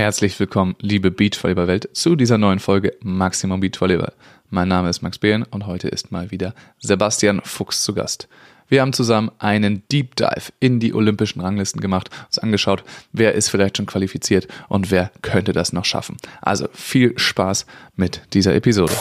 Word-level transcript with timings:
Herzlich 0.00 0.40
willkommen, 0.40 0.76
liebe 0.80 1.10
Beachvolleyball-Welt, 1.10 1.90
zu 1.92 2.16
dieser 2.16 2.38
neuen 2.38 2.58
Folge 2.58 2.96
Maximum 3.02 3.60
Beachvolleyball. 3.60 4.14
Mein 4.48 4.66
Name 4.66 4.88
ist 4.88 5.02
Max 5.02 5.18
Behn 5.18 5.42
und 5.42 5.66
heute 5.66 5.88
ist 5.88 6.10
mal 6.10 6.30
wieder 6.30 6.54
Sebastian 6.78 7.42
Fuchs 7.44 7.84
zu 7.84 7.92
Gast. 7.92 8.26
Wir 8.70 8.80
haben 8.80 8.94
zusammen 8.94 9.30
einen 9.38 9.82
Deep 9.92 10.16
Dive 10.16 10.54
in 10.58 10.80
die 10.80 10.94
olympischen 10.94 11.42
Ranglisten 11.42 11.82
gemacht, 11.82 12.08
uns 12.24 12.38
angeschaut, 12.38 12.82
wer 13.12 13.34
ist 13.34 13.50
vielleicht 13.50 13.76
schon 13.76 13.84
qualifiziert 13.84 14.48
und 14.70 14.90
wer 14.90 15.12
könnte 15.20 15.52
das 15.52 15.74
noch 15.74 15.84
schaffen. 15.84 16.16
Also 16.40 16.68
viel 16.72 17.18
Spaß 17.18 17.66
mit 17.94 18.22
dieser 18.32 18.54
Episode. 18.54 18.94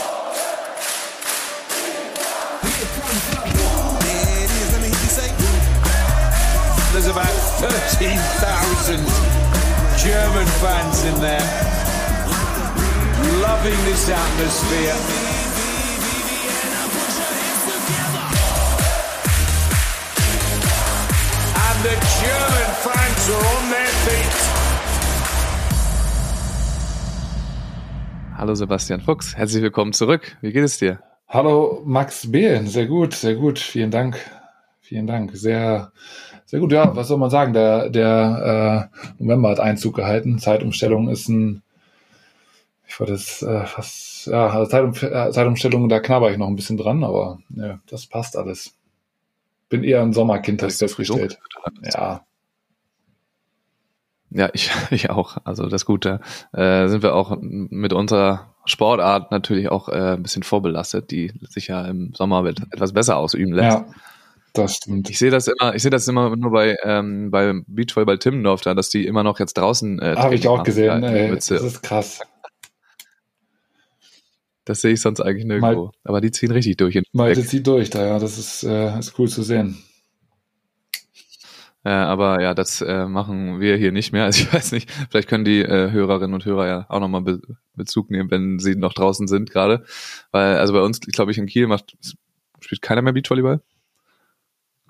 There, 11.29 11.49
loving 13.41 13.79
this 13.85 14.09
atmosphere. 14.09 14.97
And 21.65 21.77
the 21.87 21.95
German 22.19 22.69
fans 22.85 23.23
are 23.35 23.45
on 23.55 23.63
their 23.73 23.93
feet. 24.05 24.35
Hallo 28.37 28.55
Sebastian 28.55 29.01
Fuchs, 29.01 29.35
herzlich 29.35 29.61
willkommen 29.61 29.93
zurück. 29.93 30.37
Wie 30.41 30.51
geht 30.51 30.63
es 30.63 30.77
dir? 30.77 30.99
Hallo 31.27 31.83
Max 31.85 32.31
Behlen, 32.31 32.67
sehr 32.67 32.87
gut, 32.87 33.13
sehr 33.13 33.35
gut, 33.35 33.59
vielen 33.59 33.91
Dank, 33.91 34.17
vielen 34.81 35.05
Dank, 35.05 35.31
sehr, 35.35 35.91
sehr 36.49 36.59
gut. 36.59 36.71
Ja, 36.71 36.95
was 36.95 37.07
soll 37.07 37.19
man 37.19 37.29
sagen? 37.29 37.53
Der, 37.53 37.91
der 37.91 38.89
äh, 38.91 39.23
November 39.23 39.49
hat 39.49 39.59
Einzug 39.59 39.95
gehalten. 39.95 40.39
Zeitumstellung 40.39 41.07
ist 41.07 41.29
ein, 41.29 41.61
ich 42.87 42.99
wollte 42.99 43.13
es 43.13 43.43
äh, 43.43 43.67
fast, 43.67 44.25
ja, 44.25 44.47
also 44.47 44.65
Zeitum, 44.65 44.93
äh, 45.07 45.29
Zeitumstellung, 45.31 45.87
da 45.89 45.99
knabber 45.99 46.31
ich 46.31 46.39
noch 46.39 46.47
ein 46.47 46.55
bisschen 46.55 46.77
dran, 46.77 47.03
aber 47.03 47.37
ja, 47.49 47.77
das 47.87 48.07
passt 48.07 48.35
alles. 48.35 48.73
Bin 49.69 49.83
eher 49.83 50.01
ein 50.01 50.11
Sommerkind, 50.11 50.63
habe 50.63 50.71
ich 50.71 50.79
festgestellt. 50.79 51.37
Ja, 51.83 52.25
Ja, 54.31 54.49
ich, 54.53 54.71
ich 54.89 55.11
auch. 55.11 55.37
Also 55.43 55.69
das 55.69 55.85
Gute 55.85 56.19
äh, 56.51 56.87
sind 56.87 57.03
wir 57.03 57.13
auch 57.13 57.37
mit 57.39 57.93
unserer 57.93 58.55
Sportart 58.65 59.29
natürlich 59.29 59.69
auch 59.69 59.87
äh, 59.87 60.13
ein 60.13 60.23
bisschen 60.23 60.41
vorbelastet, 60.41 61.11
die 61.11 61.31
sich 61.41 61.67
ja 61.67 61.85
im 61.85 62.15
Sommer 62.15 62.43
etwas 62.43 62.93
besser 62.93 63.17
ausüben 63.17 63.53
lässt. 63.53 63.77
ja, 63.77 63.85
das 64.53 64.75
stimmt. 64.77 65.09
Ich 65.09 65.19
sehe 65.19 65.31
das 65.31 65.47
immer, 65.47 65.75
ich 65.75 65.81
sehe 65.81 65.91
das 65.91 66.07
immer 66.07 66.35
nur 66.35 66.51
bei 66.51 66.77
ähm, 66.83 67.31
bei 67.31 67.53
Beachvolleyball 67.67 68.19
Timmendorf 68.19 68.61
da, 68.61 68.73
dass 68.73 68.89
die 68.89 69.05
immer 69.05 69.23
noch 69.23 69.39
jetzt 69.39 69.57
draußen. 69.57 69.99
Äh, 69.99 70.15
Habe 70.17 70.35
ich 70.35 70.47
auch 70.47 70.57
machen. 70.57 70.65
gesehen, 70.65 71.03
Ja, 71.03 71.09
ey, 71.09 71.31
das 71.31 71.49
ist 71.49 71.81
krass. 71.83 72.19
das 74.65 74.81
sehe 74.81 74.93
ich 74.93 75.01
sonst 75.01 75.19
eigentlich 75.21 75.45
nirgendwo. 75.45 75.91
Aber 76.03 76.21
die 76.21 76.31
ziehen 76.31 76.51
richtig 76.51 76.77
durch. 76.77 77.01
Malte 77.11 77.45
zieht 77.45 77.65
durch 77.67 77.89
da, 77.89 78.05
ja, 78.05 78.19
das 78.19 78.37
ist, 78.37 78.63
äh, 78.63 78.97
ist 78.99 79.17
cool 79.17 79.27
zu 79.27 79.43
sehen. 79.43 79.77
Äh, 81.85 81.89
aber 81.91 82.41
ja, 82.41 82.53
das 82.53 82.81
äh, 82.81 83.05
machen 83.05 83.61
wir 83.61 83.77
hier 83.77 83.91
nicht 83.91 84.11
mehr. 84.11 84.25
Also 84.29 84.43
ich 84.43 84.53
weiß 84.53 84.73
nicht, 84.73 84.91
vielleicht 85.09 85.29
können 85.29 85.45
die 85.45 85.61
äh, 85.61 85.91
Hörerinnen 85.91 86.33
und 86.33 86.45
Hörer 86.45 86.67
ja 86.67 86.85
auch 86.89 86.99
nochmal 86.99 87.21
Be 87.21 87.39
Bezug 87.75 88.11
nehmen, 88.11 88.29
wenn 88.29 88.59
sie 88.59 88.75
noch 88.75 88.93
draußen 88.93 89.27
sind 89.29 89.49
gerade. 89.51 89.85
Weil, 90.31 90.57
also 90.57 90.73
bei 90.73 90.81
uns, 90.81 90.99
glaube 90.99 91.31
ich, 91.31 91.37
in 91.37 91.45
Kiel 91.45 91.65
macht, 91.67 91.95
spielt 92.59 92.81
keiner 92.81 93.01
mehr 93.01 93.13
Beachvolleyball. 93.13 93.61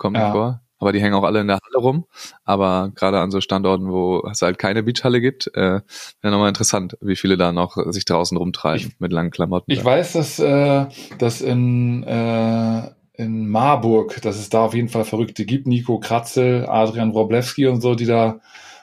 Kommt 0.00 0.16
Ja. 0.16 0.32
vor. 0.32 0.60
Aber 0.78 0.92
die 0.92 1.00
hängen 1.02 1.12
auch 1.12 1.24
alle 1.24 1.42
in 1.42 1.46
der 1.46 1.58
Halle 1.62 1.76
rum. 1.78 2.06
Aber 2.44 2.90
gerade 2.94 3.20
an 3.20 3.30
so 3.30 3.42
Standorten, 3.42 3.92
wo 3.92 4.26
es 4.32 4.40
halt 4.40 4.58
keine 4.58 4.82
Beachhalle 4.82 5.20
gibt, 5.20 5.48
äh, 5.54 5.82
wäre 6.22 6.32
nochmal 6.32 6.48
interessant, 6.48 6.96
wie 7.02 7.16
viele 7.16 7.36
da 7.36 7.52
noch 7.52 7.76
sich 7.92 8.06
draußen 8.06 8.34
rumtreiben 8.38 8.94
mit 8.98 9.12
langen 9.12 9.30
Klamotten. 9.30 9.70
Ich 9.70 9.84
weiß, 9.84 10.14
dass, 10.14 10.38
äh, 10.38 10.86
dass 11.18 11.42
in, 11.42 12.02
äh, 12.04 12.82
in 13.12 13.50
Marburg, 13.50 14.22
dass 14.22 14.38
es 14.38 14.48
da 14.48 14.64
auf 14.64 14.72
jeden 14.72 14.88
Fall 14.88 15.04
Verrückte 15.04 15.44
gibt. 15.44 15.66
Nico 15.66 15.98
Kratzel, 16.00 16.64
Adrian 16.66 17.12
Wroblewski 17.12 17.66
und 17.66 17.82
so, 17.82 17.94
die 17.94 18.06
da, 18.06 18.40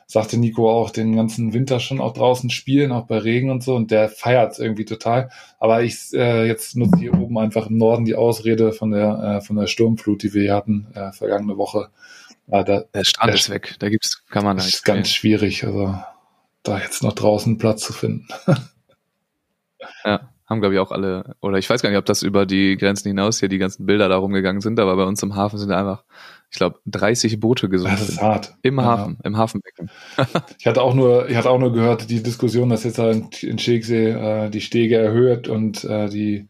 sagte 0.09 0.37
Nico 0.37 0.71
auch, 0.71 0.89
den 0.89 1.15
ganzen 1.15 1.53
Winter 1.53 1.79
schon 1.81 1.99
auch 1.99 2.13
draußen 2.13 2.49
spielen, 2.49 2.93
auch 2.93 3.05
bei 3.07 3.17
Regen 3.17 3.51
und 3.51 3.61
so. 3.61 3.75
Und 3.75 3.91
der 3.91 4.07
feiert 4.09 4.57
irgendwie 4.57 4.85
total. 4.85 5.29
Aber 5.59 5.83
ich 5.83 6.13
äh, 6.13 6.47
jetzt 6.47 6.75
nutze 6.77 6.97
hier 6.97 7.13
oben 7.13 7.37
einfach 7.37 7.67
im 7.67 7.77
Norden 7.77 8.05
die 8.05 8.15
Ausrede 8.15 8.71
von 8.71 8.91
der, 8.91 9.37
äh, 9.39 9.41
von 9.41 9.57
der 9.57 9.67
Sturmflut, 9.67 10.23
die 10.23 10.33
wir 10.33 10.43
hier 10.43 10.55
hatten 10.55 10.87
äh, 10.95 11.11
vergangene 11.11 11.57
Woche. 11.57 11.89
Äh, 12.49 12.63
da 12.63 12.83
der 12.93 13.03
Strand 13.03 13.29
der- 13.29 13.35
ist 13.35 13.49
weg. 13.49 13.75
Da 13.79 13.89
gibt's, 13.89 14.23
kann 14.29 14.45
man 14.45 14.55
das 14.55 14.65
nicht 14.67 14.75
ist 14.75 14.85
ganz 14.85 15.09
schwierig, 15.09 15.65
also 15.65 15.93
da 16.63 16.79
jetzt 16.79 17.03
noch 17.03 17.13
draußen 17.13 17.57
Platz 17.57 17.83
zu 17.83 17.91
finden. 17.93 18.27
Ja, 20.05 20.29
haben 20.47 20.61
glaube 20.61 20.75
ich 20.75 20.79
auch 20.79 20.91
alle, 20.91 21.35
oder 21.41 21.57
ich 21.57 21.69
weiß 21.69 21.81
gar 21.81 21.89
nicht, 21.89 21.99
ob 21.99 22.05
das 22.05 22.23
über 22.23 22.45
die 22.45 22.77
Grenzen 22.77 23.09
hinaus 23.09 23.39
hier 23.39 23.49
die 23.49 23.57
ganzen 23.57 23.85
Bilder 23.85 24.09
da 24.09 24.17
rumgegangen 24.17 24.61
sind, 24.61 24.79
aber 24.79 24.95
bei 24.95 25.03
uns 25.03 25.21
im 25.21 25.35
Hafen 25.35 25.59
sind 25.59 25.71
einfach, 25.71 26.03
ich 26.49 26.57
glaube, 26.57 26.79
30 26.85 27.39
Boote 27.39 27.67
gesunken. 27.67 27.97
Das 27.99 28.09
ist 28.09 28.21
hart. 28.21 28.55
Im 28.61 28.77
Ja. 28.77 28.85
Hafen, 28.85 29.17
im 29.23 29.37
Hafenbecken. 29.37 29.91
Ich 30.57 30.65
hatte 30.65 30.81
auch 30.81 30.93
nur, 30.93 31.29
ich 31.29 31.35
hatte 31.35 31.49
auch 31.49 31.59
nur 31.59 31.73
gehört, 31.73 32.09
die 32.09 32.23
Diskussion, 32.23 32.69
dass 32.69 32.85
jetzt 32.85 32.99
in, 32.99 33.29
in 33.41 33.59
Schicksee 33.59 34.11
äh, 34.11 34.49
die 34.49 34.61
Stege 34.61 34.95
erhöht 34.95 35.49
und 35.49 35.83
äh, 35.83 36.07
die, 36.09 36.47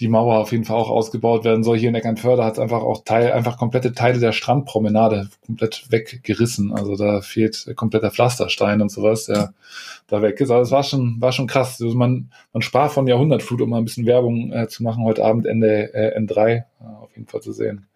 die 0.00 0.08
Mauer 0.08 0.38
auf 0.38 0.52
jeden 0.52 0.64
Fall 0.64 0.76
auch 0.76 0.90
ausgebaut 0.90 1.44
werden 1.44 1.62
soll. 1.62 1.78
Hier 1.78 1.88
in 1.88 1.94
Eckernförde 1.94 2.44
hat 2.44 2.54
es 2.54 2.58
einfach 2.58 2.82
auch 2.82 3.04
Teil, 3.04 3.32
einfach 3.32 3.56
komplette 3.56 3.92
Teile 3.92 4.18
der 4.18 4.32
Strandpromenade 4.32 5.28
komplett 5.46 5.86
weggerissen. 5.90 6.72
Also 6.72 6.96
da 6.96 7.20
fehlt 7.20 7.72
kompletter 7.76 8.10
Pflasterstein 8.10 8.82
und 8.82 8.90
sowas, 8.90 9.26
der 9.26 9.54
da 10.08 10.20
weg 10.20 10.40
ist. 10.40 10.50
Aber 10.50 10.62
es 10.62 10.70
war 10.70 10.82
schon, 10.82 11.20
war 11.20 11.32
schon 11.32 11.46
krass. 11.46 11.80
Also 11.80 11.94
man, 11.96 12.30
man 12.52 12.62
sprach 12.62 12.90
von 12.90 13.06
Jahrhundertflut, 13.06 13.60
um 13.60 13.70
mal 13.70 13.78
ein 13.78 13.84
bisschen 13.84 14.06
Werbung 14.06 14.52
äh, 14.52 14.66
zu 14.68 14.82
machen. 14.82 15.04
Heute 15.04 15.24
Abend 15.24 15.46
Ende 15.46 15.94
äh, 15.94 16.18
N3 16.18 16.56
äh, 16.56 16.64
auf 17.00 17.14
jeden 17.14 17.28
Fall 17.28 17.42
zu 17.42 17.52
sehen. 17.52 17.86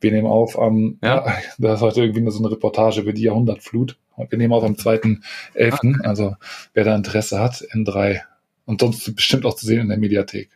Wir 0.00 0.12
nehmen 0.12 0.26
auf 0.26 0.58
am, 0.58 0.98
Ja. 1.02 1.26
ja. 1.26 1.34
da 1.58 1.74
ist 1.74 1.80
heute 1.80 2.02
irgendwie 2.02 2.20
nur 2.20 2.32
so 2.32 2.40
eine 2.40 2.50
Reportage 2.50 3.00
über 3.00 3.12
die 3.12 3.22
Jahrhundertflut. 3.22 3.96
Wir 4.28 4.38
nehmen 4.38 4.52
auf 4.52 4.64
am 4.64 4.74
2.11., 4.74 6.02
also 6.02 6.36
wer 6.74 6.84
da 6.84 6.94
Interesse 6.94 7.40
hat, 7.40 7.64
N3. 7.72 8.20
Und 8.66 8.82
sonst 8.82 9.16
bestimmt 9.16 9.46
auch 9.46 9.54
zu 9.54 9.64
sehen 9.64 9.80
in 9.80 9.88
der 9.88 9.98
Mediathek. 9.98 10.50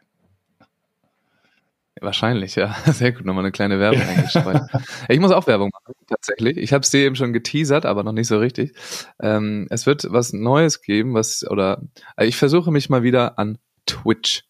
Wahrscheinlich, 2.00 2.56
ja. 2.56 2.74
Sehr 2.92 3.12
gut, 3.12 3.24
nochmal 3.24 3.44
eine 3.44 3.52
kleine 3.52 3.78
Werbung 3.78 4.02
eingestreut. 4.02 4.62
ich 5.08 5.20
muss 5.20 5.30
auch 5.30 5.46
Werbung 5.46 5.70
machen, 5.72 5.94
tatsächlich. 6.08 6.56
Ich 6.56 6.72
habe 6.72 6.82
es 6.82 6.90
dir 6.90 7.04
eben 7.04 7.16
schon 7.16 7.32
geteasert, 7.32 7.86
aber 7.86 8.02
noch 8.02 8.12
nicht 8.12 8.28
so 8.28 8.38
richtig. 8.38 8.74
Ähm, 9.20 9.66
es 9.70 9.86
wird 9.86 10.06
was 10.10 10.32
Neues 10.32 10.82
geben, 10.82 11.14
was, 11.14 11.48
oder 11.48 11.82
also 12.16 12.28
ich 12.28 12.36
versuche 12.36 12.70
mich 12.70 12.90
mal 12.90 13.02
wieder 13.02 13.38
an 13.38 13.58
Twitch. 13.86 14.44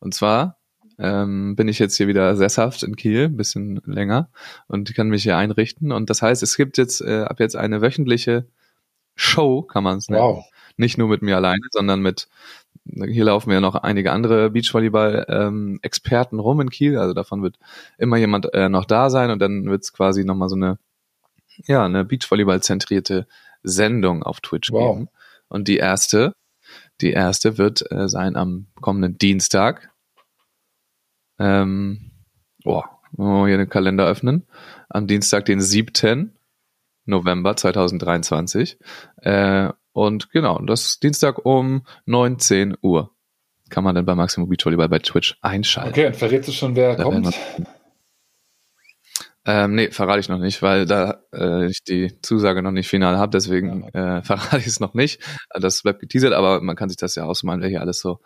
Und 0.00 0.14
zwar 0.14 0.58
ähm, 0.98 1.56
bin 1.56 1.68
ich 1.68 1.78
jetzt 1.78 1.96
hier 1.96 2.08
wieder 2.08 2.36
sesshaft 2.36 2.82
in 2.82 2.96
Kiel, 2.96 3.24
ein 3.24 3.36
bisschen 3.36 3.80
länger, 3.84 4.30
und 4.66 4.94
kann 4.94 5.08
mich 5.08 5.22
hier 5.22 5.36
einrichten. 5.36 5.92
Und 5.92 6.10
das 6.10 6.22
heißt, 6.22 6.42
es 6.42 6.56
gibt 6.56 6.78
jetzt 6.78 7.00
äh, 7.00 7.22
ab 7.22 7.40
jetzt 7.40 7.56
eine 7.56 7.82
wöchentliche 7.82 8.46
Show, 9.14 9.62
kann 9.62 9.84
man 9.84 9.98
es 9.98 10.08
nennen. 10.08 10.22
Wow. 10.22 10.44
Nicht 10.76 10.98
nur 10.98 11.08
mit 11.08 11.22
mir 11.22 11.36
alleine, 11.36 11.62
sondern 11.70 12.00
mit, 12.00 12.28
hier 12.84 13.24
laufen 13.24 13.50
ja 13.50 13.60
noch 13.60 13.74
einige 13.74 14.12
andere 14.12 14.50
Beachvolleyball-Experten 14.50 16.38
rum 16.38 16.60
in 16.60 16.70
Kiel. 16.70 16.98
Also 16.98 17.14
davon 17.14 17.42
wird 17.42 17.58
immer 17.98 18.16
jemand 18.16 18.52
äh, 18.54 18.68
noch 18.68 18.84
da 18.84 19.10
sein 19.10 19.30
und 19.30 19.40
dann 19.40 19.66
wird 19.66 19.82
es 19.84 19.92
quasi 19.92 20.24
nochmal 20.24 20.48
so 20.48 20.56
eine, 20.56 20.78
ja, 21.66 21.84
eine 21.84 22.04
Beachvolleyball-zentrierte 22.04 23.26
Sendung 23.62 24.22
auf 24.22 24.40
Twitch 24.40 24.70
Wow. 24.72 24.96
geben. 24.96 25.08
Und 25.48 25.68
die 25.68 25.76
erste, 25.76 26.34
die 27.00 27.12
erste 27.12 27.58
wird 27.58 27.90
äh, 27.90 28.08
sein 28.08 28.36
am 28.36 28.66
kommenden 28.80 29.18
Dienstag. 29.18 29.92
Ähm, 31.38 32.10
boah, 32.64 32.88
wir 33.12 33.46
hier 33.46 33.58
den 33.58 33.68
Kalender 33.68 34.06
öffnen. 34.06 34.46
Am 34.88 35.06
Dienstag, 35.06 35.44
den 35.44 35.60
7. 35.60 36.32
November 37.04 37.56
2023. 37.56 38.78
Äh, 39.18 39.70
und 39.96 40.30
genau, 40.30 40.58
das 40.58 40.88
ist 40.88 41.02
Dienstag 41.02 41.46
um 41.46 41.86
19 42.04 42.76
Uhr. 42.82 43.12
Kann 43.70 43.82
man 43.82 43.94
dann 43.94 44.04
bei 44.04 44.14
Maximum 44.14 44.46
Beach 44.46 44.62
Volleyball 44.62 44.90
bei 44.90 44.98
Twitch 44.98 45.38
einschalten. 45.40 45.88
Okay, 45.88 46.06
und 46.08 46.16
verrätst 46.16 46.50
du 46.50 46.52
schon, 46.52 46.76
wer 46.76 46.96
Da 46.96 47.04
kommt? 47.04 47.34
Ähm, 49.46 49.74
nee, 49.74 49.90
verrate 49.90 50.20
ich 50.20 50.28
noch 50.28 50.38
nicht, 50.38 50.60
weil 50.60 50.84
da 50.84 51.22
äh, 51.32 51.68
ich 51.68 51.82
die 51.82 52.20
Zusage 52.20 52.62
noch 52.62 52.72
nicht 52.72 52.88
final 52.88 53.16
habe, 53.16 53.30
deswegen 53.30 53.84
äh, 53.94 54.20
verrate 54.22 54.58
ich 54.58 54.66
es 54.66 54.80
noch 54.80 54.92
nicht. 54.92 55.22
Das 55.58 55.82
bleibt 55.82 56.00
geteasert, 56.00 56.34
aber 56.34 56.60
man 56.60 56.76
kann 56.76 56.90
sich 56.90 56.98
das 56.98 57.14
ja 57.14 57.24
ausmalen, 57.24 57.62
wer 57.62 57.70
hier 57.70 57.80
alles 57.80 58.00
so 58.00 58.20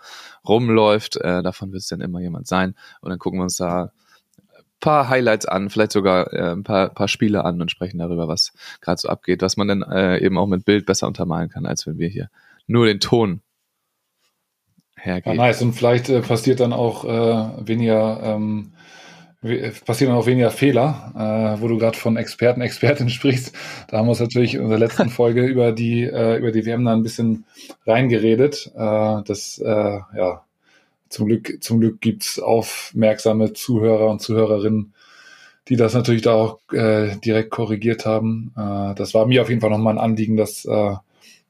rumläuft. 0.49 1.19
Äh, 1.19 1.45
davon 1.45 1.71
wird 1.71 1.83
es 1.83 1.89
dann 1.89 2.01
immer 2.01 2.21
jemand 2.21 2.49
sein. 2.49 2.75
Und 3.01 3.11
dann 3.11 3.21
gucken 3.21 3.39
wir 3.39 3.45
uns 3.45 3.59
da 3.59 3.93
paar 4.81 5.09
Highlights 5.09 5.47
an, 5.47 5.71
vielleicht 5.71 5.93
sogar 5.93 6.33
äh, 6.33 6.53
ein 6.53 6.65
paar, 6.65 6.91
paar 6.91 7.09
Spiele 7.09 7.45
an 7.45 7.61
und 7.61 7.71
sprechen 7.71 7.99
darüber, 7.99 8.29
was 8.29 8.53
gerade 8.81 9.01
so 9.01 9.09
abgeht, 9.09 9.43
was 9.43 9.57
man 9.57 9.69
dann 9.69 9.83
äh, 9.83 10.19
eben 10.19 10.39
auch 10.39 10.47
mit 10.47 10.65
Bild 10.65 10.87
besser 10.87 11.07
untermalen 11.07 11.51
kann, 11.51 11.67
als 11.67 11.87
wenn 11.87 11.99
wir 11.99 12.09
hier 12.09 12.31
nur 12.67 12.87
den 12.87 13.01
Ton 13.01 13.43
Ja, 14.97 15.05
hergeben. 15.05 15.37
nice. 15.37 15.63
Und 15.63 15.73
vielleicht 15.75 16.09
äh, 16.09 16.21
passiert 16.23 16.61
dann 16.61 16.73
auch 16.73 17.05
äh, 17.05 17.67
weniger 17.69 18.21
ähm, 18.23 18.73
passieren 19.87 20.15
auch 20.15 20.27
weniger 20.27 20.51
Fehler, 20.51 21.57
äh, 21.57 21.63
wo 21.63 21.69
du 21.69 21.79
gerade 21.79 21.97
von 21.97 22.17
Experten, 22.17 22.61
Expertin 22.61 23.09
sprichst. 23.11 23.55
Da 23.89 23.99
haben 23.99 24.07
wir 24.07 24.11
uns 24.11 24.21
natürlich 24.21 24.55
in 24.55 24.61
unserer 24.61 24.79
letzten 24.79 25.09
Folge 25.11 25.47
über 25.47 25.73
die 25.73 26.03
äh, 26.05 26.37
über 26.39 26.53
die 26.53 26.67
WM 26.67 26.85
da 26.85 26.93
ein 26.93 27.03
bisschen 27.03 27.47
reingeredet. 27.87 28.71
Äh, 28.75 29.23
das 29.25 29.59
äh, 29.59 30.01
ja 30.17 30.45
zum 31.11 31.27
Glück 31.27 31.63
zum 31.63 31.81
Glück 31.81 32.01
gibt's 32.01 32.39
aufmerksame 32.39 33.53
Zuhörer 33.53 34.09
und 34.09 34.23
Zuhörerinnen, 34.23 34.95
die 35.69 35.77
das 35.77 35.93
natürlich 35.93 36.23
da 36.23 36.35
auch 36.35 36.61
äh, 36.73 37.17
direkt 37.17 37.51
korrigiert 37.51 38.07
haben. 38.07 38.55
Äh, 38.57 38.95
das 38.95 39.13
war 39.13 39.27
mir 39.27 39.43
auf 39.43 39.49
jeden 39.49 39.61
Fall 39.61 39.71
nochmal 39.71 39.95
ein 39.95 40.03
Anliegen, 40.03 40.37
das 40.37 40.65
äh, 40.65 40.95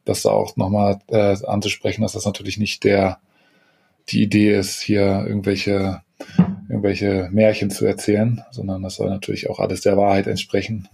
das 0.04 0.22
da 0.22 0.30
auch 0.30 0.56
nochmal 0.56 0.98
äh, 1.08 1.36
anzusprechen, 1.46 2.02
dass 2.02 2.12
das 2.12 2.24
natürlich 2.24 2.58
nicht 2.58 2.82
der 2.84 3.20
die 4.08 4.22
Idee 4.22 4.58
ist, 4.58 4.80
hier 4.80 5.24
irgendwelche 5.26 6.02
irgendwelche 6.68 7.28
Märchen 7.32 7.70
zu 7.70 7.84
erzählen, 7.84 8.42
sondern 8.50 8.82
das 8.82 8.96
soll 8.96 9.10
natürlich 9.10 9.50
auch 9.50 9.58
alles 9.58 9.82
der 9.82 9.96
Wahrheit 9.96 10.26
entsprechen. 10.26 10.88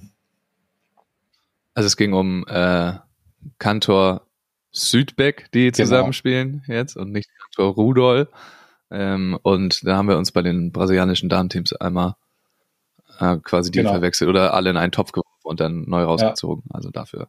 Also 1.74 1.86
es 1.86 1.96
ging 1.96 2.12
um 2.12 2.44
äh, 2.48 2.94
Kantor 3.58 4.25
Südbeck, 4.76 5.48
die 5.52 5.70
Genau. 5.70 5.76
zusammenspielen 5.76 6.62
jetzt 6.66 6.96
und 6.96 7.10
nicht 7.12 7.28
Kantor 7.38 7.74
Rudol. 7.74 8.28
Ähm, 8.90 9.38
und 9.42 9.86
da 9.86 9.96
haben 9.96 10.08
wir 10.08 10.18
uns 10.18 10.32
bei 10.32 10.42
den 10.42 10.70
brasilianischen 10.72 11.28
Damenteams 11.28 11.72
einmal 11.72 12.14
äh, 13.18 13.36
quasi 13.42 13.70
die 13.70 13.78
Genau. 13.78 13.92
verwechselt 13.92 14.28
oder 14.28 14.54
alle 14.54 14.70
in 14.70 14.76
einen 14.76 14.92
Topf 14.92 15.12
geworfen 15.12 15.30
und 15.44 15.60
dann 15.60 15.84
neu 15.88 16.02
rausgezogen. 16.04 16.64
Also 16.70 16.90
dafür 16.90 17.28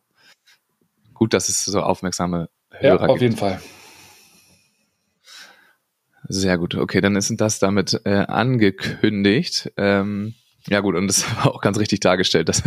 gut, 1.13 1.33
dass 1.33 1.49
es 1.49 1.65
so 1.65 1.81
aufmerksame 1.81 2.49
Ja, 2.73 2.91
Hörer 2.91 3.01
auf 3.09 3.15
gibt. 3.15 3.21
jeden 3.21 3.37
Fall. 3.37 3.59
Sehr 6.29 6.57
gut. 6.57 6.75
Okay, 6.75 6.99
dann 7.01 7.15
ist 7.15 7.31
das 7.37 7.59
damit 7.59 8.01
äh, 8.03 8.25
angekündigt. 8.27 9.71
Ähm, 9.77 10.35
ja 10.67 10.81
gut, 10.81 10.95
und 10.95 11.09
es 11.09 11.23
war 11.37 11.47
auch 11.55 11.61
ganz 11.61 11.79
richtig 11.79 12.01
dargestellt, 12.01 12.49
dass 12.49 12.61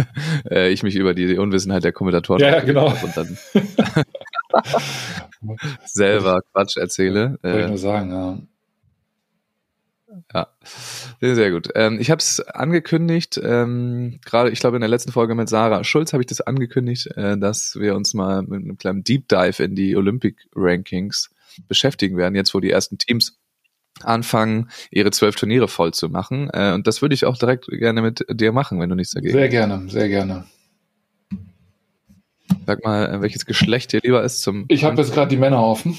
äh, 0.50 0.70
ich 0.70 0.82
mich 0.82 0.96
über 0.96 1.14
die 1.14 1.36
Unwissenheit 1.36 1.84
der 1.84 1.92
Kommentatoren 1.92 2.40
Ja, 2.40 2.48
ja, 2.50 2.60
genau. 2.60 2.86
und 3.02 3.16
dann 3.16 3.38
selber 5.86 6.42
Quatsch 6.52 6.76
erzähle. 6.76 7.38
Wollte 7.42 7.58
ich 7.58 7.64
Äh, 7.64 7.68
nur 7.68 7.78
sagen, 7.78 8.12
ja. 8.12 8.38
ja, 10.34 10.48
sehr, 11.20 11.34
sehr 11.34 11.50
gut. 11.50 11.68
Ähm, 11.74 11.98
ich 12.00 12.10
habe 12.10 12.18
es 12.18 12.40
angekündigt, 12.40 13.40
ähm, 13.42 14.18
gerade, 14.24 14.50
ich 14.50 14.60
glaube 14.60 14.76
in 14.76 14.80
der 14.80 14.88
letzten 14.88 15.12
Folge 15.12 15.34
mit 15.34 15.48
Sarah 15.48 15.84
Schulz 15.84 16.12
habe 16.12 16.22
ich 16.22 16.26
das 16.26 16.40
angekündigt, 16.40 17.06
äh, 17.16 17.38
dass 17.38 17.76
wir 17.78 17.94
uns 17.94 18.14
mal 18.14 18.42
mit 18.42 18.62
einem 18.62 18.78
kleinen 18.78 19.04
Deep 19.04 19.28
Dive 19.28 19.62
in 19.62 19.74
die 19.74 19.96
Olympic 19.96 20.36
Rankings 20.54 21.30
beschäftigen 21.68 22.16
werden, 22.16 22.34
jetzt 22.34 22.54
wo 22.54 22.60
die 22.60 22.70
ersten 22.70 22.98
Teams 22.98 23.38
anfangen, 24.02 24.70
ihre 24.90 25.10
zwölf 25.10 25.36
Turniere 25.36 25.68
voll 25.68 25.92
zu 25.92 26.08
machen. 26.08 26.48
Äh, 26.52 26.72
und 26.72 26.86
das 26.86 27.02
würde 27.02 27.14
ich 27.14 27.24
auch 27.26 27.36
direkt 27.36 27.66
gerne 27.66 28.02
mit 28.02 28.24
dir 28.30 28.52
machen, 28.52 28.80
wenn 28.80 28.88
du 28.88 28.94
nichts 28.94 29.12
dagegen 29.12 29.32
Sehr 29.32 29.48
gerne, 29.48 29.88
sehr 29.88 30.08
gerne. 30.08 30.44
Sag 32.66 32.84
mal, 32.84 33.20
welches 33.20 33.46
Geschlecht 33.46 33.92
dir 33.92 34.00
lieber 34.02 34.22
ist 34.22 34.42
zum. 34.42 34.66
Ich 34.68 34.84
habe 34.84 35.00
jetzt 35.00 35.12
gerade 35.12 35.28
die 35.28 35.36
Männer 35.36 35.62
offen. 35.62 35.96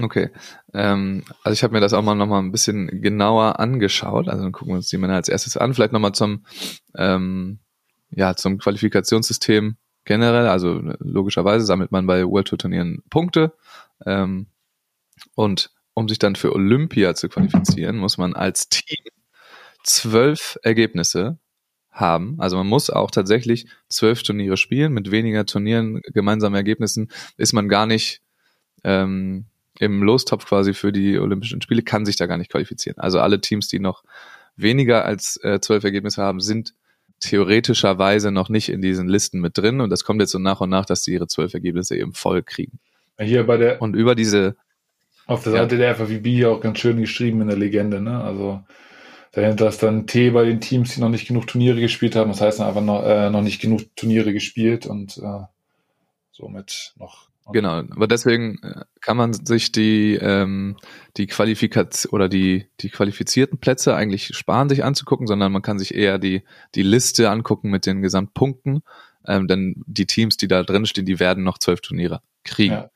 Okay. 0.00 0.30
Ähm, 0.72 1.24
also 1.42 1.52
ich 1.52 1.62
habe 1.62 1.74
mir 1.74 1.80
das 1.80 1.92
auch 1.92 2.02
mal 2.02 2.14
noch 2.14 2.26
mal 2.26 2.38
ein 2.38 2.52
bisschen 2.52 3.02
genauer 3.02 3.60
angeschaut. 3.60 4.28
Also 4.28 4.42
dann 4.42 4.52
gucken 4.52 4.72
wir 4.72 4.76
uns 4.76 4.88
die 4.88 4.96
Männer 4.96 5.14
als 5.14 5.28
erstes 5.28 5.56
an. 5.56 5.74
Vielleicht 5.74 5.92
noch 5.92 6.00
mal 6.00 6.12
zum 6.12 6.44
ähm, 6.96 7.58
ja 8.10 8.34
zum 8.34 8.58
Qualifikationssystem 8.58 9.76
generell. 10.04 10.46
Also 10.46 10.78
äh, 10.78 10.96
logischerweise 11.00 11.64
sammelt 11.64 11.92
man 11.92 12.06
bei 12.06 12.24
World 12.24 12.48
Tour 12.48 12.58
Turnieren 12.58 13.02
Punkte 13.10 13.52
ähm, 14.06 14.46
und 15.34 15.70
um 15.94 16.08
sich 16.08 16.18
dann 16.18 16.36
für 16.36 16.54
Olympia 16.54 17.14
zu 17.14 17.28
qualifizieren, 17.28 17.98
muss 17.98 18.16
man 18.16 18.34
als 18.34 18.70
Team 18.70 19.04
zwölf 19.84 20.58
Ergebnisse 20.62 21.38
haben. 21.92 22.36
Also 22.38 22.56
man 22.56 22.66
muss 22.66 22.90
auch 22.90 23.10
tatsächlich 23.10 23.66
zwölf 23.88 24.22
Turniere 24.22 24.56
spielen. 24.56 24.92
Mit 24.92 25.10
weniger 25.10 25.46
Turnieren, 25.46 26.00
gemeinsamen 26.12 26.56
Ergebnissen 26.56 27.10
ist 27.36 27.52
man 27.52 27.68
gar 27.68 27.86
nicht 27.86 28.22
ähm, 28.82 29.44
im 29.78 30.02
Lostopf 30.02 30.46
quasi 30.46 30.74
für 30.74 30.92
die 30.92 31.18
Olympischen 31.18 31.60
Spiele, 31.62 31.82
kann 31.82 32.06
sich 32.06 32.16
da 32.16 32.26
gar 32.26 32.38
nicht 32.38 32.50
qualifizieren. 32.50 32.98
Also 32.98 33.20
alle 33.20 33.40
Teams, 33.40 33.68
die 33.68 33.78
noch 33.78 34.04
weniger 34.56 35.04
als 35.04 35.38
äh, 35.42 35.60
zwölf 35.60 35.84
Ergebnisse 35.84 36.22
haben, 36.22 36.40
sind 36.40 36.74
theoretischerweise 37.20 38.32
noch 38.32 38.48
nicht 38.48 38.68
in 38.68 38.82
diesen 38.82 39.08
Listen 39.08 39.40
mit 39.40 39.56
drin. 39.56 39.80
Und 39.80 39.90
das 39.90 40.04
kommt 40.04 40.20
jetzt 40.20 40.32
so 40.32 40.38
nach 40.38 40.60
und 40.60 40.70
nach, 40.70 40.84
dass 40.84 41.04
sie 41.04 41.12
ihre 41.12 41.28
zwölf 41.28 41.54
Ergebnisse 41.54 41.96
eben 41.96 42.14
voll 42.14 42.42
kriegen. 42.42 42.80
Hier 43.20 43.44
bei 43.44 43.56
der, 43.56 43.80
Und 43.80 43.94
über 43.94 44.14
diese, 44.14 44.56
auf 45.26 45.44
der 45.44 45.52
Ja. 45.52 45.58
Seite 45.60 45.76
der 45.76 45.94
FAVB 45.94 46.26
hier 46.26 46.50
auch 46.50 46.60
ganz 46.60 46.78
schön 46.78 47.00
geschrieben 47.00 47.40
in 47.42 47.48
der 47.48 47.56
Legende, 47.56 48.00
ne? 48.00 48.22
Also 48.22 48.62
dahinter 49.32 49.68
ist 49.68 49.82
dann 49.82 50.06
T 50.06 50.30
bei 50.30 50.44
den 50.44 50.60
Teams, 50.60 50.94
die 50.94 51.00
noch 51.00 51.08
nicht 51.08 51.26
genug 51.26 51.46
Turniere 51.46 51.80
gespielt 51.80 52.16
haben. 52.16 52.30
Das 52.30 52.40
heißt 52.40 52.60
dann 52.60 52.68
einfach 52.68 52.82
noch, 52.82 53.04
äh, 53.04 53.30
noch 53.30 53.42
nicht 53.42 53.60
genug 53.60 53.82
Turniere 53.96 54.32
gespielt 54.32 54.86
und 54.86 55.18
äh, 55.18 55.44
somit 56.30 56.94
noch. 56.96 57.28
genau, 57.52 57.78
aber 57.78 58.06
deswegen 58.06 58.58
äh, 58.62 58.84
kann 59.00 59.16
man 59.16 59.32
sich 59.32 59.72
die, 59.72 60.14
ähm, 60.14 60.76
die 61.16 61.26
Qualifikation 61.26 62.12
oder 62.12 62.28
die, 62.28 62.66
die 62.80 62.90
qualifizierten 62.90 63.58
Plätze 63.58 63.96
eigentlich 63.96 64.36
sparen, 64.36 64.68
sich 64.68 64.84
anzugucken, 64.84 65.26
sondern 65.26 65.50
man 65.50 65.62
kann 65.62 65.78
sich 65.78 65.94
eher 65.94 66.18
die, 66.18 66.42
die 66.74 66.82
Liste 66.82 67.30
angucken 67.30 67.70
mit 67.70 67.86
den 67.86 68.02
Gesamtpunkten. 68.02 68.82
Ähm, 69.26 69.46
denn 69.46 69.82
die 69.86 70.06
Teams, 70.06 70.36
die 70.36 70.48
da 70.48 70.62
drin 70.62 70.84
stehen, 70.84 71.06
die 71.06 71.20
werden 71.20 71.44
noch 71.44 71.58
zwölf 71.58 71.80
Turniere 71.80 72.22
kriegen. 72.44 72.74
Ja. 72.74 72.90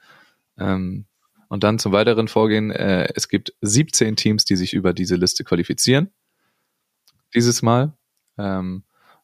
Ähm, 0.59 1.07
und 1.49 1.63
dann 1.65 1.79
zum 1.79 1.93
weiteren 1.93 2.29
Vorgehen, 2.29 2.71
äh, 2.71 3.09
es 3.15 3.29
gibt 3.29 3.55
17 3.61 4.17
Teams, 4.17 4.45
die 4.45 4.57
sich 4.57 4.75
über 4.75 4.93
diese 4.93 5.17
Liste 5.17 5.45
qualifizieren. 5.45 6.11
Dieses 7.37 7.63
Mal. 7.63 7.93
Ähm, 8.39 8.83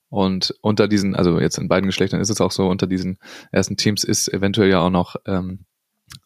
und 0.08 0.54
unter 0.60 0.88
diesen, 0.88 1.16
also 1.16 1.40
jetzt 1.40 1.56
in 1.56 1.68
beiden 1.68 1.86
Geschlechtern 1.86 2.20
ist 2.20 2.28
es 2.28 2.42
auch 2.42 2.52
so, 2.52 2.68
unter 2.68 2.86
diesen 2.86 3.18
ersten 3.50 3.78
Teams 3.78 4.04
ist 4.04 4.28
eventuell 4.28 4.68
ja 4.68 4.80
auch 4.80 4.90
noch 4.90 5.16
ähm, 5.26 5.64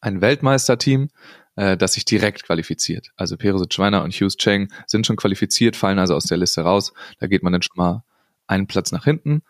ein 0.00 0.20
Weltmeisterteam, 0.20 1.08
äh, 1.54 1.76
das 1.76 1.92
sich 1.92 2.04
direkt 2.04 2.42
qualifiziert. 2.42 3.12
Also 3.16 3.36
Peresic 3.36 3.72
Schweiner 3.72 4.02
und 4.02 4.12
Hughes 4.12 4.36
Cheng 4.36 4.72
sind 4.86 5.06
schon 5.06 5.16
qualifiziert, 5.16 5.76
fallen 5.76 6.00
also 6.00 6.16
aus 6.16 6.24
der 6.24 6.38
Liste 6.38 6.62
raus. 6.62 6.92
Da 7.20 7.28
geht 7.28 7.44
man 7.44 7.52
dann 7.52 7.62
schon 7.62 7.76
mal 7.76 8.02
einen 8.48 8.66
Platz 8.66 8.90
nach 8.90 9.04
hinten. 9.04 9.42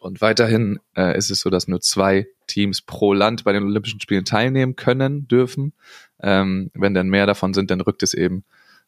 Und 0.00 0.20
weiterhin 0.20 0.80
äh, 0.96 1.16
ist 1.16 1.30
es 1.30 1.40
so, 1.40 1.48
dass 1.48 1.68
nur 1.68 1.80
zwei 1.80 2.26
Teams 2.48 2.82
pro 2.82 3.12
Land 3.14 3.44
bei 3.44 3.52
den 3.52 3.62
Olympischen 3.62 4.00
Spielen 4.00 4.24
teilnehmen 4.24 4.76
können, 4.76 5.28
dürfen. 5.28 5.72
Ähm, 6.20 6.70
wenn 6.74 6.94
dann 6.94 7.08
mehr 7.08 7.26
davon 7.26 7.54
sind, 7.54 7.70
dann 7.70 7.80
rückt 7.80 8.02
es 8.02 8.12
eben, 8.12 8.44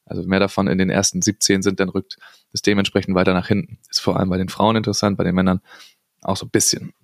also 0.07 0.23
mehr 0.23 0.41
davon 0.41 0.69
in 0.69 0.79
den 0.79 0.89
ersten 0.89 1.21
17 1.21 1.63
sind, 1.63 1.81
dann 1.81 1.89
rückt 1.89 2.17
es 2.53 2.63
dementsprechend 2.63 3.15
weiter 3.15 3.35
nach 3.35 3.49
hinten. 3.49 3.79
Ist 3.91 4.01
vor 4.01 4.19
allem 4.19 4.31
bei 4.31 4.39
den 4.39 4.49
Frauen 4.49 4.77
interessant, 4.77 5.19
bei 5.19 5.25
den 5.25 5.35
Männern 5.35 5.61
auch 6.23 6.37
so 6.37 6.47
ein 6.47 6.51
bisschen. 6.51 6.95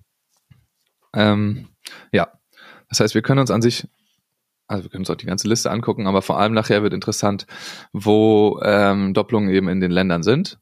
Ähm, 1.13 1.67
ja, 2.11 2.31
das 2.89 3.01
heißt, 3.01 3.13
wir 3.13 3.21
können 3.21 3.41
uns 3.41 3.51
an 3.51 3.61
sich, 3.61 3.87
also 4.67 4.83
wir 4.83 4.89
können 4.89 5.01
uns 5.01 5.09
auch 5.09 5.15
die 5.15 5.25
ganze 5.25 5.47
Liste 5.47 5.69
angucken, 5.69 6.07
aber 6.07 6.21
vor 6.21 6.39
allem 6.39 6.53
nachher 6.53 6.81
wird 6.81 6.93
interessant, 6.93 7.45
wo 7.91 8.59
ähm, 8.63 9.13
Doppelungen 9.13 9.49
eben 9.49 9.67
in 9.67 9.81
den 9.81 9.91
Ländern 9.91 10.23
sind 10.23 10.59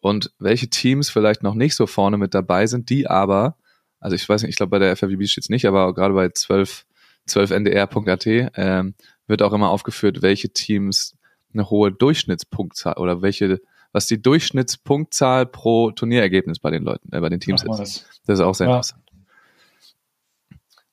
und 0.00 0.32
welche 0.38 0.68
Teams 0.68 1.10
vielleicht 1.10 1.42
noch 1.42 1.54
nicht 1.54 1.74
so 1.74 1.86
vorne 1.86 2.18
mit 2.18 2.34
dabei 2.34 2.66
sind, 2.66 2.88
die 2.88 3.08
aber, 3.08 3.56
also 3.98 4.14
ich 4.14 4.28
weiß 4.28 4.42
nicht, 4.42 4.50
ich 4.50 4.56
glaube 4.56 4.70
bei 4.70 4.78
der 4.78 4.96
FAWB 4.96 5.26
steht 5.26 5.44
es 5.44 5.50
nicht, 5.50 5.66
aber 5.66 5.92
gerade 5.92 6.14
bei 6.14 6.28
12, 6.28 6.86
12ndr.at 7.28 8.52
ähm, 8.56 8.94
wird 9.26 9.42
auch 9.42 9.52
immer 9.52 9.70
aufgeführt, 9.70 10.22
welche 10.22 10.50
Teams 10.50 11.16
eine 11.54 11.70
hohe 11.70 11.92
Durchschnittspunktzahl 11.92 12.94
oder 12.94 13.22
welche, 13.22 13.60
was 13.92 14.06
die 14.06 14.20
Durchschnittspunktzahl 14.20 15.46
pro 15.46 15.90
Turnierergebnis 15.92 16.58
bei 16.58 16.70
den 16.70 16.82
Leuten, 16.84 17.12
äh, 17.12 17.20
bei 17.20 17.28
den 17.28 17.40
Teams 17.40 17.62
ist. 17.62 17.78
das. 17.78 18.04
Das 18.26 18.38
ist 18.38 18.44
auch 18.44 18.54
sehr 18.54 18.68
Ja. 18.68 18.74
interessant. 18.76 19.02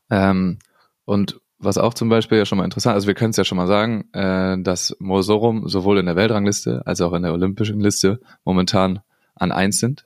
Ähm, 0.09 0.59
und 1.05 1.39
was 1.57 1.77
auch 1.77 1.93
zum 1.93 2.09
Beispiel 2.09 2.37
ja 2.39 2.45
schon 2.45 2.57
mal 2.57 2.65
interessant, 2.65 2.95
also 2.95 3.07
wir 3.07 3.13
können 3.13 3.31
es 3.31 3.37
ja 3.37 3.43
schon 3.43 3.57
mal 3.57 3.67
sagen, 3.67 4.09
äh, 4.13 4.61
dass 4.61 4.95
Mosorum 4.99 5.67
sowohl 5.69 5.99
in 5.99 6.07
der 6.07 6.15
Weltrangliste 6.15 6.85
als 6.85 7.01
auch 7.01 7.13
in 7.13 7.23
der 7.23 7.33
olympischen 7.33 7.79
Liste 7.79 8.19
momentan 8.43 9.01
an 9.35 9.51
eins 9.51 9.77
sind. 9.79 10.05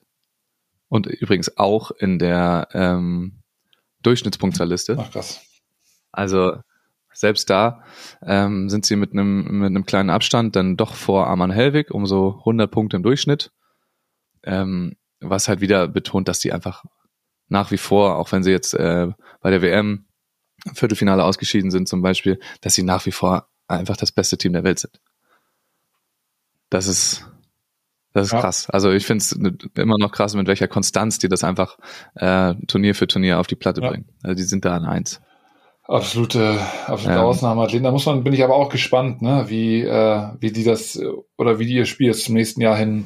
Und 0.89 1.07
übrigens 1.07 1.57
auch 1.57 1.91
in 1.91 2.19
der 2.19 2.67
ähm, 2.73 3.39
Durchschnittspunktzahliste. 4.03 4.97
Ach 4.99 5.11
krass. 5.11 5.41
Also 6.11 6.57
selbst 7.15 7.49
da 7.49 7.83
ähm, 8.21 8.69
sind 8.69 8.85
sie 8.85 8.95
mit 8.95 9.13
einem 9.13 9.59
mit 9.59 9.67
einem 9.67 9.85
kleinen 9.85 10.09
Abstand 10.09 10.55
dann 10.55 10.77
doch 10.77 10.93
vor 10.93 11.27
Arman 11.27 11.51
Helwig 11.51 11.91
um 11.91 12.05
so 12.05 12.35
100 12.39 12.69
Punkte 12.69 12.97
im 12.97 13.03
Durchschnitt, 13.03 13.51
ähm, 14.43 14.95
was 15.21 15.47
halt 15.47 15.61
wieder 15.61 15.87
betont, 15.87 16.27
dass 16.27 16.41
sie 16.41 16.51
einfach 16.51 16.83
nach 17.47 17.71
wie 17.71 17.77
vor, 17.77 18.17
auch 18.17 18.31
wenn 18.31 18.43
sie 18.43 18.51
jetzt 18.51 18.73
äh, 18.73 19.07
bei 19.41 19.49
der 19.49 19.61
WM 19.61 20.05
im 20.65 20.75
Viertelfinale 20.75 21.23
ausgeschieden 21.23 21.71
sind 21.71 21.87
zum 21.87 22.01
Beispiel, 22.01 22.39
dass 22.61 22.73
sie 22.75 22.83
nach 22.83 23.05
wie 23.05 23.11
vor 23.11 23.47
einfach 23.67 23.97
das 23.97 24.11
beste 24.11 24.37
Team 24.37 24.53
der 24.53 24.63
Welt 24.63 24.79
sind. 24.79 24.99
Das 26.69 26.87
ist 26.87 27.25
das 28.13 28.27
ist 28.27 28.33
Ja. 28.33 28.39
krass. 28.39 28.69
Also 28.69 28.91
ich 28.91 29.05
finde 29.05 29.21
es 29.21 29.33
immer 29.33 29.97
noch 29.97 30.11
krass, 30.13 30.35
mit 30.35 30.47
welcher 30.47 30.69
Konstanz 30.69 31.19
die 31.19 31.27
das 31.27 31.43
einfach 31.43 31.77
äh, 32.15 32.55
Turnier 32.67 32.95
für 32.95 33.07
Turnier 33.07 33.39
auf 33.39 33.47
die 33.47 33.55
Platte 33.55 33.81
Ja. 33.81 33.89
bringen. 33.89 34.07
Also 34.23 34.35
die 34.35 34.43
sind 34.43 34.63
da 34.65 34.75
an 34.75 34.85
eins. 34.85 35.21
Absolute, 35.87 36.59
absolute 36.87 37.19
ja. 37.19 37.23
Ausnahmeathleten. 37.23 37.83
Da 37.83 37.91
muss 37.91 38.05
man, 38.05 38.23
bin 38.23 38.33
ich 38.33 38.43
aber 38.43 38.55
auch 38.55 38.69
gespannt, 38.69 39.21
ne, 39.21 39.45
wie, 39.47 39.81
äh, 39.81 40.27
wie 40.39 40.51
die 40.51 40.63
das 40.63 40.99
oder 41.37 41.59
wie 41.59 41.65
die 41.65 41.75
ihr 41.75 41.85
Spiel 41.85 42.07
jetzt 42.07 42.25
zum 42.25 42.35
nächsten 42.35 42.61
Jahr 42.61 42.77
hin 42.77 43.05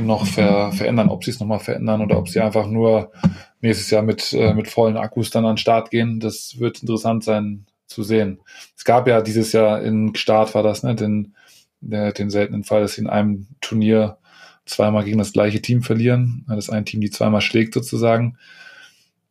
noch 0.00 0.26
ver, 0.26 0.72
verändern, 0.72 1.10
ob 1.10 1.24
sie 1.24 1.30
es 1.30 1.40
nochmal 1.40 1.58
verändern 1.58 2.00
oder 2.00 2.18
ob 2.18 2.28
sie 2.28 2.40
einfach 2.40 2.66
nur 2.66 3.12
nächstes 3.60 3.90
Jahr 3.90 4.02
mit, 4.02 4.32
äh, 4.32 4.54
mit 4.54 4.68
vollen 4.68 4.96
Akkus 4.96 5.30
dann 5.30 5.44
an 5.44 5.52
den 5.52 5.58
Start 5.58 5.90
gehen. 5.90 6.20
Das 6.20 6.58
wird 6.58 6.80
interessant 6.80 7.24
sein 7.24 7.66
zu 7.86 8.02
sehen. 8.02 8.40
Es 8.76 8.84
gab 8.84 9.06
ja 9.06 9.20
dieses 9.20 9.52
Jahr 9.52 9.82
in 9.82 10.14
Start 10.14 10.54
war 10.54 10.62
das, 10.62 10.82
ne, 10.82 10.94
den, 10.94 11.34
der, 11.80 12.12
den 12.12 12.30
seltenen 12.30 12.64
Fall, 12.64 12.82
dass 12.82 12.94
sie 12.94 13.02
in 13.02 13.10
einem 13.10 13.48
Turnier 13.60 14.18
zweimal 14.64 15.04
gegen 15.04 15.18
das 15.18 15.32
gleiche 15.32 15.60
Team 15.60 15.82
verlieren. 15.82 16.46
Das 16.48 16.70
ein 16.70 16.84
Team, 16.84 17.00
die 17.00 17.10
zweimal 17.10 17.40
schlägt 17.40 17.74
sozusagen. 17.74 18.38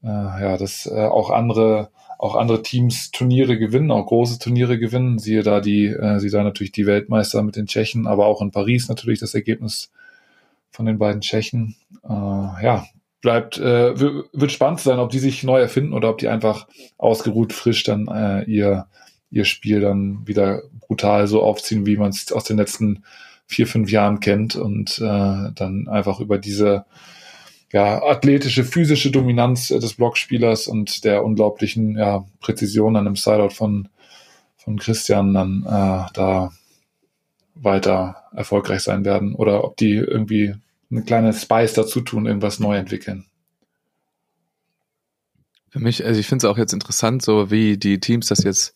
Äh, 0.03 0.07
ja, 0.07 0.57
dass 0.57 0.85
äh, 0.85 1.05
auch 1.05 1.29
andere 1.29 1.89
auch 2.21 2.35
andere 2.35 2.61
Teams 2.61 3.09
Turniere 3.09 3.57
gewinnen, 3.57 3.89
auch 3.89 4.05
große 4.05 4.37
Turniere 4.37 4.77
gewinnen. 4.77 5.17
Siehe 5.17 5.41
da 5.41 5.59
die, 5.59 5.87
äh, 5.87 6.19
sie 6.19 6.29
da 6.29 6.43
natürlich 6.43 6.71
die 6.71 6.85
Weltmeister 6.85 7.41
mit 7.41 7.55
den 7.55 7.65
Tschechen, 7.65 8.05
aber 8.05 8.27
auch 8.27 8.43
in 8.43 8.51
Paris 8.51 8.89
natürlich 8.89 9.19
das 9.19 9.33
Ergebnis 9.33 9.91
von 10.69 10.85
den 10.85 10.99
beiden 10.99 11.21
Tschechen. 11.21 11.75
Äh, 12.03 12.11
ja, 12.11 12.85
bleibt, 13.21 13.57
äh, 13.57 13.99
wird 13.99 14.51
spannend 14.51 14.81
sein, 14.81 14.99
ob 14.99 15.09
die 15.09 15.17
sich 15.17 15.43
neu 15.43 15.59
erfinden 15.59 15.93
oder 15.93 16.11
ob 16.11 16.19
die 16.19 16.27
einfach 16.27 16.67
ausgeruht 16.99 17.53
frisch 17.53 17.83
dann 17.85 18.07
äh, 18.07 18.43
ihr, 18.43 18.85
ihr 19.31 19.45
Spiel 19.45 19.81
dann 19.81 20.27
wieder 20.27 20.61
brutal 20.79 21.25
so 21.25 21.41
aufziehen, 21.41 21.87
wie 21.87 21.97
man 21.97 22.11
es 22.11 22.31
aus 22.31 22.43
den 22.43 22.57
letzten 22.57 23.03
vier, 23.47 23.65
fünf 23.65 23.89
Jahren 23.89 24.19
kennt 24.19 24.55
und 24.55 24.99
äh, 24.99 25.51
dann 25.55 25.87
einfach 25.89 26.19
über 26.19 26.37
diese 26.37 26.85
ja, 27.71 28.03
athletische, 28.03 28.63
physische 28.63 29.11
Dominanz 29.11 29.69
des 29.69 29.93
Blockspielers 29.93 30.67
und 30.67 31.03
der 31.05 31.23
unglaublichen 31.23 31.97
ja, 31.97 32.25
Präzision 32.39 32.95
an 32.95 33.05
dem 33.05 33.15
Sideout 33.15 33.51
von, 33.51 33.89
von 34.57 34.77
Christian 34.77 35.33
dann 35.33 35.63
äh, 35.65 36.11
da 36.13 36.51
weiter 37.55 38.23
erfolgreich 38.35 38.81
sein 38.81 39.05
werden 39.05 39.35
oder 39.35 39.63
ob 39.63 39.77
die 39.77 39.93
irgendwie 39.93 40.55
eine 40.89 41.03
kleine 41.03 41.33
Spice 41.33 41.73
dazu 41.73 42.01
tun, 42.01 42.25
irgendwas 42.25 42.59
neu 42.59 42.75
entwickeln. 42.75 43.25
Für 45.69 45.79
mich, 45.79 46.05
also 46.05 46.19
ich 46.19 46.27
finde 46.27 46.45
es 46.45 46.51
auch 46.51 46.57
jetzt 46.57 46.73
interessant, 46.73 47.21
so 47.21 47.49
wie 47.49 47.77
die 47.77 48.01
Teams 48.01 48.27
das 48.27 48.43
jetzt 48.43 48.75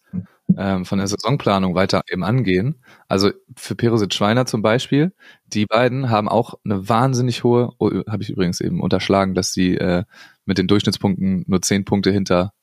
ähm, 0.57 0.85
von 0.85 0.99
der 0.99 1.07
Saisonplanung 1.07 1.75
weiter 1.75 2.01
eben 2.09 2.23
angehen. 2.23 2.75
Also 3.07 3.31
für 3.55 3.75
Perosit 3.75 4.13
Schweiner 4.13 4.45
zum 4.45 4.61
Beispiel, 4.61 5.13
die 5.47 5.65
beiden 5.65 6.09
haben 6.09 6.29
auch 6.29 6.55
eine 6.63 6.87
wahnsinnig 6.87 7.43
hohe, 7.43 7.71
oh, 7.79 7.89
habe 8.07 8.23
ich 8.23 8.29
übrigens 8.29 8.61
eben 8.61 8.81
unterschlagen, 8.81 9.33
dass 9.33 9.53
sie 9.53 9.75
äh, 9.75 10.03
mit 10.45 10.57
den 10.57 10.67
Durchschnittspunkten 10.67 11.45
nur 11.47 11.61
zehn 11.61 11.85
Punkte 11.85 12.11
hinter 12.11 12.53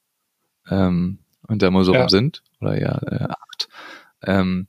ähm, 0.71 1.19
hinter 1.49 1.71
Mosorum 1.71 2.03
ja. 2.03 2.09
sind 2.09 2.43
oder 2.61 2.81
ja 2.81 2.99
äh, 3.07 3.25
acht. 3.25 3.69
Ähm, 4.25 4.69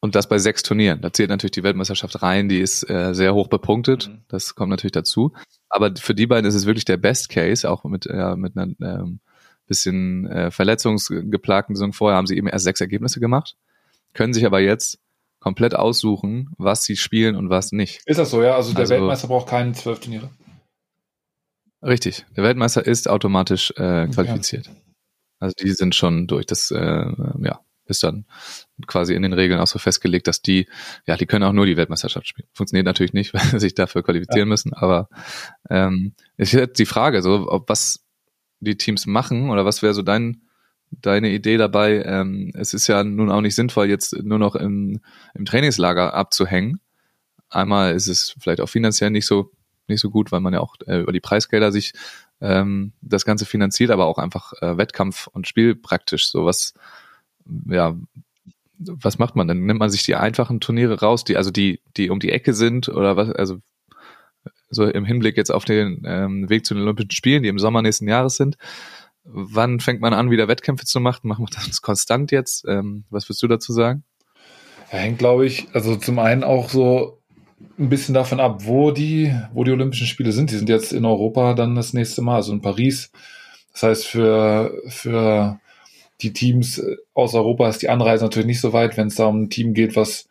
und 0.00 0.14
das 0.14 0.28
bei 0.28 0.38
sechs 0.38 0.62
Turnieren. 0.62 1.00
Da 1.00 1.12
zählt 1.12 1.28
natürlich 1.28 1.52
die 1.52 1.64
Weltmeisterschaft 1.64 2.22
rein, 2.22 2.48
die 2.48 2.60
ist 2.60 2.88
äh, 2.88 3.14
sehr 3.14 3.34
hoch 3.34 3.48
bepunktet. 3.48 4.08
Mhm. 4.08 4.22
Das 4.28 4.54
kommt 4.54 4.70
natürlich 4.70 4.92
dazu. 4.92 5.32
Aber 5.68 5.92
für 5.96 6.14
die 6.14 6.28
beiden 6.28 6.46
ist 6.46 6.54
es 6.54 6.66
wirklich 6.66 6.84
der 6.84 6.98
Best 6.98 7.28
Case, 7.28 7.68
auch 7.68 7.82
mit, 7.84 8.06
äh, 8.06 8.36
mit 8.36 8.56
einer 8.56 8.72
ähm, 8.80 9.20
bisschen 9.68 10.26
äh, 10.26 10.50
verletzungsgeplagten 10.50 11.76
Saison 11.76 11.92
vorher 11.92 12.16
haben 12.16 12.26
sie 12.26 12.36
eben 12.36 12.48
erst 12.48 12.64
sechs 12.64 12.80
Ergebnisse 12.80 13.20
gemacht, 13.20 13.56
können 14.14 14.32
sich 14.32 14.46
aber 14.46 14.60
jetzt 14.60 14.98
komplett 15.40 15.74
aussuchen, 15.74 16.50
was 16.58 16.84
sie 16.84 16.96
spielen 16.96 17.36
und 17.36 17.50
was 17.50 17.72
nicht. 17.72 18.00
Ist 18.06 18.18
das 18.18 18.30
so, 18.30 18.42
ja? 18.42 18.56
Also 18.56 18.72
der 18.72 18.80
also, 18.80 18.94
Weltmeister 18.94 19.28
braucht 19.28 19.48
keine 19.48 19.72
zwölf 19.72 20.00
Turniere. 20.00 20.30
Richtig. 21.82 22.26
Der 22.36 22.42
Weltmeister 22.42 22.84
ist 22.84 23.08
automatisch 23.08 23.70
äh, 23.76 24.08
qualifiziert. 24.08 24.66
Ja. 24.66 24.72
Also 25.38 25.54
die 25.62 25.70
sind 25.70 25.94
schon 25.94 26.26
durch. 26.26 26.46
Das 26.46 26.72
äh, 26.72 27.06
ja, 27.42 27.60
ist 27.86 28.02
dann 28.02 28.26
quasi 28.86 29.14
in 29.14 29.22
den 29.22 29.32
Regeln 29.32 29.60
auch 29.60 29.66
so 29.66 29.78
festgelegt, 29.78 30.26
dass 30.26 30.42
die, 30.42 30.68
ja, 31.06 31.16
die 31.16 31.26
können 31.26 31.44
auch 31.44 31.52
nur 31.52 31.66
die 31.66 31.76
Weltmeisterschaft 31.76 32.26
spielen. 32.26 32.48
Funktioniert 32.52 32.86
natürlich 32.86 33.12
nicht, 33.12 33.32
weil 33.34 33.42
sie 33.42 33.60
sich 33.60 33.74
dafür 33.74 34.02
qualifizieren 34.02 34.48
ja. 34.48 34.52
müssen, 34.52 34.74
aber 34.74 35.08
ähm, 35.70 36.14
ist 36.36 36.52
jetzt 36.52 36.78
die 36.78 36.86
Frage, 36.86 37.22
so, 37.22 37.46
ob 37.48 37.68
was 37.68 38.04
die 38.60 38.76
Teams 38.76 39.06
machen 39.06 39.50
oder 39.50 39.64
was 39.64 39.82
wäre 39.82 39.94
so 39.94 40.02
dein, 40.02 40.42
deine 40.90 41.30
Idee 41.30 41.56
dabei? 41.56 42.02
Ähm, 42.04 42.52
es 42.54 42.74
ist 42.74 42.86
ja 42.86 43.04
nun 43.04 43.30
auch 43.30 43.40
nicht 43.40 43.54
sinnvoll, 43.54 43.88
jetzt 43.88 44.14
nur 44.22 44.38
noch 44.38 44.54
im, 44.54 45.00
im 45.34 45.44
Trainingslager 45.44 46.14
abzuhängen. 46.14 46.80
Einmal 47.50 47.94
ist 47.94 48.08
es 48.08 48.34
vielleicht 48.38 48.60
auch 48.60 48.68
finanziell 48.68 49.10
nicht 49.10 49.26
so 49.26 49.52
nicht 49.86 50.00
so 50.00 50.10
gut, 50.10 50.32
weil 50.32 50.40
man 50.40 50.52
ja 50.52 50.60
auch 50.60 50.76
äh, 50.86 51.00
über 51.00 51.12
die 51.12 51.20
Preisgelder 51.20 51.72
sich 51.72 51.94
ähm, 52.42 52.92
das 53.00 53.24
Ganze 53.24 53.46
finanziert, 53.46 53.90
aber 53.90 54.04
auch 54.04 54.18
einfach 54.18 54.52
äh, 54.60 54.76
Wettkampf 54.76 55.28
und 55.28 55.48
Spiel 55.48 55.74
praktisch. 55.74 56.28
So 56.28 56.44
was 56.44 56.74
ja, 57.66 57.96
was 58.78 59.18
macht 59.18 59.34
man 59.34 59.48
dann? 59.48 59.64
Nimmt 59.64 59.80
man 59.80 59.90
sich 59.90 60.04
die 60.04 60.14
einfachen 60.14 60.60
Turniere 60.60 61.00
raus, 61.00 61.24
die, 61.24 61.36
also 61.36 61.50
die, 61.50 61.80
die 61.96 62.10
um 62.10 62.20
die 62.20 62.30
Ecke 62.30 62.54
sind 62.54 62.88
oder 62.88 63.16
was, 63.16 63.30
also 63.30 63.58
so 64.70 64.84
im 64.84 65.04
Hinblick 65.04 65.36
jetzt 65.36 65.50
auf 65.50 65.64
den 65.64 66.02
ähm, 66.06 66.48
Weg 66.48 66.66
zu 66.66 66.74
den 66.74 66.82
Olympischen 66.82 67.10
Spielen, 67.10 67.42
die 67.42 67.48
im 67.48 67.58
Sommer 67.58 67.82
nächsten 67.82 68.08
Jahres 68.08 68.36
sind. 68.36 68.56
Wann 69.24 69.80
fängt 69.80 70.00
man 70.00 70.14
an, 70.14 70.30
wieder 70.30 70.48
Wettkämpfe 70.48 70.86
zu 70.86 71.00
machen? 71.00 71.28
Machen 71.28 71.46
wir 71.46 71.66
das 71.66 71.82
konstant 71.82 72.30
jetzt? 72.30 72.64
Ähm, 72.68 73.04
was 73.10 73.28
würdest 73.28 73.42
du 73.42 73.48
dazu 73.48 73.72
sagen? 73.72 74.04
Ja, 74.92 74.98
hängt, 74.98 75.18
glaube 75.18 75.46
ich, 75.46 75.68
also 75.72 75.96
zum 75.96 76.18
einen 76.18 76.44
auch 76.44 76.70
so 76.70 77.18
ein 77.78 77.88
bisschen 77.88 78.14
davon 78.14 78.40
ab, 78.40 78.64
wo 78.64 78.90
die, 78.90 79.34
wo 79.52 79.64
die 79.64 79.72
Olympischen 79.72 80.06
Spiele 80.06 80.32
sind. 80.32 80.50
Die 80.50 80.56
sind 80.56 80.68
jetzt 80.68 80.92
in 80.92 81.04
Europa 81.04 81.54
dann 81.54 81.74
das 81.74 81.92
nächste 81.92 82.22
Mal, 82.22 82.36
also 82.36 82.52
in 82.52 82.62
Paris. 82.62 83.10
Das 83.72 83.82
heißt, 83.82 84.06
für, 84.06 84.72
für 84.88 85.60
die 86.20 86.32
Teams 86.32 86.78
äh, 86.78 86.96
aus 87.14 87.34
Europa 87.34 87.68
ist 87.68 87.82
die 87.82 87.88
Anreise 87.88 88.24
natürlich 88.24 88.46
nicht 88.46 88.60
so 88.60 88.72
weit, 88.72 88.96
wenn 88.96 89.08
es 89.08 89.16
da 89.16 89.26
um 89.26 89.42
ein 89.42 89.50
Team 89.50 89.74
geht, 89.74 89.96
was 89.96 90.27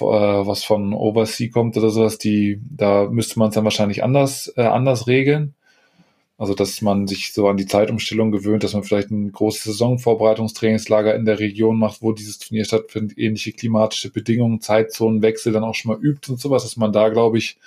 was 0.00 0.64
von 0.64 0.94
Oversea 0.94 1.50
kommt 1.50 1.76
oder 1.76 1.90
sowas, 1.90 2.18
die 2.18 2.60
da 2.70 3.08
müsste 3.10 3.38
man 3.38 3.48
es 3.48 3.54
dann 3.54 3.64
wahrscheinlich 3.64 4.02
anders 4.02 4.52
äh, 4.56 4.62
anders 4.62 5.06
regeln. 5.06 5.54
Also 6.38 6.54
dass 6.54 6.82
man 6.82 7.06
sich 7.06 7.32
so 7.32 7.48
an 7.48 7.56
die 7.56 7.66
Zeitumstellung 7.66 8.32
gewöhnt, 8.32 8.64
dass 8.64 8.72
man 8.74 8.82
vielleicht 8.82 9.10
ein 9.10 9.30
großes 9.30 9.64
Saisonvorbereitungstrainingslager 9.64 11.14
in 11.14 11.24
der 11.24 11.38
Region 11.38 11.78
macht, 11.78 12.02
wo 12.02 12.12
dieses 12.12 12.38
Turnier 12.38 12.64
stattfindet, 12.64 13.16
ähnliche 13.18 13.52
klimatische 13.52 14.10
Bedingungen, 14.10 14.60
Zeitzonenwechsel 14.60 15.52
dann 15.52 15.64
auch 15.64 15.74
schon 15.74 15.92
mal 15.92 16.02
übt 16.02 16.32
und 16.32 16.40
sowas, 16.40 16.64
dass 16.64 16.76
man 16.76 16.92
da, 16.92 17.10
glaube 17.10 17.38
ich, 17.38 17.58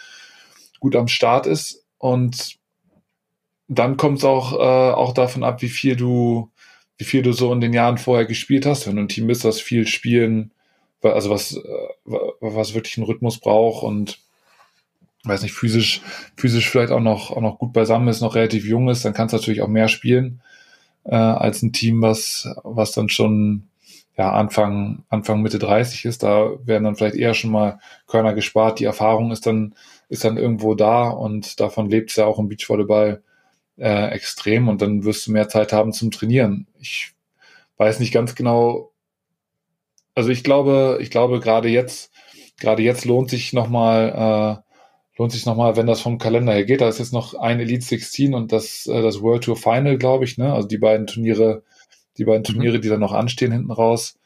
gut 0.80 0.96
am 0.96 1.08
Start 1.08 1.48
ist. 1.48 1.86
Und 2.00 2.58
dann 3.68 3.98
kommt 3.98 4.18
es 4.20 4.26
auch, 4.26 4.54
äh, 4.54 4.94
auch 4.94 5.14
davon 5.14 5.44
ab, 5.44 5.62
wie 5.62 5.70
viel 5.70 5.96
du 5.96 6.50
wie 6.98 7.06
viel 7.06 7.22
du 7.22 7.34
so 7.34 7.52
in 7.52 7.62
den 7.62 7.74
Jahren 7.74 7.98
vorher 7.98 8.26
gespielt 8.26 8.66
hast. 8.66 8.88
Wenn 8.88 8.96
du 8.96 9.04
ein 9.04 9.10
Team 9.10 9.28
bist, 9.28 9.44
das 9.44 9.60
viel 9.60 9.88
spielen, 9.88 10.52
also 11.14 11.30
was, 11.30 11.56
äh, 11.56 11.62
was 12.40 12.74
wirklich 12.74 12.98
einen 12.98 13.06
Rhythmus 13.06 13.40
braucht 13.40 13.84
und 13.84 14.20
weiß 15.24 15.42
nicht, 15.42 15.54
physisch, 15.54 16.02
physisch 16.36 16.70
vielleicht 16.70 16.92
auch 16.92 17.00
noch, 17.00 17.32
auch 17.32 17.42
noch 17.42 17.58
gut 17.58 17.74
beisammen 17.74 18.08
ist, 18.08 18.22
noch 18.22 18.36
relativ 18.36 18.66
jung 18.66 18.90
ist, 18.90 19.06
dann 19.06 19.14
kannst 19.14 19.34
du 19.34 19.38
natürlich 19.38 19.62
auch 19.62 19.68
mehr 19.68 19.88
spielen, 19.88 20.42
äh, 21.04 21.16
als 21.16 21.62
ein 21.62 21.74
Team, 21.74 22.02
was, 22.02 22.48
was 22.64 22.92
dann 22.92 23.10
schon, 23.10 23.68
ja, 24.18 24.32
Anfang, 24.32 25.04
Anfang 25.10 25.42
Mitte 25.42 25.60
30 25.60 26.06
ist. 26.06 26.24
Da 26.24 26.52
werden 26.64 26.84
dann 26.86 26.96
vielleicht 26.96 27.16
eher 27.16 27.34
schon 27.34 27.52
mal 27.52 27.80
Körner 28.08 28.34
gespart. 28.34 28.80
Die 28.80 28.86
Erfahrung 28.86 29.32
ist 29.32 29.46
dann, 29.46 29.76
ist 30.10 30.24
dann 30.24 30.38
irgendwo 30.38 30.76
da 30.76 31.10
und 31.10 31.60
davon 31.60 31.90
lebt 31.90 32.12
es 32.12 32.16
ja 32.16 32.26
auch 32.26 32.40
im 32.40 32.48
Beachvolleyball 32.48 33.22
äh, 33.78 34.10
extrem 34.12 34.70
und 34.70 34.82
dann 34.82 35.04
wirst 35.04 35.28
du 35.28 35.32
mehr 35.32 35.50
Zeit 35.50 35.74
haben 35.74 35.92
zum 35.92 36.12
Trainieren. 36.12 36.68
Ich 36.80 37.14
weiß 37.78 38.00
nicht 38.00 38.14
ganz 38.14 38.36
genau. 38.36 38.92
Also 40.16 40.30
ich 40.30 40.44
glaube, 40.44 40.98
ich 41.02 41.12
glaube 41.12 41.40
gerade 41.42 41.70
jetzt, 41.70 42.12
gerade 42.60 42.82
jetzt 42.82 43.06
lohnt 43.06 43.30
sich 43.30 43.54
nochmal, 43.54 44.64
äh, 44.64 45.20
lohnt 45.20 45.32
sich 45.34 45.46
nochmal, 45.46 45.76
wenn 45.76 45.88
das 45.88 46.02
vom 46.02 46.18
Kalender 46.18 46.54
her 46.54 46.64
geht. 46.64 46.82
Da 46.82 46.90
ist 46.90 47.00
jetzt 47.00 47.14
noch 47.14 47.36
ein 47.36 47.60
Elite 47.60 47.86
16 47.86 48.34
und 48.34 48.52
das, 48.52 48.88
äh, 48.88 49.02
das 49.02 49.22
World 49.22 49.44
Tour 49.44 49.58
Final, 49.58 49.98
glaube 49.98 50.24
ich, 50.24 50.38
ne? 50.38 50.54
Also 50.54 50.68
die 50.68 50.78
beiden 50.78 51.06
Turniere, 51.06 51.64
die 52.18 52.26
beiden 52.26 52.42
mhm. 52.42 52.46
Turniere, 52.46 52.80
die 52.80 52.90
dann 52.90 53.02
noch 53.02 53.12
anstehen 53.12 53.52
hinten 53.52 53.72
raus, 53.72 54.18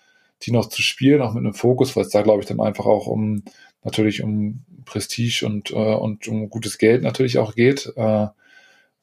die 0.43 0.51
noch 0.51 0.69
zu 0.69 0.81
spielen, 0.83 1.21
auch 1.21 1.33
mit 1.33 1.43
einem 1.43 1.53
Fokus, 1.55 1.95
weil 1.95 2.03
es 2.03 2.11
da, 2.11 2.21
glaube 2.21 2.41
ich, 2.41 2.47
dann 2.47 2.61
einfach 2.61 2.85
auch 2.85 3.07
um 3.07 3.43
natürlich 3.83 4.23
um 4.23 4.63
Prestige 4.85 5.45
und, 5.45 5.71
äh, 5.71 5.95
und 5.95 6.27
um 6.27 6.49
gutes 6.49 6.77
Geld 6.77 7.01
natürlich 7.01 7.39
auch 7.39 7.55
geht. 7.55 7.91
Äh, 7.95 8.23
äh, 8.23 8.29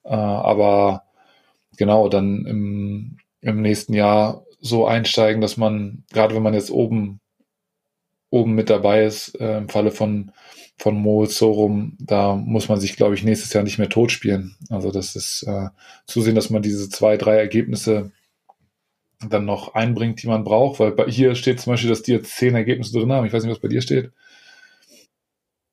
aber 0.05 1.05
genau, 1.77 2.09
dann 2.09 2.47
im, 2.47 3.19
im 3.41 3.63
nächsten 3.63 3.95
Jahr 3.95 4.46
so 4.67 4.87
einsteigen, 4.87 5.41
dass 5.41 5.57
man, 5.57 6.05
gerade 6.13 6.35
wenn 6.35 6.43
man 6.43 6.55
jetzt 6.55 6.71
oben, 6.71 7.21
oben 8.31 8.55
mit 8.55 8.71
dabei 8.71 9.05
ist, 9.05 9.41
äh, 9.41 9.59
im 9.59 9.69
Falle 9.69 9.91
von, 9.91 10.33
von 10.77 10.95
Mo 10.95 11.25
Sorum, 11.27 11.97
da 11.99 12.35
muss 12.35 12.69
man 12.69 12.81
sich, 12.81 12.97
glaube 12.97 13.15
ich, 13.15 13.25
nächstes 13.25 13.53
Jahr 13.53 13.65
nicht 13.65 13.79
mehr 13.79 13.89
tot 13.89 14.13
spielen. 14.13 14.57
Also 14.69 14.91
das 14.91 15.17
ist 15.17 15.45
äh, 15.45 15.69
zusehen, 16.07 16.35
dass 16.35 16.51
man 16.51 16.63
diese 16.63 16.89
zwei, 16.89 17.17
drei 17.17 17.37
Ergebnisse 17.37 18.13
dann 19.27 19.47
noch 19.47 19.75
einbringt, 19.75 20.23
die 20.23 20.27
man 20.27 20.45
braucht, 20.45 20.81
weil 20.81 20.93
bei, 20.93 21.07
hier 21.07 21.35
steht 21.35 21.61
zum 21.61 21.73
Beispiel, 21.73 21.89
dass 21.89 22.03
die 22.03 22.13
jetzt 22.13 22.37
zehn 22.37 22.55
Ergebnisse 22.55 22.99
drin 22.99 23.13
haben. 23.13 23.27
Ich 23.27 23.33
weiß 23.33 23.43
nicht, 23.43 23.53
was 23.53 23.61
bei 23.61 23.69
dir 23.69 23.81
steht. 23.81 24.13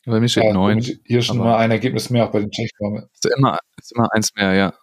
Bei 0.05 0.19
mir 0.19 0.27
steht 0.27 0.53
neun. 0.53 0.81
Hier 1.05 1.21
schon 1.21 1.37
mal 1.37 1.57
ein 1.57 1.71
Ergebnis 1.71 2.09
mehr 2.09 2.25
auch 2.25 2.31
bei 2.31 2.39
den 2.39 2.51
Tschechen. 2.51 3.07
Ist 3.13 3.25
immer, 3.37 3.57
ist 3.77 3.93
immer 3.95 4.07
eins 4.13 4.33
mehr, 4.35 4.53
ja. 4.53 4.73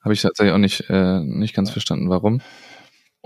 Habe 0.00 0.14
ich 0.14 0.22
tatsächlich 0.22 0.54
auch 0.54 0.58
nicht, 0.58 0.88
äh, 0.88 1.20
nicht 1.20 1.54
ganz 1.54 1.70
verstanden, 1.70 2.08
warum. 2.08 2.40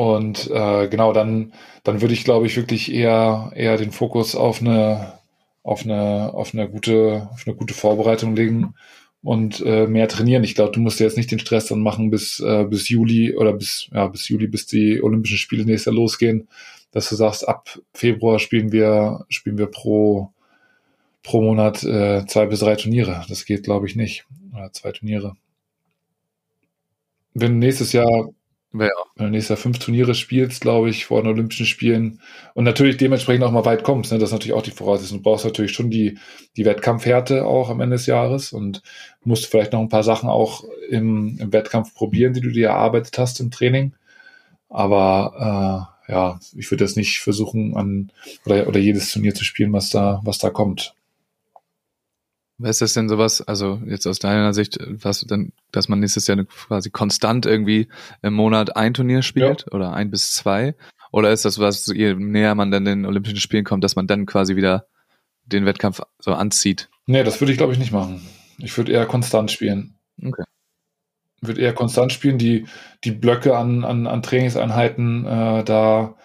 Und 0.00 0.50
äh, 0.50 0.88
genau, 0.88 1.12
dann, 1.12 1.52
dann 1.84 2.00
würde 2.00 2.14
ich, 2.14 2.24
glaube 2.24 2.46
ich, 2.46 2.56
wirklich 2.56 2.90
eher, 2.90 3.52
eher 3.54 3.76
den 3.76 3.90
Fokus 3.90 4.34
auf 4.34 4.62
eine, 4.62 5.18
auf 5.62 5.84
eine, 5.84 6.32
auf 6.32 6.54
eine 6.54 6.70
gute, 6.70 7.28
auf 7.30 7.46
eine 7.46 7.54
gute 7.54 7.74
Vorbereitung 7.74 8.34
legen 8.34 8.72
und 9.22 9.60
äh, 9.60 9.86
mehr 9.86 10.08
trainieren. 10.08 10.42
Ich 10.42 10.54
glaube, 10.54 10.72
du 10.72 10.80
musst 10.80 11.00
dir 11.00 11.04
jetzt 11.04 11.18
nicht 11.18 11.30
den 11.30 11.38
Stress 11.38 11.66
dann 11.66 11.82
machen 11.82 12.08
bis, 12.08 12.40
äh, 12.40 12.64
bis 12.64 12.88
Juli 12.88 13.36
oder 13.36 13.52
bis, 13.52 13.90
ja, 13.92 14.06
bis 14.06 14.26
Juli, 14.26 14.46
bis 14.46 14.64
die 14.64 15.02
Olympischen 15.02 15.36
Spiele 15.36 15.66
nächstes 15.66 15.92
Jahr 15.92 15.96
losgehen, 15.96 16.48
dass 16.92 17.10
du 17.10 17.16
sagst, 17.16 17.46
ab 17.46 17.78
Februar 17.92 18.38
spielen 18.38 18.72
wir, 18.72 19.26
spielen 19.28 19.58
wir 19.58 19.66
pro, 19.66 20.32
pro 21.22 21.42
Monat 21.42 21.84
äh, 21.84 22.24
zwei 22.24 22.46
bis 22.46 22.60
drei 22.60 22.76
Turniere. 22.76 23.26
Das 23.28 23.44
geht, 23.44 23.64
glaube 23.64 23.86
ich, 23.86 23.96
nicht. 23.96 24.24
Oder 24.54 24.72
zwei 24.72 24.92
Turniere. 24.92 25.36
Wenn 27.34 27.58
nächstes 27.58 27.92
Jahr 27.92 28.30
ja. 28.72 28.88
Wenn 29.16 29.26
du 29.26 29.32
nächstes 29.32 29.48
Jahr 29.50 29.62
fünf 29.62 29.78
Turniere 29.78 30.14
spielst, 30.14 30.60
glaube 30.60 30.90
ich, 30.90 31.06
vor 31.06 31.22
den 31.22 31.30
Olympischen 31.30 31.66
Spielen 31.66 32.20
und 32.54 32.64
natürlich 32.64 32.96
dementsprechend 32.96 33.44
auch 33.44 33.50
mal 33.50 33.64
weit 33.64 33.82
kommst, 33.82 34.12
ne? 34.12 34.18
das 34.18 34.28
ist 34.28 34.32
natürlich 34.32 34.54
auch 34.54 34.62
die 34.62 34.70
Voraussetzung. 34.70 35.18
Du 35.18 35.22
brauchst 35.24 35.44
natürlich 35.44 35.72
schon 35.72 35.90
die, 35.90 36.18
die 36.56 36.64
Wettkampfhärte 36.64 37.44
auch 37.44 37.68
am 37.68 37.80
Ende 37.80 37.96
des 37.96 38.06
Jahres 38.06 38.52
und 38.52 38.82
musst 39.24 39.46
vielleicht 39.46 39.72
noch 39.72 39.80
ein 39.80 39.88
paar 39.88 40.04
Sachen 40.04 40.28
auch 40.28 40.64
im, 40.88 41.36
im 41.40 41.52
Wettkampf 41.52 41.94
probieren, 41.94 42.32
die 42.32 42.40
du 42.40 42.50
dir 42.50 42.68
erarbeitet 42.68 43.18
hast 43.18 43.40
im 43.40 43.50
Training. 43.50 43.94
Aber 44.68 45.88
äh, 46.08 46.12
ja, 46.12 46.40
ich 46.56 46.70
würde 46.70 46.84
jetzt 46.84 46.96
nicht 46.96 47.18
versuchen, 47.18 47.76
an 47.76 48.12
oder, 48.46 48.68
oder 48.68 48.78
jedes 48.78 49.10
Turnier 49.12 49.34
zu 49.34 49.44
spielen, 49.44 49.72
was 49.72 49.90
da, 49.90 50.20
was 50.24 50.38
da 50.38 50.50
kommt. 50.50 50.94
Was 52.62 52.72
ist 52.72 52.82
das 52.82 52.92
denn 52.92 53.08
sowas, 53.08 53.40
also 53.40 53.80
jetzt 53.86 54.06
aus 54.06 54.18
deiner 54.18 54.52
Sicht, 54.52 54.78
was 54.86 55.22
dann, 55.22 55.52
dass 55.72 55.88
man 55.88 56.00
nächstes 56.00 56.26
Jahr 56.26 56.44
quasi 56.44 56.90
konstant 56.90 57.46
irgendwie 57.46 57.88
im 58.20 58.34
Monat 58.34 58.76
ein 58.76 58.92
Turnier 58.92 59.22
spielt 59.22 59.62
ja. 59.62 59.72
oder 59.72 59.94
ein 59.94 60.10
bis 60.10 60.34
zwei? 60.34 60.74
Oder 61.10 61.32
ist 61.32 61.46
das 61.46 61.58
was, 61.58 61.86
je 61.86 62.14
näher 62.14 62.54
man 62.54 62.70
dann 62.70 62.84
den 62.84 63.06
Olympischen 63.06 63.38
Spielen 63.38 63.64
kommt, 63.64 63.82
dass 63.82 63.96
man 63.96 64.06
dann 64.06 64.26
quasi 64.26 64.56
wieder 64.56 64.86
den 65.46 65.64
Wettkampf 65.64 66.02
so 66.18 66.34
anzieht? 66.34 66.90
Nee, 67.06 67.24
das 67.24 67.40
würde 67.40 67.52
ich 67.52 67.58
glaube 67.58 67.72
ich 67.72 67.78
nicht 67.78 67.92
machen. 67.92 68.20
Ich 68.58 68.76
würde 68.76 68.92
eher 68.92 69.06
konstant 69.06 69.50
spielen. 69.50 69.94
Okay. 70.22 70.44
Ich 71.40 71.48
würde 71.48 71.62
eher 71.62 71.72
konstant 71.72 72.12
spielen, 72.12 72.36
die, 72.36 72.66
die 73.04 73.12
Blöcke 73.12 73.56
an, 73.56 73.84
an, 73.84 74.06
an 74.06 74.22
Trainingseinheiten 74.22 75.24
äh, 75.24 75.64
da 75.64 76.16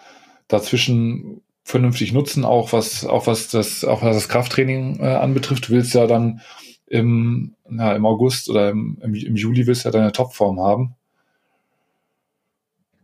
dazwischen 0.48 1.40
vernünftig 1.66 2.12
nutzen, 2.12 2.44
auch 2.44 2.72
was, 2.72 3.04
auch 3.04 3.26
was 3.26 3.48
das, 3.48 3.84
auch 3.84 4.00
was 4.00 4.14
das 4.14 4.28
Krafttraining 4.28 5.00
äh, 5.00 5.08
anbetrifft. 5.08 5.68
Du 5.68 5.72
willst 5.72 5.94
ja 5.94 6.06
dann 6.06 6.40
im, 6.86 7.56
na, 7.68 7.96
im 7.96 8.06
August 8.06 8.48
oder 8.48 8.70
im, 8.70 8.98
im, 9.02 9.14
im 9.14 9.34
Juli 9.34 9.66
willst 9.66 9.84
du 9.84 9.88
ja 9.88 9.92
deine 9.92 10.12
Topform 10.12 10.60
haben. 10.60 10.94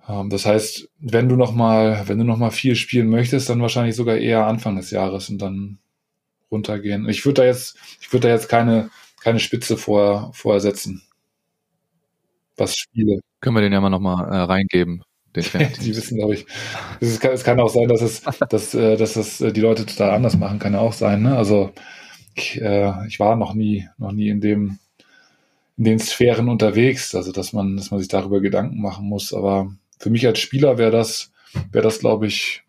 Ähm, 0.08 0.30
das 0.30 0.46
heißt, 0.46 0.88
wenn 1.00 1.28
du 1.28 1.34
noch 1.34 1.52
mal, 1.52 2.04
wenn 2.06 2.18
du 2.18 2.24
noch 2.24 2.36
mal 2.36 2.52
viel 2.52 2.76
spielen 2.76 3.10
möchtest, 3.10 3.48
dann 3.48 3.60
wahrscheinlich 3.60 3.96
sogar 3.96 4.16
eher 4.16 4.46
Anfang 4.46 4.76
des 4.76 4.92
Jahres 4.92 5.28
und 5.28 5.42
dann 5.42 5.78
runtergehen. 6.52 7.08
Ich 7.08 7.24
würde 7.26 7.42
da 7.42 7.44
jetzt, 7.44 7.76
ich 8.00 8.12
würde 8.12 8.28
da 8.28 8.34
jetzt 8.34 8.48
keine, 8.48 8.90
keine 9.20 9.40
Spitze 9.40 9.76
vor, 9.76 10.30
vorher 10.34 10.60
setzen. 10.60 11.02
Was 12.56 12.76
Spiele. 12.76 13.22
Können 13.40 13.56
wir 13.56 13.62
den 13.62 13.72
ja 13.72 13.80
mal 13.80 13.90
noch 13.90 13.98
mal 13.98 14.22
äh, 14.22 14.36
reingeben. 14.42 15.02
die 15.34 15.96
wissen, 15.96 16.18
glaube 16.18 16.34
ich. 16.34 16.46
Es 17.00 17.18
kann, 17.18 17.32
es 17.32 17.44
kann 17.44 17.58
auch 17.60 17.70
sein, 17.70 17.88
dass 17.88 18.02
es, 18.02 18.22
dass, 18.50 18.74
äh, 18.74 18.96
dass 18.96 19.16
es 19.16 19.40
äh, 19.40 19.52
die 19.52 19.62
Leute 19.62 19.86
total 19.86 20.10
anders 20.10 20.36
machen, 20.36 20.58
kann 20.58 20.74
ja 20.74 20.80
auch 20.80 20.92
sein. 20.92 21.22
Ne? 21.22 21.36
Also 21.36 21.72
ich, 22.34 22.60
äh, 22.60 22.92
ich 23.06 23.18
war 23.18 23.36
noch 23.36 23.54
nie, 23.54 23.88
noch 23.96 24.12
nie 24.12 24.28
in 24.28 24.40
dem, 24.40 24.78
in 25.78 25.84
den 25.84 25.98
Sphären 25.98 26.48
unterwegs, 26.48 27.14
also 27.14 27.32
dass 27.32 27.52
man, 27.52 27.76
dass 27.76 27.90
man 27.90 28.00
sich 28.00 28.08
darüber 28.08 28.40
Gedanken 28.40 28.80
machen 28.80 29.06
muss. 29.06 29.32
Aber 29.32 29.72
für 29.98 30.10
mich 30.10 30.26
als 30.26 30.38
Spieler 30.38 30.76
wäre 30.76 30.90
das, 30.90 31.32
wäre 31.70 31.82
das, 31.82 31.98
glaube 31.98 32.26
ich, 32.26 32.62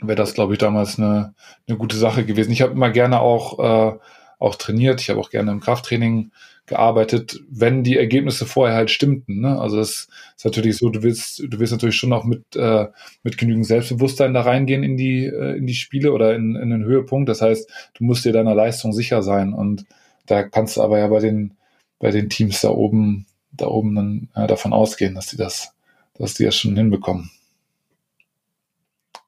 wäre 0.00 0.16
das, 0.16 0.34
glaube 0.34 0.52
ich, 0.52 0.58
damals 0.58 0.98
eine, 0.98 1.34
eine 1.66 1.78
gute 1.78 1.96
Sache 1.96 2.26
gewesen. 2.26 2.52
Ich 2.52 2.60
habe 2.60 2.72
immer 2.72 2.90
gerne 2.90 3.20
auch, 3.20 3.94
äh, 3.94 3.98
auch 4.38 4.56
trainiert. 4.56 5.00
Ich 5.00 5.10
habe 5.10 5.20
auch 5.20 5.30
gerne 5.30 5.52
im 5.52 5.60
Krafttraining 5.60 6.30
gearbeitet, 6.66 7.40
wenn 7.50 7.84
die 7.84 7.98
Ergebnisse 7.98 8.46
vorher 8.46 8.76
halt 8.76 8.90
stimmten. 8.90 9.40
Ne? 9.40 9.60
Also 9.60 9.76
das 9.76 10.08
ist 10.36 10.44
natürlich 10.44 10.78
so, 10.78 10.88
du 10.88 11.02
willst, 11.02 11.40
du 11.40 11.58
willst 11.58 11.72
natürlich 11.72 11.96
schon 11.96 12.12
auch 12.12 12.24
mit, 12.24 12.56
äh, 12.56 12.86
mit 13.22 13.36
genügend 13.36 13.66
Selbstbewusstsein 13.66 14.32
da 14.32 14.42
reingehen 14.42 14.82
in 14.82 14.96
die, 14.96 15.26
äh, 15.26 15.56
in 15.56 15.66
die 15.66 15.74
Spiele 15.74 16.12
oder 16.12 16.34
in, 16.34 16.56
in 16.56 16.70
den 16.70 16.84
Höhepunkt. 16.84 17.28
Das 17.28 17.42
heißt, 17.42 17.70
du 17.94 18.04
musst 18.04 18.24
dir 18.24 18.32
deiner 18.32 18.54
Leistung 18.54 18.94
sicher 18.94 19.22
sein. 19.22 19.52
Und 19.52 19.84
da 20.26 20.42
kannst 20.42 20.78
du 20.78 20.82
aber 20.82 20.98
ja 20.98 21.08
bei 21.08 21.20
den, 21.20 21.54
bei 21.98 22.10
den 22.10 22.30
Teams 22.30 22.62
da 22.62 22.70
oben, 22.70 23.26
da 23.52 23.66
oben 23.66 23.94
dann 23.94 24.28
äh, 24.34 24.46
davon 24.46 24.72
ausgehen, 24.72 25.14
dass 25.14 25.26
die 25.26 25.36
das, 25.36 25.74
dass 26.14 26.32
die 26.32 26.44
das 26.44 26.56
schon 26.56 26.76
hinbekommen. 26.76 27.30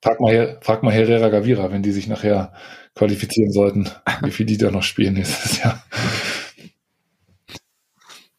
Frag 0.01 0.21
mal, 0.21 0.59
frag 0.63 0.83
mal 0.83 0.93
Herrera 0.93 1.29
Gavira, 1.29 1.71
wenn 1.71 1.83
die 1.83 1.93
sich 1.93 2.07
nachher 2.07 2.53
qualifizieren 2.97 3.53
sollten, 3.53 3.89
wie 4.23 4.33
viel 4.33 4.47
die 4.47 4.59
da 4.59 4.71
noch 4.71 4.83
spielen 4.83 5.15
nächstes 5.15 5.63
Jahr. 5.63 5.85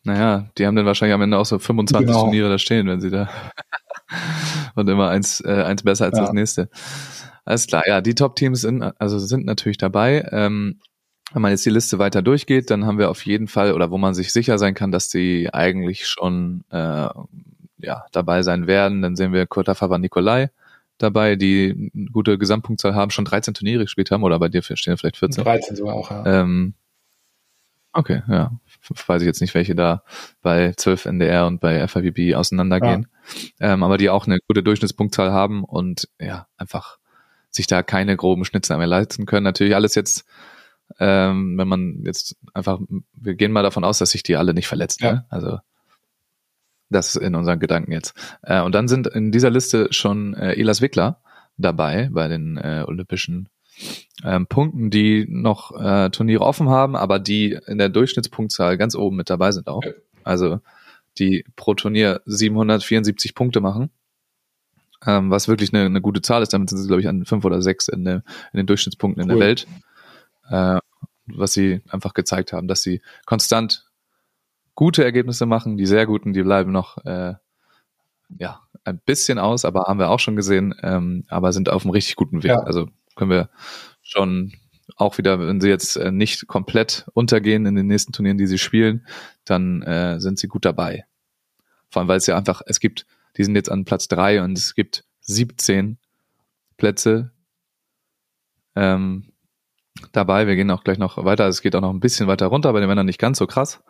Naja, 0.03 0.49
die 0.57 0.65
haben 0.65 0.75
dann 0.75 0.85
wahrscheinlich 0.85 1.13
am 1.13 1.21
Ende 1.21 1.37
auch 1.37 1.45
so 1.45 1.59
25 1.59 2.07
genau. 2.07 2.23
Turniere 2.23 2.49
da 2.49 2.57
stehen, 2.57 2.87
wenn 2.87 2.99
sie 2.99 3.09
da 3.09 3.29
und 4.75 4.89
immer 4.89 5.09
eins, 5.09 5.41
äh, 5.41 5.63
eins 5.63 5.83
besser 5.83 6.05
als 6.05 6.17
ja. 6.17 6.23
das 6.23 6.33
nächste. 6.33 6.69
Alles 7.45 7.67
klar, 7.67 7.83
ja, 7.87 8.01
die 8.01 8.15
Top-Teams 8.15 8.61
sind, 8.61 8.81
also 8.81 9.19
sind 9.19 9.45
natürlich 9.45 9.77
dabei. 9.77 10.27
Ähm, 10.31 10.79
wenn 11.33 11.41
man 11.41 11.51
jetzt 11.51 11.65
die 11.65 11.71
Liste 11.71 11.99
weiter 11.99 12.21
durchgeht, 12.21 12.69
dann 12.69 12.85
haben 12.85 12.97
wir 12.97 13.09
auf 13.09 13.25
jeden 13.25 13.47
Fall, 13.47 13.73
oder 13.73 13.91
wo 13.91 13.97
man 13.97 14.13
sich 14.13 14.31
sicher 14.31 14.57
sein 14.57 14.73
kann, 14.73 14.91
dass 14.91 15.09
die 15.09 15.53
eigentlich 15.53 16.07
schon 16.07 16.63
äh, 16.69 17.09
ja, 17.79 18.05
dabei 18.11 18.43
sein 18.43 18.65
werden, 18.65 19.01
dann 19.01 19.15
sehen 19.15 19.33
wir 19.33 19.45
Kurta 19.45 19.75
Fava 19.75 19.97
Nikolai 19.97 20.49
dabei, 20.97 21.35
die 21.35 21.91
eine 21.93 22.05
gute 22.11 22.37
Gesamtpunktzahl 22.37 22.95
haben, 22.95 23.11
schon 23.11 23.25
13 23.25 23.53
Turniere 23.53 23.83
gespielt 23.83 24.11
haben, 24.11 24.23
oder 24.23 24.39
bei 24.39 24.49
dir 24.49 24.61
stehen 24.63 24.97
vielleicht 24.97 25.17
14. 25.17 25.43
13 25.43 25.75
sogar 25.75 25.95
auch, 25.95 26.11
ja. 26.11 26.41
Ähm, 26.41 26.73
okay, 27.93 28.23
ja 28.27 28.51
weiß 29.07 29.21
ich 29.21 29.25
jetzt 29.25 29.41
nicht, 29.41 29.53
welche 29.53 29.75
da 29.75 30.03
bei 30.41 30.73
12 30.75 31.05
NDR 31.05 31.47
und 31.47 31.59
bei 31.59 31.87
FIVB 31.87 32.35
auseinandergehen, 32.35 33.07
ja. 33.59 33.73
ähm, 33.73 33.83
aber 33.83 33.97
die 33.97 34.09
auch 34.09 34.25
eine 34.25 34.39
gute 34.47 34.63
Durchschnittspunktzahl 34.63 35.31
haben 35.31 35.63
und 35.63 36.09
ja, 36.19 36.47
einfach 36.57 36.97
sich 37.49 37.67
da 37.67 37.83
keine 37.83 38.15
groben 38.17 38.45
Schnitzer 38.45 38.77
mehr 38.77 38.87
leisten 38.87 39.25
können. 39.25 39.43
Natürlich 39.43 39.75
alles 39.75 39.95
jetzt, 39.95 40.25
ähm, 40.99 41.57
wenn 41.57 41.67
man 41.67 42.03
jetzt 42.05 42.35
einfach, 42.53 42.79
wir 43.13 43.35
gehen 43.35 43.51
mal 43.51 43.63
davon 43.63 43.83
aus, 43.83 43.97
dass 43.97 44.11
sich 44.11 44.23
die 44.23 44.35
alle 44.35 44.53
nicht 44.53 44.67
verletzen. 44.67 45.03
Ja. 45.03 45.11
Ne? 45.13 45.25
Also 45.29 45.59
das 46.89 47.15
in 47.15 47.35
unseren 47.35 47.59
Gedanken 47.59 47.91
jetzt. 47.91 48.13
Äh, 48.41 48.61
und 48.61 48.73
dann 48.73 48.87
sind 48.87 49.07
in 49.07 49.31
dieser 49.31 49.49
Liste 49.49 49.87
schon 49.91 50.33
äh, 50.33 50.53
Elas 50.53 50.81
Wickler 50.81 51.21
dabei 51.57 52.09
bei 52.11 52.27
den 52.27 52.57
äh, 52.57 52.83
Olympischen 52.87 53.49
ähm, 54.23 54.47
Punkten, 54.47 54.89
die 54.89 55.25
noch 55.29 55.79
äh, 55.79 56.09
Turniere 56.09 56.43
offen 56.43 56.69
haben, 56.69 56.95
aber 56.95 57.19
die 57.19 57.57
in 57.67 57.77
der 57.77 57.89
Durchschnittspunktzahl 57.89 58.77
ganz 58.77 58.95
oben 58.95 59.17
mit 59.17 59.29
dabei 59.29 59.51
sind 59.51 59.67
auch. 59.67 59.83
Also 60.23 60.59
die 61.19 61.45
pro 61.55 61.73
Turnier 61.73 62.21
774 62.25 63.35
Punkte 63.35 63.61
machen, 63.61 63.89
ähm, 65.05 65.29
was 65.29 65.47
wirklich 65.47 65.73
eine, 65.73 65.85
eine 65.85 66.01
gute 66.01 66.21
Zahl 66.21 66.41
ist. 66.41 66.53
Damit 66.53 66.69
sind 66.69 66.79
sie, 66.79 66.87
glaube 66.87 67.01
ich, 67.01 67.07
an 67.07 67.25
fünf 67.25 67.45
oder 67.45 67.61
sechs 67.61 67.87
in, 67.87 68.03
der, 68.03 68.23
in 68.53 68.57
den 68.57 68.67
Durchschnittspunkten 68.67 69.23
cool. 69.23 69.31
in 69.31 69.39
der 69.39 69.47
Welt. 69.47 69.67
Äh, 70.49 70.79
was 71.27 71.53
sie 71.53 71.81
einfach 71.89 72.13
gezeigt 72.13 72.53
haben, 72.53 72.67
dass 72.67 72.81
sie 72.81 73.01
konstant 73.25 73.86
gute 74.77 75.03
Ergebnisse 75.03 75.45
machen. 75.47 75.75
Die 75.75 75.87
sehr 75.87 76.05
guten, 76.05 76.31
die 76.31 76.43
bleiben 76.43 76.71
noch 76.71 77.03
äh, 77.03 77.33
ja 78.37 78.61
ein 78.85 78.99
bisschen 78.99 79.39
aus, 79.39 79.65
aber 79.65 79.85
haben 79.87 79.99
wir 79.99 80.09
auch 80.09 80.19
schon 80.19 80.37
gesehen, 80.37 80.73
ähm, 80.83 81.25
aber 81.27 81.51
sind 81.51 81.67
auf 81.67 81.83
einem 81.83 81.91
richtig 81.91 82.15
guten 82.15 82.43
Weg. 82.43 82.51
Ja. 82.51 82.59
Also 82.59 82.87
können 83.15 83.31
wir 83.31 83.49
schon 84.01 84.53
auch 84.95 85.17
wieder, 85.17 85.39
wenn 85.39 85.59
sie 85.59 85.67
jetzt 85.67 85.97
äh, 85.97 86.11
nicht 86.11 86.47
komplett 86.47 87.07
untergehen 87.13 87.65
in 87.65 87.75
den 87.75 87.87
nächsten 87.87 88.13
Turnieren, 88.13 88.37
die 88.37 88.45
sie 88.47 88.59
spielen, 88.59 89.05
dann 89.45 89.81
äh, 89.81 90.19
sind 90.19 90.39
sie 90.39 90.47
gut 90.47 90.63
dabei. 90.63 91.05
Vor 91.89 92.01
allem, 92.01 92.07
weil 92.07 92.17
es 92.17 92.27
ja 92.27 92.37
einfach, 92.37 92.61
es 92.67 92.79
gibt, 92.79 93.07
die 93.35 93.43
sind 93.43 93.55
jetzt 93.55 93.71
an 93.71 93.83
Platz 93.83 94.07
drei 94.07 94.43
und 94.43 94.57
es 94.57 94.75
gibt 94.75 95.05
17 95.21 95.97
Plätze 96.77 97.31
ähm, 98.75 99.26
dabei. 100.11 100.47
Wir 100.47 100.55
gehen 100.55 100.71
auch 100.71 100.83
gleich 100.83 100.97
noch 100.97 101.23
weiter. 101.23 101.47
Es 101.47 101.61
geht 101.61 101.75
auch 101.75 101.81
noch 101.81 101.93
ein 101.93 101.99
bisschen 101.99 102.27
weiter 102.27 102.47
runter, 102.47 102.73
bei 102.73 102.79
den 102.79 102.89
Männern 102.89 103.05
nicht 103.05 103.19
ganz 103.19 103.37
so 103.37 103.47
krass. 103.47 103.81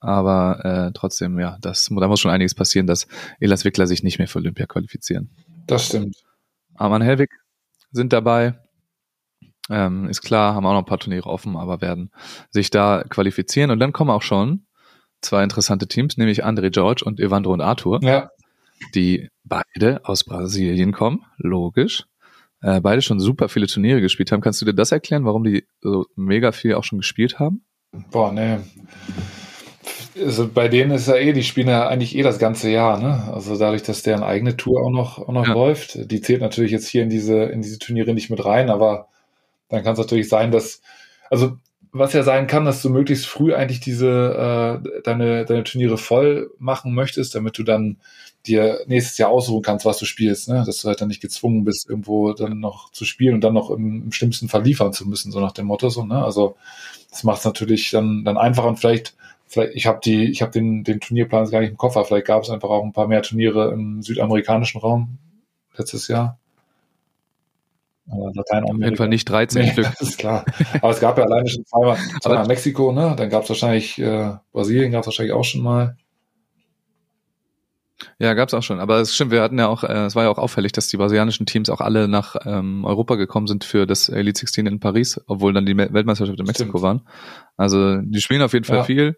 Aber 0.00 0.64
äh, 0.64 0.92
trotzdem, 0.92 1.38
ja, 1.38 1.56
das, 1.60 1.90
da 1.90 2.08
muss 2.08 2.20
schon 2.20 2.30
einiges 2.30 2.54
passieren, 2.54 2.86
dass 2.86 3.06
Elas 3.40 3.64
Wickler 3.64 3.86
sich 3.86 4.02
nicht 4.02 4.18
mehr 4.18 4.28
für 4.28 4.38
Olympia 4.38 4.66
qualifizieren. 4.66 5.30
Das 5.66 5.86
stimmt. 5.86 6.16
Arman 6.74 7.02
Helwig 7.02 7.30
sind 7.90 8.12
dabei. 8.12 8.58
Ähm, 9.68 10.08
ist 10.08 10.22
klar, 10.22 10.54
haben 10.54 10.66
auch 10.66 10.72
noch 10.72 10.82
ein 10.82 10.86
paar 10.86 10.98
Turniere 10.98 11.28
offen, 11.28 11.56
aber 11.56 11.80
werden 11.80 12.10
sich 12.50 12.70
da 12.70 13.04
qualifizieren. 13.08 13.70
Und 13.70 13.80
dann 13.80 13.92
kommen 13.92 14.10
auch 14.10 14.22
schon 14.22 14.66
zwei 15.22 15.42
interessante 15.42 15.88
Teams, 15.88 16.16
nämlich 16.16 16.44
André 16.44 16.70
George 16.70 17.02
und 17.04 17.18
Evandro 17.18 17.52
und 17.52 17.60
Arthur, 17.60 18.00
ja. 18.02 18.30
die 18.94 19.28
beide 19.44 20.04
aus 20.04 20.24
Brasilien 20.24 20.92
kommen, 20.92 21.24
logisch. 21.38 22.04
Äh, 22.66 22.80
beide 22.80 23.00
schon 23.00 23.20
super 23.20 23.48
viele 23.48 23.68
Turniere 23.68 24.00
gespielt 24.00 24.32
haben. 24.32 24.40
Kannst 24.40 24.60
du 24.60 24.66
dir 24.66 24.74
das 24.74 24.90
erklären, 24.90 25.24
warum 25.24 25.44
die 25.44 25.68
so 25.80 26.06
mega 26.16 26.50
viel 26.50 26.74
auch 26.74 26.82
schon 26.82 26.98
gespielt 26.98 27.38
haben? 27.38 27.64
Boah, 28.10 28.32
nee. 28.32 28.58
also 30.20 30.48
bei 30.48 30.66
denen 30.66 30.90
ist 30.90 31.06
ja 31.06 31.14
eh, 31.14 31.32
die 31.32 31.44
spielen 31.44 31.68
ja 31.68 31.86
eigentlich 31.86 32.16
eh 32.16 32.22
das 32.22 32.40
ganze 32.40 32.68
Jahr, 32.68 32.98
ne? 33.00 33.32
Also 33.32 33.56
dadurch, 33.56 33.84
dass 33.84 34.02
deren 34.02 34.24
eigene 34.24 34.56
Tour 34.56 34.84
auch 34.84 34.90
noch, 34.90 35.20
auch 35.20 35.32
noch 35.32 35.46
Ja. 35.46 35.54
läuft, 35.54 36.10
die 36.10 36.20
zählt 36.20 36.40
natürlich 36.40 36.72
jetzt 36.72 36.88
hier 36.88 37.04
in 37.04 37.08
diese, 37.08 37.44
in 37.44 37.62
diese 37.62 37.78
Turniere 37.78 38.14
nicht 38.14 38.30
mit 38.30 38.44
rein, 38.44 38.68
aber 38.68 39.06
dann 39.68 39.84
kann 39.84 39.92
es 39.92 40.00
natürlich 40.00 40.28
sein, 40.28 40.50
dass, 40.50 40.82
also 41.30 41.58
was 41.92 42.14
ja 42.14 42.24
sein 42.24 42.48
kann, 42.48 42.64
dass 42.64 42.82
du 42.82 42.90
möglichst 42.90 43.26
früh 43.26 43.54
eigentlich 43.54 43.78
diese 43.78 44.82
äh, 44.84 45.02
deine, 45.04 45.44
deine 45.44 45.62
Turniere 45.62 45.98
voll 45.98 46.50
machen 46.58 46.94
möchtest, 46.94 47.36
damit 47.36 47.56
du 47.58 47.62
dann 47.62 47.98
dir 48.46 48.80
nächstes 48.86 49.18
Jahr 49.18 49.30
aussuchen 49.30 49.62
kannst, 49.62 49.84
was 49.84 49.98
du 49.98 50.04
spielst, 50.04 50.48
ne? 50.48 50.64
Dass 50.66 50.78
du 50.78 50.88
halt 50.88 51.00
dann 51.00 51.08
nicht 51.08 51.20
gezwungen 51.20 51.64
bist, 51.64 51.88
irgendwo 51.88 52.32
dann 52.32 52.60
noch 52.60 52.90
zu 52.90 53.04
spielen 53.04 53.34
und 53.34 53.42
dann 53.42 53.54
noch 53.54 53.70
im, 53.70 54.04
im 54.04 54.12
schlimmsten 54.12 54.48
Fall 54.48 54.62
liefern 54.62 54.92
zu 54.92 55.06
müssen, 55.08 55.32
so 55.32 55.40
nach 55.40 55.52
dem 55.52 55.66
Motto 55.66 55.88
so, 55.88 56.04
ne? 56.04 56.24
Also 56.24 56.56
das 57.10 57.24
macht 57.24 57.38
es 57.40 57.44
natürlich 57.44 57.90
dann, 57.90 58.24
dann 58.24 58.38
einfacher 58.38 58.68
und 58.68 58.78
vielleicht 58.78 59.14
vielleicht, 59.46 59.74
ich 59.74 59.86
habe 59.86 60.00
die, 60.04 60.24
ich 60.30 60.42
habe 60.42 60.52
den, 60.52 60.84
den 60.84 61.00
Turnierplan 61.00 61.44
jetzt 61.44 61.52
gar 61.52 61.60
nicht 61.60 61.70
im 61.70 61.76
Koffer, 61.76 62.04
vielleicht 62.04 62.26
gab 62.26 62.42
es 62.42 62.50
einfach 62.50 62.68
auch 62.68 62.84
ein 62.84 62.92
paar 62.92 63.08
mehr 63.08 63.22
Turniere 63.22 63.72
im 63.72 64.02
südamerikanischen 64.02 64.80
Raum 64.80 65.18
letztes 65.76 66.08
Jahr. 66.08 66.38
Lateinamerika. 68.08 68.72
Auf 68.72 68.84
jeden 68.84 68.96
Fall 68.96 69.08
nicht 69.08 69.28
13 69.28 69.62
Nee, 69.62 69.72
Stück. 69.72 69.86
das 69.98 70.08
ist 70.08 70.18
klar. 70.18 70.44
Aber 70.80 70.90
es 70.90 71.00
gab 71.00 71.18
ja 71.18 71.24
alleine 71.24 71.48
schon 71.48 71.64
zweimal, 71.64 71.98
zweimal 72.20 72.46
Mexiko, 72.46 72.92
ne? 72.92 73.14
Dann 73.16 73.30
gab 73.30 73.42
es 73.42 73.48
wahrscheinlich, 73.48 73.98
äh, 73.98 74.34
Brasilien 74.52 74.92
gab 74.92 75.00
es 75.00 75.06
wahrscheinlich 75.08 75.34
auch 75.34 75.44
schon 75.44 75.62
mal. 75.62 75.96
Ja, 78.18 78.34
gab's 78.34 78.52
auch 78.54 78.62
schon. 78.62 78.78
Aber 78.78 78.98
es 79.00 79.14
stimmt, 79.14 79.30
wir 79.30 79.40
hatten 79.42 79.58
ja 79.58 79.68
auch, 79.68 79.82
äh, 79.84 80.04
es 80.04 80.14
war 80.14 80.24
ja 80.24 80.30
auch 80.30 80.38
auffällig, 80.38 80.72
dass 80.72 80.88
die 80.88 80.96
brasilianischen 80.98 81.46
Teams 81.46 81.70
auch 81.70 81.80
alle 81.80 82.08
nach 82.08 82.36
ähm, 82.44 82.84
Europa 82.84 83.14
gekommen 83.14 83.46
sind 83.46 83.64
für 83.64 83.86
das 83.86 84.08
Elite 84.10 84.38
16 84.40 84.66
in 84.66 84.80
Paris, 84.80 85.20
obwohl 85.26 85.52
dann 85.54 85.64
die 85.64 85.74
Me- 85.74 85.92
Weltmeisterschaft 85.92 86.38
in 86.38 86.44
Mexiko 86.46 86.70
Stimmt. 86.78 86.82
waren. 86.82 87.08
Also 87.56 87.96
die 88.02 88.20
spielen 88.20 88.42
auf 88.42 88.52
jeden 88.52 88.64
Fall 88.66 88.78
Ja. 88.78 88.84
viel. 88.84 89.16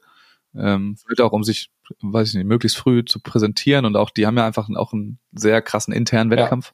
Ähm, 0.56 0.96
vielleicht 0.96 1.20
auch, 1.20 1.32
um 1.32 1.42
sich, 1.44 1.70
weiß 2.00 2.28
ich 2.30 2.34
nicht, 2.36 2.46
möglichst 2.46 2.78
früh 2.78 3.04
zu 3.04 3.20
präsentieren 3.20 3.84
und 3.84 3.96
auch, 3.96 4.10
die 4.10 4.26
haben 4.26 4.36
ja 4.36 4.46
einfach 4.46 4.68
auch 4.76 4.92
einen 4.92 5.18
sehr 5.32 5.60
krassen 5.60 5.92
internen 5.92 6.30
Ja. 6.30 6.36
Wettkampf, 6.38 6.72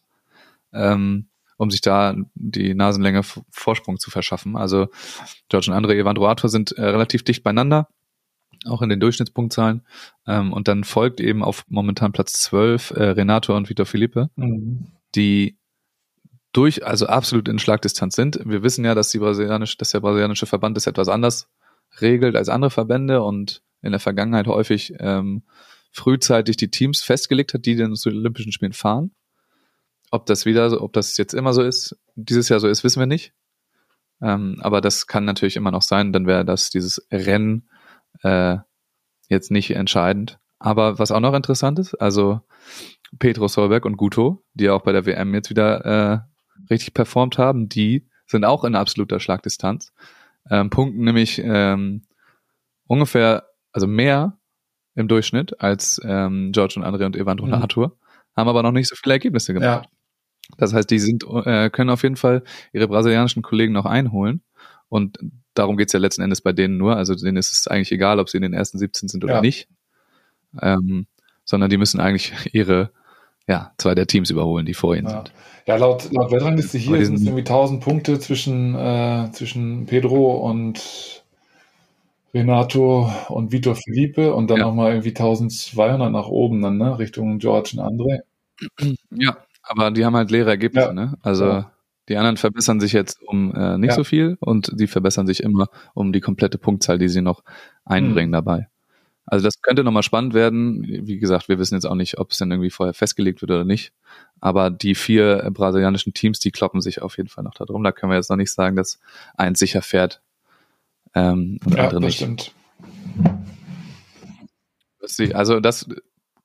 ähm, 0.72 1.28
um 1.56 1.70
sich 1.70 1.80
da 1.80 2.14
die 2.34 2.74
Nasenlänge 2.74 3.22
Vorsprung 3.50 3.98
zu 3.98 4.10
verschaffen. 4.10 4.56
Also 4.56 4.88
George 5.48 5.70
und 5.70 5.76
Andre 5.76 5.96
Evandro 5.96 6.28
Arthur 6.28 6.50
sind 6.50 6.72
äh, 6.72 6.84
relativ 6.84 7.24
dicht 7.24 7.42
beieinander, 7.42 7.88
auch 8.66 8.82
in 8.82 8.88
den 8.88 9.00
Durchschnittspunktzahlen. 9.00 9.82
Ähm, 10.26 10.52
und 10.52 10.68
dann 10.68 10.84
folgt 10.84 11.20
eben 11.20 11.42
auf 11.42 11.64
momentan 11.68 12.12
Platz 12.12 12.34
12 12.34 12.90
äh, 12.90 13.02
Renato 13.10 13.56
und 13.56 13.68
Vitor 13.68 13.86
Felipe, 13.86 14.30
Mhm. 14.36 14.88
die 15.14 15.56
durch, 16.52 16.86
also 16.86 17.06
absolut 17.06 17.48
in 17.48 17.58
Schlagdistanz 17.58 18.14
sind. 18.14 18.38
Wir 18.44 18.62
wissen 18.62 18.84
ja, 18.84 18.94
dass 18.94 19.10
die 19.10 19.18
brasilianische, 19.18 19.76
dass 19.76 19.90
der 19.90 20.00
brasilianische 20.00 20.46
Verband 20.46 20.76
das 20.76 20.86
etwas 20.86 21.08
anders 21.08 21.48
regelt 22.00 22.36
als 22.36 22.48
andere 22.48 22.70
Verbände 22.70 23.22
und 23.22 23.62
in 23.82 23.90
der 23.90 24.00
Vergangenheit 24.00 24.46
häufig 24.46 24.94
ähm, 24.98 25.42
frühzeitig 25.90 26.56
die 26.56 26.70
Teams 26.70 27.02
festgelegt 27.02 27.54
hat, 27.54 27.66
die 27.66 27.76
zu 27.76 28.10
den 28.10 28.18
Olympischen 28.18 28.52
Spielen 28.52 28.72
fahren. 28.72 29.12
Ob 30.10 30.26
das 30.26 30.46
wieder 30.46 30.70
so, 30.70 30.80
ob 30.80 30.92
das 30.92 31.16
jetzt 31.16 31.34
immer 31.34 31.52
so 31.52 31.62
ist, 31.62 31.96
dieses 32.14 32.48
Jahr 32.48 32.60
so 32.60 32.68
ist, 32.68 32.84
wissen 32.84 33.00
wir 33.00 33.06
nicht. 33.06 33.32
Ähm, 34.22 34.58
aber 34.60 34.80
das 34.80 35.06
kann 35.06 35.24
natürlich 35.24 35.56
immer 35.56 35.70
noch 35.70 35.82
sein, 35.82 36.12
dann 36.12 36.26
wäre 36.26 36.44
das 36.44 36.70
dieses 36.70 37.06
Rennen 37.10 37.68
äh, 38.22 38.58
jetzt 39.28 39.50
nicht 39.50 39.70
entscheidend. 39.72 40.38
Aber 40.58 40.98
was 40.98 41.10
auch 41.10 41.20
noch 41.20 41.34
interessant 41.34 41.78
ist, 41.78 41.94
also 41.94 42.40
Petro 43.18 43.48
Solberg 43.48 43.84
und 43.84 43.96
Guto, 43.96 44.42
die 44.54 44.70
auch 44.70 44.82
bei 44.82 44.92
der 44.92 45.06
WM 45.06 45.34
jetzt 45.34 45.50
wieder 45.50 45.84
äh, 45.84 46.18
richtig 46.70 46.94
performt 46.94 47.38
haben, 47.38 47.68
die 47.68 48.06
sind 48.26 48.44
auch 48.44 48.64
in 48.64 48.74
absoluter 48.74 49.20
Schlagdistanz. 49.20 49.92
Ähm, 50.50 50.70
punkten 50.70 51.04
nämlich 51.04 51.40
ähm, 51.42 52.02
ungefähr, 52.86 53.44
also 53.72 53.86
mehr 53.86 54.38
im 54.94 55.08
Durchschnitt 55.08 55.60
als 55.60 56.00
ähm, 56.04 56.52
George 56.52 56.74
und 56.76 56.84
Andre 56.84 57.06
und 57.06 57.16
Evandro 57.16 57.46
Mhm. 57.46 57.52
und 57.52 57.60
Arthur, 57.60 57.96
haben 58.36 58.48
aber 58.48 58.62
noch 58.62 58.72
nicht 58.72 58.88
so 58.88 58.96
viele 58.96 59.14
Ergebnisse 59.14 59.52
gemacht. 59.54 59.84
Ja, 60.48 60.56
Das 60.58 60.72
heißt, 60.72 60.90
die 60.90 60.98
sind, 60.98 61.24
äh, 61.24 61.70
können 61.70 61.90
auf 61.90 62.02
jeden 62.02 62.16
Fall 62.16 62.42
ihre 62.72 62.88
brasilianischen 62.88 63.42
Kollegen 63.42 63.72
noch 63.72 63.86
einholen. 63.86 64.42
Und 64.88 65.18
darum 65.54 65.76
geht's 65.76 65.92
ja 65.92 65.98
letzten 65.98 66.22
Endes 66.22 66.40
bei 66.40 66.52
denen 66.52 66.76
nur. 66.76 66.96
Also 66.96 67.14
denen 67.14 67.36
ist 67.36 67.52
es 67.52 67.66
eigentlich 67.66 67.92
egal, 67.92 68.18
ob 68.18 68.28
sie 68.28 68.36
in 68.38 68.42
den 68.42 68.52
ersten 68.52 68.78
17 68.78 69.08
sind 69.08 69.24
oder 69.24 69.34
Ja. 69.36 69.40
nicht. 69.40 69.68
Ähm, 70.60 71.06
sondern 71.44 71.70
die 71.70 71.76
müssen 71.76 72.00
eigentlich 72.00 72.32
ihre, 72.52 72.90
ja, 73.46 73.72
zwei 73.78 73.94
der 73.94 74.06
Teams 74.06 74.30
überholen, 74.30 74.66
die 74.66 74.74
vor 74.74 74.94
ihnen 74.96 75.08
ja. 75.08 75.16
sind. 75.16 75.32
ja 75.66 75.76
laut, 75.76 76.10
laut 76.12 76.30
Weltrangliste 76.30 76.78
hier 76.78 77.04
sind 77.04 77.16
es 77.16 77.22
irgendwie 77.24 77.42
1000 77.42 77.82
Punkte 77.82 78.18
zwischen, 78.18 78.74
äh, 78.74 79.30
zwischen 79.32 79.86
Pedro 79.86 80.36
und 80.48 81.22
Renato 82.34 83.10
und 83.28 83.52
Vitor 83.52 83.76
Felipe 83.76 84.34
und 84.34 84.50
dann 84.50 84.58
Ja. 84.58 84.64
nochmal 84.66 84.92
irgendwie 84.92 85.14
1200 85.14 86.10
nach 86.10 86.26
oben 86.26 86.62
dann, 86.62 86.78
ne? 86.78 86.98
Richtung 86.98 87.38
George 87.38 87.72
und 87.76 87.80
André. 87.80 88.20
Ja, 89.10 89.36
aber 89.62 89.90
die 89.90 90.04
haben 90.04 90.16
halt 90.16 90.30
leere 90.30 90.50
Ergebnisse, 90.50 90.88
Ja. 90.88 90.92
ne? 90.92 91.14
Also 91.22 91.44
Ja. 91.46 91.70
Die 92.08 92.16
anderen 92.16 92.36
verbessern 92.36 92.80
sich 92.80 92.92
jetzt 92.92 93.22
um 93.22 93.54
äh, 93.54 93.78
nicht 93.78 93.90
Ja. 93.90 93.94
so 93.96 94.04
viel 94.04 94.36
und 94.40 94.70
die 94.78 94.86
verbessern 94.86 95.26
sich 95.26 95.42
immer 95.42 95.68
um 95.94 96.12
die 96.12 96.20
komplette 96.20 96.58
Punktzahl, 96.58 96.98
die 96.98 97.08
sie 97.08 97.22
noch 97.22 97.42
einbringen 97.84 98.30
Mhm. 98.30 98.34
dabei. 98.34 98.68
Also 99.26 99.42
das 99.44 99.62
könnte 99.62 99.84
nochmal 99.84 100.02
spannend 100.02 100.34
werden. 100.34 100.82
Wie 100.82 101.16
gesagt, 101.18 101.48
wir 101.48 101.58
wissen 101.58 101.74
jetzt 101.74 101.86
auch 101.86 101.94
nicht, 101.94 102.18
ob 102.18 102.32
es 102.32 102.36
dann 102.38 102.50
irgendwie 102.50 102.68
vorher 102.68 102.92
festgelegt 102.92 103.40
wird 103.40 103.50
oder 103.52 103.64
nicht. 103.64 103.92
Aber 104.38 104.68
die 104.70 104.94
vier 104.94 105.44
äh, 105.44 105.50
brasilianischen 105.50 106.12
Teams, 106.12 106.40
die 106.40 106.50
kloppen 106.50 106.82
sich 106.82 107.00
auf 107.00 107.16
jeden 107.16 107.30
Fall 107.30 107.42
noch 107.42 107.54
da 107.54 107.64
drum. 107.64 107.82
Da 107.82 107.92
können 107.92 108.12
wir 108.12 108.16
jetzt 108.16 108.28
noch 108.28 108.36
nicht 108.36 108.52
sagen, 108.52 108.76
dass 108.76 109.00
eins 109.34 109.58
sicher 109.58 109.80
fährt 109.80 110.20
ähm, 111.14 111.58
und 111.64 111.74
Ja, 111.74 111.84
andere 111.84 112.00
nicht. 112.00 112.16
stimmt. 112.16 112.52
also 115.32 115.60
das 115.60 115.88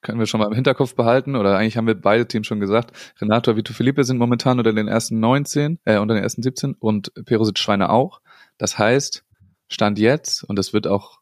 können 0.01 0.19
wir 0.19 0.25
schon 0.25 0.39
mal 0.39 0.47
im 0.47 0.53
Hinterkopf 0.53 0.95
behalten, 0.95 1.35
oder 1.35 1.57
eigentlich 1.57 1.77
haben 1.77 1.87
wir 1.87 1.99
beide 1.99 2.27
Teams 2.27 2.47
schon 2.47 2.59
gesagt. 2.59 2.91
Renato 3.19 3.55
Vito 3.55 3.73
Felipe 3.73 4.03
sind 4.03 4.17
momentan 4.17 4.57
unter 4.57 4.73
den 4.73 4.87
ersten 4.87 5.19
19, 5.19 5.79
äh, 5.85 5.97
unter 5.97 6.13
den 6.13 6.23
ersten 6.23 6.41
17 6.41 6.73
und 6.73 7.11
Perosic 7.25 7.59
Schweine 7.59 7.89
auch. 7.89 8.21
Das 8.57 8.77
heißt, 8.77 9.25
Stand 9.67 9.99
jetzt, 9.99 10.43
und 10.43 10.57
das 10.57 10.73
wird 10.73 10.87
auch 10.87 11.19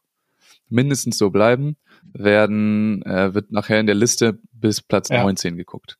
mindestens 0.68 1.18
so 1.18 1.30
bleiben, 1.30 1.76
werden, 2.02 3.02
äh, 3.02 3.34
wird 3.34 3.52
nachher 3.52 3.80
in 3.80 3.86
der 3.86 3.94
Liste 3.94 4.38
bis 4.52 4.80
Platz 4.80 5.08
Ja. 5.08 5.22
19 5.22 5.56
geguckt. 5.56 5.98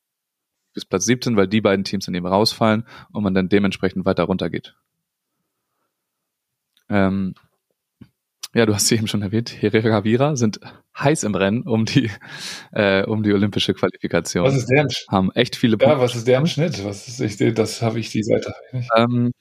Bis 0.72 0.84
Platz 0.84 1.04
17, 1.04 1.36
weil 1.36 1.48
die 1.48 1.60
beiden 1.60 1.84
Teams 1.84 2.06
dann 2.06 2.14
eben 2.14 2.26
rausfallen 2.26 2.84
und 3.12 3.22
man 3.22 3.34
dann 3.34 3.48
dementsprechend 3.48 4.04
weiter 4.04 4.24
runtergeht. 4.24 4.76
Ähm, 6.88 7.34
ja, 8.54 8.66
du 8.66 8.74
hast 8.74 8.86
sie 8.88 8.96
eben 8.96 9.06
schon 9.06 9.22
erwähnt, 9.22 9.54
Herrera 9.60 9.88
Gavira 9.88 10.36
sind 10.36 10.60
heiß 10.98 11.24
im 11.24 11.34
Rennen 11.34 11.62
um 11.62 11.84
die, 11.84 12.10
äh, 12.72 13.04
um 13.04 13.22
die 13.22 13.32
olympische 13.32 13.74
Qualifikation. 13.74 14.44
Was 14.44 14.56
ist 14.56 14.66
deren, 14.68 14.88
Sch- 14.88 15.06
haben 15.10 15.30
echt 15.32 15.54
viele 15.56 15.76
Punkte. 15.76 15.96
ja, 15.96 16.00
was 16.02 16.14
ist 16.16 16.26
deren 16.26 16.46
Schnitt? 16.46 16.84
Was 16.84 17.08
ist, 17.08 17.20
ich, 17.20 17.54
das 17.54 17.82
habe 17.82 18.00
ich 18.00 18.10
die 18.10 18.22
Seite. 18.22 18.54
Ähm, 18.96 19.32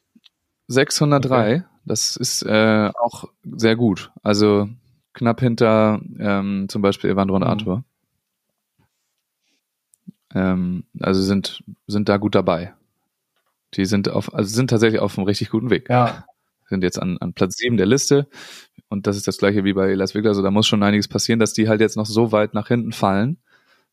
603, 0.68 1.66
das 1.86 2.16
ist 2.18 2.44
äh, 2.44 2.92
auch 3.00 3.26
sehr 3.44 3.76
gut. 3.76 4.12
Also 4.24 4.70
knapp 5.14 5.40
hinter 5.40 6.02
ähm, 6.20 6.66
zum 6.70 6.82
Beispiel 6.82 7.10
Evandro 7.10 7.36
und 7.38 7.44
Mhm. 7.44 7.48
Arthur. 7.48 7.84
Ähm, 10.36 10.84
also 11.00 11.22
sind, 11.22 11.64
sind 11.88 12.10
da 12.10 12.18
gut 12.18 12.36
dabei. 12.36 12.74
Die 13.74 13.86
sind 13.86 14.10
auf, 14.10 14.34
also 14.34 14.54
sind 14.54 14.70
tatsächlich 14.70 15.00
auf 15.02 15.18
einem 15.18 15.26
richtig 15.28 15.50
guten 15.50 15.70
Weg. 15.70 15.90
Ja, 15.90 16.26
Sind 16.70 16.84
jetzt 16.84 17.02
an, 17.02 17.18
an 17.20 17.34
Platz 17.34 17.58
7 17.58 17.78
der 17.78 17.86
Liste. 17.86 18.28
Und 18.90 19.08
das 19.08 19.18
ist 19.18 19.28
das 19.28 19.38
gleiche 19.38 19.64
wie 19.64 19.74
bei 19.74 19.94
Las 19.94 20.16
Vegas. 20.16 20.30
Also 20.32 20.44
da 20.44 20.52
muss 20.52 20.68
schon 20.68 20.84
einiges 20.84 21.08
passieren, 21.08 21.40
dass 21.40 21.54
die 21.54 21.68
halt 21.68 21.82
jetzt 21.82 21.98
noch 21.98 22.06
so 22.06 22.32
weit 22.32 22.54
nach 22.54 22.68
hinten 22.68 22.92
fallen, 22.94 23.38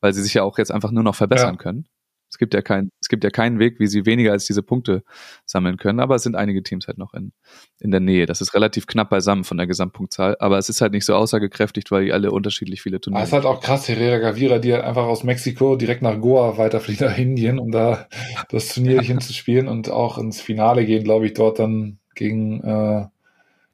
weil 0.00 0.12
sie 0.12 0.22
sich 0.22 0.34
ja 0.34 0.42
auch 0.42 0.58
jetzt 0.58 0.70
einfach 0.70 0.90
nur 0.90 1.02
noch 1.02 1.14
verbessern 1.14 1.54
Ja. 1.54 1.58
können. 1.58 1.86
Es 2.30 2.38
gibt 2.38 2.52
ja 2.52 2.62
kein, 2.62 2.90
es 3.00 3.08
gibt 3.08 3.22
ja 3.22 3.30
keinen 3.30 3.60
Weg, 3.60 3.78
wie 3.78 3.86
sie 3.86 4.06
weniger 4.06 4.32
als 4.32 4.44
diese 4.44 4.64
Punkte 4.64 5.04
sammeln 5.46 5.76
können, 5.76 6.00
aber 6.00 6.16
es 6.16 6.24
sind 6.24 6.34
einige 6.34 6.64
Teams 6.64 6.88
halt 6.88 6.98
noch 6.98 7.14
in, 7.14 7.32
in 7.78 7.92
der 7.92 8.00
Nähe. 8.00 8.26
Das 8.26 8.40
ist 8.40 8.54
relativ 8.54 8.88
knapp 8.88 9.10
beisammen 9.10 9.44
von 9.44 9.56
der 9.56 9.68
Gesamtpunktzahl, 9.68 10.36
aber 10.40 10.58
es 10.58 10.68
ist 10.68 10.80
halt 10.80 10.92
nicht 10.92 11.04
so 11.04 11.14
aussagekräftigt, 11.14 11.92
weil 11.92 12.06
die 12.06 12.12
alle 12.12 12.32
unterschiedlich 12.32 12.82
viele 12.82 13.00
Turniere 13.00 13.22
es 13.22 13.28
ist 13.28 13.34
halt 13.34 13.44
auch 13.44 13.60
krass, 13.60 13.88
Herrera 13.88 14.18
Gavira, 14.18 14.58
die 14.58 14.72
halt 14.72 14.82
einfach 14.82 15.04
aus 15.04 15.22
Mexiko 15.22 15.76
direkt 15.76 16.02
nach 16.02 16.20
Goa 16.20 16.58
weiterfliegt 16.58 17.00
nach 17.02 17.16
Indien, 17.16 17.60
um 17.60 17.70
da 17.70 18.08
das 18.48 18.74
Turnierchen 18.74 19.20
zu 19.20 19.32
spielen 19.32 19.68
und 19.68 19.88
auch 19.88 20.18
ins 20.18 20.40
Finale 20.40 20.84
gehen, 20.86 21.04
glaube 21.04 21.26
ich, 21.26 21.34
dort 21.34 21.60
dann 21.60 22.00
gegen, 22.16 22.60
äh, 22.64 23.06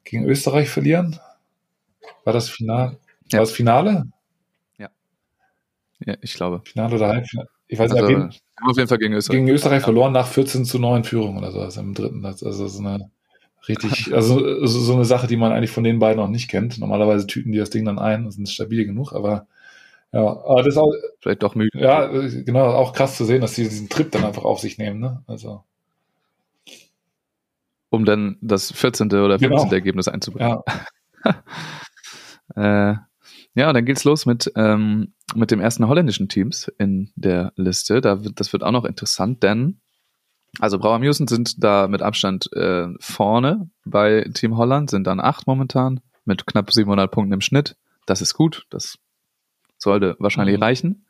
gegen 0.03 0.25
Österreich 0.25 0.69
verlieren. 0.69 1.19
War 2.23 2.33
das 2.33 2.49
Finale? 2.49 2.97
Ja. 3.31 3.39
War 3.39 3.45
das 3.45 3.51
Finale? 3.51 4.07
Ja, 6.05 6.15
ich 6.21 6.33
glaube. 6.33 6.61
Finale 6.65 6.95
oder 6.95 7.07
Halbfinale? 7.09 7.47
Ich 7.67 7.79
weiß 7.79 7.91
Also, 7.91 8.07
nicht, 8.07 8.41
haben 8.59 8.69
auf 8.69 8.77
jeden 8.77 8.89
Fall 8.89 8.97
gegen 8.97 9.13
Österreich. 9.13 9.37
gegen 9.37 9.49
Österreich 9.49 9.83
verloren 9.83 10.11
nach 10.13 10.27
14 10.27 10.65
zu 10.65 10.79
9 10.79 11.03
Führung 11.03 11.37
oder 11.37 11.51
so, 11.51 11.59
also 11.61 11.79
im 11.79 11.93
dritten. 11.93 12.25
Also 12.25 12.67
so 12.67 12.79
eine 12.79 13.09
richtig, 13.67 13.91
also 14.13 14.65
so, 14.65 14.93
eine 14.93 15.05
Sache, 15.05 15.27
die 15.27 15.37
man 15.37 15.51
eigentlich 15.51 15.71
von 15.71 15.83
den 15.83 15.99
beiden 15.99 16.17
noch 16.17 16.27
nicht 16.27 16.49
kennt. 16.49 16.79
Normalerweise 16.79 17.27
tüten 17.27 17.51
die 17.51 17.59
das 17.59 17.69
Ding 17.69 17.85
dann 17.85 17.99
ein 17.99 18.25
und 18.25 18.31
sind 18.31 18.49
stabil 18.49 18.85
genug, 18.85 19.13
aber 19.13 19.47
ja, 20.11 20.21
aber 20.21 20.63
das 20.63 20.73
ist 20.73 20.77
auch, 20.77 20.91
Vielleicht 21.21 21.41
doch 21.43 21.55
müde. 21.55 21.79
Ja, 21.79 22.07
genau, 22.07 22.65
auch 22.65 22.91
krass 22.93 23.15
zu 23.15 23.23
sehen, 23.23 23.39
dass 23.41 23.55
sie 23.55 23.63
diesen 23.63 23.87
Trip 23.87 24.11
dann 24.11 24.25
einfach 24.25 24.43
auf 24.43 24.59
sich 24.59 24.77
nehmen, 24.77 24.99
ne? 24.99 25.23
Also, 25.27 25.63
Um 27.93 28.05
dann 28.05 28.37
das 28.41 28.71
14. 28.71 29.07
oder 29.07 29.37
15. 29.37 29.49
Genau. 29.49 29.71
Ergebnis 29.71 30.07
einzubringen. 30.07 30.59
ja, 31.25 31.43
Äh, 32.55 32.95
Ja, 33.53 33.73
dann 33.73 33.85
geht's 33.85 34.05
los 34.05 34.25
mit, 34.25 34.51
ähm, 34.55 35.13
mit 35.35 35.51
dem 35.51 35.59
ersten 35.59 35.87
holländischen 35.87 36.29
Teams 36.29 36.71
in 36.77 37.11
der 37.15 37.51
Liste. 37.57 37.99
Da 38.01 38.23
wird, 38.23 38.39
das 38.39 38.53
wird 38.53 38.63
auch 38.63 38.71
noch 38.71 38.85
interessant, 38.85 39.43
denn 39.43 39.81
also 40.59 40.79
Brauer 40.79 40.99
Musen 40.99 41.27
sind 41.27 41.63
da 41.63 41.87
mit 41.87 42.01
Abstand 42.01 42.51
äh, 42.53 42.87
vorne 42.99 43.69
bei 43.85 44.29
Team 44.33 44.57
Holland, 44.57 44.89
sind 44.89 45.05
dann 45.07 45.19
acht 45.21 45.47
momentan 45.47 45.99
mit 46.25 46.45
knapp 46.47 46.71
700 46.71 47.09
Punkten 47.11 47.33
im 47.33 47.41
Schnitt. 47.41 47.75
Das 48.05 48.21
ist 48.21 48.33
gut, 48.33 48.65
das 48.69 48.97
sollte 49.77 50.15
wahrscheinlich 50.19 50.57
Mhm. 50.57 50.63
reichen. 50.63 51.05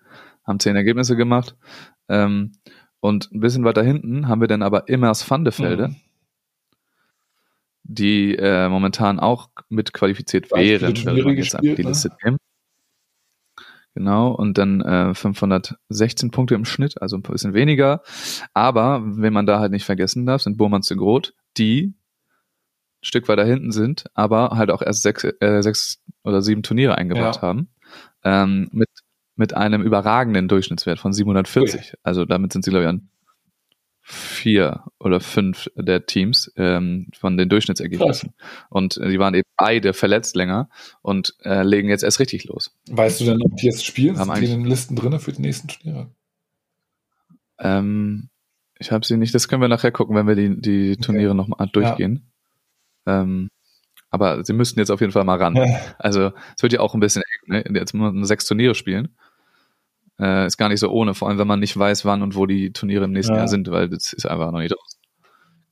Haben 0.46 0.60
zehn 0.60 0.76
Ergebnisse 0.76 1.16
gemacht. 1.16 1.56
Ähm, 2.10 2.54
und 3.00 3.32
ein 3.32 3.40
bisschen 3.40 3.64
weiter 3.64 3.84
hinten 3.84 4.28
haben 4.28 4.42
wir 4.42 4.48
dann 4.48 4.62
aber 4.64 4.88
Immers 4.90 5.28
Vandefelde, 5.30 5.90
Mhm. 5.90 5.96
Die 7.84 8.36
äh, 8.36 8.70
momentan 8.70 9.20
auch 9.20 9.50
mit 9.70 9.94
qualifiziert 9.94 10.52
wären, 10.52 10.96
wenn 11.06 11.24
man 11.24 11.36
jetzt 11.36 11.52
gespielt, 11.54 11.78
die 11.78 11.84
ne? 11.84 11.90
Liste 11.90 12.12
nehmen. 12.24 12.38
Genau, 13.94 14.32
und 14.32 14.58
dann 14.58 14.80
äh, 14.82 15.14
516 15.14 16.32
Punkte 16.32 16.56
im 16.56 16.64
Schnitt, 16.64 17.02
also 17.02 17.18
ein 17.18 17.24
bisschen 17.24 17.54
weniger. 17.54 18.02
Aber, 18.54 19.02
wenn 19.04 19.34
man 19.34 19.46
da 19.46 19.60
halt 19.60 19.72
nicht 19.74 19.84
vergessen 19.84 20.26
darf, 20.26 20.42
sind 20.42 20.58
Burmans 20.58 20.88
de 20.88 20.98
Groot, 20.98 21.34
die 21.58 21.88
ein 21.88 21.96
Stück 23.02 23.28
weiter 23.28 23.44
hinten 23.44 23.72
sind, 23.72 24.06
aber 24.14 24.52
halt 24.52 24.72
auch 24.72 24.82
erst 24.82 25.02
sechs, 25.02 25.24
äh, 25.26 25.62
sechs 25.62 26.00
oder 26.24 26.42
sieben 26.42 26.64
Turniere 26.64 26.96
eingebracht 26.98 27.38
Ja. 27.38 27.42
haben. 27.42 27.68
Ähm, 28.24 28.70
mit, 28.72 28.90
mit 29.36 29.54
einem 29.56 29.82
überragenden 29.82 30.48
Durchschnittswert 30.48 31.00
von 31.00 31.12
740. 31.12 31.96
Also 32.04 32.24
damit 32.26 32.54
sind 32.54 32.64
sie, 32.64 32.70
glaube 32.72 32.84
ich, 32.84 32.90
an 32.90 33.10
vier 34.12 34.84
oder 35.00 35.20
fünf 35.20 35.70
der 35.76 36.06
Teams 36.06 36.52
ähm, 36.58 37.08
von 37.18 37.38
den 37.38 37.50
Durchschnittsergebnissen. 37.50 38.34
Und 38.70 38.98
äh, 38.98 39.10
die 39.10 39.20
waren 39.20 39.34
eben 39.34 39.48
beide 39.58 39.94
verletzt 39.94 40.36
länger 40.36 40.70
und 41.02 41.36
äh, 41.44 41.64
legen 41.64 41.90
jetzt 41.90 42.04
erst 42.04 42.20
richtig 42.20 42.44
los. 42.46 42.76
Weißt 42.90 43.22
du 43.22 43.26
denn, 43.26 43.42
ob 43.42 43.56
die 43.56 43.68
jetzt 43.68 43.86
spielen? 43.86 44.20
Haben 44.20 44.32
Sind 44.36 44.42
die 44.42 44.52
in 44.52 44.60
den 44.60 44.70
Listen 44.70 44.96
drin 44.96 45.18
für 45.20 45.32
die 45.32 45.42
nächsten 45.42 45.70
Turniere? 45.70 46.12
Ähm, 47.60 48.30
ich 48.78 48.92
habe 48.92 49.06
sie 49.06 49.16
nicht, 49.16 49.34
das 49.34 49.48
können 49.48 49.62
wir 49.62 49.70
nachher 49.70 49.92
gucken, 49.92 50.16
wenn 50.16 50.28
wir 50.28 50.36
die, 50.36 50.60
die 50.60 50.98
Turniere 50.98 51.36
noch 51.36 51.48
mal 51.48 51.68
durchgehen. 51.68 52.32
Ähm, 53.06 53.50
aber 54.10 54.44
sie 54.44 54.54
müssten 54.54 54.80
jetzt 54.80 54.92
auf 54.92 55.00
jeden 55.00 55.14
Fall 55.14 55.24
mal 55.24 55.38
ran. 55.38 55.58
Also 55.98 56.34
es 56.58 56.64
wird 56.64 56.74
ja 56.74 56.82
auch 56.82 56.94
ein 56.94 57.00
bisschen 57.00 57.24
eng, 57.48 57.64
ne? 57.72 57.80
Jetzt 57.80 57.94
muss 57.94 58.12
man 58.14 58.26
sechs 58.26 58.46
Turniere 58.46 58.76
spielen. 58.76 59.16
Äh, 60.22 60.46
ist 60.46 60.58
gar 60.58 60.70
nicht 60.70 60.80
so 60.80 60.90
ohne, 60.90 61.14
vor 61.14 61.28
allem 61.28 61.40
wenn 61.40 61.48
man 61.48 61.60
nicht 61.60 61.76
weiß, 61.76 62.06
wann 62.06 62.22
und 62.22 62.36
wo 62.36 62.46
die 62.46 62.72
Turniere 62.72 63.06
im 63.06 63.12
nächsten 63.12 63.34
Ja. 63.34 63.40
Jahr 63.40 63.48
sind, 63.48 63.70
weil 63.72 63.90
das 63.90 64.14
ist 64.14 64.26
einfach 64.26 64.52
noch 64.52 64.60
nicht 64.60 64.74
raus. 64.74 64.98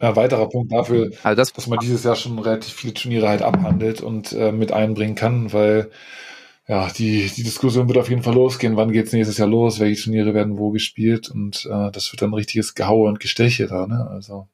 Ja, 0.02 0.16
weiterer 0.16 0.50
Punkt 0.50 0.72
dafür, 0.72 1.12
Also 1.24 1.36
das, 1.36 1.54
dass 1.54 1.68
man 1.68 1.80
dieses 1.80 2.04
Jahr 2.04 2.16
schon 2.16 2.40
relativ 2.40 2.74
viele 2.74 2.94
Turniere 2.94 3.28
halt 3.28 3.42
abhandelt 3.42 4.02
und 4.02 4.32
äh, 4.32 4.52
mit 4.52 4.72
einbringen 4.72 5.16
kann, 5.16 5.52
weil 5.52 5.92
ja, 6.68 6.88
die, 6.90 7.30
die 7.36 7.44
Diskussion 7.44 7.88
wird 7.88 7.98
auf 7.98 8.10
jeden 8.10 8.24
Fall 8.24 8.36
losgehen, 8.36 8.78
wann 8.78 8.92
geht's 8.92 9.12
nächstes 9.12 9.38
Jahr 9.38 9.48
los, 9.48 9.80
welche 9.80 10.04
Turniere 10.04 10.34
werden 10.34 10.58
wo 10.58 10.70
gespielt 10.72 11.30
und 11.30 11.66
äh, 11.66 11.92
das 11.92 12.12
wird 12.12 12.22
dann 12.22 12.30
ein 12.30 12.36
richtiges 12.36 12.76
Gehaue 12.76 13.10
und 13.10 13.20
Gesteche 13.20 13.68
da, 13.68 13.88
ne? 13.88 14.08
Also 14.10 14.48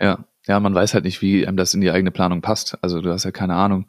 ja, 0.00 0.24
ja, 0.46 0.60
man 0.60 0.74
weiß 0.74 0.94
halt 0.94 1.04
nicht, 1.04 1.22
wie 1.22 1.46
einem 1.46 1.56
das 1.56 1.74
in 1.74 1.80
die 1.80 1.90
eigene 1.90 2.10
Planung 2.10 2.42
passt. 2.42 2.76
Also 2.82 3.00
du 3.00 3.10
hast 3.12 3.24
ja 3.24 3.30
keine 3.30 3.54
Ahnung, 3.54 3.86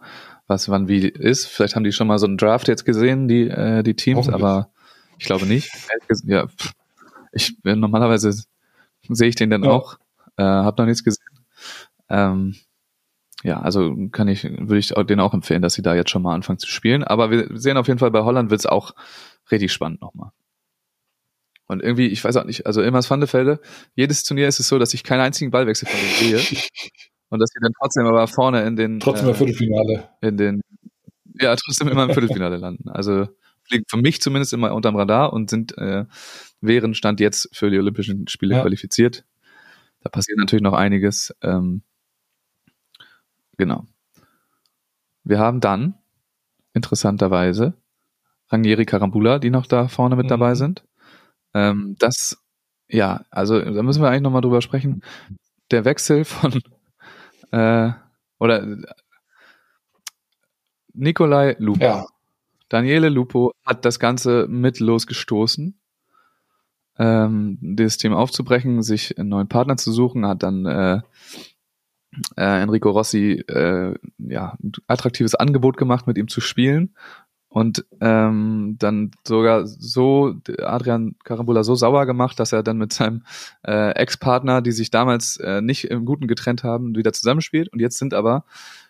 was 0.48 0.70
wann 0.70 0.88
wie 0.88 1.08
ist. 1.08 1.48
Vielleicht 1.48 1.76
haben 1.76 1.84
die 1.84 1.92
schon 1.92 2.08
mal 2.08 2.20
so 2.20 2.28
einen 2.28 2.38
Draft 2.38 2.68
jetzt 2.68 2.86
gesehen, 2.86 3.28
die 3.28 3.48
äh, 3.50 3.84
die 3.84 3.96
Teams, 3.96 4.30
aber 4.30 4.70
ich 5.18 5.26
glaube 5.26 5.46
nicht. 5.46 5.72
Ja, 6.26 6.48
ich 7.32 7.56
äh, 7.66 7.76
normalerweise 7.76 8.34
sehe 9.10 9.28
ich 9.30 9.36
den 9.36 9.50
dann 9.50 9.64
Ja. 9.64 9.72
auch, 9.72 9.98
äh, 10.38 10.44
habe 10.44 10.82
noch 10.82 10.88
nichts 10.88 11.04
gesehen. 11.04 11.24
Ähm, 12.10 12.56
ja, 13.44 13.60
also 13.60 13.96
kann 14.12 14.28
ich, 14.28 14.44
würde 14.44 14.78
ich 14.78 14.90
denen 14.90 15.20
auch 15.20 15.34
empfehlen, 15.34 15.62
dass 15.62 15.74
sie 15.74 15.82
da 15.82 15.94
jetzt 15.94 16.10
schon 16.10 16.22
mal 16.22 16.34
anfangen 16.34 16.60
zu 16.60 16.68
spielen. 16.68 17.04
Aber 17.04 17.30
wir 17.30 17.48
sehen 17.58 17.78
auf 17.78 17.88
jeden 17.88 18.00
Fall 18.00 18.12
bei 18.12 18.24
Holland 18.24 18.50
wird's 18.50 18.66
auch 18.66 18.96
richtig 19.52 19.72
spannend 19.72 20.02
nochmal. 20.02 20.32
Und 21.68 21.82
irgendwie, 21.82 22.08
ich 22.08 22.24
weiß 22.24 22.38
auch 22.38 22.46
nicht, 22.46 22.66
also 22.66 22.82
Ilmars 22.82 23.10
Vandefelde, 23.10 23.60
jedes 23.96 24.24
Turnier 24.24 24.48
ist 24.48 24.60
es 24.60 24.68
so, 24.68 24.78
dass 24.80 24.94
ich 24.94 25.04
keinen 25.04 25.22
einzigen 25.22 25.52
Ballwechsel 25.52 25.88
von 25.88 26.00
denen 26.00 26.38
sehe. 26.38 26.60
Und 27.30 27.40
dass 27.40 27.50
sie 27.50 27.60
dann 27.60 27.74
trotzdem 27.80 28.06
aber 28.06 28.28
vorne 28.28 28.64
in 28.66 28.76
den, 28.76 29.00
trotzdem 29.00 29.28
äh, 29.28 29.32
ein 29.32 29.36
Viertelfinale. 29.36 30.10
in 30.22 30.38
den, 30.38 30.62
ja, 31.40 31.56
trotzdem 31.56 31.88
immer 31.88 32.04
im 32.04 32.12
Viertelfinale 32.12 32.58
landen. 32.58 32.88
Also 32.90 33.28
fliegen 33.68 33.86
für 33.88 33.98
mich 33.98 34.22
zumindest 34.22 34.54
immer 34.54 34.74
unterm 34.74 34.96
Radar 34.96 35.34
und 35.34 35.50
sind, 35.50 35.78
äh, 35.78 36.06
wären 36.62 36.94
Stand 36.94 37.20
jetzt 37.20 37.50
für 37.54 37.70
die 37.70 37.78
Olympischen 37.80 38.28
Spiele 38.28 38.56
Ja. 38.56 38.62
qualifiziert. 38.62 39.26
Da 40.02 40.10
passiert 40.10 40.38
natürlich 40.38 40.64
noch 40.64 40.74
einiges. 40.74 41.34
Ähm, 41.42 41.82
genau. 43.58 43.86
Wir 45.24 45.40
haben 45.40 45.60
dann, 45.60 45.96
interessanterweise, 46.74 47.74
Ranieri 48.50 48.86
Karambula, 48.86 49.40
die 49.40 49.50
noch 49.50 49.66
da 49.66 49.88
vorne 49.88 50.16
mit 50.16 50.26
Mhm. 50.26 50.30
dabei 50.30 50.56
sind. 50.56 50.86
Ähm, 51.56 51.96
das, 51.98 52.38
ja, 52.88 53.26
also 53.32 53.60
da 53.60 53.82
müssen 53.82 54.02
wir 54.04 54.10
eigentlich 54.10 54.22
nochmal 54.22 54.42
drüber 54.42 54.62
sprechen. 54.62 55.02
Der 55.72 55.84
Wechsel 55.86 56.26
von, 56.26 56.62
äh, 57.52 57.92
oder 58.38 58.64
äh, 58.64 58.78
Nikolai 60.94 61.56
Lupo. 61.60 61.84
Ja, 61.84 62.06
Daniele 62.70 63.10
Lupo 63.10 63.52
hat 63.64 63.86
das 63.86 64.00
Ganze 64.00 64.48
mit 64.50 64.80
losgestoßen, 64.80 65.80
ähm, 66.98 67.58
das 67.62 67.98
Team 67.98 68.14
aufzubrechen, 68.14 68.82
sich 68.82 69.18
einen 69.18 69.30
neuen 69.30 69.48
Partner 69.48 69.78
zu 69.78 69.92
suchen, 69.92 70.26
hat 70.26 70.44
dann 70.44 70.66
äh, 70.66 71.02
äh, 72.38 72.62
Enrico 72.62 72.90
Rossi 72.90 73.44
äh, 73.48 73.94
ja, 74.18 74.58
ein 74.64 74.72
attraktives 74.88 75.36
Angebot 75.36 75.78
gemacht, 75.78 76.08
mit 76.08 76.18
ihm 76.18 76.28
zu 76.28 76.42
spielen. 76.42 76.96
Und 77.48 77.86
ähm, 78.02 78.76
dann 78.80 79.12
sogar 79.26 79.66
so 79.66 80.36
Adrian 80.60 81.16
Carambula 81.24 81.64
so 81.64 81.74
sauer 81.74 82.06
gemacht, 82.06 82.38
dass 82.38 82.52
er 82.52 82.64
dann 82.64 82.78
mit 82.78 82.92
seinem 82.92 83.24
äh, 83.66 83.92
Ex-Partner, 83.92 84.62
die 84.62 84.74
sich 84.74 84.92
damals 84.92 85.38
äh, 85.38 85.62
nicht 85.62 85.86
im 85.86 86.04
Guten 86.04 86.28
getrennt 86.28 86.66
haben, 86.66 86.98
wieder 86.98 87.14
zusammenspielt. 87.14 87.72
Und 87.72 87.80
jetzt 87.80 87.98
sind 87.98 88.14
aber 88.14 88.44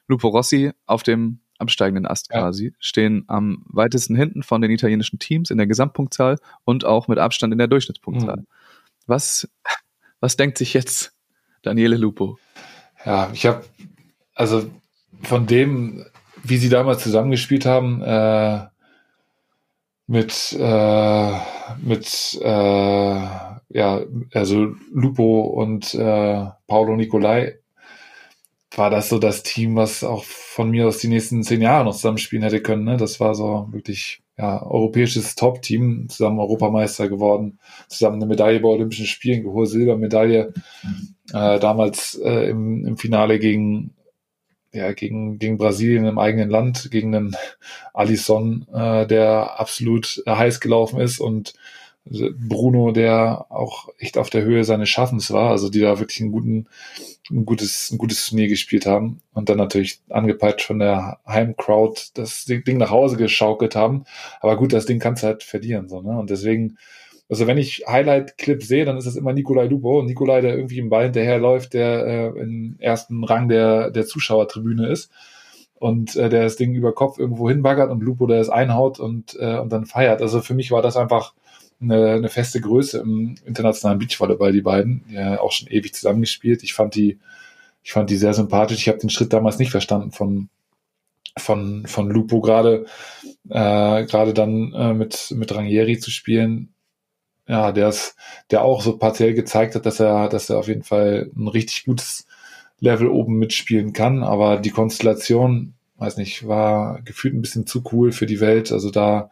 Lupo 0.07 0.29
Rossi 0.29 0.71
auf 0.87 1.03
dem 1.03 1.41
absteigenden 1.57 2.05
Ast 2.05 2.29
Ja. 2.31 2.41
quasi, 2.41 2.73
stehen 2.79 3.23
am 3.27 3.63
weitesten 3.67 4.15
hinten 4.15 4.43
von 4.43 4.61
den 4.61 4.71
italienischen 4.71 5.19
Teams 5.19 5.49
in 5.51 5.57
der 5.57 5.67
Gesamtpunktzahl 5.67 6.37
und 6.63 6.85
auch 6.85 7.07
mit 7.07 7.17
Abstand 7.19 7.53
in 7.53 7.57
der 7.59 7.67
Durchschnittspunktzahl. 7.67 8.37
Mhm. 8.37 8.47
Was, 9.07 9.47
was 10.19 10.35
denkt 10.35 10.57
sich 10.57 10.73
jetzt 10.73 11.13
Daniele 11.61 11.97
Lupo? 11.97 12.37
ja, 13.05 13.29
ich 13.33 13.45
habe 13.45 13.63
also 14.33 14.69
von 15.21 15.45
dem, 15.47 16.05
wie 16.43 16.57
sie 16.57 16.69
damals 16.69 17.03
zusammengespielt 17.03 17.65
haben, 17.65 18.01
äh, 18.01 18.65
mit 20.07 20.53
äh, 20.59 21.39
mit 21.81 22.39
äh, 22.41 23.19
ja, 23.69 24.01
also 24.33 24.75
Lupo 24.93 25.41
und 25.41 25.93
äh, 25.95 26.45
Paolo 26.67 26.95
Nicolai 26.95 27.59
war 28.77 28.89
das 28.89 29.09
so 29.09 29.19
das 29.19 29.43
Team, 29.43 29.75
was 29.75 30.03
auch 30.03 30.23
von 30.23 30.69
mir 30.69 30.87
aus 30.87 30.97
die 30.99 31.07
nächsten 31.07 31.43
zehn 31.43 31.61
Jahre 31.61 31.85
noch 31.85 31.95
zusammenspielen 31.95 32.43
hätte 32.43 32.61
können. 32.61 32.83
Ne? 32.83 32.97
Das 32.97 33.19
war 33.19 33.35
so 33.35 33.67
wirklich 33.71 34.21
ja, 34.37 34.61
europäisches 34.63 35.35
Top-Team, 35.35 36.09
zusammen 36.09 36.39
Europameister 36.39 37.07
geworden, 37.07 37.59
zusammen 37.87 38.17
eine 38.17 38.25
Medaille 38.25 38.59
bei 38.59 38.67
Olympischen 38.67 39.05
Spielen, 39.05 39.45
hohe 39.45 39.65
Silbermedaille, 39.65 40.53
äh, 41.33 41.59
damals 41.59 42.19
äh, 42.23 42.49
im, 42.49 42.85
im 42.85 42.97
Finale 42.97 43.39
gegen 43.39 43.91
ja, 44.73 44.91
gegen, 44.91 45.39
gegen 45.39 45.57
Brasilien 45.57 46.05
im 46.05 46.19
eigenen 46.19 46.49
Land, 46.49 46.91
gegen 46.91 47.15
einen 47.15 47.35
Alisson, 47.93 48.67
äh, 48.73 49.07
der 49.07 49.57
absolut 49.57 50.21
heiß 50.27 50.59
gelaufen 50.59 50.99
ist 50.99 51.19
und 51.19 51.53
Bruno, 52.05 52.91
der 52.91 53.47
auch 53.49 53.89
echt 53.97 54.17
auf 54.17 54.29
der 54.29 54.43
Höhe 54.43 54.63
seines 54.63 54.89
Schaffens 54.89 55.31
war, 55.31 55.49
also 55.49 55.69
die 55.69 55.79
da 55.79 55.99
wirklich 55.99 56.21
einen 56.21 56.31
guten, 56.31 56.67
ein 57.31 57.45
gutes, 57.45 57.91
ein 57.91 57.97
gutes 57.97 58.27
Turnier 58.27 58.47
gespielt 58.47 58.85
haben 58.85 59.21
und 59.33 59.49
dann 59.49 59.57
natürlich 59.57 59.99
angepeitscht 60.09 60.67
von 60.67 60.79
der 60.79 61.19
Heimcrowd 61.27 62.11
das 62.13 62.45
Ding 62.45 62.77
nach 62.77 62.91
Hause 62.91 63.17
geschaukelt 63.17 63.75
haben. 63.75 64.05
Aber 64.39 64.55
gut, 64.55 64.71
das 64.71 64.85
Ding 64.85 64.99
kannst 64.99 65.23
du 65.23 65.27
halt 65.27 65.43
verlieren, 65.43 65.89
so, 65.89 66.01
ne? 66.01 66.17
Und 66.17 66.29
deswegen, 66.29 66.77
also 67.27 67.47
wenn 67.47 67.57
ich 67.57 67.85
Highlight-Clips 67.87 68.67
sehe, 68.67 68.85
dann 68.85 68.97
ist 68.97 69.07
das 69.07 69.15
immer 69.15 69.33
Nikolai 69.33 69.65
Lupo. 69.65 70.03
Nikolai, 70.03 70.41
der 70.41 70.55
irgendwie 70.55 70.77
im 70.77 70.89
Ball 70.89 71.05
hinterherläuft, 71.05 71.73
der 71.73 72.05
äh, 72.05 72.39
im 72.39 72.75
ersten 72.79 73.23
Rang 73.23 73.49
der, 73.49 73.89
der 73.89 74.05
Zuschauertribüne 74.05 74.87
ist 74.89 75.09
und 75.79 76.15
äh, 76.15 76.29
der 76.29 76.43
das 76.43 76.55
Ding 76.55 76.75
über 76.75 76.93
Kopf 76.93 77.17
irgendwo 77.17 77.49
hinbaggert 77.49 77.89
und 77.89 78.03
Lupo, 78.03 78.27
der 78.27 78.39
es 78.39 78.49
einhaut 78.49 78.99
und, 78.99 79.35
äh, 79.39 79.57
und 79.57 79.73
dann 79.73 79.85
feiert. 79.85 80.21
Also 80.21 80.41
für 80.41 80.53
mich 80.53 80.69
war 80.69 80.83
das 80.83 80.97
einfach 80.97 81.33
eine, 81.81 82.13
eine 82.13 82.29
feste 82.29 82.61
Größe 82.61 82.99
im 82.99 83.35
internationalen 83.45 83.99
Beachvolleyball, 83.99 84.51
die 84.51 84.61
beiden, 84.61 85.05
ja 85.09 85.39
auch 85.39 85.51
schon 85.51 85.67
ewig 85.67 85.93
zusammengespielt. 85.93 86.63
Ich 86.63 86.73
fand 86.73 86.95
die, 86.95 87.19
ich 87.83 87.91
fand 87.91 88.09
die 88.09 88.17
sehr 88.17 88.33
sympathisch. 88.33 88.79
Ich 88.79 88.87
habe 88.87 88.99
den 88.99 89.09
Schritt 89.09 89.33
damals 89.33 89.59
nicht 89.59 89.71
verstanden 89.71 90.11
von 90.11 90.49
von 91.37 91.85
von 91.85 92.09
Lupo 92.09 92.39
gerade 92.39 92.85
äh, 93.49 94.05
gerade 94.05 94.33
dann 94.33 94.73
äh, 94.73 94.93
mit 94.93 95.33
mit 95.35 95.53
Rangieri 95.53 95.99
zu 95.99 96.11
spielen. 96.11 96.73
Ja, 97.47 97.71
der 97.71 97.89
ist, 97.89 98.15
der 98.51 98.63
auch 98.63 98.81
so 98.81 98.97
partiell 98.97 99.33
gezeigt 99.35 99.75
hat, 99.75 99.85
dass 99.85 99.99
er, 99.99 100.29
dass 100.29 100.49
er 100.49 100.57
auf 100.57 100.67
jeden 100.67 100.83
Fall 100.83 101.31
ein 101.35 101.47
richtig 101.47 101.85
gutes 101.85 102.25
Level 102.79 103.07
oben 103.07 103.37
mitspielen 103.37 103.93
kann. 103.93 104.23
Aber 104.23 104.57
die 104.57 104.71
Konstellation 104.71 105.75
weiß 105.97 106.17
nicht, 106.17 106.47
war 106.47 107.01
gefühlt 107.03 107.35
ein 107.35 107.41
bisschen 107.41 107.67
zu 107.67 107.83
cool 107.91 108.11
für 108.11 108.25
die 108.25 108.39
Welt. 108.39 108.71
Also 108.71 108.89
da 108.91 109.29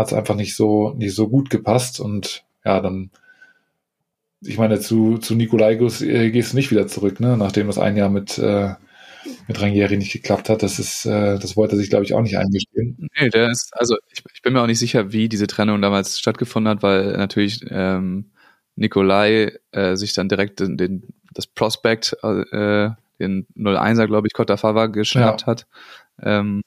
hat 0.00 0.08
es 0.08 0.12
einfach 0.12 0.34
nicht 0.34 0.56
so, 0.56 0.94
nicht 0.94 1.14
so 1.14 1.28
gut 1.28 1.50
gepasst 1.50 2.00
und 2.00 2.44
ja, 2.64 2.80
dann, 2.80 3.10
ich 4.42 4.58
meine, 4.58 4.80
zu, 4.80 5.18
zu 5.18 5.34
Nikolai 5.34 5.74
äh, 5.74 6.30
gehst 6.30 6.52
du 6.52 6.56
nicht 6.56 6.70
wieder 6.70 6.86
zurück, 6.86 7.20
ne? 7.20 7.36
nachdem 7.36 7.66
das 7.66 7.78
ein 7.78 7.96
Jahr 7.96 8.08
mit, 8.08 8.38
äh, 8.38 8.74
mit 9.46 9.60
Rangieri 9.60 9.96
nicht 9.96 10.12
geklappt 10.12 10.48
hat. 10.48 10.62
Das 10.62 10.78
ist, 10.78 11.04
äh, 11.04 11.38
das 11.38 11.56
wollte 11.56 11.74
er 11.74 11.78
sich, 11.78 11.90
glaube 11.90 12.04
ich, 12.04 12.14
auch 12.14 12.22
nicht 12.22 12.38
eingestehen. 12.38 13.08
Nee, 13.18 13.28
der 13.28 13.50
ist, 13.50 13.72
also 13.74 13.96
ich, 14.10 14.22
ich 14.34 14.42
bin 14.42 14.54
mir 14.54 14.62
auch 14.62 14.66
nicht 14.66 14.78
sicher, 14.78 15.12
wie 15.12 15.28
diese 15.28 15.46
Trennung 15.46 15.82
damals 15.82 16.18
stattgefunden 16.18 16.70
hat, 16.70 16.82
weil 16.82 17.12
natürlich 17.12 17.64
ähm, 17.68 18.30
Nikolai 18.76 19.52
äh, 19.72 19.96
sich 19.96 20.14
dann 20.14 20.28
direkt 20.28 20.60
den, 20.60 20.78
den 20.78 21.08
das 21.34 21.46
Prospect, 21.46 22.16
äh, 22.22 22.90
den 23.20 23.46
01er, 23.54 24.06
glaube 24.06 24.26
ich, 24.26 24.32
Kotafawa 24.32 24.86
geschnappt 24.86 25.42
ja. 25.42 25.46
hat. 25.46 25.66
Ähm, 26.22 26.62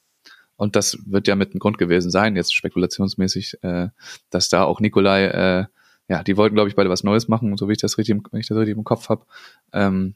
und 0.56 0.76
das 0.76 0.98
wird 1.06 1.28
ja 1.28 1.36
mit 1.36 1.54
ein 1.54 1.60
Grund 1.60 1.78
gewesen 1.78 2.12
sein, 2.12 2.36
jetzt 2.36 2.56
spekulationsmäßig, 2.56 3.64
äh, 3.64 3.90
dass 4.30 4.50
da 4.50 4.64
auch 4.64 4.80
Nikolai, 4.80 5.26
äh, 5.26 5.66
ja, 6.08 6.24
die 6.24 6.38
wollten, 6.38 6.56
glaube 6.56 6.70
ich, 6.70 6.76
beide 6.76 6.90
was 6.90 7.04
Neues 7.04 7.28
machen, 7.28 7.56
so 7.58 7.68
wie 7.68 7.74
ich 7.74 7.80
das 7.80 7.98
richtig, 7.98 8.22
wenn 8.32 8.40
ich 8.40 8.48
das 8.48 8.58
richtig 8.58 8.78
im 8.78 8.84
Kopf 8.84 9.10
habe. 9.10 9.26
Ähm, 9.72 10.16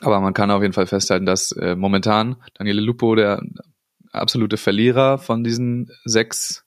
aber 0.00 0.20
man 0.20 0.34
kann 0.34 0.50
auf 0.50 0.62
jeden 0.62 0.74
Fall 0.74 0.86
festhalten, 0.86 1.26
dass 1.26 1.52
äh, 1.52 1.74
momentan 1.74 2.36
Daniele 2.54 2.80
Lupo 2.80 3.14
der 3.14 3.42
absolute 4.12 4.56
Verlierer 4.56 5.18
von 5.18 5.44
diesen 5.44 5.90
sechs 6.04 6.64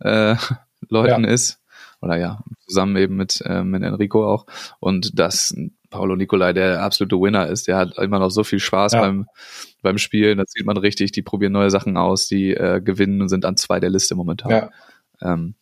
äh, 0.00 0.36
Leuten 0.88 1.24
ja. 1.24 1.30
ist. 1.30 1.60
Oder 2.02 2.16
ja, 2.16 2.42
zusammen 2.66 2.96
eben 2.96 3.16
mit, 3.16 3.42
äh, 3.44 3.62
mit 3.62 3.82
Enrico 3.82 4.26
auch. 4.26 4.46
Und 4.78 5.18
dass 5.18 5.54
Paolo 5.90 6.16
Nicolai 6.16 6.52
der 6.52 6.82
absolute 6.82 7.16
Winner 7.16 7.48
ist. 7.48 7.68
Der 7.68 7.76
hat 7.76 7.98
immer 7.98 8.18
noch 8.18 8.30
so 8.30 8.44
viel 8.44 8.60
Spaß 8.60 8.92
ja. 8.92 9.00
beim, 9.00 9.26
beim 9.82 9.98
Spielen. 9.98 10.38
Das 10.38 10.52
sieht 10.52 10.64
man 10.64 10.76
richtig. 10.76 11.12
Die 11.12 11.22
probieren 11.22 11.52
neue 11.52 11.70
Sachen 11.70 11.96
aus, 11.96 12.28
die 12.28 12.54
äh, 12.54 12.80
gewinnen 12.80 13.20
und 13.20 13.28
sind 13.28 13.44
an 13.44 13.56
zwei 13.56 13.80
der 13.80 13.90
Liste 13.90 14.14
momentan. 14.14 14.50
Ja. 14.50 14.70
Ähm, 15.20 15.54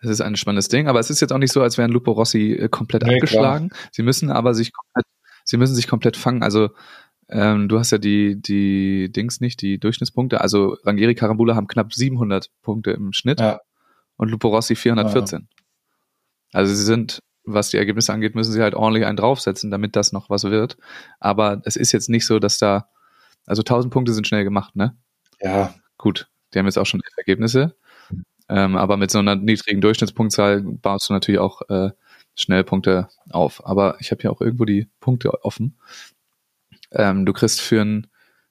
es 0.00 0.10
ist 0.10 0.20
ein 0.20 0.36
spannendes 0.36 0.68
Ding, 0.68 0.86
aber 0.86 1.00
es 1.00 1.10
ist 1.10 1.20
jetzt 1.20 1.32
auch 1.32 1.38
nicht 1.38 1.52
so, 1.52 1.60
als 1.60 1.76
wären 1.76 1.90
Lupo 1.90 2.12
Rossi 2.12 2.52
äh, 2.52 2.68
komplett 2.68 3.02
nee, 3.02 3.14
abgeschlagen. 3.14 3.70
Klar. 3.70 3.88
Sie 3.90 4.02
müssen 4.02 4.30
aber 4.30 4.54
sich 4.54 4.72
komplett, 4.72 5.06
sie 5.44 5.56
müssen 5.56 5.74
sich 5.74 5.88
komplett 5.88 6.16
fangen. 6.16 6.42
Also 6.42 6.70
ähm, 7.28 7.68
du 7.68 7.78
hast 7.78 7.90
ja 7.90 7.98
die 7.98 8.40
die 8.40 9.10
Dings 9.10 9.40
nicht, 9.40 9.60
die 9.60 9.78
Durchschnittspunkte. 9.78 10.40
Also 10.40 10.76
Rangieri 10.84 11.14
Karambula 11.14 11.56
haben 11.56 11.66
knapp 11.66 11.92
700 11.92 12.50
Punkte 12.62 12.92
im 12.92 13.12
Schnitt 13.12 13.40
ja. 13.40 13.60
und 14.16 14.30
Lupo 14.30 14.48
Rossi 14.48 14.76
414. 14.76 15.48
Ja. 15.50 15.64
Also 16.52 16.74
sie 16.74 16.84
sind 16.84 17.20
was 17.52 17.70
die 17.70 17.76
Ergebnisse 17.76 18.12
angeht, 18.12 18.34
müssen 18.34 18.52
sie 18.52 18.62
halt 18.62 18.74
ordentlich 18.74 19.06
einen 19.06 19.16
draufsetzen, 19.16 19.70
damit 19.70 19.96
das 19.96 20.12
noch 20.12 20.30
was 20.30 20.44
wird. 20.44 20.76
Aber 21.20 21.62
es 21.64 21.76
ist 21.76 21.92
jetzt 21.92 22.08
nicht 22.08 22.26
so, 22.26 22.38
dass 22.38 22.58
da, 22.58 22.88
also 23.46 23.60
1000 23.60 23.92
Punkte 23.92 24.12
sind 24.12 24.26
schnell 24.26 24.44
gemacht, 24.44 24.76
ne? 24.76 24.96
Ja. 25.40 25.74
Gut, 25.96 26.28
die 26.52 26.58
haben 26.58 26.66
jetzt 26.66 26.78
auch 26.78 26.86
schon 26.86 27.00
Ergebnisse. 27.16 27.76
Ähm, 28.48 28.76
aber 28.76 28.96
mit 28.96 29.10
so 29.10 29.18
einer 29.18 29.36
niedrigen 29.36 29.80
Durchschnittspunktzahl 29.80 30.62
baust 30.62 31.08
du 31.08 31.12
natürlich 31.12 31.38
auch 31.38 31.62
äh, 31.68 31.90
schnell 32.34 32.64
Punkte 32.64 33.08
auf. 33.30 33.64
Aber 33.66 33.96
ich 34.00 34.10
habe 34.10 34.22
hier 34.22 34.32
auch 34.32 34.40
irgendwo 34.40 34.64
die 34.64 34.88
Punkte 35.00 35.44
offen. 35.44 35.78
Ähm, 36.92 37.26
du 37.26 37.32
kriegst 37.32 37.60
für 37.60 37.80
einen 37.80 38.06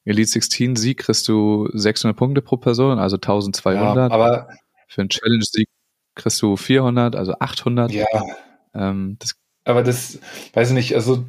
Elite 0.06 0.30
16 0.30 0.76
Sieg 0.76 1.00
kriegst 1.00 1.28
du 1.28 1.70
600 1.74 2.16
Punkte 2.16 2.42
pro 2.42 2.58
Person, 2.58 3.00
also 3.00 3.18
1200. 3.18 4.10
Ja, 4.10 4.16
aber 4.16 4.48
für 4.88 5.02
einen 5.02 5.10
Challenge 5.10 5.44
Sieg 5.44 5.68
kriegst 6.16 6.42
du 6.42 6.56
400, 6.56 7.16
also 7.16 7.34
800. 7.40 7.92
Ja, 7.92 8.06
ähm, 8.78 9.18
das 9.20 9.36
aber 9.68 9.84
das, 9.84 10.20
weiß 10.54 10.70
ich 10.70 10.76
nicht, 10.76 10.96
also 10.96 11.26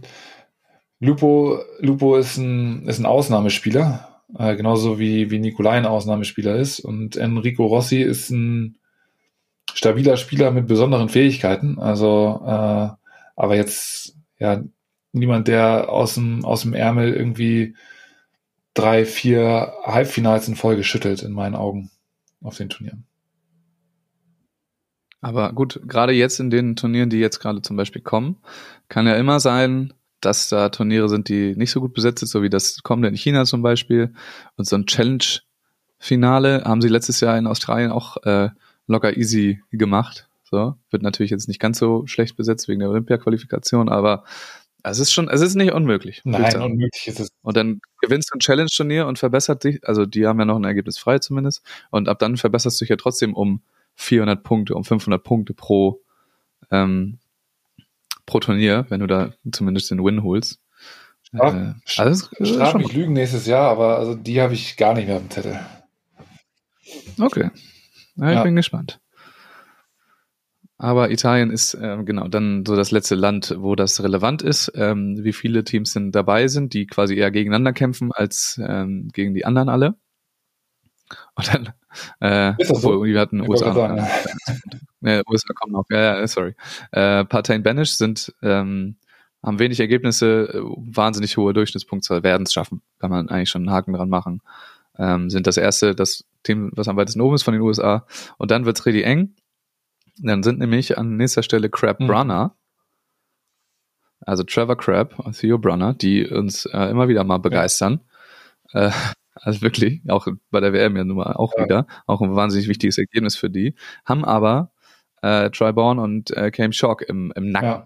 Lupo, 1.00 1.58
Lupo 1.80 2.16
ist 2.16 2.36
ein, 2.36 2.86
ist 2.86 3.00
ein 3.00 3.06
Ausnahmespieler, 3.06 4.22
äh, 4.38 4.54
genauso 4.56 4.98
wie, 4.98 5.30
wie 5.30 5.40
Nicolai 5.40 5.76
ein 5.76 5.86
Ausnahmespieler 5.86 6.56
ist. 6.56 6.80
Und 6.80 7.16
Enrico 7.16 7.66
Rossi 7.66 8.00
ist 8.00 8.30
ein 8.30 8.78
stabiler 9.74 10.16
Spieler 10.16 10.52
mit 10.52 10.68
besonderen 10.68 11.08
Fähigkeiten. 11.08 11.78
Also, 11.80 12.40
äh, 12.44 12.88
aber 13.36 13.56
jetzt, 13.56 14.16
ja, 14.38 14.62
niemand, 15.12 15.48
der 15.48 15.88
aus 15.88 16.14
dem, 16.14 16.44
aus 16.44 16.62
dem 16.62 16.74
Ärmel 16.74 17.12
irgendwie 17.12 17.74
drei, 18.74 19.04
vier 19.04 19.72
Halbfinals 19.84 20.46
in 20.46 20.54
Folge 20.54 20.84
schüttelt, 20.84 21.22
in 21.24 21.32
meinen 21.32 21.56
Augen, 21.56 21.90
auf 22.40 22.56
den 22.56 22.68
Turnieren. 22.68 23.04
Aber 25.20 25.52
gut, 25.52 25.80
gerade 25.86 26.12
jetzt 26.12 26.38
in 26.38 26.50
den 26.50 26.76
Turnieren, 26.76 27.10
die 27.10 27.18
jetzt 27.18 27.40
gerade 27.40 27.62
zum 27.62 27.76
Beispiel 27.76 28.02
kommen, 28.02 28.36
kann 28.88 29.06
ja 29.06 29.16
immer 29.16 29.40
sein, 29.40 29.92
dass 30.20 30.48
da 30.48 30.68
Turniere 30.68 31.08
sind, 31.08 31.28
die 31.28 31.54
nicht 31.56 31.70
so 31.70 31.80
gut 31.80 31.94
besetzt 31.94 32.20
sind, 32.20 32.28
so 32.28 32.42
wie 32.42 32.50
das 32.50 32.82
kommende 32.82 33.08
in 33.08 33.16
China 33.16 33.44
zum 33.44 33.62
Beispiel. 33.62 34.14
Und 34.56 34.66
so 34.66 34.76
ein 34.76 34.86
Challenge-Finale 34.86 36.64
haben 36.64 36.80
sie 36.80 36.88
letztes 36.88 37.20
Jahr 37.20 37.38
in 37.38 37.46
Australien 37.46 37.90
auch 37.90 38.16
äh, 38.24 38.50
locker 38.86 39.16
easy 39.16 39.62
gemacht. 39.70 40.28
So, 40.44 40.76
wird 40.90 41.02
natürlich 41.02 41.30
jetzt 41.30 41.48
nicht 41.48 41.60
ganz 41.60 41.78
so 41.78 42.06
schlecht 42.06 42.36
besetzt 42.36 42.68
wegen 42.68 42.80
der 42.80 42.88
Olympia-Qualifikation, 42.88 43.88
aber 43.88 44.24
es 44.82 44.98
ist 44.98 45.12
schon, 45.12 45.28
es 45.28 45.42
ist 45.42 45.56
nicht 45.56 45.72
unmöglich. 45.72 46.22
Nein, 46.24 46.62
unmöglich 46.62 47.06
ist 47.06 47.20
es. 47.20 47.28
Und 47.42 47.56
dann 47.56 47.80
gewinnst 48.00 48.30
du 48.30 48.36
ein 48.36 48.40
Challenge-Turnier 48.40 49.06
und 49.06 49.18
verbessert 49.18 49.64
dich, 49.64 49.86
also 49.86 50.06
die 50.06 50.26
haben 50.26 50.38
ja 50.38 50.46
noch 50.46 50.56
ein 50.56 50.64
Ergebnis 50.64 50.96
frei 50.96 51.18
zumindest, 51.18 51.62
und 51.90 52.08
ab 52.08 52.18
dann 52.18 52.36
verbesserst 52.36 52.80
du 52.80 52.84
dich 52.84 52.90
ja 52.90 52.96
trotzdem 52.96 53.34
um 53.34 53.60
400 53.98 54.42
Punkte, 54.42 54.74
um 54.74 54.84
500 54.84 55.22
Punkte 55.22 55.54
pro, 55.54 56.00
ähm, 56.70 57.18
pro 58.26 58.38
Turnier, 58.38 58.86
wenn 58.88 59.00
du 59.00 59.06
da 59.06 59.32
zumindest 59.50 59.90
den 59.90 60.04
Win 60.04 60.22
holst. 60.22 60.60
Straf, 61.22 61.54
äh, 61.54 61.74
also 61.96 62.28
Straf 62.42 62.74
mich 62.74 62.92
Lügen 62.92 63.12
nächstes 63.12 63.46
Jahr, 63.46 63.68
aber 63.70 63.98
also 63.98 64.14
die 64.14 64.40
habe 64.40 64.54
ich 64.54 64.76
gar 64.76 64.94
nicht 64.94 65.08
mehr 65.08 65.16
auf 65.16 65.22
dem 65.22 65.30
Zettel. 65.30 65.60
Okay. 67.18 67.50
Ja, 68.16 68.38
ich 68.38 68.42
bin 68.44 68.56
gespannt. 68.56 69.00
Aber 70.78 71.10
Italien 71.10 71.50
ist 71.50 71.74
äh, 71.74 71.98
genau 72.04 72.28
dann 72.28 72.64
so 72.64 72.76
das 72.76 72.92
letzte 72.92 73.16
Land, 73.16 73.56
wo 73.58 73.74
das 73.74 74.00
relevant 74.00 74.42
ist, 74.42 74.70
ähm, 74.76 75.24
wie 75.24 75.32
viele 75.32 75.64
Teams 75.64 75.92
denn 75.92 76.12
dabei 76.12 76.46
sind, 76.46 76.72
die 76.72 76.86
quasi 76.86 77.16
eher 77.16 77.32
gegeneinander 77.32 77.72
kämpfen 77.72 78.12
als 78.12 78.60
ähm, 78.64 79.08
gegen 79.12 79.34
die 79.34 79.44
anderen 79.44 79.68
alle. 79.68 79.96
Und 81.34 81.54
dann, 81.54 81.72
äh, 82.20 82.60
ist 82.60 82.70
das 82.70 82.82
so? 82.82 83.04
wir 83.04 83.20
hatten 83.20 83.40
USA. 83.48 83.72
Sagen, 83.72 84.06
ja. 85.00 85.22
USA 85.28 85.52
kommen 85.54 85.72
noch. 85.72 85.84
Ja, 85.90 86.18
ja, 86.18 86.26
sorry. 86.26 86.54
Äh, 86.92 87.24
Parteien 87.24 87.62
Banish 87.62 87.92
sind, 87.92 88.34
ähm, 88.42 88.96
haben 89.42 89.58
wenig 89.58 89.80
Ergebnisse, 89.80 90.48
äh, 90.52 90.60
wahnsinnig 90.60 91.36
hohe 91.36 91.52
Durchschnittspunktzahl, 91.52 92.22
werden 92.22 92.44
es 92.44 92.52
schaffen. 92.52 92.82
Kann 92.98 93.10
man 93.10 93.28
eigentlich 93.28 93.50
schon 93.50 93.62
einen 93.62 93.72
Haken 93.72 93.92
dran 93.92 94.08
machen. 94.08 94.42
Ähm, 94.98 95.30
sind 95.30 95.46
das 95.46 95.56
erste, 95.56 95.94
das 95.94 96.24
Team, 96.42 96.70
was 96.74 96.88
am 96.88 96.96
weitesten 96.96 97.20
oben 97.20 97.36
ist 97.36 97.44
von 97.44 97.54
den 97.54 97.62
USA. 97.62 98.06
Und 98.36 98.50
dann 98.50 98.64
wird's 98.64 98.84
richtig 98.84 99.04
eng. 99.04 99.34
Dann 100.20 100.42
sind 100.42 100.58
nämlich 100.58 100.98
an 100.98 101.16
nächster 101.16 101.42
Stelle 101.42 101.70
Crab 101.70 102.00
mhm. 102.00 102.08
Brunner, 102.08 102.56
also 104.20 104.42
Trevor 104.42 104.76
Crab 104.76 105.18
und 105.20 105.38
Theo 105.38 105.58
Brunner, 105.58 105.94
die 105.94 106.26
uns 106.26 106.66
äh, 106.66 106.90
immer 106.90 107.08
wieder 107.08 107.24
mal 107.24 107.38
begeistern. 107.38 108.00
Ja. 108.72 108.88
Äh, 108.88 108.92
also 109.40 109.62
wirklich, 109.62 110.02
auch 110.08 110.26
bei 110.50 110.60
der 110.60 110.72
WM 110.72 110.96
ja 110.96 111.04
nun 111.04 111.16
mal 111.16 111.32
auch 111.34 111.52
ja. 111.56 111.64
wieder, 111.64 111.86
auch 112.06 112.20
ein 112.20 112.34
wahnsinnig 112.34 112.68
wichtiges 112.68 112.98
Ergebnis 112.98 113.36
für 113.36 113.50
die, 113.50 113.74
haben 114.04 114.24
aber 114.24 114.72
äh, 115.22 115.50
Triborn 115.50 115.98
und 115.98 116.30
äh, 116.30 116.50
Came 116.50 116.72
Shock 116.72 117.02
im, 117.02 117.32
im 117.34 117.50
Nacken, 117.50 117.68
ja. 117.68 117.84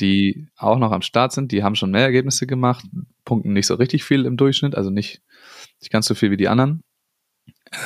die 0.00 0.48
auch 0.56 0.78
noch 0.78 0.92
am 0.92 1.02
Start 1.02 1.32
sind, 1.32 1.52
die 1.52 1.62
haben 1.62 1.74
schon 1.74 1.90
mehr 1.90 2.02
Ergebnisse 2.02 2.46
gemacht, 2.46 2.84
punkten 3.24 3.52
nicht 3.52 3.66
so 3.66 3.74
richtig 3.74 4.04
viel 4.04 4.24
im 4.26 4.36
Durchschnitt, 4.36 4.74
also 4.74 4.90
nicht, 4.90 5.22
nicht 5.80 5.90
ganz 5.90 6.06
so 6.06 6.14
viel 6.14 6.30
wie 6.30 6.36
die 6.36 6.48
anderen. 6.48 6.82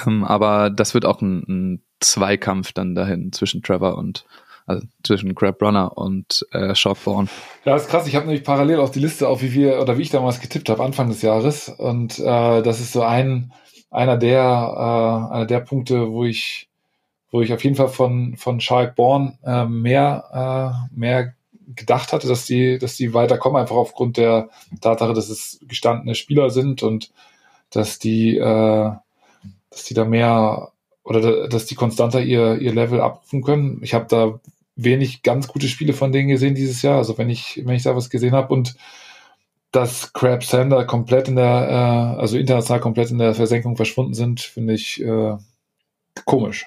Ähm, 0.07 0.25
aber 0.25 0.71
das 0.71 0.95
wird 0.95 1.05
auch 1.05 1.23
ein, 1.23 1.45
ein 1.49 1.83
Zweikampf 2.01 2.73
dann 2.73 2.95
dahin 2.95 3.33
zwischen 3.33 3.63
Trevor 3.63 3.97
und 3.97 4.27
also 4.69 4.87
zwischen 5.03 5.35
Crab 5.35 5.63
Runner 5.63 5.97
und 5.97 6.47
äh, 6.53 6.75
Shockborn. 6.75 7.29
Ja, 7.65 7.75
ist 7.75 7.89
krass. 7.89 8.07
Ich 8.07 8.15
habe 8.15 8.27
nämlich 8.27 8.45
parallel 8.45 8.81
auf 8.81 8.91
die 8.91 9.01
Liste, 9.01 9.27
auf 9.27 9.43
wie 9.43 9.55
wir 9.55 9.81
oder 9.81 9.97
wie 9.97 10.03
ich 10.03 10.11
damals 10.11 10.41
getippt 10.41 10.69
habe, 10.69 10.85
Anfang 10.85 11.09
des 11.09 11.23
Jahres. 11.23 11.69
Und 11.71 12.19
äh, 12.19 12.63
das 12.63 12.81
ist 12.81 12.93
so 12.93 13.03
ein 13.03 13.53
einer 13.91 14.19
der 14.19 14.41
äh, 14.41 15.35
einer 15.35 15.47
der 15.47 15.61
Punkte, 15.61 16.11
wo 16.13 16.25
ich 16.25 16.69
wo 17.31 17.41
ich 17.41 17.53
auf 17.53 17.65
jeden 17.65 17.77
Fall 17.77 17.89
von 17.89 18.37
von 18.37 18.61
Shark 18.61 18.95
Born 18.95 19.39
äh, 19.43 19.65
mehr 19.65 20.85
äh, 20.93 20.95
mehr 20.95 21.35
gedacht 21.75 22.13
hatte, 22.13 22.29
dass 22.29 22.45
die 22.45 22.79
dass 22.79 22.97
die 22.97 23.15
weiterkommen 23.15 23.61
einfach 23.61 23.77
aufgrund 23.77 24.19
der 24.19 24.51
Tatsache, 24.83 25.15
dass 25.15 25.31
es 25.31 25.61
gestandene 25.63 26.15
Spieler 26.15 26.51
sind 26.51 26.83
und 26.83 27.11
dass 27.71 27.99
die 27.99 28.37
äh, 28.37 28.93
dass 29.71 29.85
die 29.85 29.95
da 29.95 30.05
mehr 30.05 30.73
oder 31.05 31.49
dass 31.49 31.65
die 31.65 31.75
konstanter 31.75 32.21
ihr 32.21 32.59
ihr 32.59 32.75
Level 32.75 33.01
abrufen 33.01 33.43
können. 33.43 33.81
Ich 33.83 33.95
habe 33.95 34.07
da 34.11 34.41
wenig 34.79 35.23
ganz 35.23 35.49
gute 35.49 35.69
Spiele 35.69 35.93
von 35.93 36.13
denen 36.13 36.29
gesehen 36.29 36.55
dieses 36.55 36.81
Jahr. 36.83 36.97
Also 36.97 37.19
wenn 37.19 37.29
ich, 37.29 37.61
wenn 37.65 37.75
ich 37.75 37.83
da 37.83 37.95
was 37.95 38.09
gesehen 38.09 38.33
habe 38.33 38.55
und 38.55 38.77
dass 39.73 40.13
Crab 40.15 40.45
Sander 40.45 40.87
komplett 40.87 41.29
in 41.29 41.37
der, 41.37 42.15
äh, 42.17 42.21
also 42.21 42.39
international 42.39 42.81
komplett 42.81 43.11
in 43.11 43.19
der 43.19 43.35
Versenkung 43.35 43.77
verschwunden 43.77 44.15
sind, 44.15 44.41
finde 44.41 44.73
ich 44.73 45.03
äh, 45.03 45.37
komisch. 46.25 46.67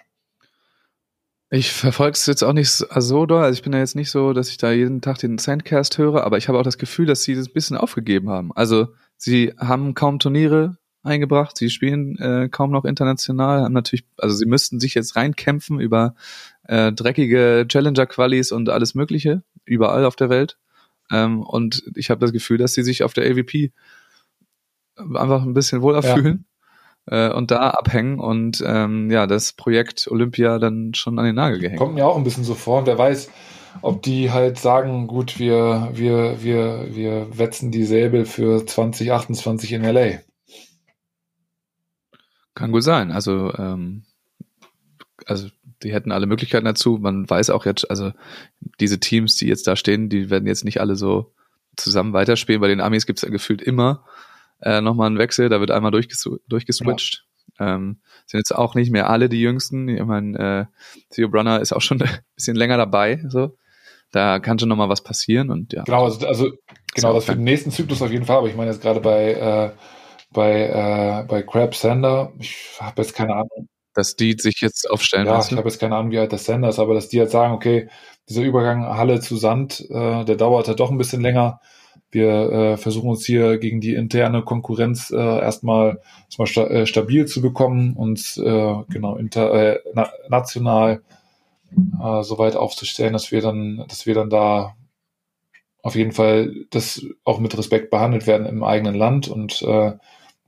Ich 1.50 1.72
verfolge 1.72 2.16
es 2.16 2.26
jetzt 2.28 2.44
auch 2.44 2.54
nicht 2.54 2.70
so 2.70 3.26
doll. 3.26 3.44
Also 3.44 3.58
ich 3.58 3.64
bin 3.64 3.74
ja 3.74 3.80
jetzt 3.80 3.96
nicht 3.96 4.12
so, 4.12 4.32
dass 4.34 4.50
ich 4.50 4.58
da 4.58 4.72
jeden 4.72 5.02
Tag 5.02 5.18
den 5.18 5.38
Sandcast 5.38 5.98
höre, 5.98 6.24
aber 6.24 6.38
ich 6.38 6.48
habe 6.48 6.60
auch 6.60 6.64
das 6.64 6.78
Gefühl, 6.78 7.06
dass 7.06 7.24
sie 7.24 7.36
das 7.36 7.48
ein 7.48 7.54
bisschen 7.54 7.76
aufgegeben 7.76 8.30
haben. 8.30 8.54
Also 8.54 8.88
sie 9.18 9.54
haben 9.58 9.94
kaum 9.94 10.20
Turniere 10.20 10.78
eingebracht. 11.04 11.58
Sie 11.58 11.70
spielen 11.70 12.18
äh, 12.20 12.50
kaum 12.50 12.72
noch 12.72 12.86
international, 12.86 13.62
haben 13.62 13.74
natürlich, 13.74 14.06
also 14.18 14.36
sie 14.36 14.46
müssten 14.46 14.80
sich 14.80 14.94
jetzt 14.94 15.16
reinkämpfen 15.16 15.80
über 15.80 16.16
äh, 16.68 16.92
dreckige 16.92 17.66
Challenger-Qualis 17.68 18.52
und 18.52 18.70
alles 18.70 18.96
Mögliche, 18.96 19.44
überall 19.66 20.06
auf 20.06 20.16
der 20.16 20.30
Welt. 20.30 20.58
Ähm, 21.12 21.42
und 21.42 21.84
ich 21.96 22.10
habe 22.10 22.20
das 22.22 22.32
Gefühl, 22.32 22.58
dass 22.58 22.74
sie 22.74 22.84
sich 22.84 23.04
auf 23.04 23.14
der 23.14 23.30
AVP 23.30 23.72
einfach 24.96 25.44
ein 25.44 25.54
bisschen 25.54 25.82
wohler 25.82 26.04
Ja. 26.04 26.16
fühlen 26.16 26.46
äh, 27.08 27.32
und 27.32 27.52
da 27.52 27.72
abhängen 27.72 28.20
und 28.20 28.64
ähm, 28.66 29.10
ja, 29.10 29.28
das 29.28 29.54
Projekt 29.54 30.08
Olympia 30.10 30.60
dann 30.60 30.94
schon 30.94 31.18
an 31.20 31.26
den 31.26 31.36
Nagel 31.36 31.60
gehängt. 31.60 31.80
Kommt 31.80 31.96
mir 31.96 32.06
auch 32.06 32.18
ein 32.18 32.24
bisschen 32.24 32.44
so 32.44 32.54
vor. 32.54 32.80
Und 32.80 32.86
wer 32.86 32.98
weiß, 32.98 33.30
ob 33.82 34.02
die 34.04 34.32
halt 34.32 34.60
sagen, 34.60 35.08
gut, 35.08 35.40
wir, 35.40 35.90
wir, 35.94 36.44
wir, 36.44 36.88
wir 36.92 37.38
wetzen 37.38 37.72
die 37.72 37.86
Säbel 37.86 38.26
für 38.26 38.66
2028 38.66 39.74
in 39.74 39.84
LA. 39.84 40.20
Kann 42.56 42.72
gut 42.72 42.84
sein. 42.84 43.12
Also, 43.12 43.54
ähm, 43.56 44.04
also 45.26 45.48
die 45.84 45.94
hätten 45.94 46.12
alle 46.12 46.26
Möglichkeiten 46.26 46.66
dazu. 46.66 46.98
Man 47.02 47.30
weiß 47.30 47.50
auch 47.50 47.66
jetzt, 47.66 47.90
also 47.90 48.12
diese 48.80 49.00
Teams, 49.00 49.36
die 49.36 49.48
jetzt 49.48 49.68
da 49.68 49.76
stehen, 49.76 50.10
die 50.10 50.30
werden 50.30 50.48
jetzt 50.48 50.66
nicht 50.66 50.82
alle 50.82 50.96
so 50.96 51.34
zusammen 51.78 52.14
weiterspielen. 52.14 52.62
Bei 52.62 52.68
den 52.68 52.82
Amis 52.82 53.06
gibt's 53.06 53.22
ja 53.22 53.30
gefühlt 53.30 53.62
immer 53.62 54.06
äh, 54.62 54.82
nochmal 54.82 55.08
einen 55.08 55.18
Wechsel. 55.18 55.50
Da 55.50 55.60
wird 55.60 55.72
einmal 55.72 55.92
durchges 55.92 56.30
durchgeswitcht. 56.48 57.26
Ähm, 57.60 58.00
sind 58.26 58.40
jetzt 58.40 58.56
auch 58.56 58.76
nicht 58.76 58.92
mehr 58.92 59.10
alle 59.10 59.30
die 59.30 59.42
Jüngsten. 59.42 59.88
Ich 59.88 60.04
meine, 60.04 60.68
äh, 60.70 61.14
Theo 61.14 61.30
Brunner 61.30 61.60
ist 61.60 61.74
auch 61.74 61.82
schon 61.82 62.02
ein 62.02 62.20
bisschen 62.36 62.56
länger 62.56 62.78
dabei. 62.78 63.24
So, 63.28 63.58
da 64.12 64.40
kann 64.40 64.60
schon 64.60 64.70
nochmal 64.70 64.90
was 64.90 65.04
passieren 65.04 65.50
und 65.50 65.74
ja. 65.74 65.84
Genau, 65.84 66.06
also, 66.06 66.28
also 66.28 66.52
genau, 66.94 67.14
das 67.14 67.26
für 67.26 67.36
den 67.36 67.44
nächsten 67.44 67.72
Zyklus 67.72 68.02
auf 68.02 68.12
jeden 68.12 68.26
Fall. 68.26 68.38
Aber 68.38 68.48
ich 68.48 68.56
meine 68.56 68.72
jetzt 68.72 68.82
gerade 68.82 69.00
bei, 69.00 69.34
äh, 69.34 69.72
bei, 70.32 71.22
äh, 71.22 71.26
bei 71.28 71.44
Crab 71.44 71.76
Sander, 71.76 72.32
ich 72.40 72.78
habe 72.80 73.02
jetzt 73.02 73.14
keine 73.14 73.34
Ahnung, 73.34 73.68
Dass 73.94 74.16
die 74.16 74.36
sich 74.38 74.62
jetzt 74.62 74.90
aufstellen 74.90 75.28
ja, 75.28 75.34
lassen. 75.34 75.54
ich 75.54 75.58
habe 75.58 75.70
jetzt 75.70 75.80
keine 75.80 75.96
Ahnung, 75.96 76.12
wie 76.12 76.20
alt 76.20 76.32
der 76.32 76.40
Sander 76.40 76.70
ist, 76.70 76.80
aber 76.80 76.94
dass 76.94 77.10
die 77.10 77.20
halt 77.20 77.32
sagen, 77.32 77.54
okay, 77.54 77.90
dieser 78.30 78.44
Übergang 78.44 78.86
Halle 78.86 79.20
zu 79.20 79.36
Sand, 79.36 79.86
äh, 79.90 80.24
der 80.24 80.36
dauert 80.36 80.68
halt 80.68 80.80
doch 80.80 80.92
ein 80.92 80.98
bisschen 80.98 81.22
länger. 81.22 81.60
Wir 82.10 82.52
äh, 82.52 82.78
versuchen 82.78 83.10
uns 83.10 83.26
hier 83.26 83.58
gegen 83.58 83.80
die 83.82 83.94
interne 83.94 84.42
Konkurrenz 84.44 85.12
äh, 85.12 85.16
erstmal, 85.16 86.02
erstmal 86.26 86.48
sta 86.48 86.68
äh, 86.68 86.86
stabil 86.86 87.26
zu 87.26 87.42
bekommen 87.42 87.94
und 87.96 88.38
äh, 88.38 88.76
genau 88.90 89.16
inter, 89.16 89.54
äh, 89.54 89.80
na 89.94 90.10
national 90.30 91.02
äh, 91.74 92.24
so 92.24 92.38
weit 92.38 92.56
aufzustellen, 92.56 93.14
dass 93.14 93.32
wir 93.32 93.42
dann, 93.42 93.86
dass 93.88 94.06
wir 94.06 94.14
dann 94.14 94.30
da 94.30 94.76
auf 95.84 95.96
jeden 95.96 96.12
Fall 96.12 96.54
das 96.70 97.06
auch 97.24 97.40
mit 97.40 97.58
Respekt 97.58 97.90
behandelt 97.90 98.28
werden 98.28 98.46
im 98.46 98.64
eigenen 98.64 98.96
Land 98.96 99.28
und 99.28 99.62
äh, 99.62 99.94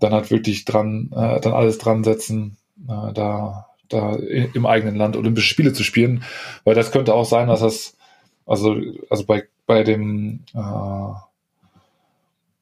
dann 0.04 0.14
halt 0.14 0.32
wirklich 0.32 0.66
dran, 0.66 1.10
äh, 1.16 1.39
dann 1.39 1.54
alles 1.54 1.78
dran 1.78 2.04
setzen, 2.04 2.58
äh, 2.88 3.14
da, 3.14 3.68
da 3.89 4.16
im 4.16 4.66
eigenen 4.66 4.95
Land 4.95 5.16
Olympische 5.16 5.47
Spiele 5.47 5.74
zu 5.74 5.84
spielen, 5.84 6.24
weil 6.64 6.76
das 6.76 6.91
könnte 6.91 7.14
auch 7.14 7.26
sein, 7.26 7.47
dass 7.47 7.62
das, 7.62 7.97
also, 8.45 8.76
also 9.10 9.26
bei, 9.26 9.43
bei 9.66 9.84
dem, 9.84 10.41
äh, 10.54 11.14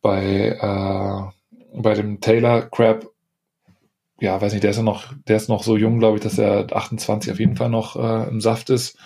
bei, 0.02 0.58
äh, 0.60 1.80
bei 1.82 1.94
dem 1.94 2.22
Taylor 2.22 2.62
Crab, 2.70 3.08
ja, 4.20 4.40
weiß 4.40 4.54
nicht, 4.54 4.64
der 4.64 4.72
ist 4.72 4.78
ja 4.78 4.84
noch, 4.84 5.14
der 5.28 5.38
ist 5.38 5.50
noch 5.50 5.64
so 5.64 5.78
jung, 5.78 6.00
glaube 6.00 6.18
ich, 6.18 6.24
dass 6.24 6.38
er 6.38 6.68
28 6.72 7.32
auf 7.32 7.40
jeden 7.40 7.56
Fall 7.56 7.70
noch 7.70 7.96
äh, 7.96 8.30
im 8.30 8.40
Saft 8.40 8.70
ist. 8.70 8.98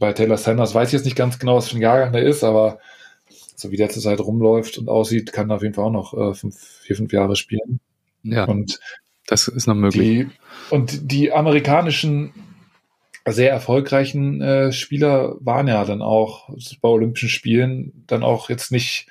Bei 0.00 0.12
Taylor 0.12 0.36
Sanders 0.36 0.74
weiß 0.74 0.88
ich 0.88 0.94
jetzt 0.94 1.04
nicht 1.04 1.16
ganz 1.16 1.38
genau, 1.38 1.56
was 1.56 1.68
für 1.68 1.76
ein 1.76 1.82
Jahrgang 1.82 2.12
der 2.12 2.22
ist, 2.22 2.42
aber 2.42 2.78
so 3.58 3.70
wie 3.70 3.76
der 3.76 3.88
zurzeit 3.88 4.20
rumläuft 4.20 4.78
und 4.78 4.88
aussieht, 4.88 5.32
kann 5.32 5.50
er 5.50 5.56
auf 5.56 5.62
jeden 5.62 5.74
Fall 5.74 5.84
auch 5.84 5.90
noch 5.90 6.14
äh, 6.14 6.34
fünf, 6.34 6.56
vier, 6.58 6.96
fünf 6.96 7.12
Jahre 7.12 7.36
spielen. 7.36 7.80
Ja, 8.22 8.44
Und 8.44 8.80
das 9.26 9.48
ist 9.48 9.66
noch 9.66 9.74
möglich. 9.74 10.02
die, 10.02 10.28
und 10.70 11.10
die 11.10 11.32
amerikanischen 11.32 12.32
sehr 13.28 13.50
erfolgreichen 13.50 14.40
äh, 14.40 14.72
Spieler 14.72 15.36
waren 15.40 15.66
ja 15.66 15.84
dann 15.84 16.00
auch 16.00 16.48
bei 16.80 16.88
Olympischen 16.88 17.28
Spielen 17.28 18.04
dann 18.06 18.22
auch 18.22 18.48
jetzt 18.50 18.70
nicht, 18.70 19.08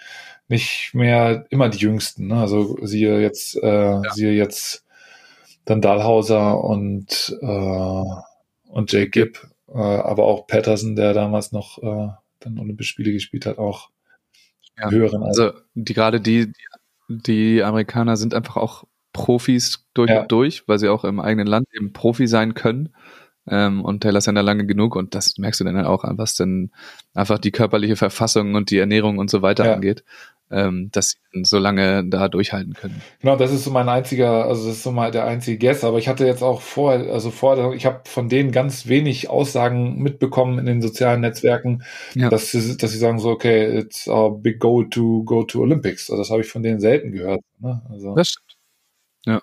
nicht 0.48 0.91
mehr 0.93 1.46
immer 1.50 1.68
die 1.68 1.80
jüngsten. 1.80 2.28
Ne? 2.28 2.38
Also 2.38 2.78
siehe 2.82 3.20
jetzt, 3.20 3.62
äh, 3.62 4.02
siehe 4.14 4.32
jetzt 4.32 4.86
dann 5.66 5.82
Dahlhauser 5.82 6.64
und, 6.64 7.38
äh, 7.41 8.04
und 8.70 8.91
Jake 8.91 9.10
Gibb, 9.10 9.48
äh, 9.68 9.78
aber 9.78 10.24
auch 10.24 10.48
Patterson, 10.48 10.96
der 10.96 11.14
damals 11.14 11.52
noch 11.52 11.82
äh, 11.84 12.10
dann 12.39 12.60
Olympische 12.60 12.91
Spiele 12.91 13.12
gespielt 13.12 13.46
hat, 13.46 13.58
auch 13.58 13.89
Ja. 14.78 14.90
höheren 14.92 15.24
Alter. 15.24 15.28
Also 15.28 15.60
die 15.74 15.94
gerade 15.94 16.20
die, 16.22 16.52
die 17.10 17.64
Amerikaner 17.64 18.18
sind 18.18 18.34
einfach 18.34 18.58
auch 18.58 18.84
Profis 19.14 19.86
durch 19.94 20.10
Ja. 20.10 20.22
und 20.22 20.32
durch, 20.32 20.68
weil 20.68 20.80
sie 20.80 20.90
auch 20.90 21.04
im 21.06 21.20
eigenen 21.20 21.48
Land 21.48 21.68
eben 21.74 21.94
Profi 21.94 22.28
sein 22.28 22.54
können. 22.54 22.90
Ähm, 23.48 23.86
und 23.86 24.02
Taylor 24.02 24.22
Sender 24.22 24.42
lange 24.42 24.66
genug 24.66 24.96
und 24.96 25.14
das 25.14 25.38
merkst 25.38 25.60
du 25.60 25.66
dann 25.66 25.76
halt 25.78 25.86
auch 25.86 26.04
an, 26.04 26.18
was 26.18 26.34
denn 26.36 26.72
einfach 27.14 27.38
die 27.38 27.52
körperliche 27.52 27.96
Verfassung 27.96 28.56
und 28.56 28.72
die 28.72 28.80
Ernährung 28.80 29.20
und 29.20 29.30
so 29.30 29.44
weiter 29.44 29.66
Ja. 29.66 29.74
angeht, 29.76 30.04
ähm, 30.52 30.89
dass 30.91 31.10
sie 31.12 31.18
dann 31.34 31.43
so 31.43 31.58
lange 31.58 32.08
da 32.08 32.28
durchhalten 32.28 32.74
können. 32.74 33.02
Genau, 33.20 33.36
das 33.36 33.52
ist 33.52 33.64
so 33.64 33.72
mein 33.72 33.89
einziger, 33.89 34.46
also 34.46 34.68
das 34.68 34.78
ist 34.78 34.84
so 34.84 34.91
mal 34.91 35.12
der 35.12 35.26
einzige 35.26 35.58
Guess, 35.58 35.84
aber 35.84 35.98
ich 35.98 36.08
hatte 36.08 36.26
jetzt 36.26 36.43
auch 36.43 36.62
vorher, 36.62 37.12
also 37.12 37.32
vorher, 37.32 37.72
ich 37.74 37.86
habe 37.86 38.02
von 38.06 38.30
denen 38.30 38.52
ganz 38.52 38.88
wenig 38.88 39.30
Aussagen 39.30 39.98
mitbekommen 40.02 40.60
in 40.60 40.66
den 40.68 40.82
sozialen 40.82 41.22
Netzwerken, 41.22 41.84
Ja. 42.14 42.30
dass 42.30 42.52
sie, 42.52 42.78
dass 42.78 42.91
sie 42.91 42.98
sagen 43.00 43.20
so, 43.20 43.30
okay, 43.30 43.80
it's 43.80 44.08
our 44.08 44.38
big 44.39 44.60
goal 44.60 44.88
to 44.89 45.24
go 45.24 45.43
to 45.43 45.62
Olympics. 45.62 46.10
Also 46.10 46.22
das 46.22 46.30
habe 46.30 46.41
ich 46.41 46.48
von 46.48 46.62
denen 46.64 46.80
selten 46.80 47.12
gehört. 47.12 47.41
Ne? 47.60 47.82
Also, 47.89 48.14
Das 48.16 48.28
stimmt. 48.30 48.58
Ja. 49.26 49.41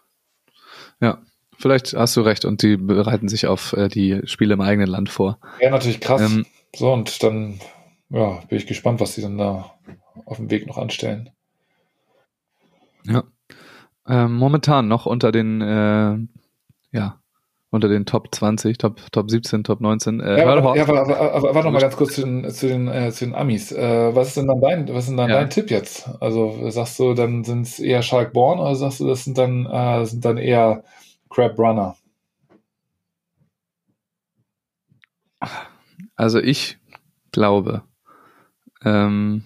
Ja. 1.00 1.18
Vielleicht 1.58 1.92
hast 1.94 2.16
du 2.16 2.22
recht 2.22 2.44
und 2.44 2.62
die 2.62 2.76
bereiten 2.76 3.28
sich 3.28 3.46
auf 3.46 3.72
äh, 3.74 3.88
die 3.88 4.20
Spiele 4.24 4.54
im 4.54 4.60
eigenen 4.60 4.88
Land 4.88 5.10
vor. 5.10 5.38
ja, 5.60 5.70
natürlich 5.70 6.00
krass. 6.00 6.20
Ähm, 6.22 6.44
so, 6.74 6.92
und 6.92 7.22
dann, 7.22 7.60
ja, 8.10 8.40
bin 8.48 8.58
ich 8.58 8.66
gespannt, 8.66 8.98
was 9.00 9.14
die 9.14 9.20
dann 9.22 9.38
da 9.38 9.72
auf 10.24 10.36
dem 10.36 10.50
Weg 10.50 10.66
noch 10.66 10.78
anstellen. 10.78 11.30
Ja. 13.04 13.24
Ähm, 14.06 14.34
momentan 14.34 14.88
noch 14.88 15.06
unter 15.06 15.32
den, 15.32 15.60
äh, 15.60 16.16
ja, 16.96 17.20
unter 17.70 17.88
den 17.88 18.04
Top 18.04 18.34
20, 18.34 18.78
Top, 18.78 19.00
Top 19.12 19.30
17, 19.30 19.64
Top 19.64 19.80
19. 19.80 20.20
Äh, 20.20 20.38
Ja, 20.38 20.46
aber, 20.46 20.76
ja, 20.76 20.82
aber, 20.82 21.00
aber, 21.00 21.20
aber, 21.20 21.54
warte 21.54 21.66
noch 21.68 21.72
mal 21.72 21.80
ganz 21.80 21.96
kurz 21.96 22.14
zu 22.14 22.22
den, 22.22 22.50
zu 22.50 22.68
den, 22.68 22.88
äh, 22.88 23.10
zu 23.12 23.24
den 23.24 23.34
Amis. 23.34 23.72
Äh, 23.72 24.14
was 24.14 24.28
ist 24.28 24.36
denn 24.36 24.48
dann 24.48 24.60
dein, 24.60 24.88
was 24.88 25.04
ist 25.04 25.08
denn 25.08 25.16
dann 25.16 25.30
Ja. 25.30 25.36
dein 25.36 25.50
Tipp 25.50 25.70
jetzt? 25.70 26.08
Also 26.20 26.70
sagst 26.70 26.98
du, 26.98 27.14
dann 27.14 27.44
sind 27.44 27.62
es 27.62 27.78
eher 27.78 28.02
Shark 28.02 28.32
Born 28.32 28.58
oder 28.58 28.74
sagst 28.74 29.00
du, 29.00 29.06
das 29.06 29.24
sind 29.24 29.38
dann, 29.38 29.66
äh, 29.66 30.04
sind 30.04 30.24
dann 30.24 30.36
eher 30.36 30.84
Crab 31.30 31.58
Runner? 31.58 31.96
Also 36.16 36.38
ich 36.40 36.78
glaube, 37.32 37.82
ähm, 38.84 39.44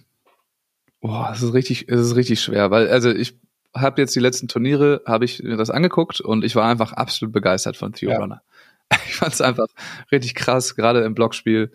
boah, 1.07 1.31
es 1.33 1.43
ist 1.43 1.53
richtig, 1.55 1.89
es 1.89 2.01
ist 2.01 2.17
richtig 2.17 2.41
schwer, 2.41 2.71
weil 2.71 2.89
also 2.89 3.11
ich 3.11 3.39
habe 3.75 4.01
jetzt 4.01 4.15
die 4.17 4.21
letzten 4.21 4.49
Turniere, 4.49 5.03
habe 5.07 5.25
ich 5.25 5.43
mir 5.43 5.57
das 5.57 5.71
angeguckt 5.71 6.21
und 6.21 6.45
ich 6.45 6.57
war 6.57 6.69
einfach 6.69 6.93
absolut 6.93 7.33
begeistert 7.33 7.77
von 7.77 7.93
Theo 7.93 8.11
Ja. 8.11 8.19
Runner. 8.19 8.43
Ich 9.09 9.17
fand 9.17 9.33
es 9.33 9.41
einfach 9.41 9.67
richtig 10.13 10.35
krass, 10.35 10.77
gerade 10.77 11.03
im 11.05 11.15
Blockspiel, 11.15 11.73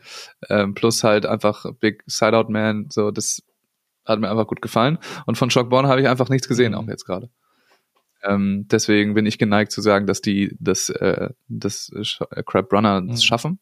ähm, 0.49 0.73
plus 0.75 1.03
halt 1.03 1.25
einfach 1.25 1.65
Big 1.79 2.03
Sideout 2.07 2.49
Man, 2.49 2.87
so 2.89 3.11
das 3.11 3.43
hat 4.05 4.19
mir 4.19 4.29
einfach 4.31 4.47
gut 4.47 4.61
gefallen. 4.61 4.97
Und 5.25 5.37
von 5.37 5.49
Shockborn 5.51 5.87
habe 5.87 6.01
ich 6.01 6.07
einfach 6.07 6.29
nichts 6.29 6.47
gesehen, 6.47 6.71
Mhm. 6.71 6.77
auch 6.77 6.87
jetzt 6.87 7.05
gerade. 7.05 7.29
Ähm, 8.23 8.65
deswegen 8.71 9.13
bin 9.13 9.25
ich 9.25 9.37
geneigt 9.37 9.71
zu 9.71 9.81
sagen, 9.81 10.07
dass 10.07 10.21
die 10.21 10.55
das, 10.59 10.89
äh, 10.89 11.29
das 11.49 11.91
äh, 11.93 12.43
Crab 12.43 12.71
Runner 12.71 13.01
das 13.01 13.17
Mhm. 13.19 13.25
schaffen. 13.25 13.59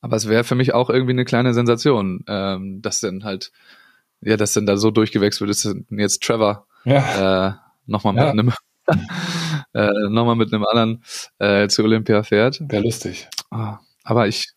Aber 0.00 0.16
es 0.16 0.28
wäre 0.28 0.44
für 0.44 0.54
mich 0.56 0.74
auch 0.74 0.90
irgendwie 0.90 1.12
eine 1.12 1.24
kleine 1.24 1.54
Sensation, 1.54 2.24
ähm, 2.26 2.82
dass 2.82 3.00
dann 3.00 3.22
halt, 3.24 3.52
ja, 4.22 4.36
dass 4.36 4.52
dann 4.54 4.66
da 4.66 4.76
so 4.76 4.90
durchgewechselt 4.90 5.40
wird, 5.40 5.50
dass 5.50 5.62
dann 5.62 5.86
jetzt 5.98 6.22
Trevor 6.22 6.66
Ja, 6.84 7.48
äh, 7.48 7.52
nochmal 7.86 8.14
mit 8.14 8.22
Ja. 8.24 8.30
einem 8.30 8.52
äh, 9.74 10.08
nochmal 10.08 10.36
mit 10.36 10.52
einem 10.52 10.64
anderen 10.64 11.04
äh, 11.38 11.68
zu 11.68 11.82
Olympia 11.84 12.22
fährt. 12.22 12.60
wäre 12.68 12.82
lustig. 12.82 13.28
Ah, 13.50 13.78
aber 14.04 14.26
ich 14.28 14.52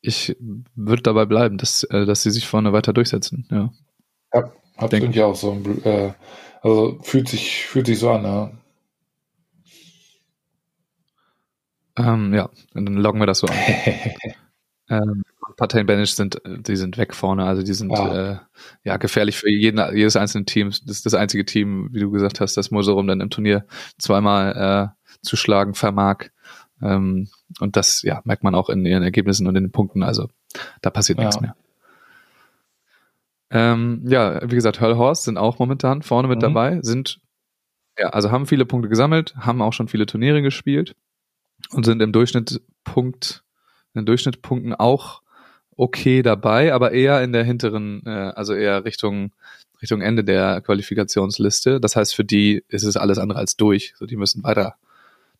ich 0.00 0.36
würde 0.74 1.02
dabei 1.02 1.24
bleiben, 1.24 1.56
dass 1.58 1.82
äh, 1.84 2.04
dass 2.06 2.22
sie 2.22 2.30
sich 2.30 2.46
vorne 2.46 2.72
weiter 2.72 2.92
durchsetzen. 2.92 3.46
Ja. 3.50 3.70
Ja, 4.32 4.88
Denk- 4.88 5.02
irgendwie 5.04 5.22
auch 5.22 5.34
so 5.36 5.54
äh, 5.84 6.12
also 6.62 6.98
fühlt 7.02 7.28
sich, 7.28 7.66
fühlt 7.66 7.86
sich 7.86 7.98
so 7.98 8.10
an, 8.10 8.24
ja. 8.24 8.50
Ähm, 11.96 12.34
ja, 12.34 12.50
dann 12.72 12.86
loggen 12.96 13.20
wir 13.20 13.26
das 13.26 13.38
so 13.40 13.46
an. 13.46 13.54
ähm, 14.88 15.22
Parteien 15.56 15.86
Banish 15.86 16.12
sind, 16.12 16.44
äh, 16.44 16.58
die 16.60 16.76
sind 16.76 16.98
weg 16.98 17.14
vorne, 17.14 17.44
also 17.46 17.62
die 17.62 17.74
sind 17.74 17.90
Ja. 17.98 18.32
äh, 18.32 18.38
ja 18.84 18.96
gefährlich 18.96 19.36
für 19.36 19.50
jeden, 19.50 19.78
jedes 19.96 20.16
einzelne 20.16 20.44
Team. 20.44 20.70
Das 20.70 20.80
ist 20.96 21.06
das 21.06 21.14
einzige 21.14 21.44
Team, 21.44 21.88
wie 21.92 22.00
du 22.00 22.10
gesagt 22.10 22.40
hast, 22.40 22.56
das 22.56 22.70
Moserum 22.70 23.06
dann 23.06 23.20
im 23.20 23.30
Turnier 23.30 23.66
zweimal 23.98 24.92
äh, 24.92 25.16
zu 25.22 25.36
schlagen 25.36 25.74
vermag. 25.74 26.26
Ähm, 26.82 27.28
und 27.60 27.76
das 27.76 28.02
ja 28.02 28.20
merkt 28.24 28.42
man 28.44 28.54
auch 28.54 28.68
in 28.68 28.84
ihren 28.84 29.02
Ergebnissen 29.02 29.46
und 29.46 29.56
in 29.56 29.64
den 29.64 29.72
Punkten. 29.72 30.02
Also 30.02 30.28
da 30.82 30.90
passiert 30.90 31.18
Ja. 31.18 31.24
nichts 31.26 31.40
mehr. 31.40 31.56
Ähm, 33.50 34.02
ja, 34.06 34.40
wie 34.50 34.54
gesagt, 34.54 34.80
Hull 34.80 34.96
Horse 34.96 35.22
sind 35.24 35.38
auch 35.38 35.58
momentan 35.58 36.02
vorne 36.02 36.28
mit 36.28 36.38
Mhm. 36.38 36.42
dabei, 36.42 36.78
sind 36.82 37.20
Ja, 37.96 38.08
also 38.08 38.32
haben 38.32 38.46
viele 38.46 38.66
Punkte 38.66 38.88
gesammelt, 38.88 39.36
haben 39.36 39.62
auch 39.62 39.72
schon 39.72 39.86
viele 39.86 40.06
Turniere 40.06 40.42
gespielt 40.42 40.96
und 41.70 41.84
sind 41.84 42.02
im 42.02 42.10
Durchschnitt 42.10 42.60
Punkt, 42.82 43.43
in 43.94 44.00
den 44.00 44.06
Durchschnittspunkten 44.06 44.74
auch 44.74 45.22
okay 45.76 46.22
dabei, 46.22 46.72
aber 46.72 46.92
eher 46.92 47.22
in 47.22 47.32
der 47.32 47.44
hinteren, 47.44 48.02
äh, 48.06 48.32
also 48.34 48.54
eher 48.54 48.84
Richtung 48.84 49.32
Richtung 49.82 50.00
Ende 50.00 50.24
der 50.24 50.62
Qualifikationsliste. 50.62 51.78
Das 51.78 51.94
heißt, 51.94 52.14
für 52.14 52.24
die 52.24 52.64
ist 52.68 52.84
es 52.84 52.96
alles 52.96 53.18
andere 53.18 53.38
als 53.38 53.56
durch. 53.56 53.92
So, 53.96 54.06
die 54.06 54.16
müssen 54.16 54.42
weiter 54.42 54.76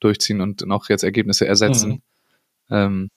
durchziehen 0.00 0.42
und 0.42 0.66
noch 0.66 0.90
jetzt 0.90 1.02
Ergebnisse 1.02 1.46
ersetzen. 1.46 2.02
Mhm. 2.68 2.76
Ähm, 2.76 3.10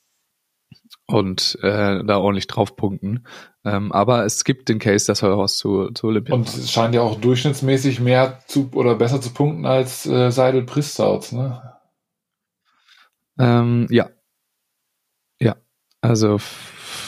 und 1.06 1.58
äh, 1.62 2.04
da 2.04 2.18
ordentlich 2.18 2.48
draufpunkten. 2.48 3.26
Ähm, 3.66 3.92
aber 3.92 4.26
es 4.26 4.44
gibt 4.44 4.70
den 4.70 4.80
Case, 4.80 5.06
dass 5.08 5.22
Horst 5.22 5.58
zu, 5.58 5.92
zu 5.92 6.08
Olympia 6.08 6.36
Und 6.36 6.48
es 6.48 6.72
scheint 6.72 6.96
ja 6.96 7.02
auch 7.02 7.20
durchschnittsmäßig 7.20 8.00
mehr 8.00 8.40
zu 8.48 8.70
oder 8.74 8.96
besser 8.96 9.20
zu 9.20 9.32
punkten 9.32 9.66
als 9.66 10.06
äh, 10.06 10.32
Seidel 10.32 10.64
Pristouts, 10.64 11.32
ne? 11.32 11.74
Ähm, 13.40 13.88
ja. 13.90 14.10
Also 16.02 16.40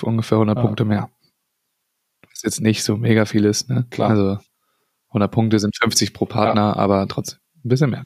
ungefähr 0.01 0.37
100 0.37 0.57
ja. 0.57 0.61
Punkte 0.61 0.85
mehr. 0.85 1.09
Was 2.29 2.41
jetzt 2.43 2.61
nicht 2.61 2.83
so 2.83 2.97
mega 2.97 3.25
viel 3.25 3.45
ist, 3.45 3.69
ne? 3.69 3.85
Klar. 3.89 4.09
Also 4.09 4.37
100 5.09 5.31
Punkte 5.31 5.59
sind 5.59 5.75
50 5.75 6.13
pro 6.13 6.25
Partner, 6.25 6.61
ja. 6.61 6.75
aber 6.75 7.07
trotzdem 7.07 7.39
ein 7.63 7.69
bisschen 7.69 7.89
mehr. 7.89 8.03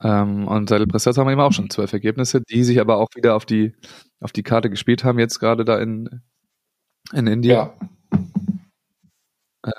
Ähm, 0.00 0.46
und 0.46 0.68
Seidel 0.68 0.86
Pristouts 0.86 1.18
haben 1.18 1.28
eben 1.30 1.40
auch 1.40 1.52
schon 1.52 1.70
zwölf 1.70 1.92
Ergebnisse, 1.92 2.40
die 2.40 2.62
sich 2.62 2.80
aber 2.80 2.98
auch 2.98 3.08
wieder 3.16 3.34
auf 3.34 3.44
die 3.44 3.74
auf 4.20 4.32
die 4.32 4.42
Karte 4.42 4.70
gespielt 4.70 5.04
haben, 5.04 5.18
jetzt 5.18 5.38
gerade 5.38 5.64
da 5.64 5.78
in, 5.78 6.22
in 7.12 7.26
Indien. 7.26 7.56
Ja. 7.56 7.74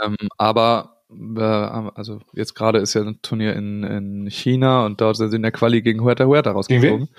Ähm, 0.04 0.16
aber 0.38 1.04
äh, 1.10 1.42
also 1.42 2.22
jetzt 2.34 2.54
gerade 2.54 2.80
ist 2.80 2.94
ja 2.94 3.02
ein 3.02 3.22
Turnier 3.22 3.56
in, 3.56 3.84
in 3.84 4.30
China 4.30 4.86
und 4.86 5.02
dort 5.02 5.18
sind 5.18 5.34
in 5.34 5.42
der 5.42 5.52
Quali 5.52 5.82
gegen 5.82 6.02
Huerta 6.02 6.26
Huerta 6.26 6.52
rausgeflogen. 6.52 7.10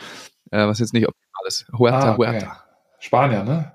Äh, 0.50 0.66
was 0.66 0.78
jetzt 0.78 0.92
nicht 0.92 1.06
optimal 1.06 1.46
ist. 1.46 1.66
Huerta 1.76 1.98
ah, 1.98 2.14
okay. 2.14 2.18
Huerta. 2.18 2.64
Spanier, 2.98 3.44
ne? 3.44 3.72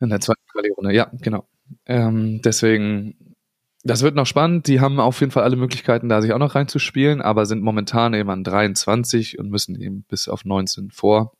In 0.00 0.08
der 0.08 0.20
zweiten 0.20 0.42
Quali-Runde, 0.50 0.92
ja, 0.92 1.10
genau. 1.20 1.46
Ähm, 1.86 2.42
deswegen, 2.42 3.36
das 3.84 4.02
wird 4.02 4.14
noch 4.14 4.26
spannend. 4.26 4.66
Die 4.66 4.80
haben 4.80 4.98
auf 4.98 5.20
jeden 5.20 5.32
Fall 5.32 5.44
alle 5.44 5.56
Möglichkeiten, 5.56 6.08
da 6.08 6.20
sich 6.20 6.32
auch 6.32 6.38
noch 6.38 6.54
reinzuspielen, 6.54 7.22
aber 7.22 7.46
sind 7.46 7.62
momentan 7.62 8.14
eben 8.14 8.30
an 8.30 8.42
23 8.42 9.38
und 9.38 9.50
müssen 9.50 9.80
eben 9.80 10.02
bis 10.08 10.28
auf 10.28 10.44
19 10.44 10.90
vor. 10.90 11.32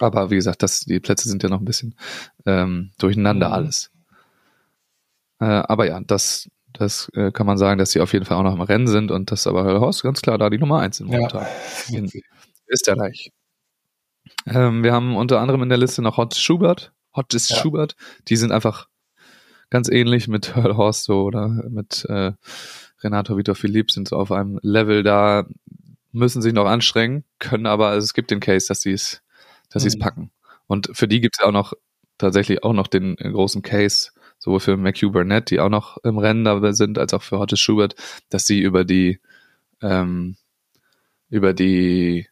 Aber 0.00 0.30
wie 0.30 0.36
gesagt, 0.36 0.62
das, 0.62 0.80
die 0.80 1.00
Plätze 1.00 1.28
sind 1.28 1.42
ja 1.42 1.48
noch 1.48 1.60
ein 1.60 1.64
bisschen 1.64 1.94
ähm, 2.46 2.90
durcheinander 2.98 3.48
mhm. 3.48 3.54
alles. 3.54 3.90
Äh, 5.40 5.44
aber 5.44 5.86
ja, 5.86 6.00
das, 6.00 6.48
das 6.72 7.10
äh, 7.14 7.32
kann 7.32 7.46
man 7.46 7.58
sagen, 7.58 7.78
dass 7.78 7.92
sie 7.92 8.00
auf 8.00 8.12
jeden 8.12 8.24
Fall 8.24 8.36
auch 8.36 8.42
noch 8.42 8.54
im 8.54 8.60
Rennen 8.60 8.86
sind 8.86 9.10
und 9.10 9.30
dass 9.30 9.46
aber 9.46 9.80
Horst 9.80 10.02
ganz 10.02 10.20
klar 10.20 10.38
da 10.38 10.50
die 10.50 10.58
Nummer 10.58 10.80
eins 10.80 10.98
sind 10.98 11.08
momentan 11.08 11.46
ja. 11.88 11.98
in 11.98 12.10
Österreich. 12.68 13.32
Ähm, 14.46 14.82
wir 14.82 14.92
haben 14.92 15.16
unter 15.16 15.40
anderem 15.40 15.62
in 15.62 15.68
der 15.68 15.78
Liste 15.78 16.02
noch 16.02 16.16
Hot 16.16 16.34
Schubert, 16.34 16.92
Hot 17.14 17.32
ja. 17.32 17.38
Schubert. 17.38 17.96
Die 18.28 18.36
sind 18.36 18.52
einfach 18.52 18.88
ganz 19.70 19.88
ähnlich 19.88 20.28
mit 20.28 20.56
Earl 20.56 20.76
Horst 20.76 21.04
so 21.04 21.22
oder 21.22 21.48
mit 21.48 22.04
äh, 22.08 22.32
Renato 23.02 23.36
Vitor 23.36 23.54
Philipp 23.54 23.90
sind 23.90 24.08
so 24.08 24.16
auf 24.16 24.32
einem 24.32 24.58
Level 24.62 25.02
da, 25.02 25.46
müssen 26.12 26.42
sich 26.42 26.52
noch 26.52 26.66
anstrengen, 26.66 27.24
können 27.38 27.66
aber, 27.66 27.88
also 27.88 28.04
es 28.04 28.14
gibt 28.14 28.30
den 28.30 28.40
Case, 28.40 28.66
dass 28.66 28.80
sie 28.80 28.92
es 28.92 29.22
dass 29.70 29.82
sie 29.82 29.88
es 29.88 29.96
mhm. 29.96 30.00
packen. 30.00 30.30
Und 30.66 30.90
für 30.92 31.08
die 31.08 31.20
gibt 31.20 31.36
es 31.38 31.44
auch 31.44 31.52
noch 31.52 31.72
tatsächlich 32.18 32.64
auch 32.64 32.72
noch 32.72 32.88
den 32.88 33.16
großen 33.16 33.62
Case, 33.62 34.10
sowohl 34.38 34.60
für 34.60 34.76
McHugh 34.76 35.12
Burnett, 35.12 35.50
die 35.50 35.60
auch 35.60 35.68
noch 35.68 35.98
im 35.98 36.18
Rennen 36.18 36.44
dabei 36.44 36.72
sind, 36.72 36.98
als 36.98 37.14
auch 37.14 37.22
für 37.22 37.38
Hottes 37.38 37.60
Schubert, 37.60 37.94
dass 38.28 38.46
sie 38.46 38.60
über 38.60 38.84
die 38.84 39.20
ähm, 39.82 40.36
über 41.30 41.52
die 41.52 42.28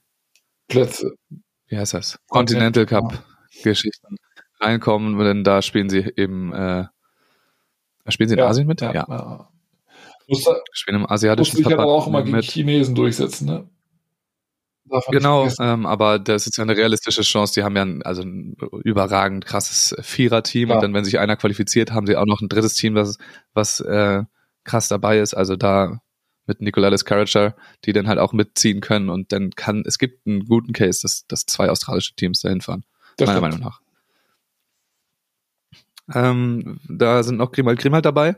Plätze, 0.68 1.14
wie 1.68 1.78
heißt 1.78 1.94
das? 1.94 2.18
Continental 2.28 2.86
Cup 2.86 3.22
Geschichten 3.62 4.16
reinkommen, 4.60 5.18
denn 5.18 5.44
da 5.44 5.62
spielen 5.62 5.88
sie 5.88 6.12
eben 6.16 6.52
äh, 6.52 6.86
spielen 8.08 8.28
sie 8.28 8.34
in 8.34 8.40
ja, 8.40 8.48
Asien 8.48 8.66
mit? 8.66 8.80
Ja. 8.80 8.92
ja. 8.92 9.06
ja. 9.08 10.56
spielen 10.72 11.00
im 11.00 11.10
asiatischen 11.10 11.62
Verband 11.62 11.80
aber 11.80 11.92
auch 11.92 12.06
immer 12.06 12.22
gegen 12.22 12.36
mit. 12.36 12.44
Chinesen 12.44 12.94
durchsetzen, 12.94 13.46
ne? 13.46 13.68
Genau, 15.10 15.48
ähm, 15.60 15.84
aber 15.84 16.20
das 16.20 16.46
ist 16.46 16.58
ja 16.58 16.62
eine 16.62 16.76
realistische 16.76 17.22
Chance. 17.22 17.54
Die 17.54 17.64
haben 17.64 17.74
ja 17.74 17.84
ein, 17.84 18.02
also 18.02 18.22
ein 18.22 18.56
überragend 18.84 19.44
krasses 19.44 19.96
Vierer-Team 20.00 20.68
ja. 20.68 20.76
und 20.76 20.80
dann, 20.80 20.94
wenn 20.94 21.04
sich 21.04 21.18
einer 21.18 21.36
qualifiziert, 21.36 21.90
haben 21.90 22.06
sie 22.06 22.16
auch 22.16 22.26
noch 22.26 22.40
ein 22.40 22.48
drittes 22.48 22.74
Team, 22.74 22.94
was, 22.94 23.18
was 23.52 23.80
äh, 23.80 24.22
krass 24.62 24.86
dabei 24.86 25.18
ist. 25.18 25.34
Also 25.34 25.56
da 25.56 26.00
mit 26.46 26.60
Nicolas 26.60 27.04
Caracher, 27.04 27.56
die 27.84 27.92
dann 27.92 28.08
halt 28.08 28.18
auch 28.18 28.32
mitziehen 28.32 28.80
können 28.80 29.10
und 29.10 29.32
dann 29.32 29.50
kann, 29.50 29.82
es 29.86 29.98
gibt 29.98 30.26
einen 30.26 30.46
guten 30.46 30.72
Case, 30.72 31.00
dass, 31.02 31.26
dass 31.26 31.46
zwei 31.46 31.70
australische 31.70 32.14
Teams 32.14 32.40
dahin 32.40 32.60
fahren. 32.60 32.84
Das 33.16 33.26
meiner 33.26 33.40
stimmt. 33.40 33.60
Meinung 33.60 33.68
nach. 33.68 33.80
Ähm, 36.14 36.80
da 36.88 37.22
sind 37.22 37.36
noch 37.36 37.50
Grimald 37.50 37.80
Grimald 37.80 38.04
dabei 38.04 38.36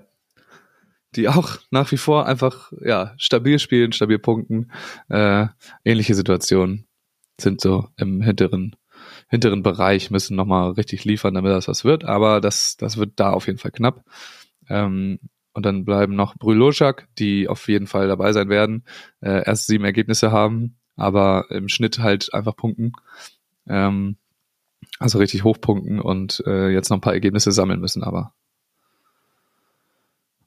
die 1.16 1.28
auch 1.28 1.58
nach 1.70 1.90
wie 1.92 1.96
vor 1.96 2.26
einfach 2.26 2.72
ja 2.80 3.14
stabil 3.16 3.58
spielen, 3.58 3.92
stabil 3.92 4.18
punkten. 4.18 4.70
Äh, 5.08 5.46
ähnliche 5.84 6.14
Situationen 6.14 6.86
sind 7.40 7.60
so 7.60 7.88
im 7.96 8.20
hinteren 8.22 8.76
hinteren 9.28 9.62
Bereich 9.62 10.10
müssen 10.10 10.36
noch 10.36 10.46
mal 10.46 10.70
richtig 10.70 11.04
liefern, 11.04 11.34
damit 11.34 11.52
das 11.52 11.68
was 11.68 11.84
wird. 11.84 12.04
Aber 12.04 12.40
das 12.40 12.76
das 12.76 12.96
wird 12.96 13.12
da 13.16 13.30
auf 13.30 13.46
jeden 13.46 13.58
Fall 13.58 13.70
knapp. 13.70 14.04
Ähm, 14.68 15.20
und 15.52 15.66
dann 15.66 15.84
bleiben 15.84 16.14
noch 16.14 16.36
Brüloschak, 16.36 17.08
die 17.18 17.48
auf 17.48 17.68
jeden 17.68 17.86
Fall 17.86 18.08
dabei 18.08 18.32
sein 18.32 18.48
werden. 18.48 18.84
Äh, 19.20 19.44
erst 19.44 19.66
sieben 19.66 19.84
Ergebnisse 19.84 20.30
haben, 20.32 20.76
aber 20.96 21.46
im 21.50 21.68
Schnitt 21.68 21.98
halt 21.98 22.32
einfach 22.32 22.56
punkten. 22.56 22.92
Ähm, 23.66 24.16
also 24.98 25.18
richtig 25.18 25.44
hochpunkten 25.44 26.00
und 26.00 26.42
äh, 26.46 26.68
jetzt 26.68 26.90
noch 26.90 26.98
ein 26.98 27.02
paar 27.02 27.14
Ergebnisse 27.14 27.52
sammeln 27.52 27.80
müssen, 27.80 28.02
aber 28.02 28.32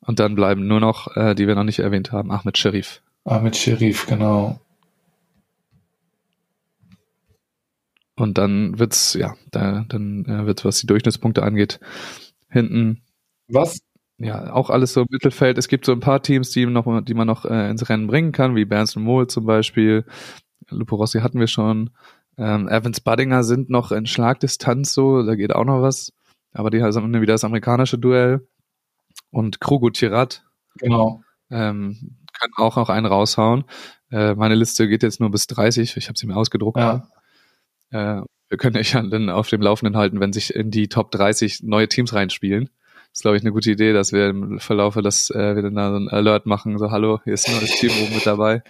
und 0.01 0.19
dann 0.19 0.35
bleiben 0.35 0.67
nur 0.67 0.79
noch, 0.79 1.15
äh, 1.15 1.35
die 1.35 1.47
wir 1.47 1.55
noch 1.55 1.63
nicht 1.63 1.79
erwähnt 1.79 2.11
haben, 2.11 2.31
Ahmed 2.31 2.57
Sherif. 2.57 3.01
Ahmed 3.23 3.55
Sherif, 3.55 4.07
genau. 4.07 4.59
Und 8.15 8.37
dann 8.37 8.77
wird's, 8.77 9.13
ja, 9.13 9.35
da, 9.51 9.85
dann 9.87 10.25
äh, 10.25 10.45
wird's, 10.45 10.65
was 10.65 10.79
die 10.79 10.87
Durchschnittspunkte 10.87 11.43
angeht, 11.43 11.79
hinten. 12.49 13.01
Was? 13.47 13.81
Ja, 14.23 14.53
auch 14.53 14.69
alles 14.69 14.93
so 14.93 15.01
im 15.01 15.07
Mittelfeld. 15.09 15.57
Es 15.57 15.67
gibt 15.67 15.85
so 15.85 15.91
ein 15.91 15.99
paar 15.99 16.21
Teams, 16.21 16.51
die, 16.51 16.65
noch, 16.65 17.03
die 17.03 17.13
man 17.13 17.27
noch 17.27 17.45
äh, 17.45 17.69
ins 17.69 17.87
Rennen 17.89 18.07
bringen 18.07 18.31
kann, 18.31 18.55
wie 18.55 18.65
Berns 18.65 18.95
Mohl 18.95 19.27
zum 19.27 19.45
Beispiel. 19.45 20.05
Lupo 20.69 20.95
Rossi 20.95 21.19
hatten 21.19 21.39
wir 21.39 21.47
schon. 21.47 21.89
Ähm, 22.37 22.67
Evans 22.67 23.01
Buddinger 23.01 23.43
sind 23.43 23.69
noch 23.69 23.91
in 23.91 24.05
Schlagdistanz 24.05 24.93
so, 24.93 25.23
da 25.23 25.35
geht 25.35 25.53
auch 25.53 25.65
noch 25.65 25.81
was. 25.81 26.13
Aber 26.53 26.69
die 26.69 26.81
haben 26.83 27.13
wieder 27.13 27.33
das 27.33 27.43
amerikanische 27.43 27.97
Duell 27.97 28.47
und 29.31 29.59
Krugu 29.59 29.89
Tirat. 29.89 30.43
Genau. 30.77 31.23
Ähm, 31.49 32.17
können 32.39 32.53
auch 32.57 32.75
noch 32.75 32.89
einen 32.89 33.05
raushauen. 33.05 33.65
Äh, 34.11 34.35
meine 34.35 34.55
Liste 34.55 34.87
geht 34.87 35.03
jetzt 35.03 35.19
nur 35.19 35.31
bis 35.31 35.47
30. 35.47 35.97
Ich 35.97 36.07
habe 36.07 36.17
sie 36.17 36.27
mir 36.27 36.35
ausgedruckt. 36.35 36.77
Ja. 36.77 37.07
Äh, 37.91 38.21
wir 38.49 38.57
können 38.57 38.77
euch 38.77 38.91
dann 38.91 39.29
auf 39.29 39.47
dem 39.49 39.61
Laufenden 39.61 39.95
halten, 39.95 40.19
wenn 40.19 40.33
sich 40.33 40.53
in 40.53 40.71
die 40.71 40.89
Top 40.89 41.11
30 41.11 41.63
neue 41.63 41.87
Teams 41.87 42.13
reinspielen. 42.13 42.69
Das 43.11 43.19
ist, 43.19 43.21
glaube 43.23 43.37
ich, 43.37 43.43
eine 43.43 43.51
gute 43.51 43.71
Idee, 43.71 43.91
dass 43.91 44.13
wir 44.13 44.29
im 44.29 44.59
Verlaufe 44.59 45.01
das 45.01 45.29
äh, 45.31 45.55
wir 45.55 45.61
dann 45.61 45.75
da 45.75 45.91
so 45.91 45.97
ein 45.97 46.07
Alert 46.07 46.45
machen, 46.45 46.77
so 46.77 46.91
hallo, 46.91 47.19
hier 47.25 47.33
ist 47.33 47.47
ein 47.49 47.55
neues 47.55 47.71
Team 47.71 47.91
oben 48.01 48.15
mit 48.15 48.25
dabei. 48.25 48.63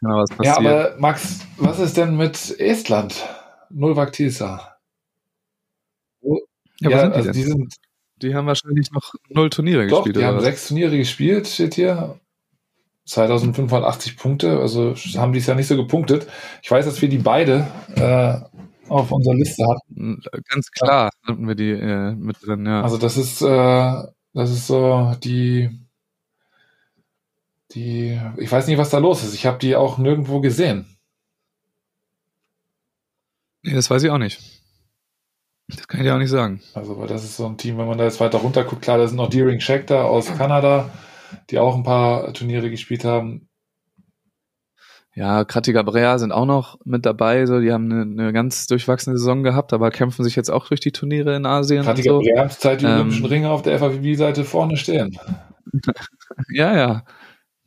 Genau, 0.00 0.18
was 0.18 0.30
passiert. 0.30 0.60
Ja, 0.60 0.70
aber 0.70 0.96
Max, 0.98 1.40
was 1.56 1.80
ist 1.80 1.96
denn 1.96 2.16
mit 2.16 2.58
Estland? 2.60 3.24
Nulvak 3.70 4.12
Tisa. 4.12 4.76
Ja, 6.80 6.90
ja 6.90 7.10
also 7.10 7.32
die 7.32 7.42
sind 7.42 7.74
die 8.22 8.34
haben 8.34 8.46
wahrscheinlich 8.46 8.90
noch 8.90 9.14
null 9.28 9.50
Turniere 9.50 9.86
Doch, 9.86 9.98
gespielt. 9.98 10.16
Die 10.16 10.24
haben 10.24 10.36
was? 10.36 10.44
sechs 10.44 10.68
Turniere 10.68 10.96
gespielt, 10.96 11.46
steht 11.46 11.74
hier. 11.74 12.18
2580 13.06 14.18
Punkte, 14.18 14.60
also 14.60 14.94
haben 15.16 15.32
die 15.32 15.38
es 15.38 15.46
ja 15.46 15.54
nicht 15.54 15.66
so 15.66 15.76
gepunktet. 15.76 16.26
Ich 16.62 16.70
weiß, 16.70 16.84
dass 16.84 17.00
wir 17.00 17.08
die 17.08 17.16
beide 17.16 17.66
äh, 17.96 18.57
auf 18.88 19.12
unserer 19.12 19.34
Liste 19.34 19.64
hatten. 19.66 20.22
Ganz 20.48 20.70
klar 20.70 21.10
hatten 21.26 21.46
wir 21.46 21.54
die 21.54 21.70
äh, 21.70 22.14
mit 22.14 22.36
drin, 22.44 22.66
ja. 22.66 22.82
Also 22.82 22.98
das 22.98 23.16
ist, 23.16 23.42
äh, 23.42 24.02
das 24.34 24.50
ist 24.50 24.66
so 24.66 25.14
die, 25.22 25.70
die, 27.72 28.20
ich 28.36 28.50
weiß 28.50 28.66
nicht, 28.66 28.78
was 28.78 28.90
da 28.90 28.98
los 28.98 29.24
ist. 29.24 29.34
Ich 29.34 29.46
habe 29.46 29.58
die 29.58 29.76
auch 29.76 29.98
nirgendwo 29.98 30.40
gesehen. 30.40 30.86
Nee, 33.62 33.74
das 33.74 33.90
weiß 33.90 34.02
ich 34.02 34.10
auch 34.10 34.18
nicht. 34.18 34.40
Das 35.68 35.86
kann 35.86 36.00
ich 36.00 36.06
dir 36.06 36.14
auch 36.14 36.18
nicht 36.18 36.30
sagen. 36.30 36.62
Also, 36.72 36.98
weil 36.98 37.08
das 37.08 37.24
ist 37.24 37.36
so 37.36 37.46
ein 37.46 37.58
Team, 37.58 37.76
wenn 37.76 37.86
man 37.86 37.98
da 37.98 38.04
jetzt 38.04 38.20
weiter 38.20 38.38
runter 38.38 38.64
guckt, 38.64 38.82
klar, 38.82 38.96
da 38.96 39.06
sind 39.06 39.16
noch 39.16 39.28
Deering 39.28 39.60
Schechter 39.60 40.06
aus 40.06 40.34
Kanada, 40.34 40.90
die 41.50 41.58
auch 41.58 41.76
ein 41.76 41.82
paar 41.82 42.32
Turniere 42.32 42.70
gespielt 42.70 43.04
haben. 43.04 43.47
Ja, 45.18 45.44
Kratika 45.44 45.82
Brea 45.82 46.16
sind 46.18 46.30
auch 46.30 46.46
noch 46.46 46.78
mit 46.84 47.04
dabei, 47.04 47.44
so, 47.44 47.58
die 47.58 47.72
haben 47.72 47.90
eine, 47.90 48.02
eine, 48.02 48.32
ganz 48.32 48.68
durchwachsene 48.68 49.18
Saison 49.18 49.42
gehabt, 49.42 49.72
aber 49.72 49.90
kämpfen 49.90 50.22
sich 50.22 50.36
jetzt 50.36 50.48
auch 50.48 50.68
durch 50.68 50.78
die 50.78 50.92
Turniere 50.92 51.34
in 51.34 51.44
Asien. 51.44 51.82
Kratika 51.82 52.10
so. 52.10 52.20
Brea 52.20 52.44
hat 52.44 52.52
Zeit 52.52 52.82
die 52.82 52.84
ähm, 52.84 52.92
Olympischen 52.92 53.26
Ringe 53.26 53.50
auf 53.50 53.62
der 53.62 53.80
FAWB-Seite 53.80 54.44
vorne 54.44 54.76
stehen. 54.76 55.18
ja, 56.50 56.76
ja. 56.76 57.02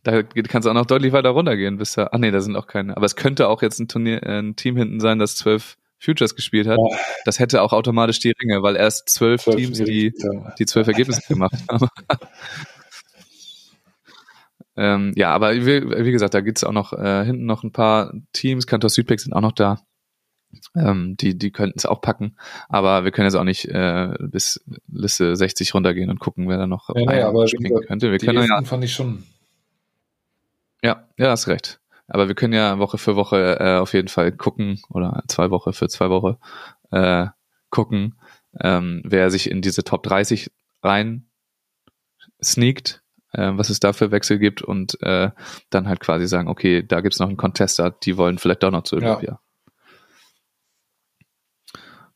Da 0.03 0.23
kannst 0.23 0.65
du 0.65 0.69
auch 0.69 0.75
noch 0.75 0.85
deutlich 0.85 1.11
weiter 1.11 1.31
runtergehen, 1.31 1.77
bis 1.77 1.91
da, 1.91 2.07
ach 2.13 2.19
nee, 2.19 2.31
da 2.31 2.39
sind 2.39 2.55
auch 2.55 2.67
keine. 2.67 2.95
Aber 2.95 3.05
es 3.05 3.17
könnte 3.17 3.49
auch 3.49 3.61
jetzt 3.61 3.81
ein 3.81 3.89
Turnier, 3.89 4.23
äh, 4.23 4.39
ein 4.39 4.55
Team 4.55 4.77
hinten 4.77 5.01
sein, 5.01 5.19
das 5.19 5.35
zwölf 5.35 5.75
Futures 5.99 6.37
gespielt 6.37 6.67
hat. 6.67 6.77
Oh. 6.79 6.95
Das 7.25 7.39
hätte 7.39 7.63
auch 7.63 7.73
automatisch 7.73 8.19
die 8.19 8.33
Ringe, 8.41 8.63
weil 8.63 8.77
erst 8.77 9.09
zwölf, 9.09 9.43
zwölf 9.43 9.57
Teams 9.57 9.77
die, 9.77 10.13
die 10.57 10.65
zwölf 10.65 10.87
Ergebnisse 10.87 11.21
gemacht 11.27 11.55
haben. 11.69 11.89
ähm, 14.77 15.11
ja, 15.15 15.31
aber 15.31 15.53
wie, 15.55 16.05
wie, 16.05 16.11
gesagt, 16.11 16.33
da 16.33 16.41
gibt's 16.41 16.63
auch 16.63 16.71
noch 16.71 16.93
äh, 16.93 17.25
hinten 17.25 17.45
noch 17.45 17.63
ein 17.63 17.71
paar 17.71 18.13
Teams. 18.31 18.67
Kantor 18.67 18.89
Südbeck 18.89 19.19
sind 19.19 19.33
auch 19.33 19.41
noch 19.41 19.51
da. 19.51 19.81
Ähm, 20.75 21.15
die 21.17 21.37
die 21.37 21.51
könnten 21.51 21.77
es 21.77 21.85
auch 21.85 22.01
packen, 22.01 22.35
aber 22.67 23.05
wir 23.05 23.11
können 23.11 23.25
jetzt 23.25 23.35
auch 23.35 23.45
nicht 23.45 23.65
äh, 23.69 24.13
bis 24.19 24.61
Liste 24.91 25.33
60 25.37 25.73
runtergehen 25.73 26.09
und 26.09 26.19
gucken, 26.19 26.49
wer 26.49 26.57
da 26.57 26.67
noch 26.67 26.89
ja, 26.93 27.05
nee, 27.05 27.21
aber 27.21 27.47
springen 27.47 27.79
könnte. 27.87 28.11
Wir 28.11 28.19
können 28.19 28.45
ja, 28.45 28.61
fand 28.63 28.83
ich 28.83 28.91
schon. 28.91 29.23
Ja, 30.83 31.07
ja, 31.17 31.29
hast 31.29 31.47
recht. 31.47 31.79
Aber 32.07 32.27
wir 32.27 32.35
können 32.35 32.51
ja 32.51 32.79
Woche 32.79 32.97
für 32.97 33.15
Woche 33.15 33.59
äh, 33.61 33.77
auf 33.77 33.93
jeden 33.93 34.09
Fall 34.09 34.33
gucken 34.33 34.81
oder 34.89 35.23
zwei 35.29 35.49
Woche 35.51 35.71
für 35.71 35.87
zwei 35.87 36.09
Woche 36.09 36.37
äh, 36.91 37.27
gucken, 37.69 38.19
ähm, 38.59 39.01
wer 39.05 39.31
sich 39.31 39.49
in 39.49 39.61
diese 39.61 39.83
Top 39.83 40.03
30 40.03 40.51
rein 40.83 41.29
sneakt, 42.43 43.01
äh, 43.33 43.51
was 43.53 43.69
es 43.69 43.79
da 43.79 43.93
für 43.93 44.11
Wechsel 44.11 44.39
gibt 44.39 44.61
und 44.61 45.01
äh, 45.01 45.31
dann 45.69 45.87
halt 45.87 45.99
quasi 45.99 46.27
sagen, 46.27 46.47
okay, 46.47 46.83
da 46.85 47.01
gibt's 47.01 47.19
noch 47.19 47.27
einen 47.27 47.37
Contester, 47.37 47.91
die 47.91 48.17
wollen 48.17 48.37
vielleicht 48.37 48.63
doch 48.63 48.71
noch 48.71 48.83
zu 48.83 48.97
Olympia. 48.97 49.31
Ja. 49.31 49.39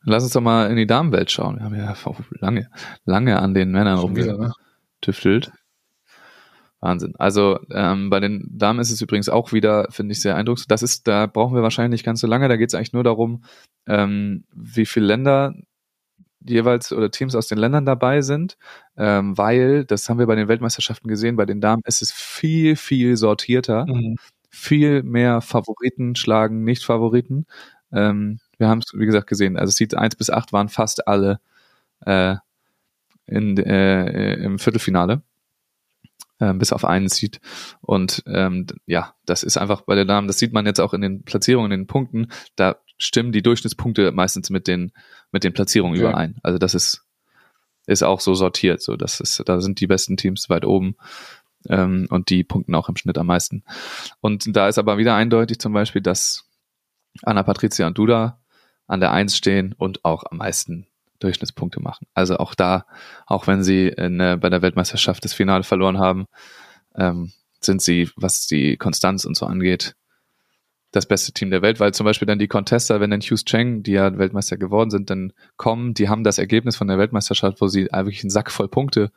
Lass 0.08 0.22
uns 0.22 0.32
doch 0.32 0.40
mal 0.40 0.70
in 0.70 0.76
die 0.76 0.86
Damenwelt 0.86 1.30
schauen. 1.32 1.56
Wir 1.56 1.64
haben 1.64 1.74
ja 1.74 1.94
lange, 2.40 2.70
lange 3.04 3.40
an 3.40 3.54
den 3.54 3.72
Männern 3.72 3.98
rumgetüftelt. 3.98 5.48
Ne? 5.48 5.52
Wahnsinn. 6.80 7.14
Also 7.18 7.58
ähm, 7.70 8.10
bei 8.10 8.20
den 8.20 8.46
Damen 8.48 8.78
ist 8.78 8.92
es 8.92 9.00
übrigens 9.00 9.28
auch 9.28 9.52
wieder, 9.52 9.88
finde 9.90 10.12
ich, 10.12 10.20
sehr 10.20 10.36
eindrucksvoll. 10.36 10.68
Das 10.68 10.82
ist, 10.82 11.08
da 11.08 11.26
brauchen 11.26 11.56
wir 11.56 11.62
wahrscheinlich 11.62 11.98
nicht 11.98 12.04
ganz 12.04 12.20
so 12.20 12.26
lange. 12.26 12.48
Da 12.48 12.56
geht 12.56 12.68
es 12.68 12.74
eigentlich 12.74 12.92
nur 12.92 13.02
darum, 13.02 13.42
ähm, 13.86 14.44
wie 14.54 14.86
viele 14.86 15.06
Länder 15.06 15.54
jeweils 16.46 16.92
oder 16.92 17.10
Teams 17.10 17.34
aus 17.34 17.48
den 17.48 17.58
Ländern 17.58 17.84
dabei 17.84 18.22
sind, 18.22 18.56
ähm, 18.96 19.36
weil, 19.36 19.84
das 19.84 20.08
haben 20.08 20.18
wir 20.18 20.26
bei 20.26 20.34
den 20.34 20.48
Weltmeisterschaften 20.48 21.08
gesehen, 21.08 21.36
bei 21.36 21.46
den 21.46 21.60
Damen 21.60 21.82
ist 21.86 22.02
es 22.02 22.12
viel, 22.12 22.76
viel 22.76 23.16
sortierter. 23.16 23.86
Mhm. 23.86 24.16
Viel 24.50 25.02
mehr 25.02 25.42
Favoriten 25.42 26.16
schlagen 26.16 26.64
Nicht-Favoriten. 26.64 27.46
Ähm, 27.92 28.40
wir 28.58 28.68
haben 28.68 28.78
es, 28.78 28.92
wie 28.94 29.04
gesagt, 29.04 29.26
gesehen. 29.26 29.58
Also 29.58 29.70
Seed 29.72 29.94
1 29.94 30.16
bis 30.16 30.30
8 30.30 30.52
waren 30.52 30.68
fast 30.68 31.06
alle 31.06 31.40
äh, 32.00 32.36
in, 33.26 33.58
äh, 33.58 34.34
im 34.34 34.58
Viertelfinale. 34.58 35.22
Äh, 36.38 36.52
bis 36.54 36.72
auf 36.72 36.84
einen 36.84 37.08
Seed. 37.08 37.40
Und 37.80 38.22
ähm, 38.26 38.66
ja, 38.84 39.14
das 39.24 39.42
ist 39.42 39.56
einfach 39.56 39.82
bei 39.82 39.94
der 39.94 40.04
Damen, 40.04 40.26
das 40.26 40.38
sieht 40.38 40.52
man 40.52 40.66
jetzt 40.66 40.80
auch 40.80 40.92
in 40.92 41.00
den 41.00 41.22
Platzierungen, 41.22 41.72
in 41.72 41.80
den 41.80 41.86
Punkten, 41.86 42.28
da 42.56 42.76
stimmen 42.98 43.32
die 43.32 43.42
Durchschnittspunkte 43.42 44.12
meistens 44.12 44.50
mit 44.50 44.68
den, 44.68 44.92
mit 45.36 45.44
den 45.44 45.52
Platzierungen 45.52 45.98
okay. 45.98 46.08
überein. 46.08 46.36
Also 46.42 46.58
das 46.58 46.74
ist, 46.74 47.04
ist 47.86 48.02
auch 48.02 48.20
so 48.20 48.34
sortiert. 48.34 48.80
So, 48.80 48.96
das 48.96 49.20
ist, 49.20 49.42
da 49.44 49.60
sind 49.60 49.80
die 49.80 49.86
besten 49.86 50.16
Teams 50.16 50.48
weit 50.48 50.64
oben 50.64 50.96
ähm, 51.68 52.06
und 52.08 52.30
die 52.30 52.42
punkten 52.42 52.74
auch 52.74 52.88
im 52.88 52.96
Schnitt 52.96 53.18
am 53.18 53.26
meisten. 53.26 53.62
Und 54.22 54.56
da 54.56 54.66
ist 54.66 54.78
aber 54.78 54.96
wieder 54.96 55.14
eindeutig 55.14 55.58
zum 55.58 55.74
Beispiel, 55.74 56.00
dass 56.00 56.48
Anna 57.22 57.42
Patricia 57.42 57.86
und 57.86 57.98
Duda 57.98 58.40
an 58.86 59.00
der 59.00 59.12
Eins 59.12 59.36
stehen 59.36 59.74
und 59.76 60.06
auch 60.06 60.24
am 60.30 60.38
meisten 60.38 60.86
Durchschnittspunkte 61.18 61.82
machen. 61.82 62.06
Also 62.14 62.38
auch 62.38 62.54
da, 62.54 62.86
auch 63.26 63.46
wenn 63.46 63.62
sie 63.62 63.88
in, 63.88 64.18
äh, 64.20 64.38
bei 64.40 64.48
der 64.48 64.62
Weltmeisterschaft 64.62 65.22
das 65.22 65.34
Finale 65.34 65.64
verloren 65.64 65.98
haben, 65.98 66.24
ähm, 66.96 67.32
sind 67.60 67.82
sie, 67.82 68.08
was 68.16 68.46
die 68.46 68.78
Konstanz 68.78 69.26
und 69.26 69.36
so 69.36 69.44
angeht, 69.44 69.96
das 70.96 71.06
beste 71.06 71.32
Team 71.32 71.50
der 71.50 71.62
Welt, 71.62 71.78
weil 71.80 71.94
zum 71.94 72.04
Beispiel 72.04 72.26
dann 72.26 72.38
die 72.38 72.48
Contester, 72.48 73.00
wenn 73.00 73.10
dann 73.10 73.20
Hughes 73.20 73.44
Cheng, 73.44 73.82
die 73.82 73.92
ja 73.92 74.18
Weltmeister 74.18 74.56
geworden 74.56 74.90
sind, 74.90 75.10
dann 75.10 75.32
kommen, 75.56 75.94
die 75.94 76.08
haben 76.08 76.24
das 76.24 76.38
Ergebnis 76.38 76.76
von 76.76 76.88
der 76.88 76.98
Weltmeisterschaft, 76.98 77.60
wo 77.60 77.68
sie 77.68 77.84
wirklich 77.84 78.22
einen 78.22 78.30
Sack 78.30 78.50
voll 78.50 78.68
Punkte 78.68 79.12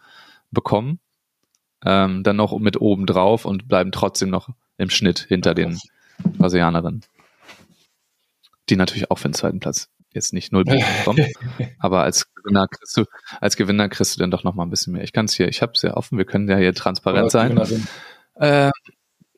bekommen, 0.51 0.99
ähm, 1.86 2.23
dann 2.23 2.36
noch 2.36 2.57
mit 2.59 2.80
oben 2.80 3.05
drauf 3.05 3.45
und 3.45 3.67
bleiben 3.67 3.91
trotzdem 3.91 4.30
noch 4.30 4.49
im 4.77 4.89
Schnitt 4.89 5.25
hinter 5.27 5.53
den 5.53 5.80
Brasilianerinnen 6.38 7.03
die 8.69 8.75
natürlich 8.75 9.11
auch 9.11 9.17
für 9.17 9.30
den 9.30 9.34
zweiten 9.34 9.59
Platz 9.59 9.89
jetzt 10.13 10.34
nicht 10.34 10.51
null 10.51 10.65
Punkte 10.65 10.88
bekommen, 10.99 11.25
aber 11.80 12.01
als 12.03 12.34
Gewinner 12.34 12.67
kriegst 12.67 12.97
du, 12.97 13.05
als 13.39 13.57
Gewinner 13.57 13.89
kriegst 13.89 14.15
du 14.15 14.19
dann 14.19 14.32
doch 14.32 14.43
noch 14.43 14.55
mal 14.55 14.63
ein 14.63 14.69
bisschen 14.69 14.93
mehr. 14.93 15.03
Ich 15.03 15.13
kann 15.13 15.25
es 15.25 15.34
hier, 15.34 15.47
ich 15.47 15.61
habe 15.61 15.73
es 15.75 15.82
ja 15.82 15.95
offen, 15.95 16.17
wir 16.17 16.25
können 16.25 16.47
ja 16.47 16.57
hier 16.57 16.73
transparent 16.73 17.32
sein. 17.32 17.59
Äh, 18.36 18.71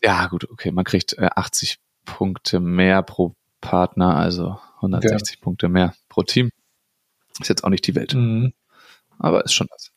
ja, 0.02 0.28
gut, 0.28 0.50
okay, 0.50 0.72
man 0.72 0.86
kriegt 0.86 1.14
äh, 1.14 1.30
80 1.36 1.80
Punkte 2.06 2.60
mehr 2.60 3.04
pro 3.04 3.36
Partner, 3.62 4.16
also 4.16 4.60
160 4.78 5.36
ja. 5.36 5.42
Punkte 5.42 5.70
mehr 5.70 5.94
pro 6.10 6.24
Team. 6.24 6.52
Ist 7.40 7.50
jetzt 7.50 7.64
auch 7.64 7.70
nicht 7.70 7.86
die 7.88 7.96
Welt. 7.96 8.14
Mhm. 8.14 8.54
Aber 9.20 9.46
ist 9.46 9.54
schon 9.54 9.68
das. 9.70 9.92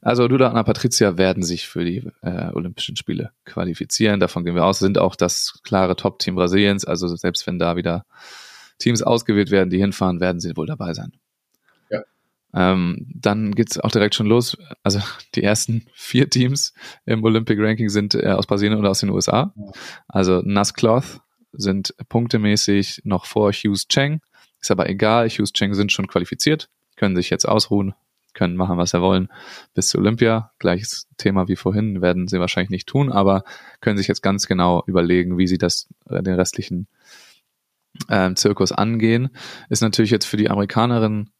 Also 0.00 0.28
Duda 0.28 0.46
und 0.46 0.52
Anna 0.52 0.62
Patricia 0.62 1.18
werden 1.18 1.42
sich 1.42 1.68
für 1.68 1.84
die 1.84 2.08
äh, 2.22 2.50
Olympischen 2.54 2.96
Spiele 2.96 3.32
qualifizieren. 3.44 4.20
Davon 4.20 4.44
gehen 4.44 4.54
wir 4.54 4.64
aus. 4.64 4.78
Sind 4.78 4.98
auch 4.98 5.16
das 5.16 5.60
klare 5.62 5.96
Top-Team 5.96 6.34
Brasiliens. 6.34 6.84
Also 6.84 7.08
selbst 7.08 7.46
wenn 7.46 7.58
da 7.58 7.76
wieder 7.76 8.06
Teams 8.78 9.02
ausgewählt 9.02 9.50
werden, 9.50 9.70
die 9.70 9.78
hinfahren, 9.78 10.20
werden 10.20 10.40
sie 10.40 10.56
wohl 10.56 10.66
dabei 10.66 10.94
sein. 10.94 11.12
Ja. 11.90 12.02
Ähm, 12.54 13.06
dann 13.14 13.52
geht's 13.52 13.78
auch 13.78 13.90
direkt 13.90 14.14
schon 14.14 14.26
los. 14.26 14.56
Also 14.82 15.00
die 15.34 15.42
ersten 15.42 15.86
vier 15.92 16.30
Teams 16.30 16.72
im 17.04 17.22
Olympic 17.22 17.60
Ranking 17.60 17.90
sind 17.90 18.14
äh, 18.14 18.28
aus 18.28 18.46
Brasilien 18.46 18.78
oder 18.78 18.90
aus 18.90 19.00
den 19.00 19.10
USA. 19.10 19.52
Ja. 19.54 19.72
Also 20.08 20.40
Nascloth 20.42 21.20
sind 21.52 21.94
punktemäßig 22.08 23.02
noch 23.04 23.26
vor 23.26 23.52
Hughes 23.52 23.88
Cheng. 23.88 24.20
Ist 24.60 24.70
aber 24.70 24.88
egal. 24.88 25.28
Hughes 25.28 25.52
Cheng 25.52 25.74
sind 25.74 25.92
schon 25.92 26.06
qualifiziert, 26.06 26.68
können 26.96 27.16
sich 27.16 27.30
jetzt 27.30 27.48
ausruhen, 27.48 27.94
können 28.34 28.56
machen, 28.56 28.78
was 28.78 28.90
sie 28.90 29.00
wollen 29.00 29.28
bis 29.74 29.88
zu 29.88 29.98
Olympia. 29.98 30.52
Gleiches 30.58 31.08
Thema 31.16 31.48
wie 31.48 31.56
vorhin, 31.56 32.02
werden 32.02 32.28
sie 32.28 32.40
wahrscheinlich 32.40 32.70
nicht 32.70 32.88
tun, 32.88 33.10
aber 33.10 33.44
können 33.80 33.98
sich 33.98 34.08
jetzt 34.08 34.22
ganz 34.22 34.46
genau 34.46 34.84
überlegen, 34.86 35.38
wie 35.38 35.46
sie 35.46 35.58
das 35.58 35.88
äh, 36.08 36.22
den 36.22 36.34
restlichen 36.34 36.86
ähm, 38.08 38.36
Zirkus 38.36 38.72
angehen, 38.72 39.30
ist 39.68 39.82
natürlich 39.82 40.10
jetzt 40.10 40.26
für 40.26 40.36
die 40.36 40.50
Amerikanerin 40.50 41.30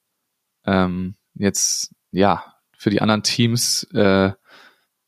ähm, 0.67 1.15
jetzt, 1.35 1.93
ja, 2.11 2.45
für 2.77 2.91
die 2.91 3.01
anderen 3.01 3.23
Teams 3.23 3.85
äh, 3.95 4.33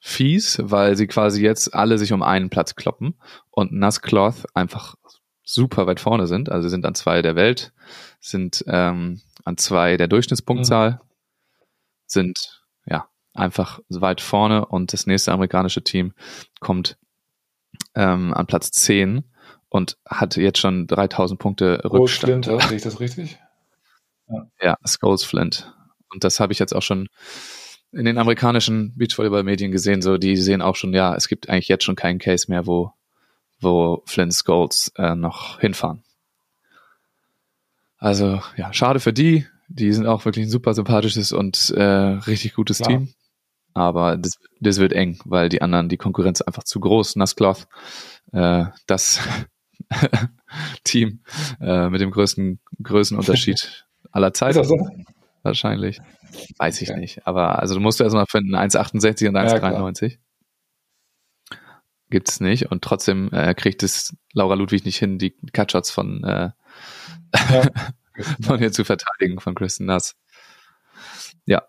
fies, 0.05 0.59
weil 0.61 0.97
sie 0.97 1.07
quasi 1.07 1.41
jetzt 1.43 1.75
alle 1.75 1.97
sich 1.97 2.13
um 2.13 2.25
einen 2.25 2.51
Platz 2.51 2.75
kloppen 2.75 3.15
und 3.53 3.71
Nasscloth 3.71 4.47
einfach 4.53 4.97
super 5.45 5.87
weit 5.87 6.01
vorne 6.01 6.27
sind. 6.27 6.51
Also 6.51 6.69
sind 6.69 6.85
an 6.85 6.97
zwei 6.97 7.23
der 7.23 7.37
Welt, 7.37 7.73
sind 8.19 8.65
ähm, 8.67 9.21
an 9.45 9.57
zwei 9.59 9.97
der 9.97 10.09
Durchschnittspunktzahl, 10.09 10.91
mhm. 10.91 10.99
sind 12.07 12.63
ja 12.85 13.09
einfach 13.33 13.79
weit 13.91 14.21
vorne 14.21 14.67
und 14.67 14.93
das 14.93 15.07
nächste 15.07 15.31
amerikanische 15.31 15.85
Team 15.85 16.15
kommt 16.59 16.99
ähm, 17.95 18.35
an 18.35 18.49
Platz 18.49 18.73
10 18.73 19.23
und 19.69 19.99
hat 20.05 20.37
jetzt 20.37 20.59
schon 20.59 20.89
3000 20.89 21.39
Punkte 21.39 21.81
Rückstand. 21.85 22.47
Flint, 22.47 22.63
sehe 22.69 22.77
ich 22.77 22.83
das 22.83 22.99
richtig? 22.99 23.39
Ja, 24.27 24.47
ja 24.61 24.77
Scholes 24.85 25.23
Flint. 25.23 25.73
Und 26.13 26.25
das 26.25 26.41
habe 26.41 26.53
ich 26.53 26.59
jetzt 26.59 26.75
auch 26.75 26.83
schon 26.83 27.09
in 27.93 28.05
den 28.05 28.19
amerikanischen 28.19 28.97
Beachvolleyball-Medien 28.97 29.71
gesehen, 29.71 30.03
so 30.03 30.17
die 30.17 30.37
sehen 30.37 30.63
auch 30.63 30.77
schon, 30.77 30.95
ja, 30.95 31.15
es 31.15 31.29
gibt 31.29 31.49
eigentlich 31.49 31.69
jetzt 31.69 31.85
schon 31.85 31.97
keinen 31.97 32.19
Case 32.19 32.47
mehr, 32.49 32.67
wo, 32.67 32.93
wo 33.61 34.03
Flint 34.07 34.35
Scholes 34.35 34.93
äh, 34.97 35.15
noch 35.15 35.61
hinfahren. 35.61 36.03
Also 37.99 38.41
ja, 38.57 38.73
schade 38.73 38.99
für 38.99 39.13
die. 39.13 39.47
Die 39.69 39.93
sind 39.93 40.07
auch 40.07 40.25
wirklich 40.25 40.47
ein 40.47 40.51
super 40.51 40.75
sympathisches 40.75 41.33
und 41.33 41.71
äh, 41.71 41.83
richtig 41.83 42.55
gutes 42.55 42.79
Klar. 42.79 42.89
Team. 42.89 43.15
Aber 43.75 44.17
das, 44.17 44.33
das 44.61 44.79
wird 44.79 44.93
eng, 44.93 45.19
weil 45.25 45.49
die 45.49 45.63
anderen, 45.63 45.89
die 45.89 45.97
Konkurrenz 45.97 46.41
ist 46.41 46.47
einfach 46.47 46.65
zu 46.65 46.81
groß. 46.81 47.17
Nasscloth, 47.17 47.69
äh, 48.33 48.65
das 48.87 49.21
Team 50.85 51.21
äh, 51.61 51.89
mit 51.89 52.01
dem 52.01 52.11
größten 52.11 52.61
Größenunterschied 52.83 53.87
aller 54.11 54.35
Zeiten. 54.35 54.65
So? 54.65 54.77
Wahrscheinlich. 55.43 56.01
Weiß 56.59 56.81
ich 56.83 56.89
ja. 56.89 56.97
nicht. 56.97 57.27
Aber 57.27 57.59
also 57.59 57.75
du 57.75 57.81
musst 57.81 58.01
erstmal 58.01 58.27
finden, 58.27 58.55
1,68 58.55 59.29
und 59.29 59.37
1,93. 59.37 60.11
Ja, 60.11 60.17
Gibt's 62.11 62.41
nicht. 62.41 62.71
Und 62.71 62.85
trotzdem 62.85 63.31
äh, 63.33 63.55
kriegt 63.55 63.83
es 63.83 64.15
Laura 64.33 64.55
Ludwig 64.55 64.85
nicht 64.85 64.99
hin, 64.99 65.19
die 65.19 65.35
Cutshots 65.53 65.91
von, 65.91 66.23
äh, 66.25 66.51
ja. 67.35 67.63
von 68.43 68.61
ihr 68.61 68.71
zu 68.71 68.85
verteidigen, 68.85 69.41
von 69.41 69.55
Kristen 69.55 69.87
Nass. 69.87 70.15
Ja. 71.47 71.63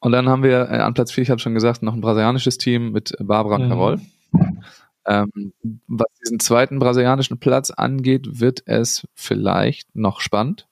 Und 0.00 0.12
dann 0.12 0.28
haben 0.28 0.42
wir 0.42 0.70
äh, 0.70 0.78
an 0.78 0.94
Platz 0.94 1.12
4, 1.12 1.22
ich 1.22 1.30
habe 1.30 1.40
schon 1.40 1.54
gesagt, 1.54 1.82
noch 1.82 1.94
ein 1.94 2.00
brasilianisches 2.00 2.58
Team 2.58 2.92
mit 2.92 3.14
Barbara 3.18 3.58
mhm. 3.58 3.68
Carol. 3.68 4.00
Ähm, 5.06 5.52
was 5.86 6.12
diesen 6.24 6.40
zweiten 6.40 6.80
brasilianischen 6.80 7.38
Platz 7.38 7.70
angeht, 7.70 8.40
wird 8.40 8.64
es 8.66 9.06
vielleicht 9.14 9.94
noch 9.94 10.20
spannend. 10.20 10.66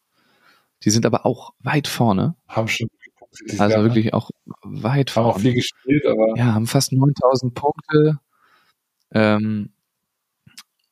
Die 0.85 0.91
sind 0.91 1.07
aber 1.07 1.24
auch 1.26 1.55
weit 1.61 1.89
vorne. 1.89 2.37
Haben 2.49 2.68
schon 2.68 2.89
also 3.59 3.76
Jahr, 3.76 3.85
wirklich 3.85 4.14
auch 4.14 4.30
weit 4.62 5.11
vorne. 5.11 5.28
Haben 5.28 5.35
auch 5.37 5.41
viel 5.41 5.55
gespielt, 5.55 6.07
aber. 6.07 6.37
Ja, 6.37 6.55
haben 6.55 6.66
fast 6.66 6.93
9000 6.93 7.55
Punkte. 7.55 8.20
Ähm, 9.11 9.70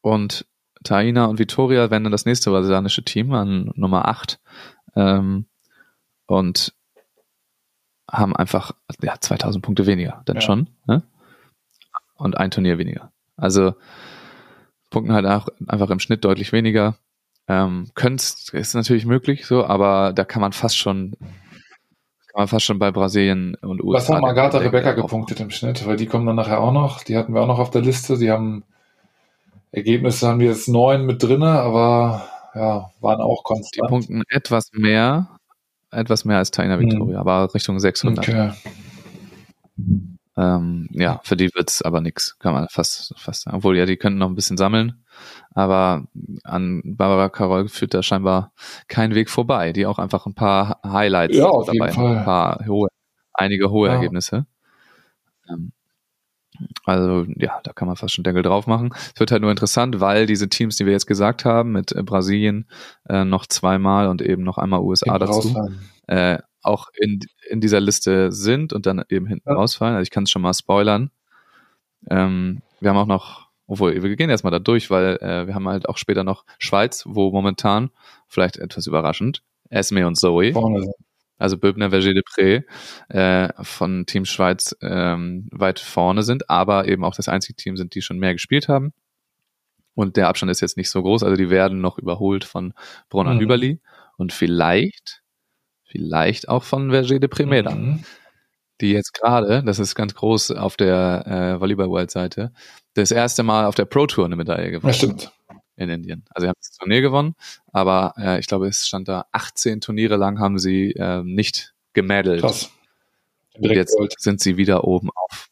und 0.01 0.47
Taina 0.83 1.27
und 1.27 1.39
Vitoria 1.39 1.91
werden 1.91 2.05
dann 2.05 2.13
das 2.13 2.25
nächste 2.25 2.51
brasilianische 2.51 3.05
Team 3.05 3.33
an 3.33 3.71
Nummer 3.75 4.09
8 4.09 4.41
ähm, 4.97 5.47
und 6.27 6.75
haben 8.11 8.35
einfach 8.35 8.73
ja, 9.01 9.15
2000 9.21 9.65
Punkte 9.65 9.87
weniger, 9.87 10.23
dann 10.25 10.37
Ja. 10.37 10.43
schon. 10.43 10.69
Ne? 10.87 11.03
Und 12.15 12.37
ein 12.37 12.51
Turnier 12.51 12.79
weniger. 12.79 13.13
Also 13.37 13.75
punkten 14.91 15.13
halt 15.13 15.27
auch 15.27 15.49
einfach 15.67 15.91
im 15.91 16.01
Schnitt 16.01 16.25
deutlich 16.25 16.53
weniger. 16.53 16.97
Ähm, 17.49 17.89
Könnte 17.95 18.25
ist 18.53 18.75
natürlich 18.75 19.05
möglich 19.05 19.47
so, 19.47 19.65
aber 19.65 20.13
da 20.13 20.25
kann 20.25 20.41
man 20.41 20.53
fast 20.53 20.77
schon 20.79 21.17
kann 22.33 22.41
man 22.41 22.49
fast 22.49 22.65
schon 22.65 22.79
bei 22.79 22.91
Brasilien 22.91 23.57
und 23.57 23.83
USA. 23.85 23.99
Was 23.99 24.09
haben 24.09 24.25
Agatha 24.25 24.57
Rebecca 24.59 24.93
gepunktet 24.93 25.41
im 25.41 25.51
Schnitt? 25.51 25.87
Weil 25.87 25.97
die 25.97 26.07
kommen 26.07 26.25
dann 26.25 26.37
nachher 26.37 26.61
auch 26.61 26.73
noch. 26.73 27.03
Die 27.03 27.17
hatten 27.19 27.35
wir 27.35 27.43
auch 27.43 27.47
noch 27.47 27.59
auf 27.59 27.71
der 27.71 27.83
Liste. 27.83 28.17
Die 28.17 28.31
haben 28.31 28.65
Ergebnisse 29.71 30.29
haben 30.29 30.41
wir 30.41 30.49
jetzt 30.49 30.69
neun 30.69 31.05
mit 31.05 31.23
drinne, 31.23 31.49
aber 31.49 32.27
ja, 32.55 32.91
waren 33.01 33.21
auch 33.21 33.43
Die 33.43 33.45
konstant. 33.45 33.89
punkten 33.89 34.23
etwas 34.29 34.71
mehr, 34.73 35.29
etwas 35.91 36.25
mehr 36.25 36.39
als 36.39 36.51
Taina 36.51 36.79
Victoria, 36.79 37.19
aber 37.19 37.53
Richtung 37.55 37.79
600. 37.81 38.27
Hm. 38.27 38.35
Okay. 38.35 40.12
Ähm, 40.37 40.89
ja, 40.93 41.21
für 41.25 41.37
die 41.37 41.51
wird's 41.55 41.83
aber 41.83 42.01
nix, 42.01 42.39
kann 42.39 42.55
man 42.55 42.67
fast, 42.71 43.13
fast 43.19 43.43
sagen. 43.43 43.57
Obwohl, 43.59 43.77
ja, 43.77 43.85
die 43.85 43.97
könnten 43.99 44.19
noch 44.19 44.29
ein 44.29 44.35
bisschen 44.35 44.57
sammeln, 44.57 45.05
aber 45.55 46.07
an 46.45 46.81
Barbara 46.85 47.29
Carol 47.29 47.69
führt 47.69 47.93
da 47.93 48.03
scheinbar 48.03 48.53
kein 48.89 49.15
Weg 49.15 49.29
vorbei, 49.29 49.73
die 49.73 49.85
auch 49.85 49.99
einfach 49.99 50.25
ein 50.27 50.35
paar 50.35 50.81
Highlights 50.87 51.37
Ja, 51.37 51.49
auf 51.49 51.67
jeden 51.67 51.79
dabei, 51.79 51.93
Fall. 51.93 52.17
ein 52.19 52.25
paar 52.25 52.65
hohe, 52.67 52.89
einige 53.35 53.71
hohe 53.71 53.89
Ja. 53.89 53.95
Ergebnisse. 53.95 54.47
Ähm, 55.51 55.73
also 56.85 57.25
ja, 57.37 57.61
da 57.65 57.73
kann 57.73 57.89
man 57.89 57.97
fast 57.97 58.15
schon 58.15 58.25
Deckel 58.25 58.43
drauf 58.43 58.67
machen. 58.67 58.95
Es 59.15 59.19
wird 59.21 59.33
halt 59.33 59.43
nur 59.43 59.51
interessant, 59.51 60.01
weil 60.01 60.27
diese 60.27 60.49
Teams, 60.49 60.77
die 60.77 60.87
wir 60.87 60.93
jetzt 60.93 61.07
gesagt 61.07 61.45
haben, 61.45 61.73
mit 61.73 61.93
äh, 61.93 62.03
Brasilien 62.03 62.69
äh, 63.09 63.25
noch 63.25 63.47
zweimal 63.47 64.09
und 64.09 64.23
eben 64.23 64.43
noch 64.45 64.59
einmal 64.59 64.81
USA 64.81 65.19
dazu, 65.19 65.55
äh, 66.07 66.39
auch 66.63 66.89
in, 66.97 67.21
in 67.49 67.61
dieser 67.61 67.81
Liste 67.81 68.33
sind 68.33 68.73
und 68.73 68.87
dann 68.87 69.03
eben 69.09 69.27
hinten 69.27 69.49
Ja. 69.49 69.55
rausfallen. 69.57 69.95
Also 69.97 70.05
ich 70.05 70.11
kann 70.11 70.25
es 70.25 70.31
schon 70.31 70.43
mal 70.43 70.55
spoilern. 70.55 71.11
Ähm, 72.11 72.63
wir 72.81 72.91
haben 72.91 72.97
auch 72.97 73.07
noch, 73.07 73.49
obwohl 73.67 74.03
wir 74.03 74.17
gehen 74.17 74.31
erstmal 74.31 74.51
da 74.51 74.59
durch, 74.59 74.91
weil 74.91 75.17
äh, 75.21 75.47
wir 75.47 75.55
haben 75.55 75.69
halt 75.69 75.89
auch 75.89 75.97
später 75.99 76.25
noch 76.25 76.45
Schweiz, 76.59 77.05
wo 77.07 77.31
momentan, 77.31 77.91
vielleicht 78.29 78.57
etwas 78.57 78.87
überraschend, 78.87 79.43
Esme 79.71 80.07
und 80.07 80.17
Zoe, 80.19 80.53
Vorne 80.53 80.81
sind. 80.83 80.95
also 81.39 81.57
Böbner 81.59 81.91
Verger 81.91 82.13
de 82.15 82.23
Pré 82.23 82.65
äh, 83.09 83.53
von 83.65 84.05
Team 84.07 84.25
Schweiz 84.25 84.77
ähm, 84.83 85.49
weit 85.53 85.79
vorne 85.81 86.23
sind, 86.23 86.51
aber 86.51 86.89
eben 86.89 87.05
auch 87.05 87.15
das 87.15 87.29
einzige 87.29 87.57
Team 87.57 87.77
sind, 87.77 87.95
die 87.95 88.03
schon 88.03 88.19
mehr 88.19 88.33
gespielt 88.33 88.69
haben. 88.69 88.93
Und 89.95 90.17
der 90.17 90.29
Abstand 90.29 90.51
ist 90.51 90.61
jetzt 90.61 90.77
nicht 90.77 90.91
so 90.91 91.03
groß, 91.03 91.23
also 91.23 91.37
die 91.37 91.51
werden 91.51 91.81
noch 91.81 91.99
überholt 91.99 92.45
von 92.45 92.73
Brunner 93.11 93.35
Mhm. 93.35 93.41
Hüberli 93.41 93.81
und 94.17 94.33
vielleicht, 94.33 95.22
vielleicht 95.93 96.49
auch 96.49 96.65
von 96.65 96.91
Verger 96.91 97.19
de 97.21 97.29
Primera, 97.29 97.75
Mhm. 97.75 98.03
die 98.81 98.91
jetzt 98.93 99.13
gerade, 99.15 99.63
das 99.63 99.79
ist 99.79 99.95
ganz 99.95 100.15
groß 100.15 100.53
auf 100.53 100.77
der 100.77 101.25
äh, 101.27 101.61
Volleyball 101.61 101.89
World 101.91 102.11
Seite, 102.11 102.53
das 102.95 103.11
erste 103.11 103.43
Mal 103.43 103.67
auf 103.67 103.75
der 103.75 103.85
Pro 103.85 104.07
Tour 104.07 104.25
eine 104.25 104.37
Medaille 104.37 104.71
gewonnen 104.71 104.93
Ja, 104.93 104.99
stimmt. 104.99 105.33
in 105.77 105.89
Indien. 105.91 106.25
Also 106.31 106.45
sie 106.47 106.49
haben 106.49 106.57
das 106.59 106.73
Turnier 106.73 107.01
gewonnen, 107.03 107.35
aber 107.73 108.15
äh, 108.19 108.39
ich 108.41 108.47
glaube, 108.47 108.67
es 108.69 108.87
stand 108.87 109.07
da 109.09 109.27
18 109.33 109.81
Turniere 109.83 110.17
lang 110.17 110.41
haben 110.41 110.59
sie 110.59 110.93
äh, 110.93 111.23
nicht 111.23 111.75
gemeddelt. 111.93 112.41
Krass. 112.41 112.71
Und 113.55 113.71
jetzt 113.71 113.97
Gold. 113.97 114.15
sind 114.19 114.41
sie 114.41 114.57
wieder 114.57 114.85
oben 114.85 115.11
auf. 115.15 115.49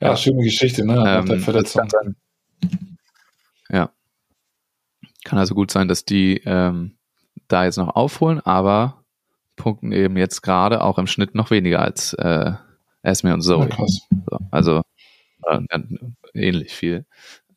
Ja, 0.00 0.16
schöne 0.16 0.42
Geschichte, 0.44 0.84
ne? 0.86 0.94
Ähm, 1.18 1.26
der 1.26 1.38
Verletzung. 1.40 1.88
sein. 1.88 2.16
ja. 3.68 3.90
Kann 5.24 5.38
also 5.38 5.54
gut 5.54 5.70
sein, 5.70 5.86
dass 5.88 6.04
die 6.04 6.40
ähm, 6.44 6.96
da 7.48 7.64
jetzt 7.64 7.76
noch 7.76 7.94
aufholen, 7.94 8.40
aber 8.40 9.01
punkten 9.62 9.92
eben 9.92 10.16
jetzt 10.16 10.42
gerade 10.42 10.82
auch 10.82 10.98
im 10.98 11.06
Schnitt 11.06 11.36
noch 11.36 11.52
weniger 11.52 11.80
als 11.80 12.14
äh, 12.14 12.52
Esme 13.02 13.32
und 13.32 13.42
Zoe. 13.42 13.68
So, 13.76 14.38
also 14.50 14.82
äh, 15.46 15.60
ähnlich 16.34 16.74
viel. 16.74 17.06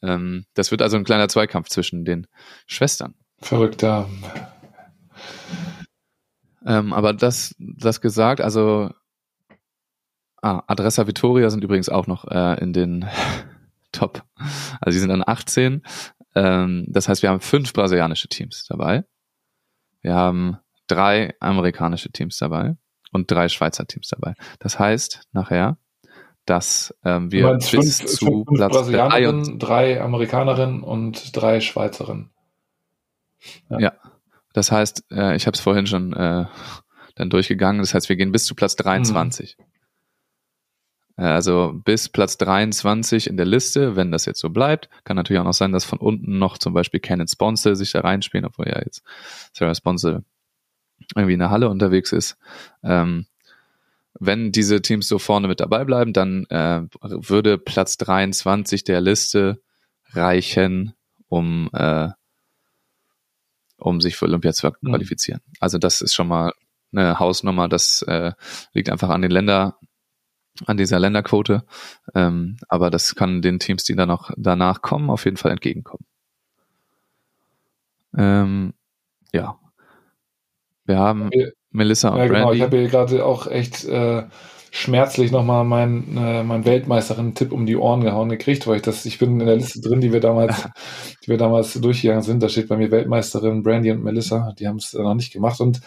Ähm, 0.03 0.45
das 0.53 0.69
wird 0.69 0.83
also 0.83 0.97
ein 0.97 1.03
kleiner 1.03 1.27
Zweikampf 1.27 1.69
zwischen 1.69 2.05
den 2.05 2.27
Schwestern. 2.67 3.15
Verrückt, 3.39 3.81
ja. 3.81 4.07
Ähm, 6.65 6.93
aber 6.93 7.13
das, 7.13 7.55
das 7.57 8.01
gesagt, 8.01 8.39
also 8.39 8.91
ah, 10.41 10.61
Adressa 10.67 11.07
Vittoria 11.07 11.49
sind 11.49 11.63
übrigens 11.63 11.89
auch 11.89 12.05
noch 12.05 12.25
äh, 12.25 12.61
in 12.61 12.71
den 12.71 13.05
Top. 13.91 14.23
Also 14.79 14.95
sie 14.95 14.99
sind 14.99 15.11
an 15.11 15.23
18. 15.25 15.81
Ähm, 16.35 16.85
das 16.87 17.09
heißt, 17.09 17.23
wir 17.23 17.29
haben 17.29 17.39
fünf 17.39 17.73
brasilianische 17.73 18.27
Teams 18.27 18.65
dabei. 18.67 19.05
Wir 20.01 20.13
haben 20.13 20.57
drei 20.87 21.35
amerikanische 21.39 22.11
Teams 22.11 22.37
dabei 22.37 22.75
und 23.11 23.31
drei 23.31 23.49
Schweizer 23.49 23.85
Teams 23.85 24.09
dabei. 24.09 24.35
Das 24.59 24.77
heißt 24.79 25.27
nachher, 25.31 25.77
dass 26.45 26.95
ähm, 27.03 27.31
wir 27.31 27.53
bis 27.55 27.69
fünf, 27.69 28.05
zu 28.05 28.25
fünf, 28.25 28.45
Platz 28.53 28.87
drei 28.87 29.27
und 29.27 29.59
drei 29.59 30.01
Amerikanerinnen 30.01 30.83
und 30.83 31.35
drei 31.35 31.59
Schweizerinnen. 31.59 32.31
Das 34.53 34.71
heißt, 34.71 35.05
äh, 35.11 35.35
ich 35.35 35.47
habe 35.47 35.55
es 35.55 35.59
vorhin 35.61 35.87
schon 35.87 36.13
äh, 36.13 36.45
dann 37.15 37.29
durchgegangen. 37.29 37.81
Das 37.81 37.93
heißt, 37.93 38.09
wir 38.09 38.15
gehen 38.15 38.31
bis 38.31 38.45
zu 38.45 38.55
Platz 38.55 38.75
23. 38.75 39.57
Äh, 41.17 41.23
Also 41.23 41.73
bis 41.83 42.09
Platz 42.09 42.37
23 42.37 43.27
in 43.27 43.37
der 43.37 43.45
Liste, 43.45 43.95
wenn 43.95 44.11
das 44.11 44.25
jetzt 44.25 44.39
so 44.39 44.49
bleibt. 44.49 44.89
Kann 45.03 45.17
natürlich 45.17 45.39
auch 45.39 45.45
noch 45.45 45.53
sein, 45.53 45.71
dass 45.71 45.83
von 45.83 45.99
unten 45.99 46.37
noch 46.37 46.57
zum 46.57 46.73
Beispiel 46.73 46.99
Canon 46.99 47.27
Sponsor 47.27 47.75
sich 47.75 47.91
da 47.91 48.01
reinspielen, 48.01 48.45
obwohl 48.45 48.67
ja 48.67 48.79
jetzt 48.79 49.03
Sarah 49.53 49.75
Sponsor 49.75 50.21
irgendwie 51.15 51.33
in 51.33 51.39
der 51.39 51.49
Halle 51.51 51.69
unterwegs 51.69 52.11
ist. 52.11 52.37
Ähm, 52.83 53.25
wenn 54.17 54.51
diese 54.51 54.81
Teams 54.81 55.07
so 55.07 55.19
vorne 55.19 55.47
mit 55.47 55.59
dabei 55.59 55.83
bleiben, 55.83 56.13
dann 56.13 56.45
äh, 56.45 56.83
würde 57.01 57.57
Platz 57.57 57.97
23 57.97 58.83
der 58.83 59.01
Liste 59.01 59.61
reichen, 60.13 60.93
um 61.27 61.69
äh, 61.73 62.09
um 63.77 63.99
sich 64.01 64.15
für 64.15 64.25
Olympia 64.25 64.53
zu 64.53 64.67
Mhm. 64.67 64.89
qualifizieren. 64.89 65.41
Also 65.59 65.77
das 65.77 66.01
ist 66.01 66.13
schon 66.13 66.27
mal 66.27 66.53
eine 66.91 67.19
Hausnummer. 67.19 67.67
Das 67.67 68.01
äh, 68.03 68.31
liegt 68.73 68.89
einfach 68.89 69.09
an 69.09 69.21
den 69.21 69.31
Länder, 69.31 69.77
an 70.65 70.77
dieser 70.77 70.97
Länderquote. 70.99 71.65
Ähm, 72.13 72.57
aber 72.69 72.89
das 72.89 73.15
kann 73.15 73.41
den 73.41 73.59
Teams, 73.59 73.83
die 73.83 73.95
dann 73.95 74.07
noch 74.07 74.31
danach 74.37 74.81
kommen, 74.81 75.09
auf 75.09 75.25
jeden 75.25 75.37
Fall 75.37 75.51
entgegenkommen. 75.51 76.05
Ähm, 78.17 78.73
ja. 79.33 79.59
Wir 80.85 80.97
haben 80.99 81.29
Ja, 81.33 81.47
Melissa 81.71 82.09
und 82.09 82.17
Ja, 82.17 82.27
genau. 82.27 82.51
Ich 82.53 82.59
Brandy. 82.59 82.59
habe 82.59 82.77
hier 82.77 82.87
gerade 82.89 83.25
auch 83.25 83.47
echt 83.47 83.85
äh, 83.85 84.23
schmerzlich 84.71 85.31
nochmal 85.31 85.63
meinen 85.63 86.17
äh, 86.17 86.43
mein 86.43 86.65
Weltmeisterin-Tipp 86.65 87.51
um 87.51 87.65
die 87.65 87.77
Ohren 87.77 88.01
gehauen 88.01 88.29
gekriegt, 88.29 88.67
weil 88.67 88.77
ich 88.77 88.81
das, 88.81 89.05
ich 89.05 89.19
bin 89.19 89.39
in 89.39 89.45
der 89.45 89.55
Liste 89.55 89.81
drin, 89.81 90.01
die 90.01 90.11
wir 90.13 90.19
damals, 90.19 90.67
die 91.23 91.29
wir 91.29 91.37
damals 91.37 91.73
durchgegangen 91.73 92.23
sind. 92.23 92.43
Da 92.43 92.49
steht 92.49 92.67
bei 92.67 92.77
mir 92.77 92.91
Weltmeisterin 92.91 93.63
Brandy 93.63 93.91
und 93.91 94.03
Melissa. 94.03 94.53
Die 94.59 94.67
haben 94.67 94.77
es 94.77 94.93
äh, 94.93 95.01
noch 95.01 95.15
nicht 95.15 95.33
gemacht. 95.33 95.59
Und 95.61 95.81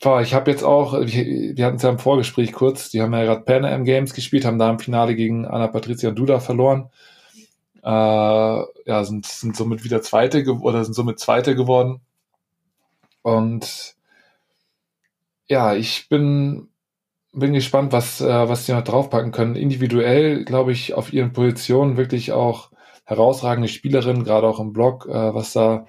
boah, 0.00 0.20
ich 0.20 0.34
habe 0.34 0.50
jetzt 0.50 0.62
auch, 0.62 0.92
wir, 0.92 1.56
wir 1.56 1.64
hatten 1.64 1.76
es 1.76 1.82
ja 1.82 1.90
im 1.90 1.98
Vorgespräch 1.98 2.52
kurz, 2.52 2.90
die 2.90 3.00
haben 3.00 3.12
ja 3.14 3.24
gerade 3.24 3.42
Pan 3.42 3.64
Am 3.64 3.84
Games 3.84 4.14
gespielt, 4.14 4.44
haben 4.44 4.58
da 4.58 4.70
im 4.70 4.78
Finale 4.78 5.14
gegen 5.14 5.46
Anna 5.46 5.68
Patricia 5.68 6.10
und 6.10 6.18
Duda 6.18 6.40
verloren. 6.40 6.90
Äh, 7.82 7.88
ja, 7.88 9.04
sind, 9.04 9.26
sind 9.26 9.56
somit 9.56 9.84
wieder 9.84 10.02
Zweite 10.02 10.44
oder 10.60 10.84
sind 10.84 10.94
somit 10.94 11.18
Zweite 11.18 11.56
geworden. 11.56 12.00
Und 13.22 13.94
ja, 15.48 15.74
ich 15.74 16.08
bin, 16.08 16.68
bin 17.32 17.52
gespannt, 17.52 17.92
was, 17.92 18.20
äh, 18.20 18.48
was 18.48 18.66
die 18.66 18.72
noch 18.72 18.84
draufpacken 18.84 19.32
können. 19.32 19.56
Individuell, 19.56 20.44
glaube 20.44 20.72
ich, 20.72 20.94
auf 20.94 21.12
ihren 21.12 21.32
Positionen 21.32 21.96
wirklich 21.96 22.32
auch 22.32 22.70
herausragende 23.04 23.68
Spielerinnen, 23.68 24.24
gerade 24.24 24.46
auch 24.46 24.60
im 24.60 24.72
Block, 24.72 25.06
äh, 25.06 25.34
was 25.34 25.52
da, 25.52 25.86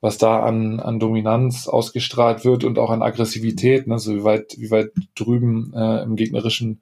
was 0.00 0.18
da 0.18 0.40
an, 0.40 0.80
an 0.80 1.00
Dominanz 1.00 1.68
ausgestrahlt 1.68 2.44
wird 2.44 2.64
und 2.64 2.78
auch 2.78 2.90
an 2.90 3.02
Aggressivität, 3.02 3.86
ne, 3.86 3.98
so 3.98 4.14
wie 4.14 4.24
weit, 4.24 4.56
wie 4.58 4.70
weit 4.70 4.92
drüben 5.14 5.72
äh, 5.74 6.02
im 6.02 6.16
gegnerischen 6.16 6.80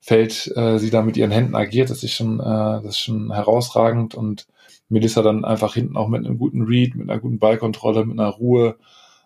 Feld 0.00 0.50
äh, 0.56 0.78
sie 0.78 0.90
da 0.90 1.02
mit 1.02 1.16
ihren 1.16 1.30
Händen 1.30 1.54
agiert, 1.54 1.90
das 1.90 2.02
ist 2.02 2.14
schon, 2.14 2.40
äh, 2.40 2.44
das 2.44 2.86
ist 2.86 3.00
schon 3.00 3.32
herausragend 3.32 4.14
und 4.14 4.46
Melissa 4.88 5.22
dann 5.22 5.44
einfach 5.44 5.74
hinten 5.74 5.96
auch 5.96 6.08
mit 6.08 6.24
einem 6.24 6.38
guten 6.38 6.62
Read, 6.62 6.94
mit 6.94 7.08
einer 7.08 7.20
guten 7.20 7.38
Ballkontrolle, 7.38 8.04
mit 8.04 8.18
einer 8.18 8.30
Ruhe, 8.30 8.76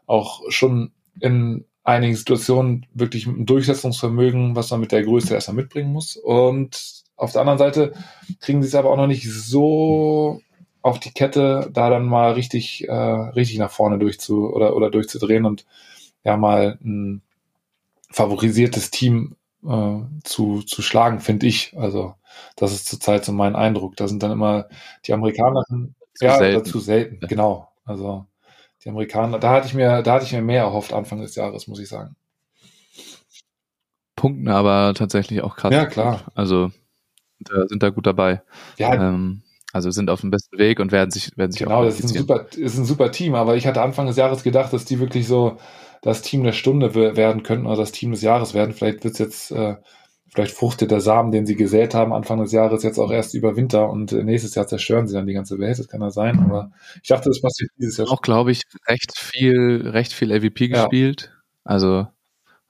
auch 0.07 0.43
schon 0.49 0.93
in 1.21 1.65
einigen 1.85 2.17
Situationen 2.17 2.87
wirklich 2.95 3.27
mit 3.27 3.37
einem 3.37 3.47
Durchsetzungsvermögen, 3.47 4.57
was 4.57 4.71
man 4.71 4.81
mit 4.81 4.93
der 4.93 5.03
Größe 5.03 5.35
erstmal 5.35 5.57
mitbringen 5.57 5.93
muss. 5.93 6.17
Und 6.17 7.05
auf 7.17 7.33
der 7.33 7.43
anderen 7.43 7.59
Seite 7.59 7.93
kriegen 8.41 8.63
sie 8.63 8.69
es 8.69 8.75
aber 8.75 8.91
auch 8.91 8.97
noch 8.97 9.07
nicht 9.07 9.31
so 9.31 10.41
auf 10.83 10.99
die 10.99 11.13
Kette, 11.13 11.71
da 11.73 11.91
dann 11.91 12.07
mal 12.07 12.33
richtig, 12.33 12.89
äh, 12.89 12.93
richtig 12.93 13.59
nach 13.59 13.71
vorne 13.71 13.99
durchzu 13.99 14.51
oder, 14.53 14.77
oder 14.77 14.91
durchzudrehen 14.91 15.45
und 15.45 15.65
ja 16.25 16.37
mal 16.37 16.79
ein 16.85 17.23
favorisiertes 18.11 18.91
Team 18.91 19.37
äh, 19.67 19.99
zu, 20.25 20.63
zu 20.63 20.83
schlagen, 20.83 21.21
finde 21.21 21.47
ich. 21.47 21.75
Also 21.77 22.15
das 22.57 22.73
ist 22.73 22.87
zurzeit 22.87 23.25
so 23.25 23.33
mein 23.33 23.57
Eindruck. 23.57 23.97
Da 23.97 24.09
sind 24.09 24.23
dann 24.23 24.33
immer 24.33 24.69
die 25.07 25.13
Amerikaner 25.13 25.65
Zu 26.15 26.25
ja, 26.25 26.39
selten. 26.39 26.65
dazu 26.65 26.81
selten, 26.81 27.27
genau. 27.29 27.69
Also 27.85 28.27
die 28.85 28.91
Amerikaner, 28.91 29.39
da 29.39 29.51
hatte 29.53 29.67
ich 29.67 29.75
mir, 29.75 30.03
da 30.03 30.15
hatte 30.15 30.25
ich 30.27 30.33
mir 30.33 30.43
mehr 30.43 30.63
erhofft 30.63 30.93
Anfang 30.93 31.21
des 31.21 31.35
Jahres, 31.35 31.67
muss 31.67 31.79
ich 31.81 31.89
sagen. 31.89 32.17
Punkten 34.17 34.49
aber 34.49 34.95
tatsächlich 34.95 35.43
auch 35.43 35.57
krass. 35.57 35.75
Ja, 35.75 35.87
klar. 35.87 36.23
Also 36.35 36.71
da 37.41 37.67
sind 37.69 37.83
da 37.83 37.91
gut 37.91 38.07
dabei. 38.07 38.43
Ja, 38.79 38.95
Ähm, 38.95 39.43
also 39.73 39.91
sind 39.91 40.09
auf 40.09 40.21
dem 40.21 40.31
besten 40.31 40.57
Weg 40.59 40.79
und 40.81 40.93
werden 40.93 41.11
sich, 41.11 41.37
werden 41.37 41.51
sich 41.51 41.63
genau, 41.63 41.81
auch 41.81 41.85
das 41.85 41.99
ist 41.99 42.05
ein 42.05 42.19
super, 42.21 42.47
ist 42.57 42.79
ein 42.79 42.85
super 42.85 43.11
Team, 43.11 43.35
aber 43.35 43.57
ich 43.57 43.67
hatte 43.67 43.83
Anfang 43.83 44.07
des 44.07 44.17
Jahres 44.17 44.43
gedacht, 44.45 44.73
dass 44.73 44.85
die 44.85 45.01
wirklich 45.01 45.27
so 45.27 45.59
das 46.01 46.23
Team 46.23 46.45
der 46.45 46.53
Stunde 46.53 46.95
we- 46.95 47.17
werden 47.17 47.43
könnten 47.43 47.67
oder 47.67 47.77
das 47.77 47.91
Team 47.93 48.13
des 48.13 48.23
Jahres 48.23 48.55
werden. 48.55 48.73
Vielleicht 48.75 49.03
wird's 49.05 49.19
jetzt, 49.19 49.51
äh, 49.51 49.77
vielleicht 50.35 50.55
fruchtet 50.55 50.91
der 50.91 51.01
Samen, 51.01 51.31
den 51.31 51.47
sie 51.47 51.55
gesät 51.55 51.95
haben, 51.95 52.13
Anfang 52.13 52.41
des 52.41 52.51
Jahres 52.53 52.83
jetzt 52.83 52.99
auch 52.99 53.11
erst 53.11 53.35
über 53.35 53.57
Winter 53.57 53.89
und 53.89 54.13
äh, 54.13 54.25
nächstes 54.25 54.55
Jahr 54.57 54.67
zerstören 54.67 55.07
sie 55.07 55.15
dann 55.15 55.27
die 55.27 55.33
ganze 55.33 55.59
Welt. 55.59 55.79
Das 55.79 55.89
kann 55.89 56.01
ja 56.01 56.11
sein, 56.11 56.41
aber 56.41 56.73
ich 57.03 57.09
dachte, 57.09 57.29
das 57.29 57.41
passiert 57.41 57.71
dieses 57.79 57.97
Jahr 57.99 58.11
auch, 58.11 58.21
glaube 58.21 58.51
ich, 58.51 58.63
recht 58.89 59.17
viel, 59.17 59.89
recht 59.89 60.13
viel 60.13 60.33
AVP 60.33 60.67
Ja. 60.67 60.83
gespielt. 60.83 61.33
Also 61.63 62.09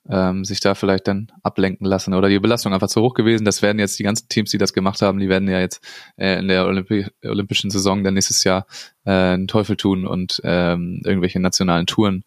ähm, 0.09 0.45
sich 0.45 0.61
da 0.61 0.75
vielleicht 0.75 1.09
dann 1.09 1.33
ablenken 1.43 1.87
lassen 1.87 2.13
oder 2.13 2.29
die 2.29 2.39
Belastung 2.39 2.75
einfach 2.75 2.89
zu 2.89 3.01
hoch 3.01 3.15
gewesen. 3.15 3.47
Das 3.47 3.63
werden 3.63 3.79
jetzt 3.79 3.99
die 3.99 4.03
ganzen 4.03 4.29
Teams, 4.29 4.51
die 4.51 4.59
das 4.59 4.75
gemacht 4.75 5.01
haben, 5.01 5.19
die 5.19 5.31
werden 5.31 5.49
ja 5.49 5.61
jetzt 5.61 5.83
äh, 6.17 6.39
in 6.39 6.49
der 6.49 6.67
Olympi 6.67 7.07
olympischen 7.25 7.71
Saison 7.71 8.05
dann 8.05 8.13
nächstes 8.13 8.45
Jahr 8.45 8.67
äh, 9.07 9.11
einen 9.11 9.49
Teufel 9.49 9.77
tun 9.77 10.07
und 10.07 10.43
ähm, 10.45 11.01
irgendwelche 11.05 11.41
nationalen 11.41 11.87
Touren 11.87 12.25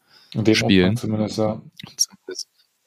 spielen. 0.53 0.97
Zumindest, 0.97 1.37
ja. 1.37 1.61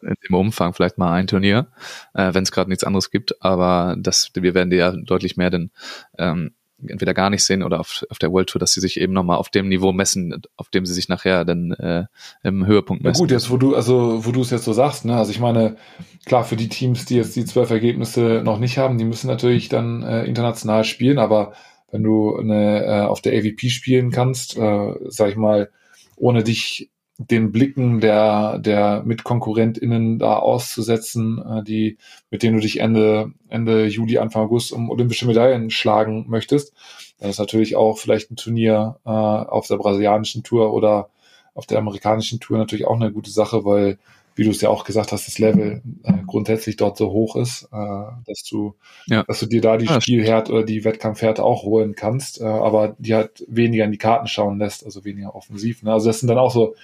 In 0.03 0.15
dem 0.29 0.35
Umfang 0.35 0.75
vielleicht 0.75 0.99
mal 0.99 1.13
ein 1.13 1.27
Turnier, 1.27 1.69
äh, 2.15 2.35
wenn 2.35 2.43
es 2.43 2.53
gerade 2.53 2.71
nichts 2.71 2.85
anderes 2.85 3.11
gibt. 3.11 3.43
Aber 3.43 3.97
das, 3.99 4.31
wir 4.35 4.55
werden 4.55 4.71
die 4.71 4.77
ja 4.77 4.93
deutlich 4.93 5.37
mehr 5.37 5.51
denn 5.51 5.71
ähm, 6.19 6.53
entweder 6.87 7.15
gar 7.15 7.31
nicht 7.31 7.45
sehen 7.45 7.63
oder 7.63 7.81
auf, 7.81 8.05
auf 8.11 8.19
der 8.19 8.33
World 8.33 8.49
Tour, 8.49 8.59
dass 8.59 8.73
sie 8.73 8.81
sich 8.81 9.01
eben 9.01 9.13
nochmal 9.13 9.37
auf 9.37 9.51
dem 9.51 9.69
Niveau 9.69 9.93
messen, 9.93 10.41
auf 10.57 10.69
dem 10.69 10.87
sie 10.87 10.95
sich 10.95 11.09
nachher 11.09 11.45
dann 11.45 11.73
äh, 11.73 12.05
im 12.43 12.67
Höhepunkt 12.67 13.03
Na 13.03 13.11
messen. 13.11 13.21
gut, 13.21 13.31
jetzt 13.31 13.51
wo 13.51 13.57
du, 13.57 13.75
also 13.75 14.25
wo 14.25 14.33
du 14.33 14.41
es 14.41 14.51
jetzt 14.51 14.65
so 14.65 14.73
sagst, 14.73 15.05
ne, 15.05 15.17
also 15.17 15.31
ich 15.31 15.41
meine, 15.41 15.77
klar, 16.25 16.45
für 16.45 16.57
die 16.57 16.69
Teams, 16.69 17.05
die 17.05 17.17
jetzt 17.17 17.37
die 17.37 17.45
zwölf 17.45 17.71
Ergebnisse 17.71 18.43
noch 18.45 18.59
nicht 18.59 18.79
haben, 18.79 18.99
die 18.99 19.05
müssen 19.05 19.27
natürlich 19.27 19.69
dann 19.69 20.03
äh, 20.03 20.25
international 20.25 20.85
spielen, 20.85 21.19
aber 21.19 21.53
wenn 21.91 22.03
du 22.03 22.37
eine, 22.37 22.85
äh, 22.85 23.01
auf 23.03 23.21
der 23.21 23.33
AVP 23.39 23.69
spielen 23.69 24.11
kannst, 24.11 24.57
äh, 24.57 24.95
sag 25.09 25.31
ich 25.31 25.37
mal, 25.37 25.71
ohne 26.17 26.45
dich 26.45 26.91
den 27.29 27.53
Blicken 27.53 28.01
der, 28.01 28.59
der 28.59 29.03
MitkonkurrentInnen 29.05 30.18
da 30.18 30.37
auszusetzen, 30.39 31.39
äh, 31.45 31.62
die, 31.62 31.99
mit 32.31 32.43
denen 32.43 32.57
du 32.57 32.61
dich 32.62 32.81
Ende, 32.81 33.33
Ende 33.49 33.87
Juli, 33.87 34.16
Anfang 34.18 34.45
August 34.45 34.73
um 34.73 34.89
olympische 34.91 35.27
Medaillen 35.27 35.71
schlagen 35.71 36.25
möchtest, 36.29 36.73
dann 37.18 37.29
ist 37.29 37.39
natürlich 37.39 37.77
auch 37.77 37.99
vielleicht 37.99 38.31
ein 38.31 38.37
Turnier 38.37 38.97
äh, 39.05 39.11
auf 39.11 39.66
der 39.66 39.77
brasilianischen 39.77 40.43
Tour 40.43 40.73
oder 40.73 41.11
auf 41.55 41.66
der 41.66 41.79
amerikanischen 41.79 42.41
Tour 42.41 42.57
natürlich 42.57 42.87
auch 42.87 42.97
eine 42.97 43.12
gute 43.12 43.31
Sache, 43.31 43.64
weil, 43.66 43.99
wie 44.37 44.45
du 44.45 44.51
es 44.51 44.62
ja 44.62 44.71
auch 44.71 44.85
gesagt 44.85 45.12
hast, 45.12 45.27
das 45.27 45.39
Level 45.39 45.83
äh, 46.05 46.12
grundsätzlich 46.27 46.77
dort 46.77 46.97
so 46.97 47.11
hoch 47.11 47.37
ist, 47.37 47.68
äh, 47.73 48.05
dass 48.27 48.45
du, 48.49 48.77
Ja. 49.09 49.25
dass 49.25 49.41
du 49.41 49.47
dir 49.47 49.61
da 49.61 49.77
die 49.77 49.87
Ja, 49.87 50.01
Spielhärte 50.01 50.53
oder 50.53 50.62
die 50.62 50.85
Wettkampfhärte 50.85 51.45
auch 51.45 51.64
holen 51.64 51.95
kannst, 51.97 52.41
äh, 52.41 52.45
aber 52.45 52.95
die 52.99 53.14
halt 53.14 53.45
weniger 53.49 53.85
in 53.85 53.93
die 53.93 53.99
Karten 53.99 54.29
schauen 54.29 54.59
lässt, 54.59 54.87
also 54.87 55.05
weniger 55.05 55.35
offensiv. 55.35 55.83
Ne? 55.83 55.93
Also 55.93 56.07
das 56.07 56.21
sind 56.21 56.29
dann 56.29 56.39
auch 56.39 56.53
so 56.53 56.75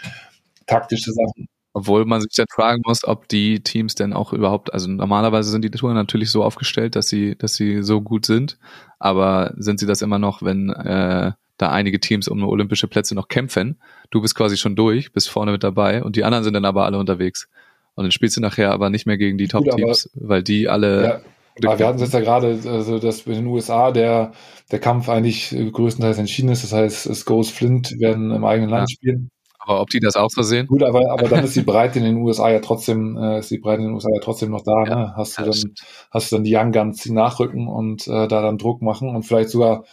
taktische 0.66 1.12
Sachen. 1.12 1.48
Obwohl 1.72 2.06
man 2.06 2.22
sich 2.22 2.32
dann 2.34 2.46
fragen 2.50 2.80
muss, 2.86 3.04
ob 3.04 3.28
die 3.28 3.60
Teams 3.60 3.94
denn 3.94 4.14
auch 4.14 4.32
überhaupt, 4.32 4.72
also 4.72 4.88
normalerweise 4.88 5.50
sind 5.50 5.62
die 5.62 5.70
Touren 5.70 5.94
natürlich 5.94 6.30
so 6.30 6.42
aufgestellt, 6.42 6.96
dass 6.96 7.08
sie, 7.08 7.36
dass 7.36 7.54
sie 7.54 7.82
so 7.82 8.00
gut 8.00 8.24
sind, 8.24 8.58
aber 8.98 9.52
sind 9.58 9.78
sie 9.78 9.86
das 9.86 10.00
immer 10.00 10.18
noch, 10.18 10.42
wenn 10.42 10.70
äh, 10.70 11.32
da 11.58 11.70
einige 11.70 12.00
Teams 12.00 12.28
um 12.28 12.42
olympische 12.44 12.88
Plätze 12.88 13.14
noch 13.14 13.28
kämpfen? 13.28 13.78
Du 14.10 14.22
bist 14.22 14.34
quasi 14.34 14.56
schon 14.56 14.74
durch, 14.74 15.12
bist 15.12 15.28
vorne 15.28 15.52
mit 15.52 15.64
dabei 15.64 16.02
und 16.02 16.16
die 16.16 16.24
anderen 16.24 16.44
sind 16.44 16.54
dann 16.54 16.64
aber 16.64 16.86
alle 16.86 16.98
unterwegs. 16.98 17.48
Und 17.94 18.04
dann 18.04 18.12
spielst 18.12 18.38
du 18.38 18.40
nachher 18.40 18.72
aber 18.72 18.88
nicht 18.88 19.06
mehr 19.06 19.18
gegen 19.18 19.36
die 19.36 19.48
Top-Teams, 19.48 20.10
weil 20.14 20.42
die 20.42 20.68
alle 20.68 21.02
Ja, 21.04 21.20
aber 21.64 21.78
wir 21.78 21.86
hatten 21.86 21.96
es 21.96 22.02
jetzt 22.02 22.14
ja 22.14 22.20
gerade, 22.20 22.58
also 22.66 22.98
dass 22.98 23.26
mit 23.26 23.36
den 23.36 23.46
USA 23.46 23.90
der, 23.90 24.32
der 24.70 24.78
Kampf 24.78 25.08
eigentlich 25.08 25.50
größtenteils 25.50 26.18
entschieden 26.18 26.50
ist. 26.50 26.64
Das 26.64 26.72
heißt, 26.72 27.24
Scholes 27.24 27.50
Flint 27.50 27.98
werden 27.98 28.30
im 28.30 28.44
eigenen 28.44 28.70
Land 28.70 28.90
Ja. 28.90 28.94
spielen. 28.94 29.30
Aber 29.66 29.80
ob 29.80 29.90
die 29.90 30.00
das 30.00 30.16
auch 30.16 30.30
so 30.30 30.42
sehen? 30.42 30.66
Gut, 30.68 30.82
aber, 30.82 31.10
aber 31.10 31.28
dann 31.28 31.44
ist 31.44 31.56
die 31.56 31.60
Breite 31.66 31.98
in 31.98 32.04
den 32.04 32.16
USA 32.16 32.50
ja 32.50 32.60
trotzdem, 32.60 33.16
äh, 33.16 33.40
ist 33.40 33.50
die 33.50 33.58
Breite 33.58 33.82
in 33.82 33.88
den 33.88 33.94
USA 33.94 34.08
ja 34.14 34.20
trotzdem 34.22 34.50
noch 34.50 34.62
da. 34.62 34.84
Ja, 34.84 34.96
ne? 34.96 35.12
Hast 35.16 35.38
du 35.38 35.42
dann, 35.42 35.52
stimmt. 35.52 35.80
hast 36.10 36.30
du 36.30 36.36
dann 36.36 36.44
die 36.44 36.56
Young 36.56 36.72
Guns, 36.72 37.02
die 37.02 37.12
nachrücken 37.12 37.66
und 37.66 38.06
äh, 38.06 38.28
da 38.28 38.42
dann 38.42 38.58
Druck 38.58 38.80
machen 38.80 39.14
und 39.14 39.24
vielleicht 39.24 39.50
sogar 39.50 39.84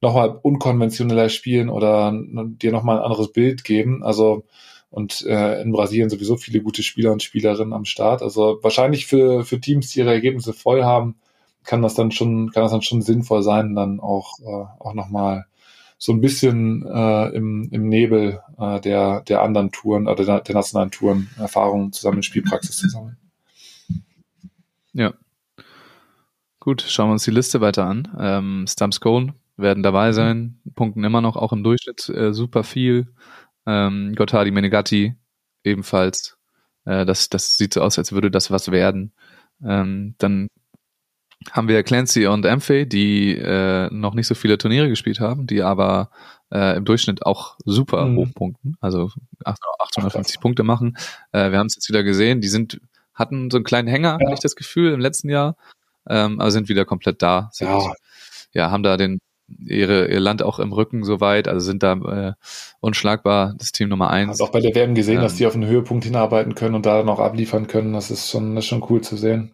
nochmal 0.00 0.38
unkonventioneller 0.42 1.30
spielen 1.30 1.70
oder 1.70 2.12
dir 2.14 2.72
nochmal 2.72 2.98
ein 2.98 3.04
anderes 3.04 3.32
Bild 3.32 3.64
geben. 3.64 4.04
Also 4.04 4.44
und 4.90 5.26
äh, 5.26 5.60
in 5.60 5.72
Brasilien 5.72 6.08
sowieso 6.08 6.36
viele 6.36 6.60
gute 6.60 6.84
Spieler 6.84 7.10
und 7.10 7.22
Spielerinnen 7.22 7.72
am 7.72 7.84
Start. 7.84 8.22
Also 8.22 8.58
wahrscheinlich 8.62 9.06
für, 9.06 9.44
für 9.44 9.60
Teams, 9.60 9.90
die 9.90 9.98
ihre 9.98 10.12
Ergebnisse 10.12 10.52
voll 10.52 10.84
haben, 10.84 11.16
kann 11.64 11.82
das 11.82 11.94
dann 11.94 12.12
schon, 12.12 12.52
kann 12.52 12.62
das 12.62 12.70
dann 12.70 12.82
schon 12.82 13.02
sinnvoll 13.02 13.42
sein, 13.42 13.74
dann 13.74 13.98
auch, 13.98 14.38
äh, 14.40 14.66
auch 14.78 14.94
nochmal 14.94 15.46
so 16.04 16.12
ein 16.12 16.20
bisschen 16.20 16.84
äh, 16.86 17.28
im, 17.30 17.66
im 17.70 17.88
Nebel 17.88 18.42
äh, 18.58 18.78
der, 18.78 19.22
der 19.22 19.40
anderen 19.40 19.72
Touren 19.72 20.06
oder 20.06 20.22
der, 20.22 20.40
der 20.42 20.54
nationalen 20.54 20.90
Touren 20.90 21.30
Erfahrungen 21.38 21.92
zusammen 21.92 22.18
in 22.18 22.22
Spielpraxis 22.22 22.76
zu 22.76 22.90
sammeln. 22.90 23.16
Ja. 24.92 25.14
Gut, 26.60 26.82
schauen 26.82 27.08
wir 27.08 27.12
uns 27.14 27.24
die 27.24 27.30
Liste 27.30 27.62
weiter 27.62 27.86
an. 27.86 28.14
Ähm, 28.18 28.66
Stumps 28.68 29.00
Cone 29.00 29.32
werden 29.56 29.82
dabei 29.82 30.12
sein, 30.12 30.60
punkten 30.74 31.04
immer 31.04 31.22
noch 31.22 31.36
auch 31.36 31.54
im 31.54 31.64
Durchschnitt 31.64 32.10
äh, 32.10 32.34
super 32.34 32.64
viel. 32.64 33.14
Ähm, 33.64 34.14
Gottardi 34.14 34.50
Menegatti 34.50 35.14
ebenfalls. 35.62 36.36
Äh, 36.84 37.06
das, 37.06 37.30
das 37.30 37.56
sieht 37.56 37.72
so 37.72 37.80
aus, 37.80 37.96
als 37.96 38.12
würde 38.12 38.30
das 38.30 38.50
was 38.50 38.70
werden. 38.70 39.14
Ähm, 39.64 40.16
dann 40.18 40.48
haben 41.52 41.68
wir 41.68 41.82
Clancy 41.82 42.26
und 42.26 42.46
Amphe, 42.46 42.86
die 42.86 43.36
äh, 43.36 43.88
noch 43.92 44.14
nicht 44.14 44.26
so 44.26 44.34
viele 44.34 44.58
Turniere 44.58 44.88
gespielt 44.88 45.20
haben, 45.20 45.46
die 45.46 45.62
aber 45.62 46.10
äh, 46.52 46.76
im 46.76 46.84
Durchschnitt 46.84 47.24
auch 47.26 47.56
super 47.64 48.04
Mhm. 48.06 48.16
hoch 48.16 48.28
punkten, 48.34 48.76
also 48.80 49.10
850 49.44 50.40
Punkte 50.40 50.62
machen. 50.62 50.96
Äh, 51.32 51.50
wir 51.50 51.58
haben 51.58 51.66
es 51.66 51.74
jetzt 51.74 51.88
wieder 51.88 52.02
gesehen, 52.02 52.40
die 52.40 52.48
sind 52.48 52.80
hatten 53.14 53.50
so 53.50 53.58
einen 53.58 53.64
kleinen 53.64 53.86
Hänger, 53.88 54.18
Ja. 54.20 54.26
hatte 54.26 54.34
ich 54.34 54.40
das 54.40 54.56
Gefühl, 54.56 54.92
im 54.92 55.00
letzten 55.00 55.28
Jahr, 55.28 55.56
ähm, 56.08 56.40
aber 56.40 56.50
sind 56.50 56.68
wieder 56.68 56.84
komplett 56.84 57.22
da. 57.22 57.48
Sind, 57.52 57.68
Ja. 57.68 57.92
ja, 58.52 58.70
haben 58.70 58.82
da 58.82 58.96
den 58.96 59.20
ihre 59.58 60.06
ihr 60.08 60.20
Land 60.20 60.42
auch 60.42 60.58
im 60.58 60.72
Rücken 60.72 61.04
soweit, 61.04 61.48
also 61.48 61.60
sind 61.64 61.82
da 61.82 61.92
äh, 61.92 62.32
unschlagbar, 62.80 63.54
das 63.58 63.72
Team 63.72 63.88
Nummer 63.88 64.10
eins. 64.10 64.30
Hast 64.30 64.40
auch 64.42 64.50
bei 64.50 64.60
der 64.60 64.74
WM 64.74 64.94
gesehen, 64.94 65.20
dass 65.20 65.32
Ähm. 65.32 65.38
die 65.38 65.46
auf 65.46 65.54
einen 65.54 65.66
Höhepunkt 65.66 66.04
hinarbeiten 66.04 66.54
können 66.54 66.74
und 66.74 66.86
da 66.86 66.96
dann 66.98 67.08
auch 67.08 67.20
abliefern 67.20 67.66
können. 67.66 67.92
Das 67.92 68.10
ist 68.10 68.30
schon, 68.30 68.54
das 68.54 68.64
ist 68.64 68.68
schon 68.68 68.84
cool 68.88 69.00
zu 69.02 69.16
sehen. 69.16 69.52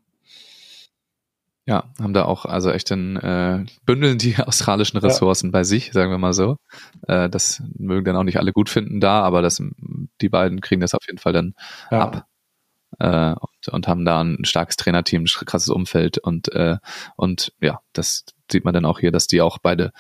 Ja, 1.67 1.85
haben 2.01 2.15
da 2.15 2.25
auch 2.25 2.47
also 2.47 2.71
echt 2.71 2.91
den 2.91 3.17
äh, 3.17 3.65
bündeln 3.85 4.19
die 4.19 4.37
australischen 4.45 4.99
Ressourcen 4.99 5.53
bei 5.53 5.63
sich, 5.65 5.93
sagen 5.93 6.11
wir 6.11 6.19
mal 6.19 6.33
so. 6.33 6.57
Äh, 7.07 7.29
das 7.29 7.63
mögen 7.77 8.05
dann 8.07 8.17
auch 8.17 8.25
nicht 8.25 8.39
alle 8.39 8.53
gut 8.53 8.69
finden 8.69 9.01
da, 9.01 9.23
aber 9.23 9.43
das 9.43 9.63
die 10.21 10.29
beiden 10.29 10.61
kriegen 10.61 10.81
das 10.81 10.95
auf 10.95 11.07
jeden 11.07 11.19
Fall 11.19 11.33
dann 11.33 11.55
Ja. 11.91 12.01
ab. 12.01 12.27
Äh, 12.99 13.35
und, 13.35 13.69
und 13.73 13.89
haben 13.89 14.05
da 14.05 14.21
ein 14.21 14.45
starkes 14.45 14.77
Trainerteam, 14.77 15.23
ein 15.23 15.27
krasses 15.47 15.69
Umfeld 15.69 16.19
und 16.19 16.53
äh, 16.53 16.79
und 17.17 17.53
ja, 17.61 17.81
das 17.93 18.25
sieht 18.51 18.65
man 18.65 18.75
dann 18.75 18.85
auch 18.85 18.99
hier, 18.99 19.13
dass 19.13 19.29
die 19.29 19.41
auch 19.41 19.59
beide 19.59 19.93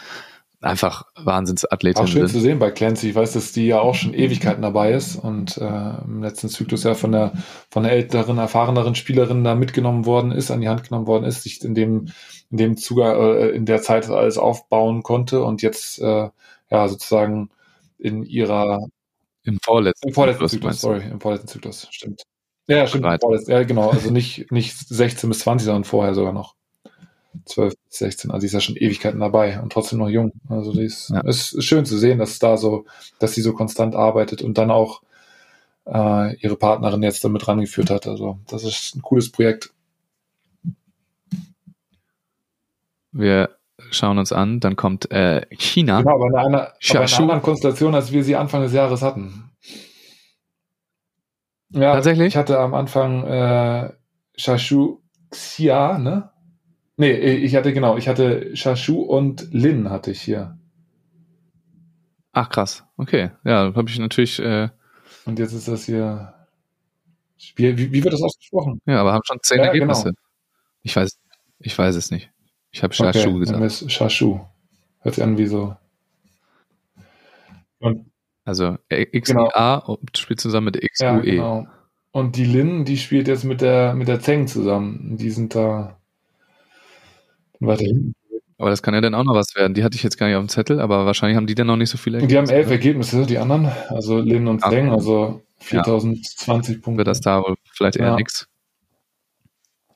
einfach 0.60 1.04
Auch 1.14 1.26
Wahnsinnsathletinnen 1.26 2.08
schön 2.08 2.26
sind. 2.26 2.36
zu 2.36 2.40
sehen 2.40 2.58
bei 2.58 2.70
Clancy. 2.70 3.10
Ich 3.10 3.14
weiß, 3.14 3.32
dass 3.32 3.52
die 3.52 3.66
ja 3.66 3.80
auch 3.80 3.94
schon 3.94 4.14
Ewigkeiten 4.14 4.62
dabei 4.62 4.92
ist 4.92 5.16
und 5.16 5.56
äh, 5.56 6.04
im 6.04 6.22
letzten 6.22 6.48
Zyklus 6.48 6.84
ja 6.84 6.94
von 6.94 7.12
der 7.12 7.32
von 7.70 7.82
der 7.82 7.92
älteren, 7.92 8.38
erfahreneren 8.38 8.94
Spielerin 8.94 9.44
da 9.44 9.54
mitgenommen 9.54 10.06
worden 10.06 10.32
ist, 10.32 10.50
an 10.50 10.60
die 10.60 10.68
Hand 10.68 10.84
genommen 10.84 11.06
worden 11.06 11.24
ist, 11.24 11.42
sich 11.42 11.64
in 11.64 11.74
dem 11.74 12.08
in 12.50 12.56
dem 12.58 12.76
Zuge 12.76 13.04
äh, 13.04 13.56
in 13.56 13.64
der 13.64 13.80
Zeit 13.82 14.08
alles 14.10 14.38
aufbauen 14.38 15.02
konnte 15.02 15.42
und 15.44 15.62
jetzt 15.62 15.98
äh, 16.00 16.28
ja 16.70 16.88
sozusagen 16.88 17.50
in 17.98 18.22
ihrer 18.24 18.86
Im 19.44 19.58
vorletzten, 19.62 20.08
im 20.08 20.14
vorletzten 20.14 20.48
Zyklus, 20.48 20.80
sorry, 20.80 21.02
im 21.10 21.20
vorletzten 21.20 21.48
Zyklus, 21.48 21.88
stimmt. 21.90 22.22
Ja, 22.68 22.86
stimmt, 22.86 23.06
vorletzten, 23.20 23.50
ja 23.50 23.62
genau, 23.62 23.90
also 23.90 24.10
nicht 24.10 24.52
nicht 24.52 24.76
16 24.76 25.28
bis 25.30 25.40
20, 25.40 25.64
sondern 25.64 25.84
vorher 25.84 26.14
sogar 26.14 26.32
noch. 26.32 26.54
12 27.44 27.74
bis 27.88 27.98
16, 27.98 28.30
also 28.30 28.40
die 28.40 28.46
ist 28.46 28.52
ja 28.52 28.60
schon 28.60 28.76
Ewigkeiten 28.76 29.20
dabei 29.20 29.60
und 29.60 29.72
trotzdem 29.72 29.98
noch 29.98 30.08
jung. 30.08 30.32
Also 30.48 30.72
die 30.72 30.82
ist, 30.84 31.10
Ja. 31.10 31.22
es 31.26 31.52
ist 31.52 31.64
schön 31.64 31.84
zu 31.84 31.96
sehen, 31.98 32.18
dass 32.18 32.38
da 32.38 32.56
so, 32.56 32.86
dass 33.18 33.34
sie 33.34 33.42
so 33.42 33.52
konstant 33.52 33.94
arbeitet 33.94 34.42
und 34.42 34.58
dann 34.58 34.70
auch 34.70 35.02
äh, 35.86 36.36
ihre 36.36 36.56
Partnerin 36.56 37.02
jetzt 37.02 37.24
damit 37.24 37.46
rangeführt 37.48 37.90
hat. 37.90 38.06
Also 38.06 38.38
das 38.48 38.64
ist 38.64 38.94
ein 38.96 39.02
cooles 39.02 39.30
Projekt. 39.30 39.72
Wir 43.12 43.50
schauen 43.90 44.18
uns 44.18 44.32
an, 44.32 44.60
dann 44.60 44.76
kommt 44.76 45.10
äh, 45.10 45.46
China. 45.56 45.98
Genau, 46.02 46.14
aber 46.14 46.26
in 46.28 46.36
einer, 46.36 46.58
aber 46.62 46.72
in 46.80 46.96
einer 46.96 47.18
anderen 47.18 47.42
Konstellation, 47.42 47.94
als 47.94 48.12
wir 48.12 48.22
sie 48.24 48.36
Anfang 48.36 48.62
des 48.62 48.72
Jahres 48.72 49.02
hatten. 49.02 49.50
Ja, 51.70 51.94
Tatsächlich? 51.94 52.28
Ich 52.28 52.36
hatte 52.36 52.58
am 52.58 52.74
Anfang 52.74 53.24
äh, 53.26 53.92
Shashu 54.36 54.98
Xia, 55.30 55.98
ne? 55.98 56.30
Nee, 57.00 57.12
ich 57.12 57.56
hatte 57.56 57.72
genau, 57.72 57.96
ich 57.96 58.08
hatte 58.08 58.54
Shashu 58.54 59.00
und 59.00 59.48
Lin 59.54 59.88
hatte 59.88 60.10
ich 60.10 60.20
hier. 60.20 60.58
Ach 62.32 62.50
krass, 62.50 62.84
okay. 62.98 63.30
Ja, 63.42 63.72
habe 63.74 63.88
ich 63.88 63.98
natürlich. 63.98 64.38
Äh, 64.38 64.68
und 65.24 65.38
jetzt 65.38 65.54
ist 65.54 65.66
das 65.66 65.86
hier. 65.86 66.34
Wie, 67.56 67.74
wie 67.90 68.04
wird 68.04 68.12
das 68.12 68.20
ausgesprochen? 68.20 68.82
Ja, 68.84 69.00
aber 69.00 69.14
haben 69.14 69.22
schon 69.24 69.38
zehn 69.42 69.60
Ja, 69.60 69.64
Ergebnisse. 69.68 70.10
genau. 70.10 70.16
Ich 70.82 70.94
weiß, 70.94 71.18
ich 71.60 71.78
weiß 71.78 71.94
es 71.96 72.10
nicht. 72.10 72.30
Ich 72.70 72.82
habe 72.82 72.92
Shashu 72.92 73.30
okay, 73.30 73.38
gesagt. 73.38 73.62
Ist 73.62 73.90
Shashu. 73.90 74.40
Hört 74.98 75.14
sich 75.14 75.24
an 75.24 75.38
wie 75.38 75.46
so. 75.46 75.74
Und 77.78 78.10
Also 78.44 78.76
äh, 78.90 79.06
Genau. 79.06 79.48
XIA 79.48 79.76
und 79.78 80.18
spielt 80.18 80.38
zusammen 80.38 80.66
mit 80.66 80.82
XUE. 80.82 81.06
Ja, 81.06 81.18
genau. 81.20 81.66
Und 82.10 82.36
die 82.36 82.44
Lin, 82.44 82.84
die 82.84 82.98
spielt 82.98 83.26
jetzt 83.26 83.44
mit 83.44 83.62
der, 83.62 83.94
mit 83.94 84.06
der 84.06 84.20
Zeng 84.20 84.46
zusammen. 84.48 85.16
Die 85.16 85.30
sind 85.30 85.54
da 85.54 85.96
weiter 87.60 87.84
hinten. 87.84 88.14
Aber 88.58 88.68
das 88.68 88.82
kann 88.82 88.92
ja 88.92 89.00
dann 89.00 89.14
auch 89.14 89.24
noch 89.24 89.34
was 89.34 89.54
werden. 89.54 89.72
Die 89.72 89.82
hatte 89.84 89.96
ich 89.96 90.02
jetzt 90.02 90.18
gar 90.18 90.26
nicht 90.26 90.36
auf 90.36 90.44
dem 90.44 90.50
Zettel, 90.50 90.80
aber 90.80 91.06
wahrscheinlich 91.06 91.36
haben 91.36 91.46
die 91.46 91.54
dann 91.54 91.66
noch 91.66 91.76
nicht 91.76 91.88
so 91.88 91.96
viele 91.96 92.20
Und 92.20 92.30
die 92.30 92.36
haben 92.36 92.48
elf 92.50 92.66
ne? 92.66 92.72
Ergebnisse, 92.72 93.24
die 93.24 93.38
anderen. 93.38 93.70
Also 93.88 94.18
Lin 94.18 94.48
und. 94.48 94.60
Zeng, 94.60 94.90
also 94.90 95.40
4020 95.60 96.82
Punkte. 96.82 96.98
Wird 96.98 97.08
das 97.08 97.20
da 97.20 97.40
wohl 97.42 97.54
vielleicht 97.72 97.96
eher 97.96 98.08
Ja. 98.08 98.16
nix. 98.16 98.48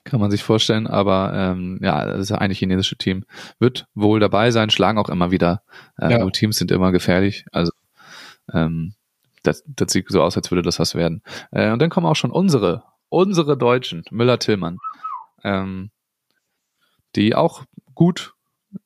Kann 0.03 0.19
man 0.19 0.29
sich 0.29 0.43
vorstellen, 0.43 0.85
aber 0.87 1.31
ähm, 1.35 1.79
ja, 1.81 2.05
das 2.05 2.19
ist 2.21 2.29
ja 2.29 2.37
eigentlich 2.37 2.59
chinesische 2.59 2.95
Team. 2.95 3.25
Wird 3.59 3.87
wohl 3.95 4.19
dabei 4.19 4.51
sein, 4.51 4.69
schlagen 4.69 4.99
auch 4.99 5.09
immer 5.09 5.31
wieder. 5.31 5.63
Äh, 5.99 6.11
Ja. 6.11 6.29
Teams 6.29 6.57
sind 6.57 6.71
immer 6.71 6.91
gefährlich. 6.91 7.45
Also 7.51 7.71
ähm, 8.53 8.93
das, 9.41 9.63
das 9.67 9.91
sieht 9.91 10.05
so 10.09 10.21
aus, 10.21 10.37
als 10.37 10.51
würde 10.51 10.61
das 10.61 10.79
was 10.79 10.95
werden. 10.95 11.21
Äh, 11.51 11.71
und 11.71 11.79
dann 11.79 11.89
kommen 11.89 12.05
auch 12.05 12.15
schon 12.15 12.31
unsere, 12.31 12.83
unsere 13.09 13.57
Deutschen, 13.57 14.03
Müller-Tillmann, 14.11 14.77
ähm, 15.43 15.89
die 17.15 17.35
auch 17.35 17.65
gut 17.93 18.35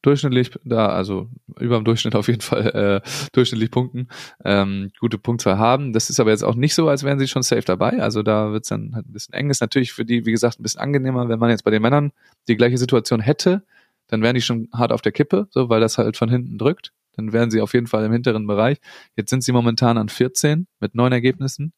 durchschnittlich 0.02 0.52
da, 0.64 0.88
also 0.90 1.30
über 1.60 1.78
dem 1.78 1.84
Durchschnitt 1.84 2.16
auf 2.16 2.28
jeden 2.28 2.42
Fall 2.42 3.02
äh, 3.04 3.10
durchschnittlich 3.34 3.72
punkten, 3.72 4.08
ähm, 4.46 4.92
gute 5.00 5.18
Punktzahl 5.18 5.58
haben. 5.58 5.94
Das 5.94 6.10
ist 6.10 6.20
aber 6.20 6.30
jetzt 6.30 6.44
auch 6.44 6.56
nicht 6.56 6.76
so, 6.76 6.88
als 6.88 7.04
wären 7.04 7.20
sie 7.20 7.28
schon 7.28 7.44
safe 7.44 7.64
dabei. 7.64 8.00
Also 8.02 8.22
da 8.22 8.52
wird's 8.52 8.70
dann 8.70 8.94
halt 8.94 9.08
ein 9.08 9.14
bisschen 9.14 9.34
eng. 9.34 9.50
Ist 9.50 9.62
natürlich 9.62 9.92
für 9.92 10.06
die, 10.06 10.26
wie 10.26 10.32
gesagt, 10.32 10.60
ein 10.60 10.64
bisschen 10.64 10.82
angenehmer, 10.82 11.28
wenn 11.28 11.40
man 11.40 11.50
jetzt 11.50 11.64
bei 11.64 11.72
den 11.72 11.82
Männern 11.82 12.12
die 12.48 12.56
gleiche 12.56 12.78
Situation 12.78 13.20
hätte, 13.20 13.64
dann 14.08 14.22
wären 14.22 14.36
die 14.36 14.42
schon 14.42 14.70
hart 14.74 14.92
auf 14.92 15.02
der 15.02 15.12
Kippe, 15.12 15.48
so 15.52 15.70
weil 15.70 15.82
das 15.82 15.98
halt 15.98 16.18
von 16.18 16.30
hinten 16.30 16.58
drückt. 16.58 16.94
Dann 17.16 17.34
wären 17.34 17.52
sie 17.52 17.62
auf 17.62 17.74
jeden 17.74 17.88
Fall 17.88 18.06
im 18.06 18.12
hinteren 18.12 18.48
Bereich. 18.48 18.78
Jetzt 19.16 19.30
sind 19.30 19.44
sie 19.44 19.52
momentan 19.52 19.98
an 19.98 20.10
14 20.10 20.68
mit 20.80 20.96
neun 20.96 21.12
Ergebnissen. 21.12 21.74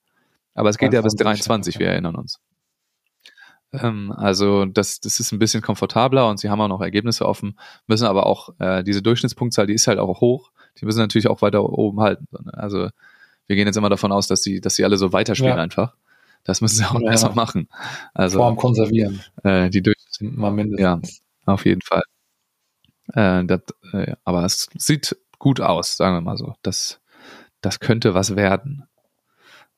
Aber 0.53 0.69
es 0.69 0.77
geht 0.77 0.93
ja 0.93 1.01
bis 1.01 1.15
23, 1.15 1.45
23, 1.75 1.79
wir 1.79 1.87
erinnern 1.87 2.15
uns. 2.15 2.39
Ähm, 3.73 4.11
also 4.11 4.65
das, 4.65 4.99
das 4.99 5.19
ist 5.19 5.31
ein 5.31 5.39
bisschen 5.39 5.61
komfortabler 5.61 6.27
und 6.29 6.39
sie 6.39 6.49
haben 6.49 6.59
auch 6.61 6.67
noch 6.67 6.81
Ergebnisse 6.81 7.25
offen, 7.25 7.57
müssen 7.87 8.05
aber 8.05 8.25
auch, 8.25 8.49
äh, 8.59 8.83
diese 8.83 9.01
Durchschnittspunktzahl, 9.01 9.67
die 9.67 9.73
ist 9.73 9.87
halt 9.87 9.99
auch 9.99 10.19
hoch, 10.21 10.51
die 10.79 10.85
müssen 10.85 10.99
natürlich 10.99 11.27
auch 11.27 11.41
weiter 11.41 11.63
oben 11.63 12.01
halten. 12.01 12.27
ne? 12.31 12.53
Also 12.53 12.89
wir 13.47 13.55
gehen 13.55 13.67
jetzt 13.67 13.77
immer 13.77 13.89
davon 13.89 14.11
aus, 14.11 14.27
dass 14.27 14.43
sie, 14.43 14.61
dass 14.61 14.75
sie 14.75 14.83
alle 14.85 14.97
so 14.97 15.13
weiterspielen 15.13 15.55
Ja. 15.57 15.63
einfach. 15.63 15.95
Das 16.43 16.61
müssen 16.61 16.77
sie 16.77 16.85
auch 16.85 16.99
Ja. 17.01 17.11
erstmal 17.11 17.35
machen. 17.35 17.67
Also 18.13 18.39
Form 18.39 18.55
konservieren. 18.57 19.21
äh, 19.43 19.69
die 19.69 19.81
durch 19.81 19.97
Sind 20.09 20.37
mal 20.37 20.51
mindestens. 20.51 21.21
auf 21.45 21.65
jeden 21.65 21.81
Fall. 21.81 22.03
Äh, 23.13 23.45
das, 23.45 23.61
äh, 23.93 24.15
aber 24.23 24.45
es 24.45 24.69
sieht 24.77 25.17
gut 25.39 25.59
aus, 25.61 25.97
sagen 25.97 26.15
wir 26.15 26.21
mal 26.21 26.37
so. 26.37 26.55
Das, 26.61 26.99
das 27.61 27.79
könnte 27.79 28.13
was 28.13 28.35
werden. 28.35 28.83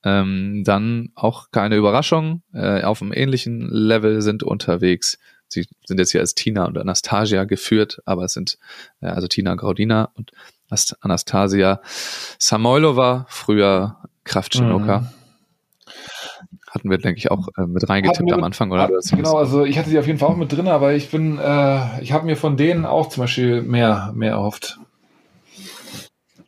Ähm, 0.04 0.64
dann 0.66 1.12
auch 1.16 1.52
keine 1.52 1.76
Überraschung. 1.78 2.44
Äh, 2.54 2.84
auf 2.84 3.02
einem 3.02 3.14
ähnlichen 3.14 3.62
Level 3.70 4.22
sind 4.22 4.44
unterwegs. 4.44 5.18
Sie 5.48 5.66
sind 5.86 6.00
jetzt 6.00 6.12
hier 6.12 6.22
als 6.22 6.36
Tina 6.36 6.66
und 6.66 6.78
Anastasia 6.78 7.46
geführt, 7.46 8.02
aber 8.06 8.26
es 8.26 8.34
sind 8.34 8.58
äh, 9.02 9.08
also 9.08 9.28
Tina 9.28 9.56
Graudina 9.56 10.10
und 10.16 10.32
Ast- 10.70 10.98
Anastasia 11.02 11.82
Samoilova, 12.40 13.26
früher 13.30 13.98
Kraftschinoka. 14.24 15.00
Mhm. 15.02 15.08
Hatten 16.72 16.90
wir, 16.90 16.98
denke 16.98 17.20
ich, 17.20 17.30
auch 17.30 17.50
äh, 17.56 17.68
mit 17.68 17.88
reingetippt 17.88 18.32
am 18.32 18.44
Anfang, 18.44 18.72
oder? 18.72 18.90
Genau, 19.12 19.38
also 19.38 19.64
ich 19.64 19.78
hatte 19.78 19.90
sie 19.92 20.00
auf 20.00 20.08
jeden 20.08 20.18
Fall 20.18 20.30
auch 20.30 20.38
mit 20.38 20.52
drin, 20.52 20.68
aber 20.68 20.94
ich 20.94 21.12
bin, 21.12 21.38
äh, 21.38 22.02
ich 22.02 22.12
habe 22.14 22.26
mir 22.26 22.36
von 22.36 22.58
denen 22.58 22.86
auch 22.86 23.10
zum 23.10 23.22
Beispiel 23.22 23.62
mehr, 23.62 24.12
mehr 24.16 24.32
erhofft. 24.32 24.80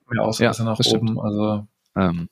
Mehr 0.10 0.24
Ausreißer 0.24 0.64
Ja, 0.64 0.70
nach 0.72 0.82
stimmt. 0.82 1.12
oben. 1.12 1.20
Also 1.20 1.68
Ähm, 1.96 2.28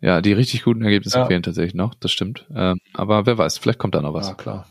ja, 0.00 0.20
die 0.20 0.32
richtig 0.32 0.64
guten 0.64 0.82
Ergebnisse 0.82 1.18
Ja. 1.18 1.26
fehlen 1.26 1.42
tatsächlich 1.42 1.74
noch, 1.74 1.94
das 1.94 2.12
stimmt. 2.12 2.46
Ähm, 2.54 2.78
aber 2.94 3.26
wer 3.26 3.38
weiß, 3.38 3.58
vielleicht 3.58 3.78
kommt 3.78 3.94
da 3.94 4.00
noch 4.02 4.14
was. 4.14 4.28
ja, 4.28 4.34
klar. 4.34 4.66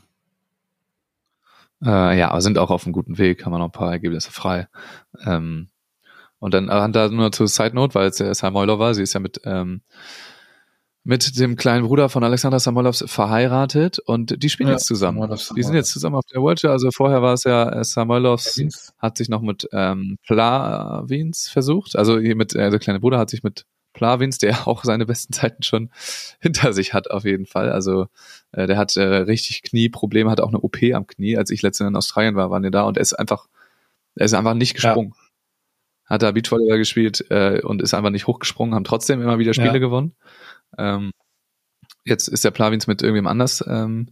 Äh, 1.84 2.18
ja, 2.18 2.32
aber 2.32 2.42
sind 2.42 2.58
auch 2.58 2.72
auf 2.72 2.86
einem 2.86 2.94
guten 2.94 3.18
Weg, 3.18 3.46
haben 3.46 3.52
wir 3.54 3.60
noch 3.60 3.66
ein 3.66 3.72
paar 3.72 3.92
Ergebnisse 3.92 4.32
frei. 4.32 4.68
Ähm, 5.26 5.70
und 6.40 6.54
dann 6.54 6.70
äh, 6.70 6.92
da 6.92 7.10
nur 7.10 7.32
zur 7.32 7.48
Side 7.48 7.76
Note, 7.76 7.94
weil 7.96 8.08
es 8.08 8.20
ja 8.20 8.34
Samoilov 8.34 8.80
war, 8.80 8.94
sie 8.94 9.04
ist 9.04 9.14
ja 9.14 9.20
mit, 9.20 9.42
ähm, 9.44 9.82
mit 11.04 11.40
dem 11.40 11.56
kleinen 11.56 11.86
Bruder 11.86 12.10
von 12.10 12.24
Alexander 12.24 12.60
Samoilov 12.60 12.98
verheiratet 13.06 14.00
und 14.00 14.42
die 14.44 14.50
spielen 14.50 14.70
Ja, 14.70 14.74
jetzt 14.76 14.88
zusammen. 14.88 15.20
Samoilov, 15.20 15.50
Die 15.56 15.64
sind 15.64 15.76
jetzt 15.76 15.92
zusammen 15.92 16.16
auf 16.16 16.26
der 16.34 16.42
World 16.42 16.60
Tour, 16.62 16.72
also 16.72 16.90
vorher 16.92 17.22
war 17.22 17.34
es 17.34 17.44
ja 17.44 17.70
äh, 17.70 17.84
Samoilov. 17.84 18.44
hat 18.98 19.18
sich 19.18 19.30
noch 19.30 19.42
mit 19.42 19.68
ähm, 19.72 20.18
Plavins 20.26 21.48
versucht. 21.48 21.96
Also 21.96 22.18
mit, 22.18 22.56
äh, 22.56 22.70
der 22.72 22.80
kleine 22.80 23.00
Bruder 23.00 23.20
hat 23.20 23.30
sich 23.30 23.44
mit 23.44 23.66
Plavins, 23.98 24.38
der 24.38 24.52
auch 24.68 24.84
seine 24.86 25.06
besten 25.06 25.34
Zeiten 25.34 25.64
schon 25.64 25.90
hinter 26.40 26.72
sich 26.74 26.94
hat, 26.94 27.12
auf 27.12 27.26
jeden 27.26 27.46
Fall. 27.48 27.72
Also 27.72 28.08
äh, 28.54 28.68
der 28.68 28.78
hat 28.78 28.96
äh, 28.96 29.02
richtig 29.04 29.64
Knieprobleme, 29.64 30.30
hat 30.32 30.40
auch 30.40 30.50
eine 30.50 30.60
OP 30.62 30.78
am 30.94 31.08
Knie. 31.08 31.36
Als 31.38 31.50
ich 31.50 31.62
letztens 31.62 31.90
in 31.90 31.96
Australien 31.96 32.36
war, 32.36 32.50
waren 32.52 32.64
die 32.64 32.72
da 32.72 32.84
und 32.84 32.98
er 32.98 33.02
ist 33.02 33.14
einfach, 33.14 33.48
er 34.16 34.26
ist 34.26 34.34
einfach 34.34 34.54
nicht 34.54 34.74
Ja. 34.82 34.90
gesprungen. 34.94 35.14
Hat 36.06 36.22
da 36.22 36.32
Beachvolleyball 36.32 36.78
gespielt 36.78 37.26
äh, 37.32 37.60
und 37.64 37.82
ist 37.82 37.94
einfach 37.94 38.12
nicht 38.12 38.28
hochgesprungen, 38.28 38.74
haben 38.76 38.86
trotzdem 38.86 39.22
immer 39.22 39.40
wieder 39.40 39.54
Spiele 39.54 39.74
Ja. 39.74 39.78
gewonnen. 39.80 40.16
Ähm, 40.78 41.12
jetzt 42.06 42.30
ist 42.30 42.46
der 42.46 42.52
Plavins 42.52 42.88
mit 42.88 43.02
irgendwem 43.02 43.28
anders 43.28 43.64
ähm, 43.68 44.08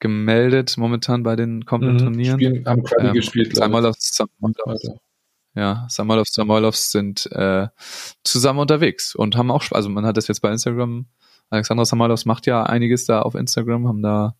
gemeldet 0.00 0.76
momentan 0.76 1.22
bei 1.22 1.36
den 1.36 1.64
kommenden 1.64 1.96
Mhm. 1.96 2.00
Turnieren. 2.00 2.40
Spielen, 2.40 2.66
haben 2.66 2.82
Krabby 2.82 3.08
Ähm, 3.08 3.14
gespielt, 3.14 3.50
glaube 3.52 3.66
Samoilov, 3.72 3.96
ich. 3.98 4.90
Ja, 5.54 5.86
Samoilovs, 5.88 6.32
Samoilovs 6.32 6.92
sind 6.92 7.30
äh, 7.32 7.68
zusammen 8.22 8.60
unterwegs 8.60 9.14
und 9.14 9.36
haben 9.36 9.50
auch, 9.50 9.64
also 9.72 9.88
man 9.88 10.06
hat 10.06 10.16
das 10.16 10.28
jetzt 10.28 10.40
bei 10.40 10.50
Instagram, 10.50 11.06
Alexandra 11.50 11.84
Samoilovs 11.84 12.24
macht 12.24 12.46
ja 12.46 12.62
einiges 12.62 13.06
da 13.06 13.22
auf 13.22 13.34
Instagram, 13.34 13.88
haben 13.88 14.02
da 14.02 14.36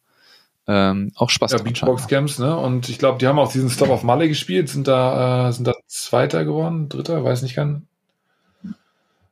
ähm, 0.69 1.11
auch 1.17 1.31
Spaß 1.31 1.53
ja, 1.53 1.59
Beachbox 1.59 2.07
Camps, 2.07 2.39
ne? 2.39 2.57
Und 2.57 2.89
ich 2.89 2.99
glaube, 2.99 3.19
die 3.19 3.27
haben 3.27 3.41
auch 3.41 3.51
diesen 3.51 3.71
Stop 3.71 3.89
auf 3.89 4.05
Malle 4.05 4.29
gespielt, 4.29 4.69
sind 4.69 4.87
da, 4.87 5.49
äh, 5.49 5.53
sind 5.53 5.67
da 5.67 5.75
Zweiter 5.87 6.45
geworden, 6.45 6.89
Dritter, 6.89 7.25
weiß 7.25 7.43
nicht 7.43 7.57
kann. 7.57 7.89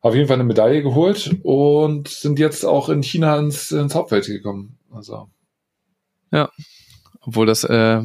Auf 0.01 0.15
jeden 0.15 0.27
Fall 0.27 0.35
eine 0.35 0.45
Medaille 0.45 0.83
geholt 0.83 1.37
und 1.43 2.09
sind 2.09 2.39
jetzt 2.39 2.65
auch 2.65 2.89
in 2.89 3.03
China 3.03 3.39
ins, 3.39 3.71
ins 3.71 3.95
Hauptfeld 3.95 4.27
gekommen. 4.27 4.79
Also, 4.93 5.29
Obwohl 7.21 7.47
das 7.47 7.63
äh, 7.65 8.03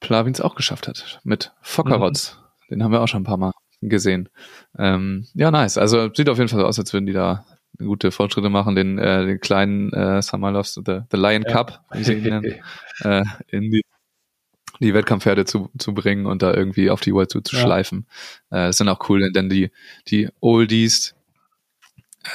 Plavins 0.00 0.40
auch 0.40 0.54
geschafft 0.54 0.88
hat 0.88 1.20
mit 1.24 1.52
Fockerotz. 1.62 2.38
Den 2.70 2.82
haben 2.82 2.92
wir 2.92 3.00
auch 3.00 3.08
schon 3.08 3.22
ein 3.22 3.26
paar 3.26 3.36
Mal 3.38 3.52
gesehen. 3.80 4.28
Ähm, 4.78 5.26
ja, 5.34 5.50
nice. 5.50 5.78
Also 5.78 6.12
sieht 6.12 6.28
auf 6.28 6.38
jeden 6.38 6.48
Fall 6.48 6.60
so 6.60 6.66
aus, 6.66 6.78
als 6.78 6.92
würden 6.92 7.06
die 7.06 7.12
da 7.12 7.44
gute 7.78 8.10
Fortschritte 8.10 8.50
machen, 8.50 8.74
den, 8.74 8.98
äh, 8.98 9.24
den 9.24 9.40
kleinen 9.40 9.92
äh, 9.92 10.20
Samoilovs, 10.20 10.74
the, 10.74 11.00
the 11.10 11.16
Lion 11.16 11.44
Ja. 11.46 11.52
Cup, 11.52 11.84
wie 11.92 12.02
sie 12.04 12.14
ihn 12.14 12.22
nennen. 12.24 12.54
äh, 13.04 13.22
in 13.48 13.70
die, 13.70 13.82
die 14.80 14.94
Wettkampfherde 14.94 15.44
zu, 15.44 15.70
zu 15.78 15.94
bringen 15.94 16.26
und 16.26 16.42
da 16.42 16.52
irgendwie 16.52 16.90
auf 16.90 17.00
die 17.00 17.12
World 17.14 17.30
Tour 17.30 17.44
zu 17.44 17.56
Ja. 17.56 17.62
schleifen. 17.62 18.06
Äh, 18.50 18.70
ist 18.70 18.80
dann 18.80 18.88
auch 18.88 19.08
cool, 19.08 19.30
denn 19.32 19.48
die, 19.48 19.70
die 20.08 20.28
Oldies 20.40 21.14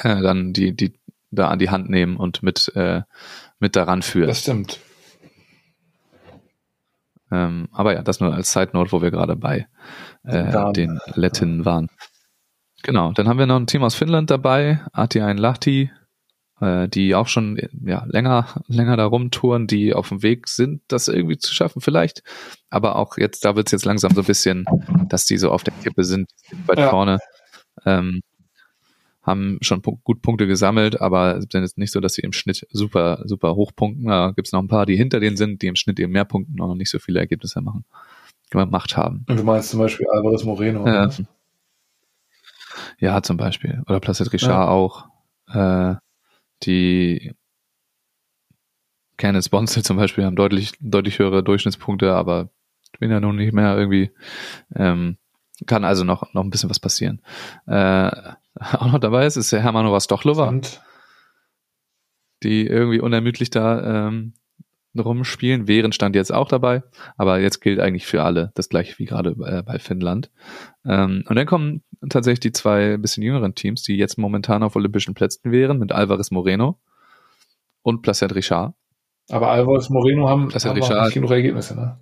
äh, 0.02 0.20
dann 0.22 0.52
die, 0.52 0.72
die 0.74 0.94
da 1.30 1.48
an 1.48 1.58
die 1.58 1.68
Hand 1.70 1.90
nehmen 1.90 2.16
und 2.16 2.42
mit, 2.42 2.72
äh, 2.74 3.02
mit 3.58 3.76
daran 3.76 4.02
führen. 4.02 4.28
das 4.28 4.40
stimmt. 4.40 4.80
Ähm, 7.30 7.68
aber 7.72 7.94
ja, 7.94 8.02
das 8.02 8.20
nur 8.20 8.34
als 8.34 8.52
Side 8.52 8.70
Note, 8.74 8.92
wo 8.92 9.02
wir 9.02 9.10
gerade 9.10 9.36
bei 9.36 9.66
äh, 10.24 10.50
Damen. 10.50 10.72
den 10.74 11.00
Letten 11.14 11.64
waren. 11.64 11.88
Genau, 12.82 13.12
dann 13.12 13.28
haben 13.28 13.38
wir 13.38 13.46
noch 13.46 13.56
ein 13.56 13.66
Team 13.66 13.82
aus 13.82 13.94
Finnland 13.94 14.30
dabei, 14.30 14.80
Atiain 14.92 15.38
Lahti, 15.38 15.90
äh, 16.60 16.86
die 16.88 17.14
auch 17.14 17.28
schon 17.28 17.58
ja, 17.82 18.04
länger, 18.06 18.46
länger 18.66 18.96
da 18.98 19.06
rumtouren, 19.06 19.66
die 19.66 19.94
auf 19.94 20.10
dem 20.10 20.22
Weg 20.22 20.48
sind, 20.48 20.82
das 20.88 21.08
irgendwie 21.08 21.38
zu 21.38 21.54
schaffen 21.54 21.80
vielleicht. 21.80 22.22
Aber 22.68 22.96
auch 22.96 23.16
jetzt, 23.16 23.44
da 23.44 23.56
wird's 23.56 23.72
jetzt 23.72 23.86
langsam 23.86 24.12
so 24.12 24.20
ein 24.20 24.26
bisschen, 24.26 24.66
dass 25.08 25.24
die 25.24 25.38
so 25.38 25.50
auf 25.50 25.64
der 25.64 25.72
Kippe 25.82 26.04
sind, 26.04 26.30
weit 26.66 26.78
Ja. 26.78 26.90
vorne. 26.90 27.18
Ähm, 27.86 28.20
haben 29.24 29.58
schon 29.62 29.82
gut 29.82 30.22
Punkte 30.22 30.46
gesammelt, 30.46 31.00
aber 31.00 31.40
sind 31.40 31.62
jetzt 31.62 31.78
nicht 31.78 31.90
so, 31.90 32.00
dass 32.00 32.14
sie 32.14 32.22
im 32.22 32.32
Schnitt 32.32 32.66
super, 32.70 33.22
super 33.24 33.54
hoch 33.54 33.72
punkten. 33.74 34.06
Da 34.06 34.32
gibt's 34.32 34.52
noch 34.52 34.60
ein 34.60 34.68
paar, 34.68 34.86
die 34.86 34.96
hinter 34.96 35.18
denen 35.18 35.36
sind, 35.36 35.62
die 35.62 35.66
im 35.66 35.76
Schnitt 35.76 35.98
eben 35.98 36.12
mehr 36.12 36.26
punkten 36.26 36.60
und 36.60 36.68
noch 36.68 36.74
nicht 36.74 36.90
so 36.90 36.98
viele 36.98 37.20
Ergebnisse 37.20 37.60
machen, 37.62 37.84
gemacht 38.50 38.96
haben. 38.96 39.24
Und 39.28 39.38
du 39.38 39.44
meinst 39.44 39.70
zum 39.70 39.80
Beispiel 39.80 40.06
Alvarez 40.10 40.44
Moreno. 40.44 40.86
Ja, 40.86 41.10
ja 42.98 43.22
zum 43.22 43.36
Beispiel. 43.38 43.82
Oder 43.86 44.00
Placid 44.00 44.32
Richard 44.32 44.50
Ja. 44.50 44.68
auch. 44.68 45.08
Äh, 45.48 45.94
die 46.62 47.32
Kenneth 49.16 49.50
Bonsel 49.50 49.82
zum 49.82 49.96
Beispiel 49.96 50.24
haben 50.24 50.36
deutlich, 50.36 50.72
deutlich 50.80 51.18
höhere 51.18 51.42
Durchschnittspunkte, 51.42 52.12
aber 52.12 52.50
bin 52.98 53.10
ja 53.10 53.20
nun 53.20 53.36
nicht 53.36 53.52
mehr 53.52 53.76
irgendwie, 53.76 54.10
ähm, 54.74 55.16
kann 55.66 55.84
also 55.84 56.04
noch, 56.04 56.32
noch 56.34 56.42
ein 56.42 56.50
bisschen 56.50 56.70
was 56.70 56.80
passieren. 56.80 57.20
Äh, 57.66 58.10
auch 58.72 58.90
noch 58.92 58.98
dabei 59.00 59.26
ist, 59.26 59.36
ist 59.36 59.52
der 59.52 59.62
Hermanova 59.62 60.00
Stochlova, 60.00 60.48
Und 60.48 60.80
die 62.42 62.66
irgendwie 62.66 63.00
unermüdlich 63.00 63.50
da 63.50 64.06
ähm, 64.06 64.34
rumspielen. 64.96 65.66
Wären 65.66 65.92
stand 65.92 66.14
jetzt 66.14 66.32
auch 66.32 66.46
dabei, 66.48 66.82
aber 67.16 67.40
jetzt 67.40 67.60
gilt 67.60 67.80
eigentlich 67.80 68.06
für 68.06 68.22
alle 68.22 68.52
das 68.54 68.68
gleiche 68.68 68.98
wie 68.98 69.06
gerade 69.06 69.30
äh, 69.44 69.62
bei 69.62 69.78
Finnland. 69.78 70.30
Ähm, 70.84 71.24
und 71.28 71.36
dann 71.36 71.46
kommen 71.46 71.82
tatsächlich 72.08 72.40
die 72.40 72.52
zwei 72.52 72.96
bisschen 72.98 73.22
jüngeren 73.22 73.54
Teams, 73.54 73.82
die 73.82 73.96
jetzt 73.96 74.18
momentan 74.18 74.62
auf 74.62 74.76
olympischen 74.76 75.14
Plätzen 75.14 75.50
wären, 75.50 75.78
mit 75.78 75.90
Alvarez 75.92 76.30
Moreno 76.30 76.78
und 77.82 78.02
Placet 78.02 78.34
Richard. 78.34 78.74
aber 79.30 79.50
Alvarez 79.50 79.88
Moreno 79.90 80.28
haben, 80.28 80.50
ist 80.50 80.64
haben 80.64 80.78
noch 80.78 80.88
Richard. 80.88 81.04
nicht 81.06 81.14
genug 81.14 81.30
Ergebnisse, 81.30 81.74
ne? 81.74 81.98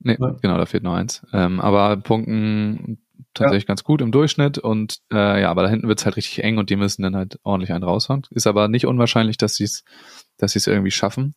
Nee, 0.00 0.16
Ja. 0.20 0.36
genau, 0.40 0.58
da 0.58 0.66
fehlt 0.66 0.82
noch 0.84 0.94
eins. 0.94 1.26
Ähm, 1.32 1.60
aber 1.60 1.96
punkten 1.96 2.98
tatsächlich 3.36 3.66
ganz 3.66 3.84
gut 3.84 4.00
im 4.00 4.12
Durchschnitt 4.12 4.58
und 4.58 4.98
äh, 5.12 5.40
ja, 5.42 5.50
aber 5.50 5.62
da 5.62 5.68
hinten 5.68 5.88
wird's 5.88 6.04
halt 6.04 6.16
richtig 6.16 6.42
eng 6.42 6.58
und 6.58 6.70
die 6.70 6.76
müssen 6.76 7.02
dann 7.02 7.16
halt 7.16 7.38
ordentlich 7.42 7.72
einen 7.72 7.84
raushauen. 7.84 8.22
Ist 8.30 8.46
aber 8.46 8.68
nicht 8.68 8.86
unwahrscheinlich, 8.86 9.36
dass 9.36 9.54
sie 9.56 9.64
es 9.64 9.84
dass 10.38 10.52
sie 10.52 10.58
es 10.58 10.66
irgendwie 10.66 10.90
schaffen. 10.90 11.34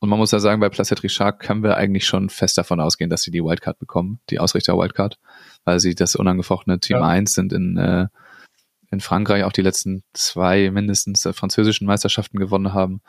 Und 0.00 0.08
man 0.08 0.18
muss 0.18 0.30
ja 0.30 0.38
sagen, 0.38 0.60
bei 0.60 0.68
Placet 0.68 1.02
Richard 1.02 1.40
können 1.40 1.62
wir 1.62 1.76
eigentlich 1.76 2.06
schon 2.06 2.28
fest 2.28 2.56
davon 2.56 2.80
ausgehen, 2.80 3.10
dass 3.10 3.22
sie 3.22 3.32
die 3.32 3.42
Wildcard 3.42 3.78
bekommen, 3.78 4.20
die 4.30 4.38
Ausrichter-Wildcard, 4.38 5.18
weil 5.64 5.80
sie 5.80 5.94
das 5.94 6.14
unangefochtene 6.14 6.78
Team 6.78 6.98
Ja. 6.98 7.06
1 7.06 7.32
sind 7.32 7.52
in, 7.52 7.76
äh, 7.76 8.06
in 8.90 9.00
Frankreich 9.00 9.42
auch 9.42 9.52
die 9.52 9.62
letzten 9.62 10.04
zwei 10.12 10.70
mindestens 10.70 11.26
äh, 11.26 11.32
französischen 11.32 11.86
Meisterschaften 11.86 12.38
gewonnen 12.38 12.72
haben. 12.72 13.00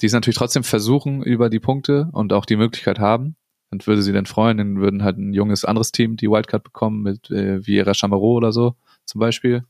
Die 0.00 0.06
es 0.06 0.12
natürlich 0.12 0.36
trotzdem 0.36 0.62
versuchen 0.62 1.22
über 1.22 1.50
die 1.50 1.60
Punkte 1.60 2.08
und 2.12 2.32
auch 2.32 2.46
die 2.46 2.56
Möglichkeit 2.56 3.00
haben. 3.00 3.36
Und 3.70 3.86
würde 3.86 4.02
sie 4.02 4.12
dann 4.12 4.26
freuen, 4.26 4.56
dann 4.56 4.80
würden 4.80 5.02
halt 5.04 5.18
ein 5.18 5.34
junges 5.34 5.64
anderes 5.64 5.92
Team 5.92 6.16
die 6.16 6.30
Wildcard 6.30 6.64
bekommen 6.64 7.02
mit 7.02 7.30
äh, 7.30 7.66
Vieira 7.66 7.92
Chamorro 7.92 8.32
oder 8.32 8.50
so 8.50 8.76
zum 9.04 9.18
Beispiel. 9.18 9.64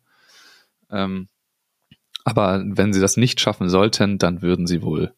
Ähm, 0.90 1.28
aber 2.24 2.62
wenn 2.64 2.92
sie 2.92 3.00
das 3.00 3.16
nicht 3.16 3.40
schaffen 3.40 3.68
sollten, 3.68 4.18
dann 4.18 4.42
würden 4.42 4.66
sie 4.66 4.82
wohl 4.82 5.14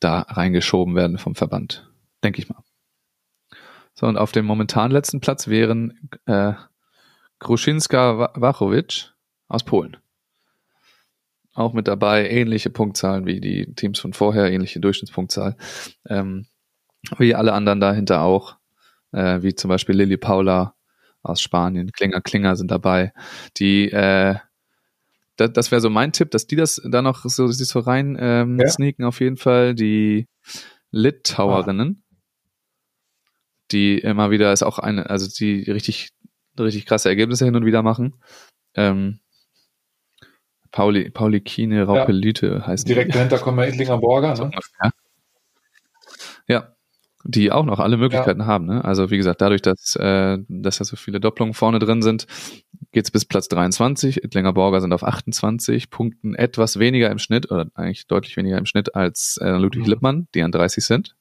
da 0.00 0.20
reingeschoben 0.20 0.94
werden 0.94 1.18
vom 1.18 1.34
Verband. 1.34 1.90
Denke 2.22 2.40
ich 2.40 2.48
mal. 2.48 2.62
So, 3.94 4.06
und 4.06 4.16
auf 4.16 4.32
dem 4.32 4.44
momentan 4.44 4.90
letzten 4.90 5.20
Platz 5.20 5.46
wären 5.48 6.08
äh, 6.26 6.54
Gruszynska 7.38 8.18
Wa- 8.18 8.32
Wachowicz 8.34 9.12
aus 9.48 9.62
Polen. 9.62 9.96
Auch 11.52 11.72
mit 11.72 11.86
dabei, 11.86 12.28
ähnliche 12.28 12.70
Punktzahlen 12.70 13.26
wie 13.26 13.40
die 13.40 13.74
Teams 13.74 14.00
von 14.00 14.12
vorher, 14.12 14.50
ähnliche 14.50 14.80
Durchschnittspunktzahl. 14.80 15.56
Ähm, 16.08 16.46
wie 17.18 17.34
alle 17.34 17.52
anderen 17.52 17.80
dahinter 17.80 18.22
auch, 18.22 18.56
äh, 19.12 19.42
wie 19.42 19.54
zum 19.54 19.68
Beispiel 19.68 19.96
Lili 19.96 20.16
Paula 20.16 20.74
aus 21.22 21.40
Spanien, 21.40 21.92
Klinger 21.92 22.20
Klinger 22.20 22.56
sind 22.56 22.70
dabei, 22.70 23.12
die 23.56 23.90
äh, 23.90 24.36
das, 25.36 25.52
das 25.52 25.70
wäre 25.70 25.80
so 25.80 25.90
mein 25.90 26.12
Tipp, 26.12 26.30
dass 26.30 26.46
die 26.46 26.56
das 26.56 26.80
da 26.84 27.02
noch 27.02 27.24
so 27.24 27.48
sich 27.48 27.68
so 27.68 27.80
rein 27.80 28.16
ähm, 28.20 28.58
Ja. 28.60 28.68
sneaken 28.68 29.04
auf 29.04 29.20
jeden 29.20 29.36
Fall. 29.36 29.74
Die 29.74 30.28
Litauerinnen, 30.92 32.04
die 33.72 33.98
immer 33.98 34.30
wieder 34.30 34.52
ist 34.52 34.62
auch 34.62 34.78
eine, 34.78 35.10
also 35.10 35.28
die 35.28 35.68
richtig 35.70 36.10
richtig 36.58 36.86
krasse 36.86 37.08
Ergebnisse 37.08 37.44
hin 37.44 37.56
und 37.56 37.64
wieder 37.64 37.82
machen. 37.82 38.14
Ähm, 38.74 39.18
Pauli, 40.70 41.10
Pauli 41.10 41.40
Kine 41.40 41.84
Raupelite 41.84 42.66
heißt 42.66 42.88
Direkt 42.88 43.14
dahinter 43.14 43.38
kommen 43.38 43.58
wir 43.58 43.68
Idlinger 43.68 43.98
Borger, 43.98 44.34
ne? 44.40 44.50
ja. 44.82 44.90
ja, 46.46 46.76
die 47.24 47.50
auch 47.50 47.64
noch 47.64 47.80
alle 47.80 47.96
Möglichkeiten 47.96 48.46
haben. 48.46 48.66
Ne? 48.66 48.84
Also 48.84 49.10
wie 49.10 49.16
gesagt, 49.16 49.40
dadurch, 49.40 49.62
dass, 49.62 49.96
äh, 49.96 50.38
dass 50.48 50.78
da 50.78 50.84
so 50.84 50.96
viele 50.96 51.20
Doppelungen 51.20 51.54
vorne 51.54 51.78
drin 51.78 52.02
sind, 52.02 52.26
geht's 52.92 53.10
bis 53.10 53.24
Platz 53.24 53.48
23. 53.48 54.22
Ittlinger 54.22 54.52
Borger 54.52 54.80
sind 54.80 54.92
auf 54.92 55.02
28 55.02 55.90
Punkten, 55.90 56.34
etwas 56.34 56.78
weniger 56.78 57.10
im 57.10 57.18
Schnitt, 57.18 57.50
oder 57.50 57.66
eigentlich 57.74 58.06
deutlich 58.06 58.36
weniger 58.36 58.58
im 58.58 58.66
Schnitt 58.66 58.94
als 58.94 59.38
äh, 59.42 59.50
Ludwig 59.50 59.84
Mhm. 59.84 59.90
Lippmann, 59.90 60.28
die 60.34 60.42
an 60.42 60.52
30 60.52 60.84
sind 60.84 61.16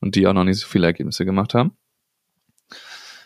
und 0.00 0.14
die 0.14 0.26
auch 0.26 0.34
noch 0.34 0.44
nicht 0.44 0.58
so 0.60 0.66
viele 0.66 0.86
Ergebnisse 0.86 1.24
gemacht 1.24 1.54
haben. 1.54 1.72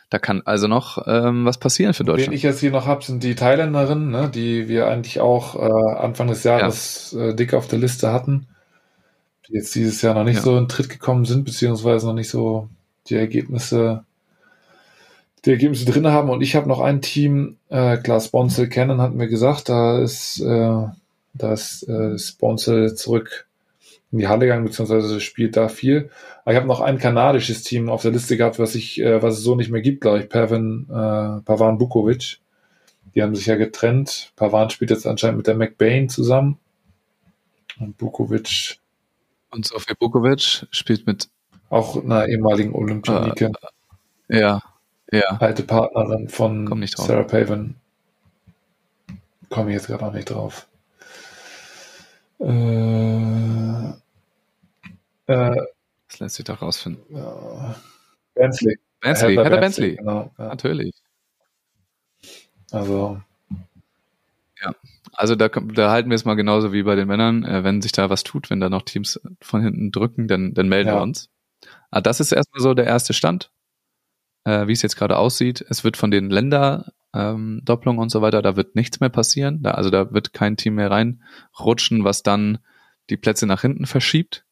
Da 0.08 0.18
kann 0.18 0.42
also 0.44 0.66
noch 0.66 1.04
ähm, 1.06 1.44
was 1.44 1.58
passieren 1.58 1.94
für 1.94 2.00
Wen 2.00 2.06
Deutschland. 2.08 2.34
ich 2.34 2.42
jetzt 2.42 2.60
hier 2.60 2.72
noch 2.72 2.86
habe, 2.86 3.04
sind 3.04 3.22
die 3.22 3.36
Thailänderinnen, 3.36 4.10
ne, 4.10 4.28
die 4.28 4.68
wir 4.68 4.88
eigentlich 4.88 5.20
auch 5.20 5.54
äh, 5.54 5.98
Anfang 5.98 6.26
des 6.26 6.42
Jahres 6.42 7.12
äh, 7.12 7.34
dick 7.34 7.54
auf 7.54 7.68
der 7.68 7.78
Liste 7.78 8.12
hatten, 8.12 8.48
die 9.50 9.56
jetzt 9.56 9.74
dieses 9.74 10.00
Jahr 10.02 10.14
noch 10.14 10.24
nicht 10.24 10.36
Ja. 10.36 10.42
so 10.42 10.56
in 10.56 10.68
Tritt 10.68 10.88
gekommen 10.88 11.24
sind, 11.24 11.44
beziehungsweise 11.44 12.06
noch 12.06 12.14
nicht 12.14 12.30
so 12.30 12.68
die 13.08 13.16
Ergebnisse, 13.16 14.04
die 15.44 15.50
Ergebnisse 15.50 15.84
drin 15.86 16.06
haben. 16.06 16.30
Und 16.30 16.42
ich 16.42 16.54
habe 16.54 16.68
noch 16.68 16.80
ein 16.80 17.00
Team, 17.02 17.56
äh, 17.68 17.96
klar, 17.96 18.20
Sponsel 18.20 18.68
Cannon 18.68 19.00
hat 19.00 19.14
mir 19.14 19.28
gesagt, 19.28 19.68
da 19.68 19.98
ist, 20.00 20.40
äh, 20.40 20.84
da 21.34 21.52
ist 21.52 21.88
äh, 21.88 22.18
Sponsel 22.18 22.94
zurück 22.94 23.46
in 24.12 24.18
die 24.18 24.28
Halle 24.28 24.40
gegangen, 24.46 24.64
beziehungsweise 24.64 25.20
spielt 25.20 25.56
da 25.56 25.68
viel. 25.68 26.10
Aber 26.42 26.52
ich 26.52 26.56
habe 26.56 26.66
noch 26.66 26.80
ein 26.80 26.98
kanadisches 26.98 27.62
Team 27.62 27.88
auf 27.88 28.02
der 28.02 28.10
Liste 28.10 28.36
gehabt, 28.36 28.58
was 28.58 28.74
ich, 28.74 29.00
äh, 29.00 29.22
was 29.22 29.38
es 29.38 29.44
so 29.44 29.54
nicht 29.54 29.70
mehr 29.70 29.82
gibt, 29.82 30.00
glaube 30.00 30.20
ich, 30.20 30.28
Pavan, 30.28 30.86
äh, 30.88 31.42
Pavan 31.44 31.78
Bukovic. 31.78 32.38
Die 33.14 33.22
haben 33.22 33.34
sich 33.34 33.46
ja 33.46 33.56
getrennt. 33.56 34.32
Pavan 34.36 34.70
spielt 34.70 34.90
jetzt 34.90 35.06
anscheinend 35.06 35.38
mit 35.38 35.46
der 35.46 35.54
McBain 35.56 36.08
zusammen. 36.08 36.58
Und 37.78 37.96
Bukovic 37.98 38.78
Und 39.50 39.66
Sofia 39.66 39.94
Bukovic 39.98 40.66
spielt 40.70 41.06
mit, 41.06 41.28
auch 41.70 42.02
einer 42.02 42.26
ehemaligen 42.28 42.74
Olympianike, 42.74 43.52
ja, 44.28 44.62
ja, 45.12 45.22
alte 45.40 45.62
Partnerin 45.64 46.28
von 46.28 46.66
Komm 46.66 46.80
nicht 46.80 46.96
drauf. 46.96 47.06
Sarah 47.06 47.24
Pavan. 47.24 47.74
Komme 49.48 49.70
ich 49.70 49.74
jetzt 49.76 49.88
gerade 49.88 50.04
auch 50.06 50.12
nicht 50.12 50.30
drauf. 50.30 50.68
Äh, 52.40 53.88
äh, 55.26 55.56
das 56.08 56.18
lässt 56.20 56.36
sich 56.36 56.44
doch 56.44 56.62
rausfinden. 56.62 57.02
ja. 57.16 57.74
Bensley. 58.34 58.78
Bensley, 59.00 59.34
Heather 59.34 59.44
Heather 59.44 59.60
Bensley, 59.60 59.96
Genau. 59.96 60.30
Ja. 60.38 60.46
natürlich. 60.48 60.94
Also, 62.70 63.20
Also 65.12 65.34
da, 65.36 65.48
da 65.48 65.90
halten 65.90 66.10
wir 66.10 66.14
es 66.14 66.24
mal 66.24 66.34
genauso 66.34 66.72
wie 66.72 66.82
bei 66.82 66.94
den 66.94 67.08
Männern. 67.08 67.44
Äh, 67.44 67.64
wenn 67.64 67.82
sich 67.82 67.92
da 67.92 68.10
was 68.10 68.22
tut, 68.22 68.50
wenn 68.50 68.60
da 68.60 68.68
noch 68.68 68.82
Teams 68.82 69.20
von 69.40 69.62
hinten 69.62 69.90
drücken, 69.92 70.28
dann, 70.28 70.54
dann 70.54 70.68
melden 70.68 70.88
Ja. 70.88 70.96
wir 70.96 71.02
uns. 71.02 71.28
Ah, 71.90 72.00
das 72.00 72.20
ist 72.20 72.32
erstmal 72.32 72.60
so 72.62 72.74
der 72.74 72.86
erste 72.86 73.12
Stand, 73.12 73.50
äh, 74.44 74.66
wie 74.66 74.72
es 74.72 74.82
jetzt 74.82 74.96
gerade 74.96 75.16
aussieht. 75.18 75.64
Es 75.68 75.84
wird 75.84 75.96
von 75.96 76.10
den 76.10 76.30
Länder 76.30 76.92
ähm, 77.12 77.60
Doppelungen 77.64 77.98
und 78.00 78.10
so 78.10 78.22
weiter, 78.22 78.40
da 78.42 78.56
wird 78.56 78.76
nichts 78.76 79.00
mehr 79.00 79.08
passieren. 79.10 79.62
Da, 79.62 79.72
also 79.72 79.90
da 79.90 80.12
wird 80.12 80.32
kein 80.32 80.56
Team 80.56 80.76
mehr 80.76 80.90
reinrutschen, 80.90 82.04
was 82.04 82.22
dann 82.22 82.58
die 83.10 83.16
Plätze 83.16 83.46
nach 83.46 83.62
hinten 83.62 83.86
verschiebt. 83.86 84.44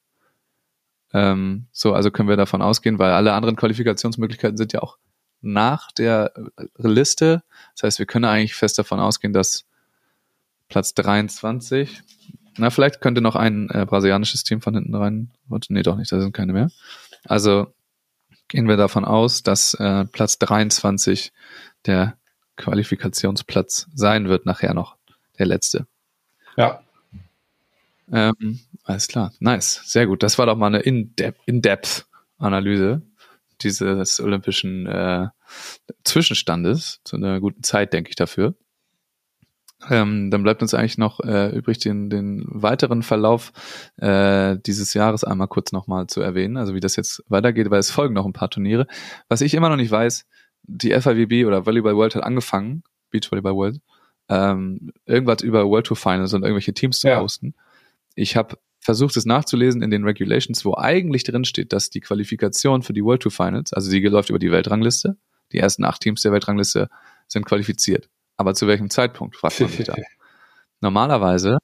Ähm, 1.12 1.68
so, 1.72 1.94
also 1.94 2.10
können 2.10 2.28
wir 2.28 2.36
davon 2.36 2.60
ausgehen, 2.60 2.98
weil 2.98 3.12
alle 3.12 3.32
anderen 3.32 3.56
Qualifikationsmöglichkeiten 3.56 4.56
sind 4.56 4.72
ja 4.72 4.82
auch 4.82 4.98
nach 5.40 5.92
der 5.92 6.32
Liste. 6.76 7.44
Das 7.74 7.84
heißt, 7.84 7.98
wir 8.00 8.06
können 8.06 8.24
eigentlich 8.24 8.54
fest 8.56 8.78
davon 8.78 8.98
ausgehen, 8.98 9.32
dass 9.32 9.67
Platz 10.68 10.94
23. 10.94 12.02
Na, 12.58 12.70
vielleicht 12.70 13.00
könnte 13.00 13.20
noch 13.20 13.36
ein 13.36 13.70
äh, 13.70 13.86
brasilianisches 13.86 14.42
Team 14.44 14.60
von 14.60 14.74
hinten 14.74 14.94
rein. 14.94 15.30
Nee, 15.68 15.82
doch 15.82 15.96
nicht, 15.96 16.10
da 16.10 16.20
sind 16.20 16.32
keine 16.32 16.52
mehr. 16.52 16.70
Also 17.24 17.72
gehen 18.48 18.68
wir 18.68 18.76
davon 18.76 19.04
aus, 19.04 19.42
dass 19.42 19.74
äh, 19.74 20.04
Platz 20.06 20.38
23 20.38 21.32
der 21.86 22.16
Qualifikationsplatz 22.56 23.86
sein 23.94 24.28
wird, 24.28 24.46
nachher 24.46 24.74
noch 24.74 24.96
der 25.38 25.46
letzte. 25.46 25.86
ja, 26.56 26.80
Ähm, 28.10 28.60
alles 28.84 29.06
klar, 29.06 29.32
nice, 29.38 29.82
sehr 29.84 30.06
gut. 30.06 30.22
Das 30.22 30.38
war 30.38 30.46
doch 30.46 30.56
mal 30.56 30.66
eine 30.68 30.80
In-Depth- 30.80 31.40
In-Depth-Analyse 31.46 33.02
dieses 33.60 34.20
olympischen 34.20 34.86
äh, 34.86 35.28
Zwischenstandes 36.04 37.00
zu 37.04 37.16
einer 37.16 37.40
guten 37.40 37.62
Zeit, 37.62 37.92
denke 37.92 38.10
ich 38.10 38.16
dafür. 38.16 38.54
Ähm, 39.88 40.30
dann 40.30 40.42
bleibt 40.42 40.60
uns 40.60 40.74
eigentlich 40.74 40.98
noch 40.98 41.20
äh, 41.20 41.50
übrig, 41.56 41.78
den, 41.78 42.10
den 42.10 42.44
weiteren 42.48 43.02
Verlauf 43.02 43.52
äh, 43.96 44.56
dieses 44.66 44.92
Jahres 44.94 45.22
einmal 45.22 45.46
kurz 45.46 45.70
nochmal 45.70 46.08
zu 46.08 46.20
erwähnen, 46.20 46.56
also 46.56 46.74
wie 46.74 46.80
das 46.80 46.96
jetzt 46.96 47.22
weitergeht, 47.28 47.70
weil 47.70 47.78
es 47.78 47.90
folgen 47.90 48.14
noch 48.14 48.26
ein 48.26 48.32
paar 48.32 48.50
Turniere. 48.50 48.88
Was 49.28 49.40
ich 49.40 49.54
immer 49.54 49.68
noch 49.68 49.76
nicht 49.76 49.90
weiß, 49.92 50.26
die 50.64 50.90
FIVB 50.90 51.46
oder 51.46 51.64
Volleyball 51.64 51.96
World 51.96 52.16
hat 52.16 52.24
angefangen, 52.24 52.82
Beach 53.10 53.30
Volleyball 53.30 53.54
World, 53.54 53.80
ähm, 54.28 54.90
irgendwas 55.06 55.42
über 55.42 55.64
World 55.68 55.86
Tour 55.86 55.96
Finals 55.96 56.34
und 56.34 56.42
irgendwelche 56.42 56.74
Teams 56.74 56.98
zu 57.00 57.08
Ja. 57.08 57.20
posten. 57.20 57.54
Ich 58.16 58.36
habe 58.36 58.58
versucht, 58.80 59.16
es 59.16 59.26
nachzulesen 59.26 59.82
in 59.82 59.90
den 59.90 60.04
Regulations, 60.04 60.64
wo 60.64 60.74
eigentlich 60.76 61.22
drin 61.22 61.44
steht, 61.44 61.72
dass 61.72 61.88
die 61.90 62.00
Qualifikation 62.00 62.82
für 62.82 62.92
die 62.92 63.04
World 63.04 63.22
Tour 63.22 63.32
Finals, 63.32 63.72
also 63.72 63.90
die 63.90 64.00
läuft 64.00 64.30
über 64.30 64.38
die 64.40 64.50
Weltrangliste, 64.50 65.16
die 65.52 65.58
ersten 65.58 65.84
acht 65.84 66.00
Teams 66.00 66.22
der 66.22 66.32
Weltrangliste 66.32 66.88
sind 67.28 67.46
qualifiziert. 67.46 68.08
Aber 68.38 68.54
zu 68.54 68.66
welchem 68.66 68.88
Zeitpunkt, 68.88 69.36
fragt 69.36 69.60
man 69.60 69.68
sich 69.68 69.86
da. 69.86 69.94
Normalerweise 70.80 71.58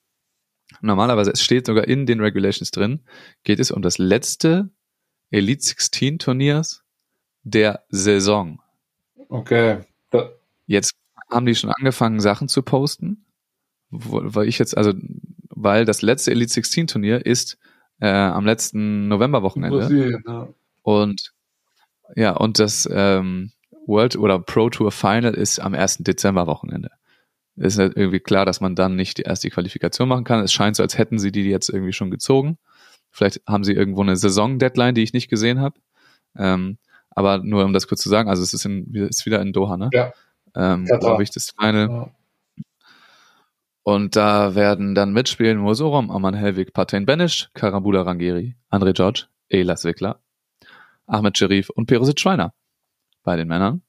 Normalerweise, 0.81 1.31
es 1.33 1.43
steht 1.43 1.67
sogar 1.67 1.87
in 1.89 2.07
den 2.07 2.21
Regulations 2.21 2.71
drin, 2.71 3.01
geht 3.43 3.61
es 3.61 3.71
um 3.71 3.83
das 3.83 3.99
letzte 3.99 4.71
Elite 5.31 5.65
16 5.65 6.19
Turniers 6.19 6.83
der 7.43 7.85
Saison. 7.89 8.61
Okay. 9.29 9.81
Da, 10.11 10.31
Jetzt 10.67 10.95
haben 11.31 11.47
die 11.47 11.55
schon 11.55 11.71
angefangen, 11.71 12.21
Sachen 12.21 12.49
zu 12.49 12.63
posten, 12.63 13.25
wo, 13.91 14.21
weil 14.23 14.49
ich 14.49 14.59
jetzt, 14.59 14.77
also, 14.77 14.93
weil 15.49 15.85
das 15.85 16.03
letzte 16.03 16.31
Elite 16.31 16.53
16 16.53 16.87
Turnier 16.87 17.25
ist 17.25 17.59
äh, 18.01 18.09
am 18.09 18.45
letzten 18.45 19.09
Novemberwochenende. 19.09 19.79
Brasilien, 19.79 20.25
ja. 20.27 20.49
Und 20.83 21.33
ja, 22.15 22.37
und 22.37 22.59
das 22.59 22.87
ähm, 22.93 23.53
World 23.87 24.17
oder 24.17 24.39
Pro 24.39 24.71
Tour 24.71 24.91
Final 24.91 25.35
ist 25.35 25.61
am 25.61 25.75
1. 25.75 25.99
Dezember 25.99 26.47
Wochenende. 26.47 26.91
Ist 27.57 27.79
halt 27.79 27.97
irgendwie 27.97 28.21
klar, 28.21 28.45
dass 28.45 28.61
man 28.61 28.75
dann 28.75 28.97
nicht 28.97 29.19
die 29.19 29.23
erste 29.23 29.49
Qualifikation 29.49 30.09
machen 30.09 30.25
kann. 30.25 30.41
Es 30.41 30.53
scheint 30.53 30.77
so, 30.77 30.83
als 30.83 30.99
hätten 30.99 31.19
sie 31.19 31.31
die 31.31 31.45
jetzt 31.45 31.69
irgendwie 31.69 31.93
schon 31.93 32.11
gezogen. 32.11 32.59
Vielleicht 33.11 33.43
haben 33.47 33.63
sie 33.63 33.75
irgendwo 33.75 34.03
eine 34.03 34.17
Saison-Deadline, 34.17 34.95
die 34.95 35.03
ich 35.03 35.13
nicht 35.13 35.29
gesehen 35.29 35.61
habe. 35.61 35.79
Ähm, 36.37 36.79
aber 37.11 37.39
nur 37.39 37.65
um 37.65 37.73
das 37.73 37.87
kurz 37.87 38.01
zu 38.01 38.09
sagen, 38.09 38.29
also 38.29 38.43
es 38.43 38.53
ist, 38.55 38.65
in, 38.65 38.93
ist 38.93 39.25
wieder 39.25 39.41
in 39.41 39.53
Doha, 39.53 39.77
ne? 39.77 39.91
Ja. 39.93 40.13
Ähm, 40.57 40.85
Katar. 40.85 40.99
glaube 40.99 41.23
ich, 41.23 41.31
das 41.31 41.51
Final. 41.51 41.89
Ja. 41.89 42.11
Und 43.85 44.17
da 44.17 44.57
werden 44.57 44.97
dann 44.97 45.13
mitspielen 45.13 45.59
Mosorom, 45.59 46.11
Aman 46.11 46.35
Helvig, 46.35 46.73
Patain 46.73 47.07
Benisch, 47.07 47.51
Karambula 47.55 48.03
Rangeri, 48.03 48.57
André 48.71 48.95
George, 48.95 49.27
Elas 49.49 49.85
Wickler, 49.85 50.19
Ahmed 51.07 51.39
Sherif 51.39 51.71
und 51.71 51.87
Perusit 51.87 52.19
Schreiner 52.19 52.53
bei 53.25 53.37
den 53.37 53.49
Männern. 53.49 53.83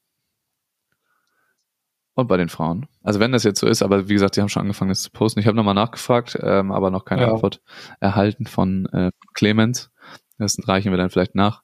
Und 2.14 2.28
bei 2.28 2.38
den 2.38 2.48
Frauen. 2.48 2.86
Also 3.02 3.20
wenn 3.20 3.32
das 3.32 3.44
jetzt 3.44 3.60
so 3.60 3.66
ist, 3.66 3.82
aber 3.82 4.08
wie 4.08 4.14
gesagt, 4.14 4.36
die 4.36 4.40
haben 4.40 4.48
schon 4.48 4.62
angefangen, 4.62 4.88
das 4.88 5.02
zu 5.02 5.10
posten. 5.10 5.38
Ich 5.38 5.46
habe 5.46 5.54
nochmal 5.56 5.74
nachgefragt, 5.74 6.38
ähm, 6.40 6.72
aber 6.72 6.90
noch 6.90 7.04
keine 7.04 7.22
Ja. 7.22 7.32
Antwort 7.32 7.60
erhalten 8.00 8.46
von 8.46 8.86
äh, 8.86 9.10
Clemens. 9.34 9.90
Das 10.38 10.56
reichen 10.66 10.90
wir 10.92 10.96
dann 10.96 11.10
vielleicht 11.10 11.34
nach. 11.34 11.62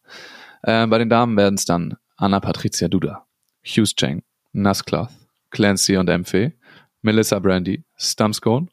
Äh, 0.63 0.87
bei 0.89 0.99
den 0.99 1.09
Damen 1.09 1.39
werden 1.39 1.55
es 1.55 1.65
dann 1.65 1.97
Anna 2.17 2.39
Patricia 2.39 2.89
Duda, 2.89 3.27
Hughes 3.65 3.95
Cheng, 3.97 4.23
Nascloth, 4.53 5.09
Clancy 5.51 5.97
und 5.97 6.11
Empfee, 6.11 6.53
Melissa 7.01 7.39
Brandy, 7.39 7.85
Stumscone, 7.97 8.69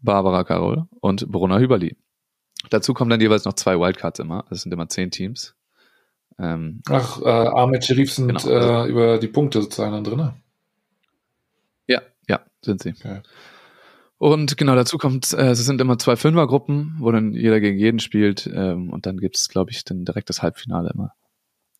Barbara 0.00 0.42
Carol 0.42 0.88
und 1.00 1.30
Brunner 1.30 1.60
Hüberli. 1.60 1.96
Dazu 2.70 2.92
kommen 2.92 3.10
dann 3.10 3.20
jeweils 3.20 3.44
noch 3.44 3.54
zwei 3.54 3.78
Wildcards 3.78 4.18
immer. 4.18 4.44
Das 4.50 4.62
sind 4.62 4.72
immer 4.72 4.88
zehn 4.88 5.12
Teams. 5.12 5.54
Ähm, 6.38 6.82
Ach, 6.88 7.20
äh, 7.20 7.28
Ahmed 7.28 7.84
Sherif 7.84 8.12
sind 8.12 8.28
Genau, 8.28 8.38
also- 8.40 8.50
äh, 8.86 8.88
über 8.90 9.18
die 9.18 9.28
Punkte 9.28 9.60
sozusagen 9.62 9.92
dann 9.92 10.04
drin. 10.04 10.30
ja, 11.88 12.02
ja, 12.28 12.40
sind 12.62 12.82
sie. 12.82 12.90
Okay. 12.90 13.22
Und 14.18 14.56
genau 14.56 14.74
dazu 14.74 14.98
kommt, 14.98 15.32
äh, 15.32 15.50
es 15.50 15.64
sind 15.64 15.80
immer 15.80 15.98
zwei 15.98 16.16
Fünfergruppen, 16.16 16.96
wo 16.98 17.10
dann 17.12 17.32
jeder 17.32 17.60
gegen 17.60 17.78
jeden 17.78 18.00
spielt. 18.00 18.48
Ähm, 18.52 18.90
und 18.90 19.06
dann 19.06 19.18
gibt 19.18 19.36
es, 19.36 19.48
glaube 19.48 19.70
ich, 19.70 19.84
dann 19.84 20.04
direkt 20.04 20.28
das 20.28 20.42
Halbfinale 20.42 20.90
immer. 20.92 21.12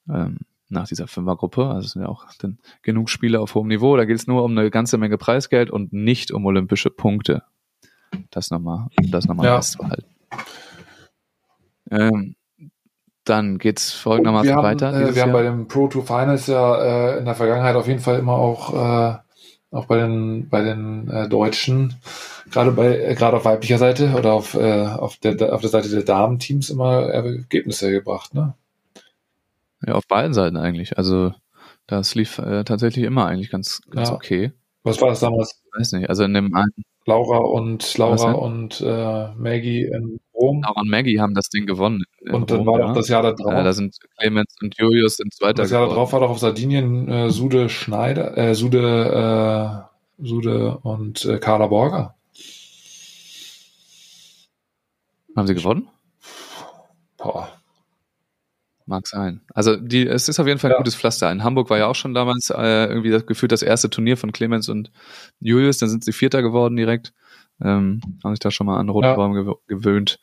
Ähm, 0.08 0.38
nach 0.68 0.86
dieser 0.86 1.06
Fünfergruppe. 1.08 1.66
Also 1.66 1.86
es 1.86 1.92
sind 1.92 2.02
ja 2.02 2.08
auch 2.08 2.26
dann 2.38 2.58
genug 2.82 3.10
Spiele 3.10 3.40
auf 3.40 3.54
hohem 3.54 3.68
Niveau. 3.68 3.96
Da 3.96 4.04
geht 4.04 4.16
es 4.16 4.26
nur 4.26 4.44
um 4.44 4.56
eine 4.56 4.70
ganze 4.70 4.98
Menge 4.98 5.18
Preisgeld 5.18 5.70
und 5.70 5.92
nicht 5.92 6.30
um 6.30 6.44
olympische 6.46 6.90
Punkte. 6.90 7.42
Das 8.30 8.50
nochmal, 8.50 8.86
um 9.00 9.10
das 9.10 9.26
nochmal 9.26 9.46
Ja. 9.46 9.56
festzuhalten. 9.56 10.06
Ähm, 11.90 12.36
dann 13.28 13.58
geht's 13.58 13.92
folgendermaßen 13.92 14.54
haben, 14.54 14.62
weiter. 14.62 14.88
äh, 14.92 15.14
wir 15.14 15.22
haben 15.22 15.30
Jahr. 15.30 15.38
bei 15.38 15.42
den 15.42 15.68
Pro 15.68 15.88
Tour 15.88 16.04
Finals 16.04 16.46
ja 16.46 17.14
äh, 17.14 17.18
in 17.18 17.24
der 17.24 17.34
Vergangenheit 17.34 17.76
auf 17.76 17.86
jeden 17.86 18.00
Fall 18.00 18.18
immer 18.18 18.34
auch, 18.34 18.74
äh, 18.74 19.16
auch 19.70 19.86
bei 19.86 19.98
den, 19.98 20.48
bei 20.48 20.62
den 20.62 21.08
äh, 21.10 21.28
Deutschen, 21.28 21.96
gerade 22.50 22.72
bei, 22.72 22.98
äh, 22.98 23.14
gerade 23.14 23.36
auf 23.36 23.44
weiblicher 23.44 23.78
Seite 23.78 24.14
oder 24.16 24.32
auf, 24.32 24.54
äh, 24.54 24.86
auf, 24.86 25.16
der, 25.16 25.52
auf 25.52 25.60
der 25.60 25.70
Seite 25.70 25.88
der 25.88 26.02
Damenteams 26.02 26.70
immer 26.70 27.02
Ergebnisse 27.02 27.90
gebracht, 27.90 28.34
ne? 28.34 28.54
ja, 29.86 29.94
auf 29.94 30.06
beiden 30.06 30.34
Seiten 30.34 30.56
eigentlich. 30.56 30.98
Also 30.98 31.32
das 31.86 32.14
lief 32.14 32.38
äh, 32.38 32.64
tatsächlich 32.64 33.04
immer 33.04 33.26
eigentlich 33.26 33.50
ganz, 33.50 33.80
ganz 33.90 34.08
Ja. 34.08 34.14
okay. 34.14 34.52
Was 34.82 35.00
war 35.00 35.08
das 35.08 35.20
damals? 35.20 35.62
Weiß 35.76 35.92
nicht. 35.92 36.08
Also 36.08 36.24
in 36.24 36.34
dem 36.34 36.54
einen 36.54 36.72
Laura 37.08 37.38
und 37.38 37.96
Laura 37.96 38.32
und 38.32 38.82
äh, 38.82 39.28
Maggie 39.34 39.84
in 39.84 40.20
Rom. 40.34 40.60
Laura 40.62 40.82
und 40.82 40.90
Maggie 40.90 41.18
haben 41.18 41.32
das 41.32 41.48
Ding 41.48 41.64
gewonnen. 41.64 42.04
und 42.30 42.50
dann 42.50 42.58
Rom, 42.58 42.66
war 42.66 42.80
ja. 42.80 42.86
doch 42.88 42.94
das 42.94 43.08
Jahr 43.08 43.22
da 43.22 43.32
drauf. 43.32 43.54
Äh, 43.54 43.64
da 43.64 43.72
sind 43.72 43.96
Clemens 44.18 44.54
und 44.60 44.76
Julius 44.78 45.16
sind 45.16 45.32
Zweiter 45.32 45.62
das 45.62 45.70
Jahr 45.70 45.88
da 45.88 45.94
drauf 45.94 46.12
war 46.12 46.20
doch 46.20 46.28
auf 46.28 46.38
Sardinien 46.38 47.08
äh, 47.08 47.30
Sude 47.30 47.70
Schneider, 47.70 48.36
äh, 48.36 48.54
Sude, 48.54 49.88
äh, 50.20 50.22
Sude 50.22 50.78
und 50.82 51.24
äh, 51.24 51.38
Carla 51.38 51.68
Borger. 51.68 52.14
Haben 55.34 55.46
sie 55.46 55.54
gewonnen? 55.54 55.88
Boah. 57.16 57.57
Mag 58.88 59.06
sein. 59.06 59.42
Also 59.52 59.76
die, 59.76 60.06
es 60.06 60.30
ist 60.30 60.40
auf 60.40 60.46
jeden 60.46 60.58
Fall 60.58 60.70
ein 60.70 60.76
Ja. 60.76 60.78
gutes 60.78 60.96
Pflaster. 60.96 61.30
In 61.30 61.44
Hamburg 61.44 61.68
war 61.68 61.76
ja 61.76 61.86
auch 61.88 61.94
schon 61.94 62.14
damals 62.14 62.48
äh, 62.48 62.86
irgendwie 62.86 63.10
das 63.10 63.26
gefühlt 63.26 63.52
das 63.52 63.60
erste 63.62 63.90
Turnier 63.90 64.16
von 64.16 64.32
Clemens 64.32 64.70
und 64.70 64.90
Julius. 65.40 65.76
Dann 65.76 65.90
sind 65.90 66.04
sie 66.04 66.12
Vierter 66.12 66.40
geworden 66.40 66.74
direkt. 66.74 67.12
Ähm, 67.60 68.00
haben 68.24 68.32
sich 68.32 68.38
da 68.40 68.50
schon 68.50 68.66
mal 68.66 68.78
an 68.78 68.88
roten 68.88 69.08
Ja. 69.08 69.14
Baum 69.14 69.34
gew 69.34 69.56
gewöhnt. 69.66 70.20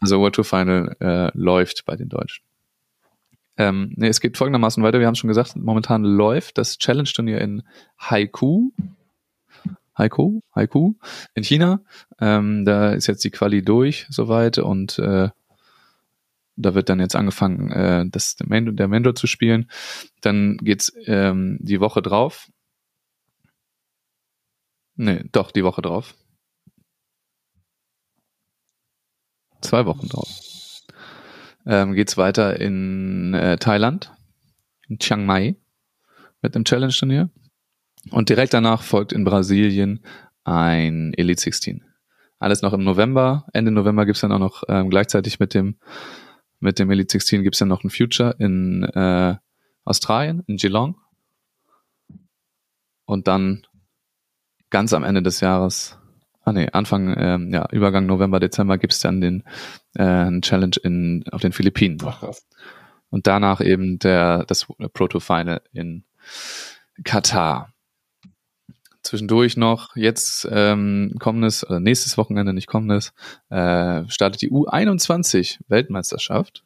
Also 0.00 0.18
World 0.18 0.34
Tour 0.34 0.44
Final 0.44 0.96
äh, 1.00 1.30
läuft 1.38 1.84
bei 1.84 1.94
den 1.94 2.08
Deutschen. 2.08 2.44
Ähm, 3.56 3.92
nee, 3.94 4.08
es 4.08 4.20
geht 4.20 4.36
folgendermaßen 4.36 4.82
weiter. 4.82 4.98
Wir 4.98 5.06
haben 5.06 5.14
schon 5.14 5.28
gesagt, 5.28 5.54
momentan 5.54 6.02
läuft 6.02 6.58
das 6.58 6.78
Challenge-Turnier 6.78 7.40
in 7.40 7.62
Haiku. 8.00 8.70
Haiku, 9.96 10.40
Haiku 10.54 10.94
in 11.34 11.44
China. 11.44 11.80
Ähm, 12.20 12.64
da 12.64 12.90
ist 12.92 13.06
jetzt 13.06 13.22
die 13.24 13.30
Quali 13.30 13.62
durch 13.62 14.06
soweit 14.10 14.58
und 14.58 14.98
äh, 14.98 15.28
da 16.58 16.74
wird 16.74 16.88
dann 16.88 17.00
jetzt 17.00 17.16
angefangen, 17.16 17.70
äh, 17.70 18.04
das 18.10 18.36
der 18.36 18.48
Mendo, 18.48 18.72
der 18.72 18.88
Mendo 18.88 19.12
zu 19.12 19.26
spielen. 19.26 19.70
Dann 20.20 20.58
geht's 20.58 20.92
ähm, 21.06 21.58
die 21.60 21.80
Woche 21.80 22.02
drauf. 22.02 22.50
Nee, 24.96 25.24
doch, 25.30 25.52
die 25.52 25.64
Woche 25.64 25.80
drauf. 25.80 26.14
Zwei 29.60 29.86
Wochen 29.86 30.08
drauf. 30.08 30.28
Ähm, 31.66 31.94
geht's 31.94 32.16
weiter 32.16 32.58
in 32.58 33.34
äh, 33.34 33.58
Thailand, 33.58 34.12
in 34.88 34.98
Chiang 34.98 35.26
Mai, 35.26 35.56
mit 36.42 36.54
einem 36.54 36.64
Challenge-Turnier. 36.64 37.30
Und 38.10 38.28
direkt 38.28 38.54
danach 38.54 38.82
folgt 38.82 39.12
in 39.12 39.24
Brasilien 39.24 40.04
ein 40.44 41.12
Elite 41.14 41.40
16. 41.40 41.84
Alles 42.38 42.62
noch 42.62 42.72
im 42.72 42.84
November. 42.84 43.46
Ende 43.52 43.70
November 43.70 44.06
gibt's 44.06 44.20
dann 44.20 44.32
auch 44.32 44.38
noch 44.38 44.62
ähm, 44.68 44.90
gleichzeitig 44.90 45.40
mit 45.40 45.54
dem 45.54 45.76
mit 46.60 46.78
dem 46.78 46.90
Elite 46.90 47.12
16 47.12 47.42
gibt's 47.42 47.58
dann 47.58 47.68
noch 47.68 47.84
ein 47.84 47.90
Future 47.90 48.34
in 48.38 48.82
äh, 48.84 49.36
Australien, 49.84 50.42
in 50.46 50.56
Geelong. 50.56 50.96
Und 53.04 53.26
dann 53.28 53.66
ganz 54.70 54.92
am 54.92 55.04
Ende 55.04 55.22
des 55.22 55.40
Jahres, 55.40 55.98
ah 56.42 56.52
nee, 56.52 56.68
Anfang, 56.72 57.14
ähm, 57.16 57.52
ja, 57.52 57.66
Übergang 57.70 58.06
November, 58.06 58.40
Dezember 58.40 58.76
gibt's 58.76 59.00
dann 59.00 59.20
den 59.20 59.44
äh, 59.94 60.40
Challenge 60.40 60.76
in 60.82 61.24
auf 61.30 61.40
den 61.40 61.52
Philippinen. 61.52 61.98
Ach 62.04 62.20
krass. 62.20 62.46
Und 63.10 63.26
danach 63.26 63.60
eben 63.60 63.98
der 63.98 64.44
das 64.44 64.66
Proto 64.92 65.20
Final 65.20 65.62
in 65.72 66.04
Katar. 67.04 67.72
Zwischendurch 69.08 69.56
noch, 69.56 69.96
jetzt 69.96 70.46
ähm, 70.50 71.14
kommendes, 71.18 71.66
oder 71.66 71.80
nächstes 71.80 72.18
Wochenende, 72.18 72.52
nicht 72.52 72.66
kommendes, 72.66 73.14
äh, 73.48 74.06
startet 74.08 74.42
die 74.42 74.50
U21 74.50 75.60
Weltmeisterschaft. 75.66 76.62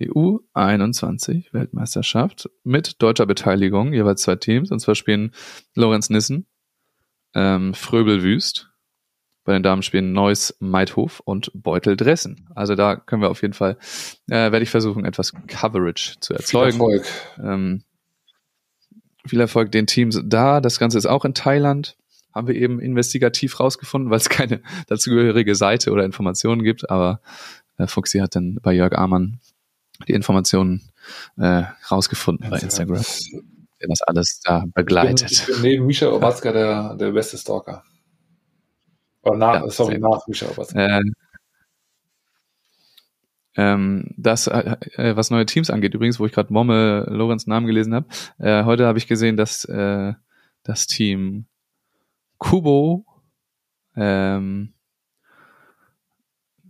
Die 0.00 0.10
U21 0.10 1.52
Weltmeisterschaft 1.52 2.50
mit 2.64 3.00
deutscher 3.00 3.26
Beteiligung, 3.26 3.92
jeweils 3.92 4.22
zwei 4.22 4.34
Teams. 4.34 4.72
Und 4.72 4.80
zwar 4.80 4.96
spielen 4.96 5.30
Lorenz 5.76 6.10
Nissen, 6.10 6.46
ähm, 7.32 7.74
Fröbel 7.74 8.24
Wüst. 8.24 8.68
Bei 9.44 9.52
den 9.52 9.62
Damen 9.62 9.82
spielen 9.82 10.12
Neuss 10.12 10.56
Meidhof 10.58 11.20
und 11.20 11.52
Beutel 11.54 11.96
Dressen. 11.96 12.50
Also 12.56 12.74
da 12.74 12.96
können 12.96 13.22
wir 13.22 13.30
auf 13.30 13.42
jeden 13.42 13.54
Fall, 13.54 13.78
äh, 14.26 14.50
werde 14.50 14.64
ich 14.64 14.70
versuchen, 14.70 15.04
etwas 15.04 15.32
Coverage 15.46 16.16
zu 16.18 16.34
Viel 16.34 16.38
erzeugen. 16.38 16.80
Erfolg. 16.80 17.06
Ähm, 17.40 17.84
viel 19.28 19.40
Erfolg 19.40 19.72
den 19.72 19.86
Teams 19.86 20.20
da. 20.24 20.60
Das 20.60 20.78
Ganze 20.78 20.98
ist 20.98 21.06
auch 21.06 21.24
in 21.24 21.34
Thailand. 21.34 21.96
Haben 22.34 22.48
wir 22.48 22.54
eben 22.54 22.80
investigativ 22.80 23.58
rausgefunden, 23.60 24.10
weil 24.10 24.18
es 24.18 24.28
keine 24.28 24.60
dazugehörige 24.86 25.54
Seite 25.54 25.90
oder 25.92 26.04
Informationen 26.04 26.62
gibt. 26.62 26.90
Aber 26.90 27.20
äh, 27.78 27.86
Fuxi 27.86 28.18
hat 28.18 28.36
dann 28.36 28.58
bei 28.62 28.72
Jörg 28.72 28.92
Amann 28.96 29.40
die 30.06 30.12
Informationen 30.12 30.90
äh, 31.38 31.64
rausgefunden 31.90 32.48
bei 32.50 32.58
Instagram, 32.58 33.02
der 33.80 33.88
das 33.88 34.02
alles 34.02 34.40
da 34.44 34.58
Ich 34.58 34.62
bin, 34.64 34.72
begleitet. 34.74 35.30
ich 35.32 35.46
bin 35.46 35.62
neben 35.62 35.86
Misha 35.86 36.08
Obatzka 36.08 36.52
der, 36.52 36.94
der 36.94 37.10
beste 37.10 37.36
Stalker. 37.38 37.82
Oder 39.22 39.36
nach, 39.36 39.54
Ja, 39.62 39.70
sorry, 39.70 39.98
nach 39.98 40.26
Misha 40.28 40.46
Obatzka. 40.46 40.98
Äh, 40.98 41.02
ähm, 43.58 44.14
das, 44.16 44.46
äh, 44.46 44.76
äh, 44.94 45.16
was 45.16 45.30
neue 45.30 45.44
Teams 45.44 45.68
angeht, 45.68 45.92
übrigens, 45.92 46.20
wo 46.20 46.26
ich 46.26 46.32
gerade 46.32 46.52
Momme 46.52 47.04
Lorenz 47.08 47.48
Namen 47.48 47.66
gelesen 47.66 47.92
habe, 47.92 48.06
äh, 48.38 48.62
heute 48.64 48.86
habe 48.86 48.98
ich 48.98 49.08
gesehen, 49.08 49.36
dass 49.36 49.64
äh, 49.64 50.14
das 50.62 50.86
Team 50.86 51.46
Kubo 52.38 53.04
ähm, 53.96 54.74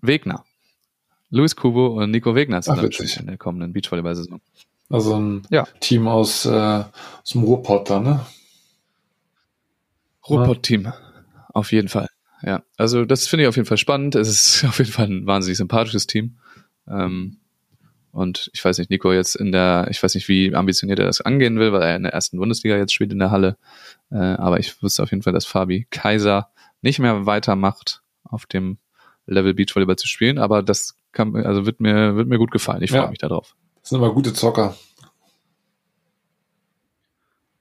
Wegner. 0.01 0.45
Luis 1.29 1.57
Kubo 1.57 1.89
und 1.89 2.11
Nico 2.11 2.35
Wegner 2.35 2.63
Ach, 2.67 2.83
witzig. 2.83 3.19
in 3.21 3.27
der 3.27 3.37
kommenden 3.37 3.75
Beachvolleyball-Saison. 3.75 4.41
Also 4.89 5.21
ein 5.21 5.43
Ja. 5.51 5.67
Team 5.81 6.09
aus, 6.09 6.47
äh, 6.47 6.51
aus 6.51 7.31
dem 7.33 7.43
Ruhrpott 7.43 7.91
da, 7.91 8.01
ne? 8.01 8.25
Ruhrpott-Team. 10.27 10.91
Auf 11.53 11.71
jeden 11.73 11.89
Fall. 11.89 12.09
Ja, 12.43 12.63
also 12.79 13.05
das 13.05 13.27
finde 13.27 13.43
ich 13.43 13.49
auf 13.49 13.57
jeden 13.57 13.67
Fall 13.69 13.77
spannend. 13.77 14.15
Es 14.15 14.29
ist 14.29 14.65
auf 14.69 14.79
jeden 14.79 14.91
Fall 14.91 15.07
ein 15.07 15.27
wahnsinnig 15.27 15.59
sympathisches 15.59 16.07
Team. 16.07 16.39
Ähm, 16.91 17.39
und 18.11 18.51
ich 18.55 18.65
weiß 18.65 18.79
nicht, 18.79 18.91
Nico 18.91 19.13
jetzt 19.13 19.37
in 19.37 19.53
der, 19.53 19.87
ich 19.91 20.03
weiß 20.03 20.15
nicht, 20.15 20.29
wie 20.29 20.55
ambitioniert 20.55 20.99
er 20.99 21.07
das 21.07 21.21
angehen 21.21 21.59
will, 21.59 21.73
weil 21.73 21.83
er 21.83 21.97
in 21.97 22.03
der 22.05 22.13
ersten 22.13 22.39
Bundesliga 22.39 22.77
jetzt 22.77 22.93
spielt 22.93 23.13
in 23.13 23.19
der 23.19 23.31
Halle. 23.31 23.57
Äh, 24.11 24.17
aber 24.17 24.59
ich 24.59 24.83
wusste 24.83 25.03
auf 25.03 25.11
jeden 25.11 25.23
Fall, 25.23 25.33
dass 25.33 25.45
Fabi 25.47 25.87
Kaiser 25.91 26.49
nicht 26.81 26.99
mehr 26.99 27.27
weitermacht, 27.27 28.03
auf 28.25 28.47
dem 28.47 28.79
Level 29.27 29.55
Beachvolleyball 29.55 29.97
zu 29.97 30.09
spielen. 30.09 30.39
Aber 30.39 30.63
das 30.63 30.97
kann, 31.13 31.37
also 31.37 31.67
wird 31.67 31.81
mir, 31.81 32.17
wird 32.17 32.29
mir 32.29 32.39
gut 32.39 32.51
gefallen. 32.51 32.83
Ich 32.83 32.91
freue 32.91 33.03
Ja. 33.03 33.11
mich 33.11 33.19
darauf. 33.19 33.55
Das 33.81 33.91
sind 33.91 33.99
aber 33.99 34.13
gute 34.15 34.33
Zocker. 34.33 34.75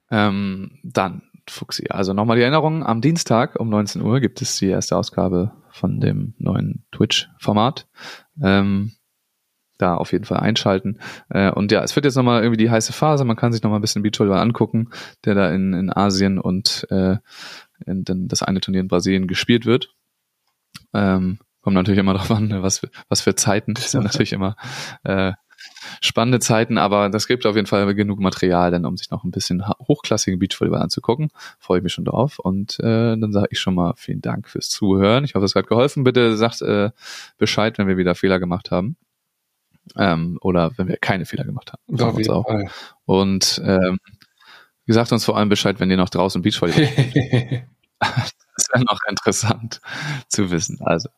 Ähm, 0.10 0.80
dann, 0.84 1.24
Fuchsi. 1.50 1.88
Also 1.90 2.14
nochmal 2.14 2.38
die 2.38 2.44
Erinnerung, 2.44 2.86
am 2.86 3.02
Dienstag 3.02 3.60
um 3.60 3.70
19 3.70 4.02
Uhr 4.02 4.20
gibt 4.20 4.42
es 4.42 4.58
die 4.58 4.68
erste 4.68 4.96
Ausgabe 4.98 5.52
von 5.72 6.00
dem 6.00 6.34
neuen 6.38 6.86
Twitch-Format. 6.92 7.88
Ähm, 8.42 8.94
da 9.78 9.96
auf 9.96 10.12
jeden 10.12 10.26
Fall 10.26 10.40
einschalten. 10.40 11.00
Äh, 11.30 11.52
und 11.52 11.72
ja, 11.72 11.84
es 11.84 11.96
wird 11.96 12.06
jetzt 12.06 12.16
nochmal 12.16 12.42
irgendwie 12.42 12.64
die 12.64 12.70
heiße 12.70 12.94
Phase. 12.94 13.26
Man 13.26 13.36
kann 13.36 13.54
sich 13.54 13.64
nochmal 13.64 13.80
ein 13.80 13.82
bisschen 13.82 14.04
Beachvolleyball 14.04 14.40
angucken, 14.40 14.90
der 15.26 15.36
da 15.36 15.50
in, 15.52 15.74
in 15.74 15.92
Asien 15.92 16.40
und 16.40 16.88
äh, 16.90 17.18
in, 17.86 18.04
in 18.08 18.28
das 18.28 18.44
eine 18.44 18.62
Turnier 18.62 18.82
in 18.82 18.88
Brasilien 18.88 19.28
gespielt 19.28 19.66
wird. 19.66 19.94
Ähm, 20.94 21.40
kommt 21.62 21.76
natürlich 21.76 22.00
immer 22.00 22.14
darauf 22.14 22.32
an, 22.32 22.48
ne, 22.48 22.64
was 22.64 22.80
für, 22.80 22.90
was 23.10 23.22
für 23.22 23.36
Zeiten. 23.36 23.74
Das 23.74 23.92
sind 23.92 24.04
natürlich 24.06 24.34
immer 24.34 24.56
äh, 25.04 25.34
spannende 26.02 26.40
Zeiten, 26.40 26.78
aber 26.78 27.10
das 27.10 27.28
gibt 27.28 27.46
auf 27.46 27.56
jeden 27.56 27.68
Fall 27.68 27.94
genug 27.94 28.20
Material, 28.20 28.72
dann, 28.72 28.86
um 28.86 28.98
sich 28.98 29.12
noch 29.12 29.24
ein 29.24 29.32
bisschen 29.32 29.68
hochklassigen 29.68 30.40
Beachvolleyball 30.40 30.82
anzugucken. 30.82 31.30
Freue 31.60 31.80
ich 31.80 31.84
mich 31.84 31.94
schon 31.94 32.06
drauf. 32.06 32.40
Und 32.40 32.80
äh, 32.80 33.18
dann 33.18 33.32
sage 33.32 33.48
ich 33.52 33.60
schon 33.60 33.76
mal 33.76 33.94
vielen 33.96 34.22
Dank 34.22 34.50
fürs 34.50 34.70
Zuhören. 34.70 35.24
Ich 35.24 35.36
hoffe, 35.36 35.46
es 35.46 35.56
hat 35.56 35.68
geholfen. 35.68 36.04
Bitte 36.04 36.38
sagt 36.38 36.62
äh, 36.62 36.92
Bescheid, 37.38 37.78
wenn 37.78 37.88
wir 37.88 37.98
wieder 37.98 38.16
Fehler 38.16 38.40
gemacht 38.40 38.72
haben. 38.72 38.98
Ähm, 39.96 40.38
oder 40.42 40.72
wenn 40.78 40.88
wir 40.88 40.98
keine 40.98 41.26
Fehler 41.26 41.44
gemacht 41.44 41.74
haben. 41.74 42.02
Auf 42.02 42.16
uns 42.16 42.30
auch. 42.30 42.48
Fall. 42.48 42.70
Und 43.06 43.62
ähm, 43.66 44.00
sagt 44.86 45.12
uns 45.12 45.26
vor 45.26 45.38
allem 45.38 45.50
Bescheid, 45.50 45.80
wenn 45.80 45.90
ihr 45.92 45.98
noch 45.98 46.10
draußen 46.10 46.42
Beachvolleyball 46.42 47.68
Das 48.00 48.70
wäre 48.74 48.84
noch 48.86 49.00
interessant 49.08 49.82
zu 50.28 50.50
wissen. 50.50 50.80
Also, 50.82 51.10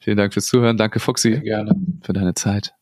vielen 0.00 0.16
Dank 0.16 0.32
fürs 0.32 0.46
Zuhören. 0.46 0.76
Danke, 0.76 1.00
Fuxi, 1.00 1.40
Gerne. 1.40 1.74
für 2.02 2.12
deine 2.12 2.34
Zeit. 2.34 2.74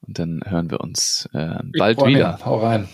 Und 0.00 0.18
dann 0.18 0.40
hören 0.44 0.70
wir 0.70 0.80
uns 0.80 1.28
äh, 1.32 1.58
bald 1.78 2.04
wieder. 2.04 2.40
Hau 2.44 2.58
rein. 2.58 2.88